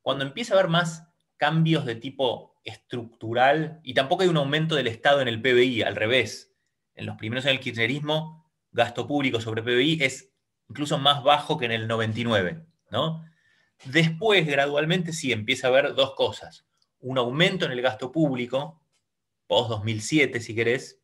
Cuando 0.00 0.24
empieza 0.24 0.54
a 0.54 0.58
haber 0.58 0.70
más 0.70 1.06
cambios 1.36 1.84
de 1.84 1.96
tipo 1.96 2.58
estructural 2.64 3.78
y 3.82 3.92
tampoco 3.92 4.22
hay 4.22 4.30
un 4.30 4.38
aumento 4.38 4.74
del 4.74 4.86
Estado 4.86 5.20
en 5.20 5.28
el 5.28 5.42
PBI, 5.42 5.82
al 5.82 5.96
revés. 5.96 6.54
En 6.94 7.04
los 7.04 7.18
primeros 7.18 7.44
años 7.44 7.56
del 7.56 7.64
kirchnerismo, 7.64 8.50
gasto 8.72 9.06
público 9.06 9.38
sobre 9.38 9.62
PBI 9.62 10.02
es 10.02 10.32
incluso 10.70 10.96
más 10.96 11.22
bajo 11.22 11.58
que 11.58 11.66
en 11.66 11.72
el 11.72 11.86
99, 11.86 12.64
¿no? 12.90 13.22
Después, 13.84 14.46
gradualmente, 14.46 15.12
sí 15.12 15.30
empieza 15.30 15.66
a 15.66 15.70
haber 15.70 15.94
dos 15.94 16.14
cosas. 16.14 16.64
Un 17.00 17.18
aumento 17.18 17.66
en 17.66 17.72
el 17.72 17.82
gasto 17.82 18.10
público, 18.10 18.80
post-2007, 19.46 20.40
si 20.40 20.54
querés, 20.54 21.02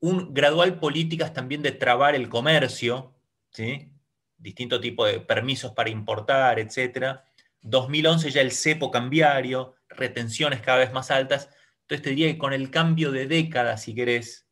un 0.00 0.34
gradual 0.34 0.80
políticas 0.80 1.32
también 1.32 1.62
de 1.62 1.70
trabar 1.70 2.16
el 2.16 2.28
comercio, 2.28 3.14
¿sí? 3.50 3.92
distinto 4.40 4.80
tipo 4.80 5.04
de 5.04 5.20
permisos 5.20 5.72
para 5.72 5.90
importar, 5.90 6.58
etc. 6.58 7.20
2011 7.60 8.30
ya 8.30 8.40
el 8.40 8.52
cepo 8.52 8.90
cambiario, 8.90 9.74
retenciones 9.88 10.60
cada 10.60 10.78
vez 10.78 10.92
más 10.92 11.10
altas. 11.10 11.50
Entonces 11.82 12.02
te 12.02 12.10
diría 12.10 12.32
que 12.32 12.38
con 12.38 12.52
el 12.52 12.70
cambio 12.70 13.12
de 13.12 13.26
década, 13.26 13.76
si 13.76 13.94
querés, 13.94 14.48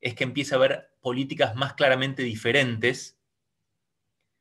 es 0.00 0.14
que 0.14 0.24
empieza 0.24 0.54
a 0.54 0.58
haber 0.58 0.90
políticas 1.00 1.54
más 1.56 1.74
claramente 1.74 2.22
diferentes, 2.22 3.18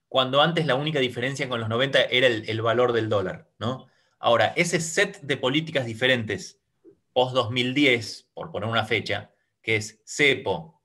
cuando 0.08 0.42
antes 0.42 0.66
la 0.66 0.76
única 0.76 1.00
diferencia 1.00 1.48
con 1.48 1.60
los 1.60 1.70
90 1.70 2.04
era 2.06 2.28
el, 2.28 2.62
valor 2.62 2.94
del 2.94 3.10
dólar, 3.10 3.48
¿no? 3.60 3.88
Ahora, 4.18 4.54
ese 4.56 4.82
set 4.82 5.22
de 5.22 5.38
políticas 5.38 5.86
diferentes, 5.86 6.60
post-2010, 7.14 8.28
por 8.34 8.52
poner 8.52 8.70
una 8.70 8.86
fecha, 8.86 9.32
que 9.62 9.76
es 9.76 10.02
cepo, 10.06 10.82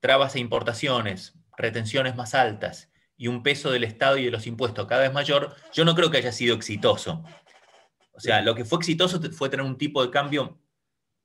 trabas 0.00 0.34
e 0.34 0.40
importaciones, 0.40 1.38
retenciones 1.58 2.16
más 2.16 2.34
altas 2.34 2.90
y 3.16 3.26
un 3.26 3.42
peso 3.42 3.70
del 3.70 3.84
Estado 3.84 4.16
y 4.16 4.24
de 4.24 4.30
los 4.30 4.46
impuestos 4.46 4.86
cada 4.86 5.02
vez 5.02 5.12
mayor, 5.12 5.54
yo 5.72 5.84
no 5.84 5.94
creo 5.94 6.10
que 6.10 6.18
haya 6.18 6.32
sido 6.32 6.54
exitoso. 6.54 7.24
O 8.12 8.20
sea, 8.20 8.40
lo 8.42 8.54
que 8.54 8.64
fue 8.64 8.78
exitoso 8.78 9.20
fue 9.32 9.48
tener 9.48 9.66
un 9.66 9.76
tipo 9.76 10.02
de 10.02 10.10
cambio 10.10 10.60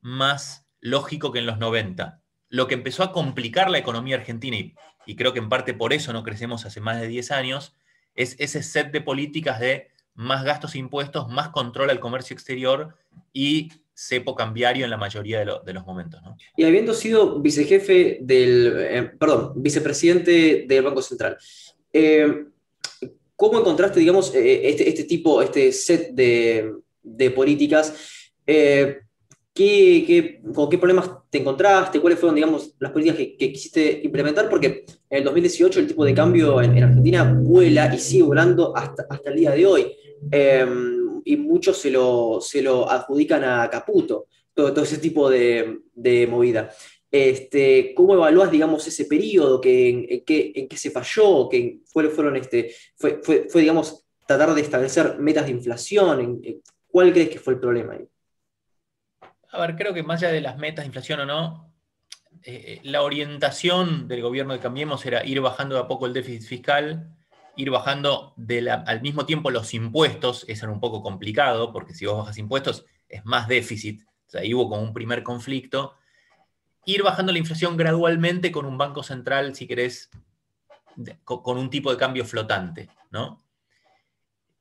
más 0.01 0.67
lógico 0.79 1.31
que 1.31 1.39
en 1.39 1.45
los 1.45 1.59
90. 1.59 2.21
Lo 2.49 2.67
que 2.67 2.73
empezó 2.73 3.03
a 3.03 3.11
complicar 3.11 3.69
la 3.69 3.77
economía 3.77 4.17
argentina, 4.17 4.57
y, 5.05 5.15
creo 5.15 5.33
que 5.33 5.39
en 5.39 5.49
parte 5.49 5.73
por 5.73 5.93
eso 5.93 6.13
no 6.13 6.23
crecemos 6.23 6.65
hace 6.65 6.81
más 6.81 6.99
de 6.99 7.07
10 7.07 7.31
años, 7.31 7.75
es 8.15 8.35
ese 8.39 8.61
set 8.61 8.91
de 8.91 9.01
políticas 9.01 9.59
de 9.59 9.91
más 10.13 10.43
gastos 10.43 10.75
e 10.75 10.79
impuestos, 10.79 11.29
más 11.29 11.49
control 11.49 11.89
al 11.89 11.99
comercio 11.99 12.35
exterior 12.35 12.95
y 13.31 13.71
cepo 13.93 14.35
cambiario 14.35 14.85
en 14.85 14.91
la 14.91 14.97
mayoría 14.97 15.39
de, 15.39 15.73
los 15.73 15.85
momentos. 15.85 16.19
Y 16.57 16.63
habiendo 16.63 16.93
sido 16.93 17.39
vicejefe 17.39 18.19
del, 18.21 18.73
eh, 18.77 19.11
perdón, 19.19 19.53
vicepresidente 19.55 20.65
del 20.67 20.83
Banco 20.83 21.01
Central, 21.01 21.37
eh, 21.91 22.45
¿cómo 23.35 23.59
encontraste, 23.59 23.99
digamos, 23.99 24.33
eh, 24.33 24.69
este, 24.69 24.89
este, 24.89 25.03
tipo, 25.03 25.41
este 25.41 25.71
set 25.71 26.11
de, 26.13 26.73
de 27.03 27.31
políticas. 27.31 27.93
Eh, 28.47 28.99
¿qué, 29.53 30.41
con 30.53 30.69
qué 30.69 30.77
problemas 30.77 31.09
te 31.29 31.39
encontraste? 31.39 31.99
¿Cuáles 31.99 32.19
fueron, 32.19 32.35
digamos, 32.35 32.73
las 32.79 32.91
políticas 32.91 33.17
que, 33.17 33.51
quisiste 33.51 34.01
implementar? 34.03 34.49
Porque 34.49 34.85
en 35.09 35.17
el 35.17 35.23
2018 35.23 35.81
el 35.81 35.87
tipo 35.87 36.05
de 36.05 36.13
cambio 36.13 36.61
en, 36.61 36.81
Argentina 36.81 37.23
vuela 37.23 37.93
y 37.93 37.99
sigue 37.99 38.23
volando 38.23 38.75
hasta, 38.75 39.05
hasta 39.09 39.29
el 39.29 39.35
día 39.35 39.51
de 39.51 39.65
hoy. 39.65 39.93
Y 41.25 41.37
muchos 41.37 41.77
se 41.77 41.91
lo, 41.91 42.39
se 42.41 42.61
lo 42.61 42.89
adjudican 42.89 43.43
a 43.43 43.69
Caputo, 43.69 44.27
todo, 44.53 44.83
ese 44.83 44.97
tipo 44.97 45.29
de, 45.29 45.79
de 45.93 46.27
movida. 46.27 46.71
Este, 47.11 47.93
¿Cómo 47.95 48.15
evalúas, 48.15 48.49
digamos, 48.49 48.87
ese 48.87 49.05
periodo? 49.05 49.61
Que, 49.61 49.89
en, 49.89 50.25
qué, 50.25 50.51
en 50.55 50.67
qué 50.67 50.77
se 50.77 50.91
falló? 50.91 51.47
Que 51.49 51.81
fueron, 51.85 52.35
este, 52.35 52.73
fue, 52.95 53.19
fue, 53.21 53.47
fue, 53.49 53.61
digamos, 53.61 54.03
tratar 54.25 54.53
de 54.53 54.61
establecer 54.61 55.19
metas 55.19 55.45
de 55.45 55.51
inflación? 55.51 56.41
¿Cuál 56.87 57.13
crees 57.13 57.29
que 57.29 57.39
fue 57.39 57.53
el 57.53 57.59
problema 57.59 57.93
ahí? 57.93 58.07
A 59.51 59.61
ver, 59.61 59.75
creo 59.75 59.93
que 59.93 60.03
más 60.03 60.21
allá 60.21 60.31
de 60.31 60.41
las 60.41 60.57
metas 60.57 60.83
de 60.83 60.87
inflación 60.87 61.19
o 61.21 61.25
no, 61.25 61.73
eh, 62.43 62.79
la 62.83 63.03
orientación 63.03 64.07
del 64.07 64.21
gobierno 64.21 64.53
de 64.53 64.59
Cambiemos 64.59 65.05
era 65.05 65.25
ir 65.25 65.39
bajando 65.41 65.75
de 65.75 65.81
a 65.81 65.87
poco 65.87 66.07
el 66.07 66.13
déficit 66.13 66.47
fiscal, 66.47 67.15
ir 67.55 67.69
bajando 67.69 68.35
al 68.85 69.01
mismo 69.01 69.25
tiempo 69.25 69.51
los 69.51 69.73
impuestos, 69.73 70.45
eso 70.47 70.65
era 70.65 70.73
un 70.73 70.79
poco 70.79 71.01
complicado, 71.01 71.71
porque 71.71 71.93
si 71.93 72.05
vos 72.05 72.17
bajas 72.17 72.37
impuestos 72.37 72.85
es 73.07 73.23
más 73.25 73.47
déficit, 73.47 74.03
o 74.03 74.29
sea, 74.29 74.41
ahí 74.41 74.53
hubo 74.53 74.69
como 74.69 74.81
un 74.81 74.93
primer 74.93 75.23
conflicto, 75.23 75.95
ir 76.85 77.03
bajando 77.03 77.31
la 77.31 77.37
inflación 77.37 77.77
gradualmente 77.77 78.51
con 78.51 78.65
un 78.65 78.77
banco 78.77 79.03
central, 79.03 79.55
si 79.55 79.67
querés, 79.67 80.09
con 81.23 81.57
un 81.57 81.69
tipo 81.69 81.91
de 81.91 81.97
cambio 81.97 82.25
flotante, 82.25 82.89
¿no? 83.11 83.43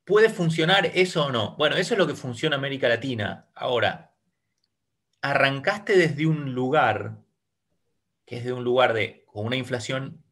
¿Puede 0.05 0.29
funcionar 0.29 0.87
eso 0.93 1.25
o 1.25 1.31
no? 1.31 1.55
Bueno, 1.55 1.77
eso 1.77 1.93
es 1.93 1.97
lo 1.97 2.07
que 2.07 2.15
funciona 2.15 2.55
en 2.55 2.59
América 2.59 2.89
Latina. 2.89 3.47
Ahora, 3.55 4.13
arrancaste 5.21 5.95
desde 5.95 6.27
un 6.27 6.53
lugar, 6.53 7.19
que 8.25 8.37
es 8.37 8.43
de 8.43 8.51
un 8.51 8.65
lugar 8.65 8.93
de, 8.93 9.23
con 9.27 9.45
una 9.45 9.55
inflación 9.55 10.22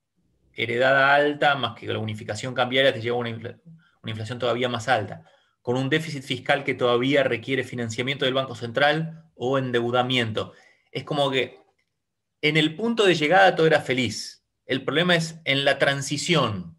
heredada 0.55 1.13
alta, 1.13 1.55
más 1.55 1.77
que 1.77 1.87
la 1.87 1.99
unificación 1.99 2.53
cambiaria 2.53 2.93
te 2.93 3.01
lleva 3.01 3.17
a 3.17 3.19
una, 3.19 3.29
inflación 4.05 4.39
todavía 4.39 4.69
más 4.69 4.87
alta, 4.87 5.25
con 5.61 5.77
un 5.77 5.89
déficit 5.89 6.23
fiscal 6.23 6.63
que 6.63 6.73
todavía 6.73 7.23
requiere 7.23 7.63
financiamiento 7.63 8.25
del 8.25 8.33
Banco 8.33 8.55
Central 8.55 9.25
o 9.35 9.57
endeudamiento. 9.57 10.53
Es 10.91 11.03
como 11.03 11.29
que 11.31 11.59
en 12.41 12.57
el 12.57 12.75
punto 12.75 13.05
de 13.05 13.15
llegada 13.15 13.55
todo 13.55 13.67
era 13.67 13.81
feliz. 13.81 14.45
El 14.65 14.83
problema 14.83 15.15
es 15.15 15.39
en 15.45 15.65
la 15.65 15.77
transición. 15.77 16.77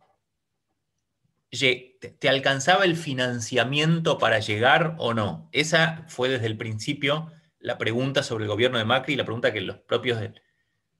¿Te 1.50 2.28
alcanzaba 2.28 2.84
el 2.84 2.96
financiamiento 2.96 4.18
para 4.18 4.38
llegar 4.38 4.96
o 4.98 5.14
no? 5.14 5.48
Esa 5.52 6.04
fue 6.08 6.28
desde 6.28 6.46
el 6.46 6.56
principio 6.56 7.30
la 7.58 7.78
pregunta 7.78 8.22
sobre 8.22 8.44
el 8.44 8.50
gobierno 8.50 8.78
de 8.78 8.84
Macri 8.84 9.14
y 9.14 9.16
la 9.16 9.24
pregunta 9.24 9.52
que 9.52 9.60
los 9.60 9.78
propios, 9.78 10.18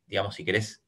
digamos, 0.07 0.35
si 0.35 0.45
querés, 0.45 0.82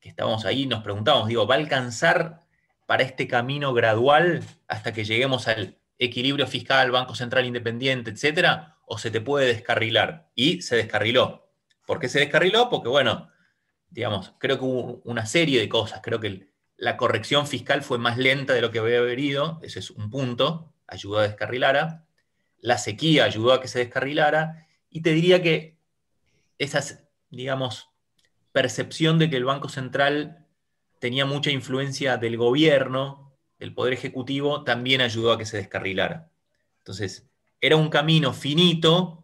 que 0.00 0.08
estábamos 0.08 0.44
ahí, 0.44 0.66
nos 0.66 0.82
preguntábamos, 0.82 1.28
digo, 1.28 1.46
¿va 1.46 1.54
a 1.54 1.58
alcanzar 1.58 2.40
para 2.86 3.02
este 3.02 3.26
camino 3.26 3.74
gradual 3.74 4.42
hasta 4.66 4.92
que 4.92 5.04
lleguemos 5.04 5.48
al 5.48 5.78
equilibrio 5.98 6.46
fiscal, 6.46 6.90
Banco 6.90 7.14
Central 7.14 7.46
Independiente, 7.46 8.10
etcétera? 8.10 8.76
¿O 8.86 8.98
se 8.98 9.10
te 9.10 9.20
puede 9.20 9.46
descarrilar? 9.46 10.30
Y 10.34 10.62
se 10.62 10.76
descarriló. 10.76 11.50
¿Por 11.86 11.98
qué 12.00 12.08
se 12.08 12.20
descarriló? 12.20 12.68
Porque, 12.70 12.88
bueno, 12.88 13.28
digamos, 13.90 14.34
creo 14.38 14.58
que 14.58 14.64
hubo 14.64 15.02
una 15.04 15.26
serie 15.26 15.60
de 15.60 15.68
cosas. 15.68 16.00
Creo 16.02 16.20
que 16.20 16.48
la 16.76 16.96
corrección 16.96 17.46
fiscal 17.46 17.82
fue 17.82 17.98
más 17.98 18.16
lenta 18.16 18.54
de 18.54 18.60
lo 18.60 18.70
que 18.70 18.78
había 18.78 18.98
haber 18.98 19.18
ido, 19.18 19.58
ese 19.62 19.80
es 19.80 19.90
un 19.90 20.10
punto, 20.10 20.72
ayudó 20.86 21.18
a 21.18 21.22
descarrilar. 21.24 22.04
La 22.60 22.78
sequía 22.78 23.24
ayudó 23.24 23.52
a 23.52 23.60
que 23.60 23.68
se 23.68 23.80
descarrilara. 23.80 24.66
Y 24.90 25.02
te 25.02 25.10
diría 25.10 25.42
que 25.42 25.76
esa, 26.58 26.80
digamos, 27.30 27.87
percepción 28.58 29.20
de 29.20 29.30
que 29.30 29.36
el 29.36 29.44
Banco 29.44 29.68
Central 29.68 30.44
tenía 30.98 31.24
mucha 31.24 31.52
influencia 31.52 32.16
del 32.16 32.36
gobierno, 32.36 33.38
del 33.60 33.72
Poder 33.72 33.92
Ejecutivo, 33.92 34.64
también 34.64 35.00
ayudó 35.00 35.30
a 35.30 35.38
que 35.38 35.46
se 35.46 35.58
descarrilara. 35.58 36.28
Entonces, 36.78 37.30
era 37.60 37.76
un 37.76 37.88
camino 37.88 38.32
finito 38.32 39.22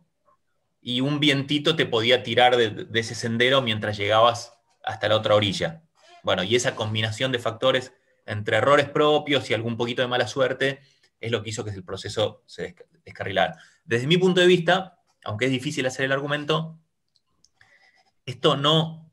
y 0.81 1.01
un 1.01 1.19
vientito 1.19 1.75
te 1.75 1.85
podía 1.85 2.23
tirar 2.23 2.57
de, 2.57 2.87
ese 2.95 3.17
sendero 3.17 3.61
mientras 3.61 3.97
llegabas 3.97 4.53
hasta 4.85 5.09
la 5.09 5.17
otra 5.17 5.35
orilla. 5.35 5.83
Bueno, 6.23 6.45
y 6.45 6.55
esa 6.55 6.77
combinación 6.77 7.33
de 7.33 7.41
factores 7.41 7.93
entre 8.27 8.59
errores 8.59 8.89
propios 8.89 9.51
y 9.51 9.55
algún 9.55 9.77
poquito 9.77 10.01
de 10.01 10.07
mala 10.07 10.29
suerte 10.29 10.79
es 11.19 11.33
lo 11.33 11.43
que 11.43 11.51
hizo 11.51 11.65
que 11.65 11.71
el 11.71 11.83
proceso 11.83 12.45
se 12.47 12.77
descarrilara. 13.05 13.59
Desde 13.85 14.07
mi 14.07 14.17
punto 14.17 14.41
de 14.41 14.47
vista, 14.47 15.01
aunque 15.25 15.47
es 15.47 15.51
difícil 15.51 15.87
hacer 15.87 16.05
el 16.05 16.13
argumento, 16.13 16.79
esto 18.27 18.57
no, 18.57 19.04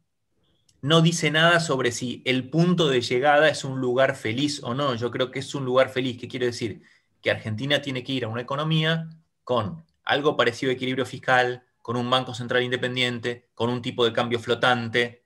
no 0.82 1.02
dice 1.02 1.30
nada 1.32 1.60
sobre 1.60 1.92
si 1.92 2.22
el 2.26 2.50
punto 2.50 2.88
de 2.90 3.02
llegada 3.02 3.50
es 3.50 3.64
un 3.64 3.80
lugar 3.80 4.16
feliz 4.16 4.64
o 4.64 4.74
no. 4.74 4.96
Yo 4.96 5.12
creo 5.12 5.30
que 5.32 5.40
es 5.40 5.54
un 5.54 5.64
lugar 5.64 5.90
feliz. 5.90 6.18
¿Qué 6.20 6.28
quiere 6.28 6.48
decir? 6.48 6.82
Que 7.22 7.32
Argentina 7.32 7.82
tiene 7.82 8.04
que 8.04 8.14
ir 8.14 8.26
a 8.26 8.28
una 8.28 8.42
economía 8.42 9.10
con 9.44 9.86
algo 10.04 10.36
parecido 10.36 10.72
a 10.72 10.74
equilibrio 10.74 11.06
fiscal, 11.06 11.64
con 11.82 11.96
un 11.96 12.10
banco 12.10 12.34
central 12.34 12.64
independiente, 12.64 13.50
con 13.54 13.70
un 13.70 13.82
tipo 13.82 14.06
de 14.06 14.14
cambio 14.14 14.40
flotante, 14.40 15.24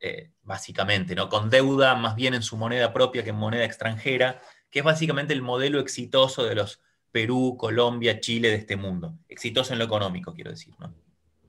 eh, 0.00 0.32
básicamente, 0.42 1.14
¿no? 1.14 1.28
con 1.28 1.48
deuda 1.48 1.94
más 1.94 2.14
bien 2.14 2.34
en 2.34 2.42
su 2.42 2.56
moneda 2.56 2.92
propia 2.92 3.24
que 3.24 3.30
en 3.30 3.36
moneda 3.36 3.64
extranjera, 3.64 4.42
que 4.70 4.80
es 4.80 4.84
básicamente 4.84 5.32
el 5.32 5.40
modelo 5.40 5.80
exitoso 5.80 6.44
de 6.44 6.56
los 6.56 6.80
Perú, 7.10 7.56
Colombia, 7.56 8.18
Chile 8.18 8.48
de 8.48 8.56
este 8.56 8.76
mundo. 8.76 9.16
Exitoso 9.28 9.72
en 9.72 9.78
lo 9.78 9.84
económico, 9.84 10.34
quiero 10.34 10.50
decir. 10.50 10.74
¿no? 10.80 10.92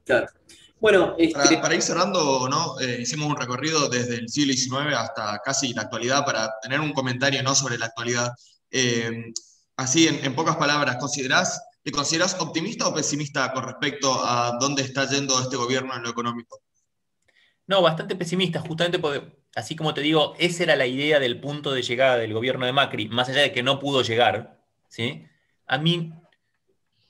Claro. 0.06 0.28
Bueno, 0.80 1.16
este 1.18 1.58
para, 1.58 1.74
ir 1.74 1.82
cerrando, 1.82 2.48
¿no? 2.50 2.80
Eh, 2.80 3.00
hicimos 3.02 3.30
un 3.30 3.38
recorrido 3.38 3.90
desde 3.90 4.16
el 4.16 4.30
siglo 4.30 4.54
XIX 4.54 4.96
hasta 4.96 5.40
casi 5.44 5.74
la 5.74 5.84
actualidad 5.84 6.26
para 6.26 6.54
tener 6.62 6.80
un 6.80 6.94
comentario 6.94 7.42
¿no? 7.42 7.56
sobre 7.56 7.78
la 7.78 7.88
actualidad. 7.88 8.32
Eh, 8.70 9.34
así, 9.78 10.08
en, 10.08 10.24
en, 10.24 10.36
pocas 10.36 10.58
palabras, 10.58 10.98
¿considerás, 10.98 11.64
¿te 11.82 11.92
consideras 11.92 12.36
optimista 12.40 12.88
o 12.88 12.94
pesimista 12.94 13.52
con 13.54 13.64
respecto 13.64 14.14
a 14.24 14.58
dónde 14.60 14.84
está 14.84 15.08
yendo 15.10 15.40
este 15.42 15.56
gobierno 15.56 15.96
en 15.96 16.04
lo 16.04 16.10
económico? 16.10 16.62
No, 17.68 17.82
bastante 17.82 18.16
pesimista, 18.16 18.60
justamente 18.60 19.00
porque, 19.00 19.26
así 19.56 19.76
como 19.76 19.94
te 19.94 20.02
digo, 20.02 20.36
esa 20.38 20.64
era 20.64 20.76
la 20.76 20.86
idea 20.86 21.20
del 21.20 21.40
punto 21.40 21.72
de 21.72 21.82
llegada 21.82 22.18
del 22.18 22.34
gobierno 22.34 22.66
de 22.66 22.74
Macri, 22.74 23.08
más 23.08 23.30
allá 23.30 23.42
de 23.42 23.52
que 23.52 23.64
no 23.64 23.80
pudo 23.80 24.04
llegar, 24.04 24.60
¿sí? 24.88 25.26
a 25.68 25.78
mí 25.78 26.14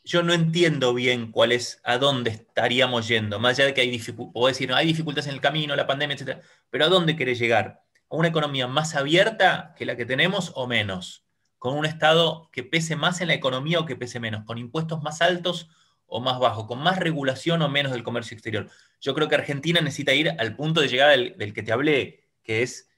yo 0.06 0.22
no 0.22 0.34
entiendo 0.34 0.93
bien 0.93 1.32
cuál 1.32 1.51
es, 1.51 1.82
a 1.84 1.97
dónde 1.97 2.30
estaríamos 2.30 3.08
yendo, 3.08 3.39
más 3.39 3.58
allá 3.58 3.66
de 3.66 3.74
que 3.74 3.82
hay 3.82 3.89
dificultades, 3.89 4.58
decir, 4.58 4.72
hay 4.72 4.86
dificultades 4.86 5.28
en 5.28 5.34
el 5.34 5.41
camino, 5.41 5.76
la 5.76 5.88
pandemia, 5.88 6.16
etc. 6.16 6.41
Pero 6.70 6.86
¿a 6.86 6.89
dónde 6.89 7.16
querés 7.16 7.39
llegar? 7.39 7.82
¿A 8.10 8.16
una 8.16 8.28
economía 8.28 8.68
más 8.68 8.95
abierta 8.95 9.74
que 9.76 9.86
la 9.86 9.97
que 9.97 10.06
tenemos 10.06 10.51
o 10.56 10.68
menos? 10.68 11.26
¿Con 11.58 11.76
un 11.76 11.88
Estado 11.88 12.49
que 12.51 12.64
pese 12.64 12.95
más 12.95 13.20
en 13.22 13.30
la 13.30 13.34
economía 13.34 13.80
o 13.80 13.86
que 13.86 13.95
pese 13.95 14.20
menos? 14.20 14.45
¿Con 14.45 14.60
impuestos 14.60 15.01
más 15.01 15.24
altos 15.24 15.70
o 16.06 16.22
más 16.22 16.38
bajos? 16.39 16.68
¿Con 16.68 16.84
más 16.84 16.99
regulación 16.99 17.64
o 17.64 17.68
menos 17.68 17.91
del 17.91 18.03
comercio 18.03 18.36
exterior? 18.36 18.70
Yo 19.01 19.16
creo 19.16 19.28
que 19.28 19.36
Argentina 19.36 19.82
necesita 19.82 20.14
ir 20.14 20.30
al 20.38 20.56
punto 20.56 20.82
de 20.82 20.88
llegada 20.88 21.12
del, 21.12 21.36
del 21.36 21.51
que 21.51 21.64
te 21.64 21.72
hablé, 21.72 22.30
que 22.43 22.62
es 22.62 22.89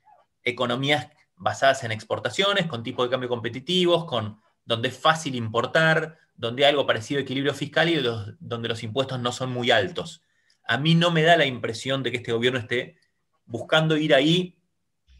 economías 0.43 1.07
basadas 1.37 1.85
en 1.85 1.93
exportaciones, 1.93 2.65
con 2.65 2.83
tipos 2.83 3.05
de 3.05 3.11
cambio 3.11 3.29
competitivos, 3.29 4.03
con 4.03 4.41
donde 4.67 4.89
es 4.89 4.97
fácil 4.97 5.33
importar, 5.33 6.19
donde 6.35 6.65
hay 6.65 6.71
algo 6.71 6.85
parecido 6.85 7.19
a 7.19 7.23
equilibrio 7.23 7.53
fiscal 7.53 7.89
y 7.89 7.95
donde 8.39 8.69
los 8.69 8.83
impuestos 8.83 9.19
no 9.19 9.31
son 9.31 9.51
muy 9.51 9.71
altos. 9.71 10.21
A 10.67 10.77
mí 10.77 10.93
no 10.93 11.09
me 11.09 11.23
da 11.23 11.37
la 11.37 11.45
impresión 11.45 12.03
de 12.03 12.11
que 12.11 12.17
este 12.17 12.33
gobierno 12.33 12.59
esté 12.59 12.97
buscando 13.45 13.95
ir 13.95 14.13
ahí, 14.13 14.59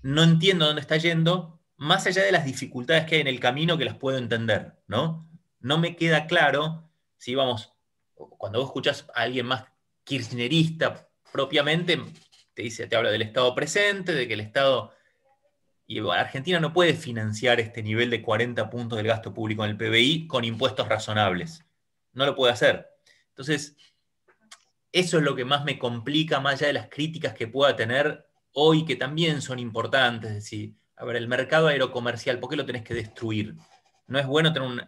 no 0.04 0.22
entiendo 0.22 0.66
dónde 0.66 0.82
está 0.82 0.98
yendo, 0.98 1.62
más 1.78 2.06
allá 2.06 2.24
de 2.24 2.34
las 2.34 2.43
dificultades 2.43 3.06
que 3.06 3.16
hay 3.16 3.22
en 3.22 3.28
el 3.28 3.39
camino 3.39 3.78
que 3.78 3.86
las 3.86 3.95
puedo 3.95 4.18
entender, 4.18 4.74
¿no? 4.86 5.30
No 5.62 5.78
me 5.78 5.95
queda 5.95 6.28
claro 6.28 6.91
si 7.18 7.34
vamos, 7.34 7.74
cuando 8.14 8.60
vos 8.60 8.68
escuchas 8.68 9.07
a 9.15 9.22
alguien 9.22 9.45
más 9.45 9.64
kirchnerista 10.03 11.10
propiamente, 11.32 12.02
te 12.53 12.64
dice, 12.64 12.88
te 12.88 12.95
habla 12.98 13.11
del 13.11 13.22
Estado 13.22 13.56
presente, 13.56 14.14
de 14.14 14.28
que 14.28 14.34
el 14.34 14.41
Estado 14.41 14.91
y 15.88 15.99
Argentina 16.09 16.59
no 16.59 16.73
puede 16.73 16.93
financiar 16.93 17.61
este 17.61 17.81
nivel 17.81 18.09
de 18.09 18.22
40 18.22 18.69
puntos 18.69 18.97
del 18.97 19.07
gasto 19.07 19.34
público 19.34 19.64
en 19.64 19.72
el 19.72 19.77
PBI 19.77 20.27
con 20.27 20.43
impuestos 20.43 20.89
razonables. 20.89 21.64
No 22.11 22.26
lo 22.26 22.35
puede 22.35 22.51
hacer. 22.51 22.89
Entonces, 23.30 23.77
eso 24.91 25.18
es 25.18 25.23
lo 25.23 25.34
que 25.34 25.45
más 25.45 25.64
me 25.64 25.80
complica, 25.80 26.41
más 26.41 26.55
allá 26.55 26.68
de 26.68 26.73
las 26.73 26.89
críticas 26.89 27.34
que 27.34 27.47
pueda 27.47 27.76
tener 27.77 28.26
hoy, 28.51 28.84
que 28.84 28.97
también 28.97 29.41
son 29.41 29.59
importantes. 29.59 30.31
Es 30.31 30.35
decir, 30.35 30.76
a 30.97 31.05
ver, 31.05 31.15
el 31.15 31.30
mercado 31.30 31.68
aerocomercial, 31.68 32.39
¿por 32.39 32.49
qué 32.49 32.57
lo 32.57 32.65
tenés 32.65 32.84
que 32.84 32.93
destruir? 32.93 33.55
No 34.07 34.19
es 34.19 34.27
bueno 34.27 34.51
tener 34.51 34.68
un, 34.68 34.81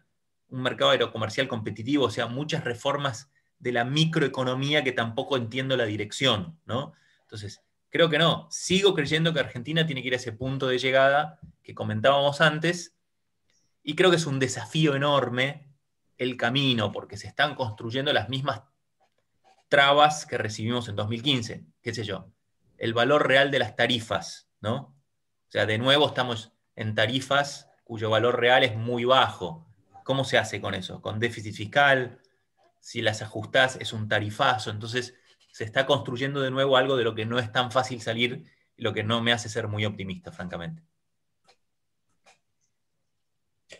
un 0.50 0.62
mercado 0.62 0.92
aerocomercial 0.92 1.48
competitivo, 1.48 2.06
o 2.06 2.12
sea, 2.12 2.28
muchas 2.28 2.66
reformas 2.66 3.32
de 3.58 3.72
la 3.72 3.86
microeconomía 3.86 4.84
que 4.84 4.92
tampoco 4.92 5.38
entiendo 5.38 5.78
la 5.78 5.86
dirección, 5.86 6.60
¿no? 6.66 6.94
Entonces, 7.22 7.62
Creo 7.90 8.10
que 8.10 8.20
no. 8.20 8.48
Sigo 8.52 8.94
creyendo 8.94 9.34
que 9.34 9.40
Argentina 9.40 9.86
tiene 9.86 10.02
que 10.02 10.08
ir 10.10 10.14
a 10.14 10.18
ese 10.18 10.32
punto 10.32 10.68
de 10.68 10.78
llegada 10.78 11.40
que 11.64 11.74
comentábamos 11.74 12.42
antes. 12.42 12.96
Y 13.84 13.96
creo 13.96 14.10
que 14.10 14.18
es 14.18 14.26
un 14.26 14.40
desafío 14.40 14.96
enorme 14.96 15.70
el 16.18 16.38
camino, 16.38 16.92
porque 16.92 17.18
se 17.18 17.28
están 17.28 17.56
construyendo 17.56 18.12
las 18.14 18.30
mismas 18.30 18.64
trabas 19.70 20.26
que 20.26 20.38
recibimos 20.38 20.90
en 20.90 20.96
2015. 20.96 21.66
¿Qué 21.82 21.94
sé 21.94 22.04
yo? 22.04 22.32
El 22.78 22.94
valor 22.94 23.28
real 23.28 23.52
de 23.52 23.60
las 23.60 23.76
tarifas, 23.76 24.50
¿no? 24.60 24.76
O 24.76 25.52
sea, 25.52 25.66
de 25.66 25.78
nuevo 25.78 26.08
estamos 26.08 26.52
en 26.76 26.94
tarifas 26.94 27.70
cuyo 27.84 28.10
valor 28.10 28.40
real 28.40 28.64
es 28.64 28.76
muy 28.76 29.06
bajo. 29.06 29.68
¿Cómo 30.04 30.24
se 30.24 30.38
hace 30.38 30.62
con 30.62 30.76
eso? 30.76 31.02
Con 31.02 31.20
déficit 31.20 31.56
fiscal, 31.56 32.20
si 32.80 33.02
las 33.02 33.22
ajustás 33.22 33.78
es 33.80 33.94
un 33.94 34.08
tarifazo. 34.08 34.72
Entonces, 34.72 35.16
se 35.52 35.64
está 35.64 35.86
construyendo 35.86 36.42
de 36.42 36.52
nuevo 36.52 36.78
algo 36.78 36.96
de 36.98 37.04
lo 37.04 37.16
que 37.16 37.26
no 37.26 37.40
es 37.40 37.52
tan 37.52 37.72
fácil 37.72 38.02
salir 38.02 38.46
y 38.76 38.84
lo 38.84 38.94
que 38.94 39.04
no 39.04 39.22
me 39.22 39.34
hace 39.34 39.50
ser 39.50 39.68
muy 39.68 39.86
optimista, 39.86 40.32
francamente. 40.32 40.84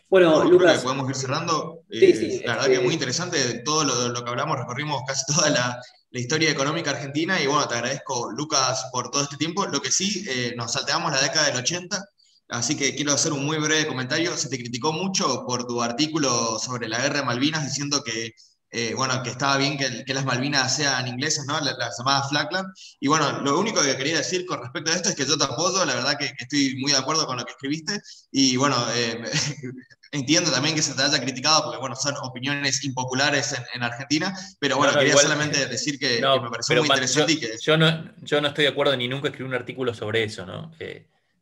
Bueno, 0.08 0.44
Lucas. 0.44 0.82
podemos 0.82 1.08
ir 1.08 1.16
cerrando. 1.16 1.84
Eh, 1.90 2.42
la 2.44 2.54
verdad 2.54 2.68
que 2.68 2.74
es 2.74 2.82
muy 2.82 2.94
interesante 2.94 3.62
todo 3.64 3.84
lo, 3.84 4.24
que 4.24 4.30
hablamos, 4.30 4.58
recorrimos 4.58 5.02
casi 5.06 5.24
toda 5.32 5.50
la, 5.50 5.80
historia 6.12 6.50
económica 6.50 6.90
argentina 6.90 7.40
y 7.40 7.46
bueno, 7.46 7.68
te 7.68 7.74
agradezco, 7.74 8.32
Lucas, 8.32 8.88
por 8.92 9.10
todo 9.10 9.22
este 9.22 9.36
tiempo. 9.36 9.66
Lo 9.66 9.80
que 9.80 9.92
sí, 9.92 10.24
eh, 10.28 10.54
nos 10.56 10.72
salteamos 10.72 11.12
la 11.12 11.22
década 11.22 11.46
del 11.46 11.56
80, 11.58 12.04
así 12.48 12.76
que 12.76 12.96
quiero 12.96 13.12
hacer 13.12 13.32
un 13.32 13.44
muy 13.44 13.58
breve 13.58 13.86
comentario. 13.86 14.36
Se 14.36 14.48
te 14.48 14.58
criticó 14.58 14.92
mucho 14.92 15.44
por 15.46 15.66
tu 15.66 15.80
artículo 15.80 16.58
sobre 16.58 16.88
la 16.88 17.00
guerra 17.00 17.20
de 17.20 17.26
Malvinas, 17.26 17.64
diciendo 17.64 18.02
que 18.04 18.34
eh, 18.72 18.94
bueno, 18.94 19.20
que 19.24 19.30
estaba 19.30 19.56
bien 19.56 19.76
que, 19.76 20.14
las 20.14 20.24
Malvinas 20.24 20.76
sean 20.76 21.08
inglesas, 21.08 21.44
¿no? 21.46 21.58
Las, 21.60 21.98
llamadas 21.98 22.28
Flagland. 22.28 22.72
Y 23.00 23.08
bueno, 23.08 23.40
lo 23.40 23.58
único 23.58 23.82
que 23.82 23.96
quería 23.96 24.18
decir 24.18 24.46
con 24.46 24.60
respecto 24.60 24.92
a 24.92 24.94
esto 24.94 25.08
es 25.08 25.16
que 25.16 25.26
yo 25.26 25.36
te 25.36 25.44
apoyo, 25.44 25.84
la 25.84 25.94
verdad 25.94 26.16
que, 26.16 26.32
estoy 26.38 26.76
muy 26.76 26.92
de 26.92 26.98
acuerdo 26.98 27.26
con 27.26 27.36
lo 27.36 27.44
que 27.44 27.50
escribiste. 27.50 28.00
Y 28.30 28.56
bueno, 28.56 28.76
eh, 28.94 29.20
entiendo 30.12 30.52
también 30.52 30.76
que 30.76 30.82
se 30.82 30.94
te 30.94 31.02
haya 31.02 31.20
criticado, 31.20 31.64
porque 31.64 31.78
bueno, 31.78 31.96
son 31.96 32.14
opiniones 32.22 32.84
impopulares 32.84 33.56
en, 33.74 33.82
Argentina, 33.82 34.32
pero 34.60 34.76
bueno, 34.76 34.92
quería 34.96 35.16
solamente 35.16 35.66
decir 35.66 35.98
que, 35.98 36.20
me 36.20 36.50
pareció 36.50 36.76
muy 36.76 36.86
interesante. 36.86 37.32
Yo, 37.32 37.38
y 37.38 37.40
que... 37.40 37.58
yo, 37.60 37.76
no, 37.76 38.14
yo 38.22 38.40
no 38.40 38.48
estoy 38.48 38.64
de 38.64 38.70
acuerdo 38.70 38.96
ni 38.96 39.08
nunca 39.08 39.28
escribí 39.28 39.48
un 39.48 39.54
artículo 39.54 39.94
sobre 39.94 40.22
eso, 40.22 40.46
¿no? 40.46 40.70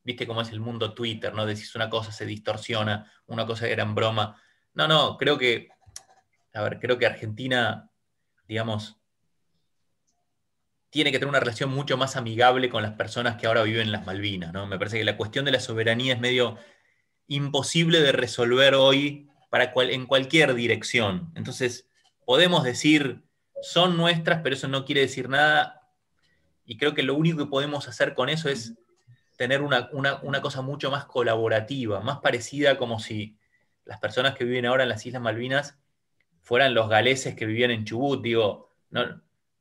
Viste 0.02 0.26
cómo 0.26 0.40
es 0.40 0.48
el 0.48 0.60
mundo 0.60 0.94
Twitter, 0.94 1.34
¿no? 1.34 1.44
Decís 1.44 1.74
una 1.74 1.90
cosa, 1.90 2.10
se 2.10 2.24
distorsiona, 2.24 3.12
una 3.26 3.44
cosa 3.44 3.68
era 3.68 3.82
en 3.82 3.94
broma. 3.94 4.40
No, 4.72 4.88
no, 4.88 5.18
creo 5.18 5.36
que 5.36 5.68
a 6.58 6.62
ver, 6.62 6.80
creo 6.80 6.98
que 6.98 7.06
Argentina, 7.06 7.88
digamos, 8.48 8.96
tiene 10.90 11.12
que 11.12 11.20
tener 11.20 11.28
una 11.28 11.38
relación 11.38 11.70
mucho 11.70 11.96
más 11.96 12.16
amigable 12.16 12.68
con 12.68 12.82
las 12.82 12.94
personas 12.94 13.36
que 13.36 13.46
ahora 13.46 13.62
viven 13.62 13.82
en 13.82 13.92
las 13.92 14.06
Malvinas, 14.06 14.52
¿no? 14.52 14.66
Me 14.66 14.76
parece 14.76 14.98
que 14.98 15.04
la 15.04 15.16
cuestión 15.16 15.44
de 15.44 15.52
la 15.52 15.60
soberanía 15.60 16.14
es 16.14 16.20
medio 16.20 16.58
imposible 17.28 18.00
de 18.00 18.10
resolver 18.10 18.74
hoy 18.74 19.28
para 19.50 19.72
en 19.72 20.06
cualquier 20.06 20.54
dirección. 20.54 21.30
Entonces, 21.36 21.88
podemos 22.26 22.64
decir, 22.64 23.22
son 23.62 23.96
nuestras, 23.96 24.40
pero 24.42 24.56
eso 24.56 24.66
no 24.66 24.84
quiere 24.84 25.02
decir 25.02 25.28
nada. 25.28 25.88
Y 26.64 26.76
creo 26.76 26.92
que 26.92 27.04
lo 27.04 27.14
único 27.14 27.38
que 27.38 27.50
podemos 27.50 27.86
hacer 27.86 28.14
con 28.14 28.28
eso 28.30 28.48
es 28.48 28.74
tener 29.36 29.62
una, 29.62 29.90
una 29.92 30.42
cosa 30.42 30.60
mucho 30.60 30.90
más 30.90 31.04
colaborativa, 31.04 32.00
más 32.00 32.18
parecida 32.18 32.76
como 32.78 32.98
si 32.98 33.38
las 33.84 34.00
personas 34.00 34.34
que 34.34 34.42
viven 34.42 34.66
ahora 34.66 34.82
en 34.82 34.88
las 34.88 35.06
Islas 35.06 35.22
Malvinas 35.22 35.78
fueran 36.48 36.72
los 36.72 36.88
galeses 36.88 37.34
que 37.34 37.44
vivían 37.44 37.70
en 37.70 37.84
Chubut, 37.84 38.22
digo, 38.22 38.70
no, 38.88 39.04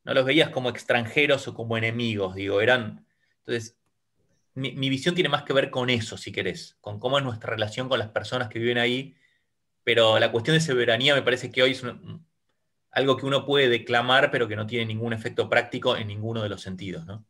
no 0.04 0.14
los 0.14 0.24
veías 0.24 0.48
como 0.48 0.70
extranjeros 0.70 1.46
o 1.46 1.52
como 1.52 1.76
enemigos, 1.76 2.34
digo, 2.34 2.62
eran... 2.62 3.06
Entonces, 3.40 3.76
mi, 4.54 4.88
visión 4.88 5.14
tiene 5.14 5.28
más 5.28 5.42
que 5.42 5.52
ver 5.52 5.70
con 5.70 5.90
eso, 5.90 6.16
si 6.16 6.32
querés, 6.32 6.78
con 6.80 6.98
cómo 6.98 7.18
es 7.18 7.24
nuestra 7.24 7.50
relación 7.50 7.90
con 7.90 7.98
las 7.98 8.08
personas 8.08 8.48
que 8.48 8.58
viven 8.58 8.78
ahí, 8.78 9.14
pero 9.84 10.18
la 10.18 10.32
cuestión 10.32 10.56
de 10.56 10.62
soberanía 10.62 11.14
me 11.14 11.20
parece 11.20 11.50
que 11.50 11.62
hoy 11.62 11.72
es 11.72 11.82
algo 12.90 13.16
que 13.18 13.26
uno 13.26 13.44
puede 13.44 13.68
declamar, 13.68 14.30
pero 14.30 14.48
que 14.48 14.56
no 14.56 14.66
tiene 14.66 14.86
ningún 14.86 15.12
efecto 15.12 15.50
práctico 15.50 15.94
en 15.94 16.08
ninguno 16.08 16.42
de 16.42 16.48
los 16.48 16.62
sentidos, 16.62 17.04
¿no? 17.04 17.26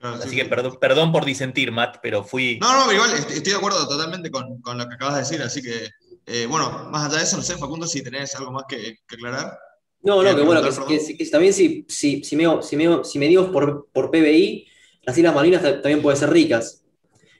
Así 0.00 0.36
que 0.36 0.44
perdón, 0.44 0.76
perdón, 0.78 1.12
por 1.12 1.24
disentir, 1.24 1.72
Matt, 1.72 1.96
pero 2.02 2.24
fui... 2.24 2.58
No, 2.60 2.84
no, 2.84 2.92
igual 2.92 3.10
estoy 3.14 3.52
de 3.52 3.56
acuerdo 3.56 3.88
totalmente 3.88 4.30
con, 4.30 4.60
con, 4.60 4.76
lo 4.76 4.86
que 4.86 4.96
acabas 4.96 5.14
de 5.14 5.20
decir, 5.20 5.40
así 5.40 5.62
que 5.62 5.88
eh, 6.26 6.46
bueno, 6.46 6.88
más 6.90 7.06
allá 7.06 7.18
de 7.18 7.24
eso, 7.24 7.36
no 7.36 7.42
sé, 7.42 7.56
Facundo, 7.56 7.86
si 7.86 8.02
tenés 8.02 8.34
algo 8.36 8.52
más 8.52 8.64
que, 8.68 8.98
aclarar. 9.08 9.58
No, 10.02 10.22
no, 10.22 10.36
que 10.36 10.42
bueno, 10.42 10.62
que, 10.62 11.26
también 11.30 11.52
si, 11.52 11.86
si, 11.88 12.24
si, 12.24 12.36
me, 12.36 12.62
si, 12.62 12.76
me, 12.76 13.04
si 13.04 13.18
medimos 13.18 13.50
por, 13.50 13.88
por 13.92 14.10
PBI, 14.10 14.66
las 15.02 15.16
Islas 15.16 15.34
Malvinas 15.34 15.62
también 15.62 16.02
pueden 16.02 16.18
ser 16.18 16.30
ricas. 16.30 16.84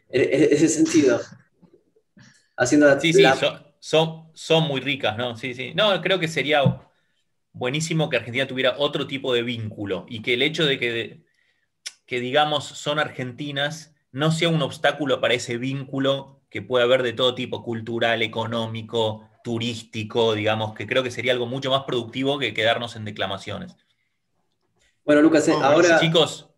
En, 0.08 0.52
ese 0.52 0.68
sentido. 0.68 1.20
Haciendo 2.56 3.00
sí, 3.00 3.12
sí, 3.12 3.24
son, 3.80 4.28
son, 4.34 4.64
muy 4.64 4.80
ricas, 4.80 5.16
¿no? 5.16 5.36
Sí, 5.36 5.54
sí. 5.54 5.72
No, 5.74 6.00
creo 6.02 6.20
que 6.20 6.28
sería 6.28 6.62
buenísimo 7.52 8.08
que 8.08 8.16
Argentina 8.16 8.46
tuviera 8.46 8.76
otro 8.78 9.06
tipo 9.06 9.32
de 9.32 9.42
vínculo 9.42 10.06
y 10.08 10.22
que 10.22 10.34
el 10.34 10.42
hecho 10.42 10.64
de 10.64 10.78
que, 10.78 11.24
que 12.06 12.20
digamos, 12.20 12.64
son 12.64 12.98
argentinas 12.98 13.94
no 14.12 14.30
sea 14.30 14.48
un 14.48 14.62
obstáculo 14.62 15.20
para 15.20 15.34
ese 15.34 15.56
vínculo 15.56 16.41
que 16.52 16.60
puede 16.60 16.84
haber 16.84 17.02
de 17.02 17.14
todo 17.14 17.34
tipo, 17.34 17.62
cultural, 17.62 18.20
económico, 18.20 19.26
turístico, 19.42 20.34
digamos, 20.34 20.74
que 20.74 20.86
creo 20.86 21.02
que 21.02 21.10
sería 21.10 21.32
algo 21.32 21.46
mucho 21.46 21.70
más 21.70 21.84
productivo 21.84 22.38
que 22.38 22.52
quedarnos 22.52 22.94
en 22.94 23.06
declamaciones. 23.06 23.74
Bueno, 25.02 25.22
Lucas, 25.22 25.48
eh, 25.48 25.54
ahora... 25.60 25.98
Chicos, 25.98 26.50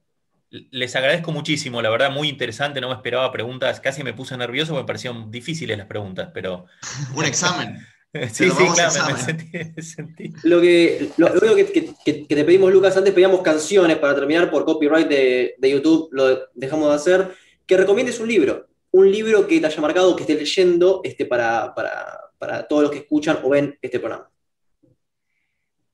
les 0.50 0.96
agradezco 0.96 1.30
muchísimo, 1.30 1.80
la 1.80 1.90
verdad, 1.90 2.10
muy 2.10 2.28
interesante, 2.28 2.80
no 2.80 2.88
me 2.88 2.94
esperaba 2.94 3.30
preguntas, 3.30 3.78
casi 3.78 4.02
me 4.02 4.12
puse 4.12 4.36
nervioso 4.36 4.72
porque 4.72 4.82
me 4.82 4.86
parecían 4.88 5.30
difíciles 5.30 5.78
las 5.78 5.86
preguntas, 5.86 6.30
pero... 6.34 6.66
Un 7.14 7.24
examen. 7.24 7.78
sí, 8.32 8.50
sí, 8.50 8.64
claro, 8.74 8.94
me 9.06 9.80
sentí, 9.80 10.32
Lo, 10.42 10.60
que, 10.60 11.08
lo, 11.18 11.28
único 11.34 11.54
que, 11.54 12.26
te 12.28 12.44
pedimos, 12.44 12.72
Lucas, 12.72 12.96
antes 12.96 13.14
pedíamos 13.14 13.42
canciones 13.42 13.96
para 13.98 14.16
terminar 14.16 14.50
por 14.50 14.64
copyright 14.64 15.06
de, 15.06 15.54
de 15.56 15.70
YouTube, 15.70 16.08
lo 16.10 16.48
dejamos 16.52 16.88
de 16.88 16.94
hacer, 16.96 17.36
que 17.64 17.76
recomiendes 17.76 18.18
un 18.18 18.26
libro 18.26 18.73
un 18.94 19.10
libro 19.10 19.48
que 19.48 19.58
te 19.60 19.66
haya 19.66 19.80
marcado, 19.80 20.14
que 20.14 20.22
estés 20.22 20.38
leyendo 20.38 21.00
este, 21.02 21.26
para, 21.26 21.74
todos 22.68 22.82
los 22.82 22.92
que 22.92 22.98
escuchan 22.98 23.40
o 23.42 23.48
ven 23.48 23.76
este 23.82 23.98
programa. 23.98 24.30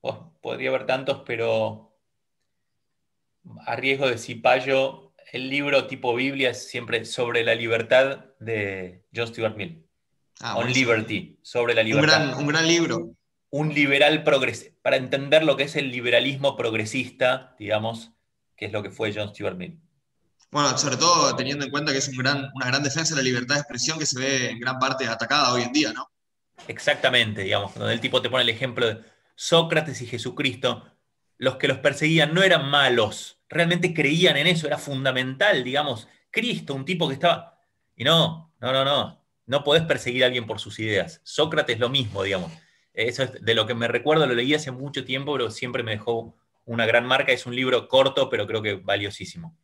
Oh, 0.01 0.31
podría 0.39 0.69
haber 0.69 0.85
tantos, 0.85 1.23
pero 1.25 1.97
a 3.65 3.75
riesgo 3.75 4.07
de 4.07 4.19
cipallo, 4.19 5.13
el 5.31 5.49
libro 5.49 5.87
tipo 5.87 6.13
Biblia 6.13 6.51
es 6.51 6.69
siempre 6.69 7.03
sobre 7.05 7.43
la 7.43 7.55
libertad 7.55 8.25
de 8.39 9.03
John 9.15 9.29
Stuart 9.29 9.57
Mill. 9.57 9.83
Ah, 10.39 10.59
On 10.59 10.71
Liberty, 10.71 11.39
sobre 11.41 11.73
la 11.73 11.81
libertad. 11.81 12.37
Un 12.37 12.47
gran, 12.47 12.67
libro. 12.67 13.15
Un 13.49 13.73
liberal 13.73 14.23
progresista, 14.23 14.77
para 14.83 14.97
entender 14.97 15.43
lo 15.43 15.57
que 15.57 15.63
es 15.63 15.75
el 15.75 15.89
liberalismo 15.91 16.55
progresista, 16.55 17.55
digamos, 17.57 18.11
que 18.55 18.65
es 18.65 18.71
lo 18.71 18.83
que 18.83 18.91
fue 18.91 19.11
John 19.11 19.29
Stuart 19.29 19.57
Mill. 19.57 19.79
Bueno, 20.51 20.77
sobre 20.77 20.97
todo 20.97 21.33
teniendo 21.35 21.63
en 21.63 21.71
cuenta 21.71 21.93
que 21.93 21.99
es 21.99 22.09
una 22.09 22.51
gran 22.55 22.83
defensa 22.83 23.15
de 23.15 23.21
la 23.21 23.25
libertad 23.25 23.55
de 23.55 23.61
expresión 23.61 23.97
que 23.97 24.05
se 24.05 24.19
ve 24.19 24.49
en 24.49 24.59
gran 24.59 24.79
parte 24.79 25.07
atacada 25.07 25.53
hoy 25.53 25.61
en 25.61 25.71
día, 25.71 25.93
¿no? 25.93 26.11
Exactamente, 26.67 27.43
digamos, 27.43 27.73
donde 27.73 27.93
el 27.93 28.01
tipo 28.01 28.21
te 28.21 28.29
pone 28.29 28.43
el 28.43 28.49
ejemplo 28.49 28.85
de 28.85 29.01
Sócrates 29.35 30.01
y 30.01 30.07
Jesucristo, 30.07 30.85
los 31.37 31.55
que 31.55 31.69
los 31.69 31.77
perseguían 31.77 32.33
no 32.33 32.43
eran 32.43 32.69
malos, 32.69 33.39
realmente 33.47 33.93
creían 33.93 34.35
en 34.35 34.47
eso, 34.47 34.67
era 34.67 34.77
fundamental, 34.77 35.63
digamos, 35.63 36.09
Cristo, 36.29 36.75
un 36.75 36.85
tipo 36.85 37.07
que 37.07 37.15
estaba... 37.15 37.57
Y 37.95 38.03
no, 38.03 38.53
no, 38.59 38.73
no, 38.73 38.83
no, 38.83 39.25
no 39.45 39.63
podés 39.63 39.83
perseguir 39.83 40.23
a 40.23 40.27
alguien 40.27 40.45
por 40.45 40.59
sus 40.59 40.79
ideas. 40.79 41.21
Sócrates 41.23 41.79
lo 41.79 41.89
mismo, 41.89 42.23
digamos. 42.23 42.51
Eso 42.93 43.23
es 43.23 43.41
de 43.41 43.55
lo 43.55 43.65
que 43.65 43.73
me 43.73 43.87
recuerdo, 43.87 44.25
lo 44.25 44.35
leí 44.35 44.53
hace 44.53 44.71
mucho 44.71 45.05
tiempo, 45.05 45.33
pero 45.33 45.49
siempre 45.49 45.81
me 45.81 45.91
dejó 45.91 46.35
una 46.65 46.85
gran 46.85 47.05
marca. 47.05 47.31
Es 47.31 47.45
un 47.45 47.55
libro 47.55 47.87
corto, 47.87 48.29
pero 48.29 48.45
creo 48.47 48.61
que 48.61 48.75
valiosísimo. 48.75 49.57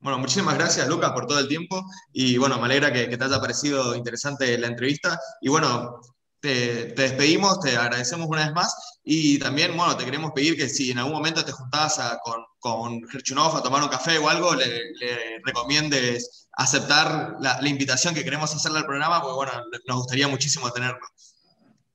Bueno, 0.00 0.18
muchísimas 0.18 0.54
gracias, 0.56 0.86
Lucas, 0.88 1.10
por 1.12 1.26
todo 1.26 1.40
el 1.40 1.48
tiempo. 1.48 1.84
Y 2.12 2.38
bueno, 2.38 2.58
me 2.58 2.66
alegra 2.66 2.92
que, 2.92 3.16
te 3.16 3.24
haya 3.24 3.40
parecido 3.40 3.94
interesante 3.96 4.56
la 4.58 4.68
entrevista. 4.68 5.18
Y 5.40 5.48
bueno, 5.48 6.00
te, 6.40 6.86
despedimos, 6.94 7.58
te 7.60 7.76
agradecemos 7.76 8.28
una 8.28 8.44
vez 8.44 8.54
más. 8.54 9.00
Y 9.02 9.38
también, 9.38 9.76
bueno, 9.76 9.96
te 9.96 10.04
queremos 10.04 10.32
pedir 10.32 10.56
que 10.56 10.68
si 10.68 10.92
en 10.92 10.98
algún 10.98 11.14
momento 11.14 11.44
te 11.44 11.52
juntabas 11.52 11.98
con, 12.22 12.44
con 12.60 13.08
Gerchunov 13.08 13.56
a 13.56 13.62
tomar 13.62 13.82
un 13.82 13.88
café 13.88 14.18
o 14.18 14.28
algo, 14.28 14.54
le, 14.54 15.40
recomiendes 15.44 16.48
aceptar 16.52 17.36
la, 17.40 17.58
invitación 17.68 18.14
que 18.14 18.24
queremos 18.24 18.54
hacerle 18.54 18.78
al 18.78 18.86
programa, 18.86 19.20
porque 19.20 19.34
bueno, 19.34 19.52
nos 19.86 19.96
gustaría 19.98 20.28
muchísimo 20.28 20.70
tenerlo. 20.70 21.06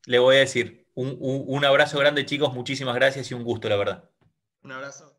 Le 0.05 0.19
voy 0.19 0.35
a 0.35 0.39
decir, 0.39 0.87
un 0.95 1.63
abrazo 1.63 1.97
grande, 1.99 2.25
chicos, 2.25 2.53
muchísimas 2.53 2.95
gracias 2.95 3.31
y 3.31 3.33
un 3.33 3.43
gusto, 3.43 3.69
la 3.69 3.77
verdad. 3.77 4.09
Un 4.63 4.71
abrazo. 4.71 5.11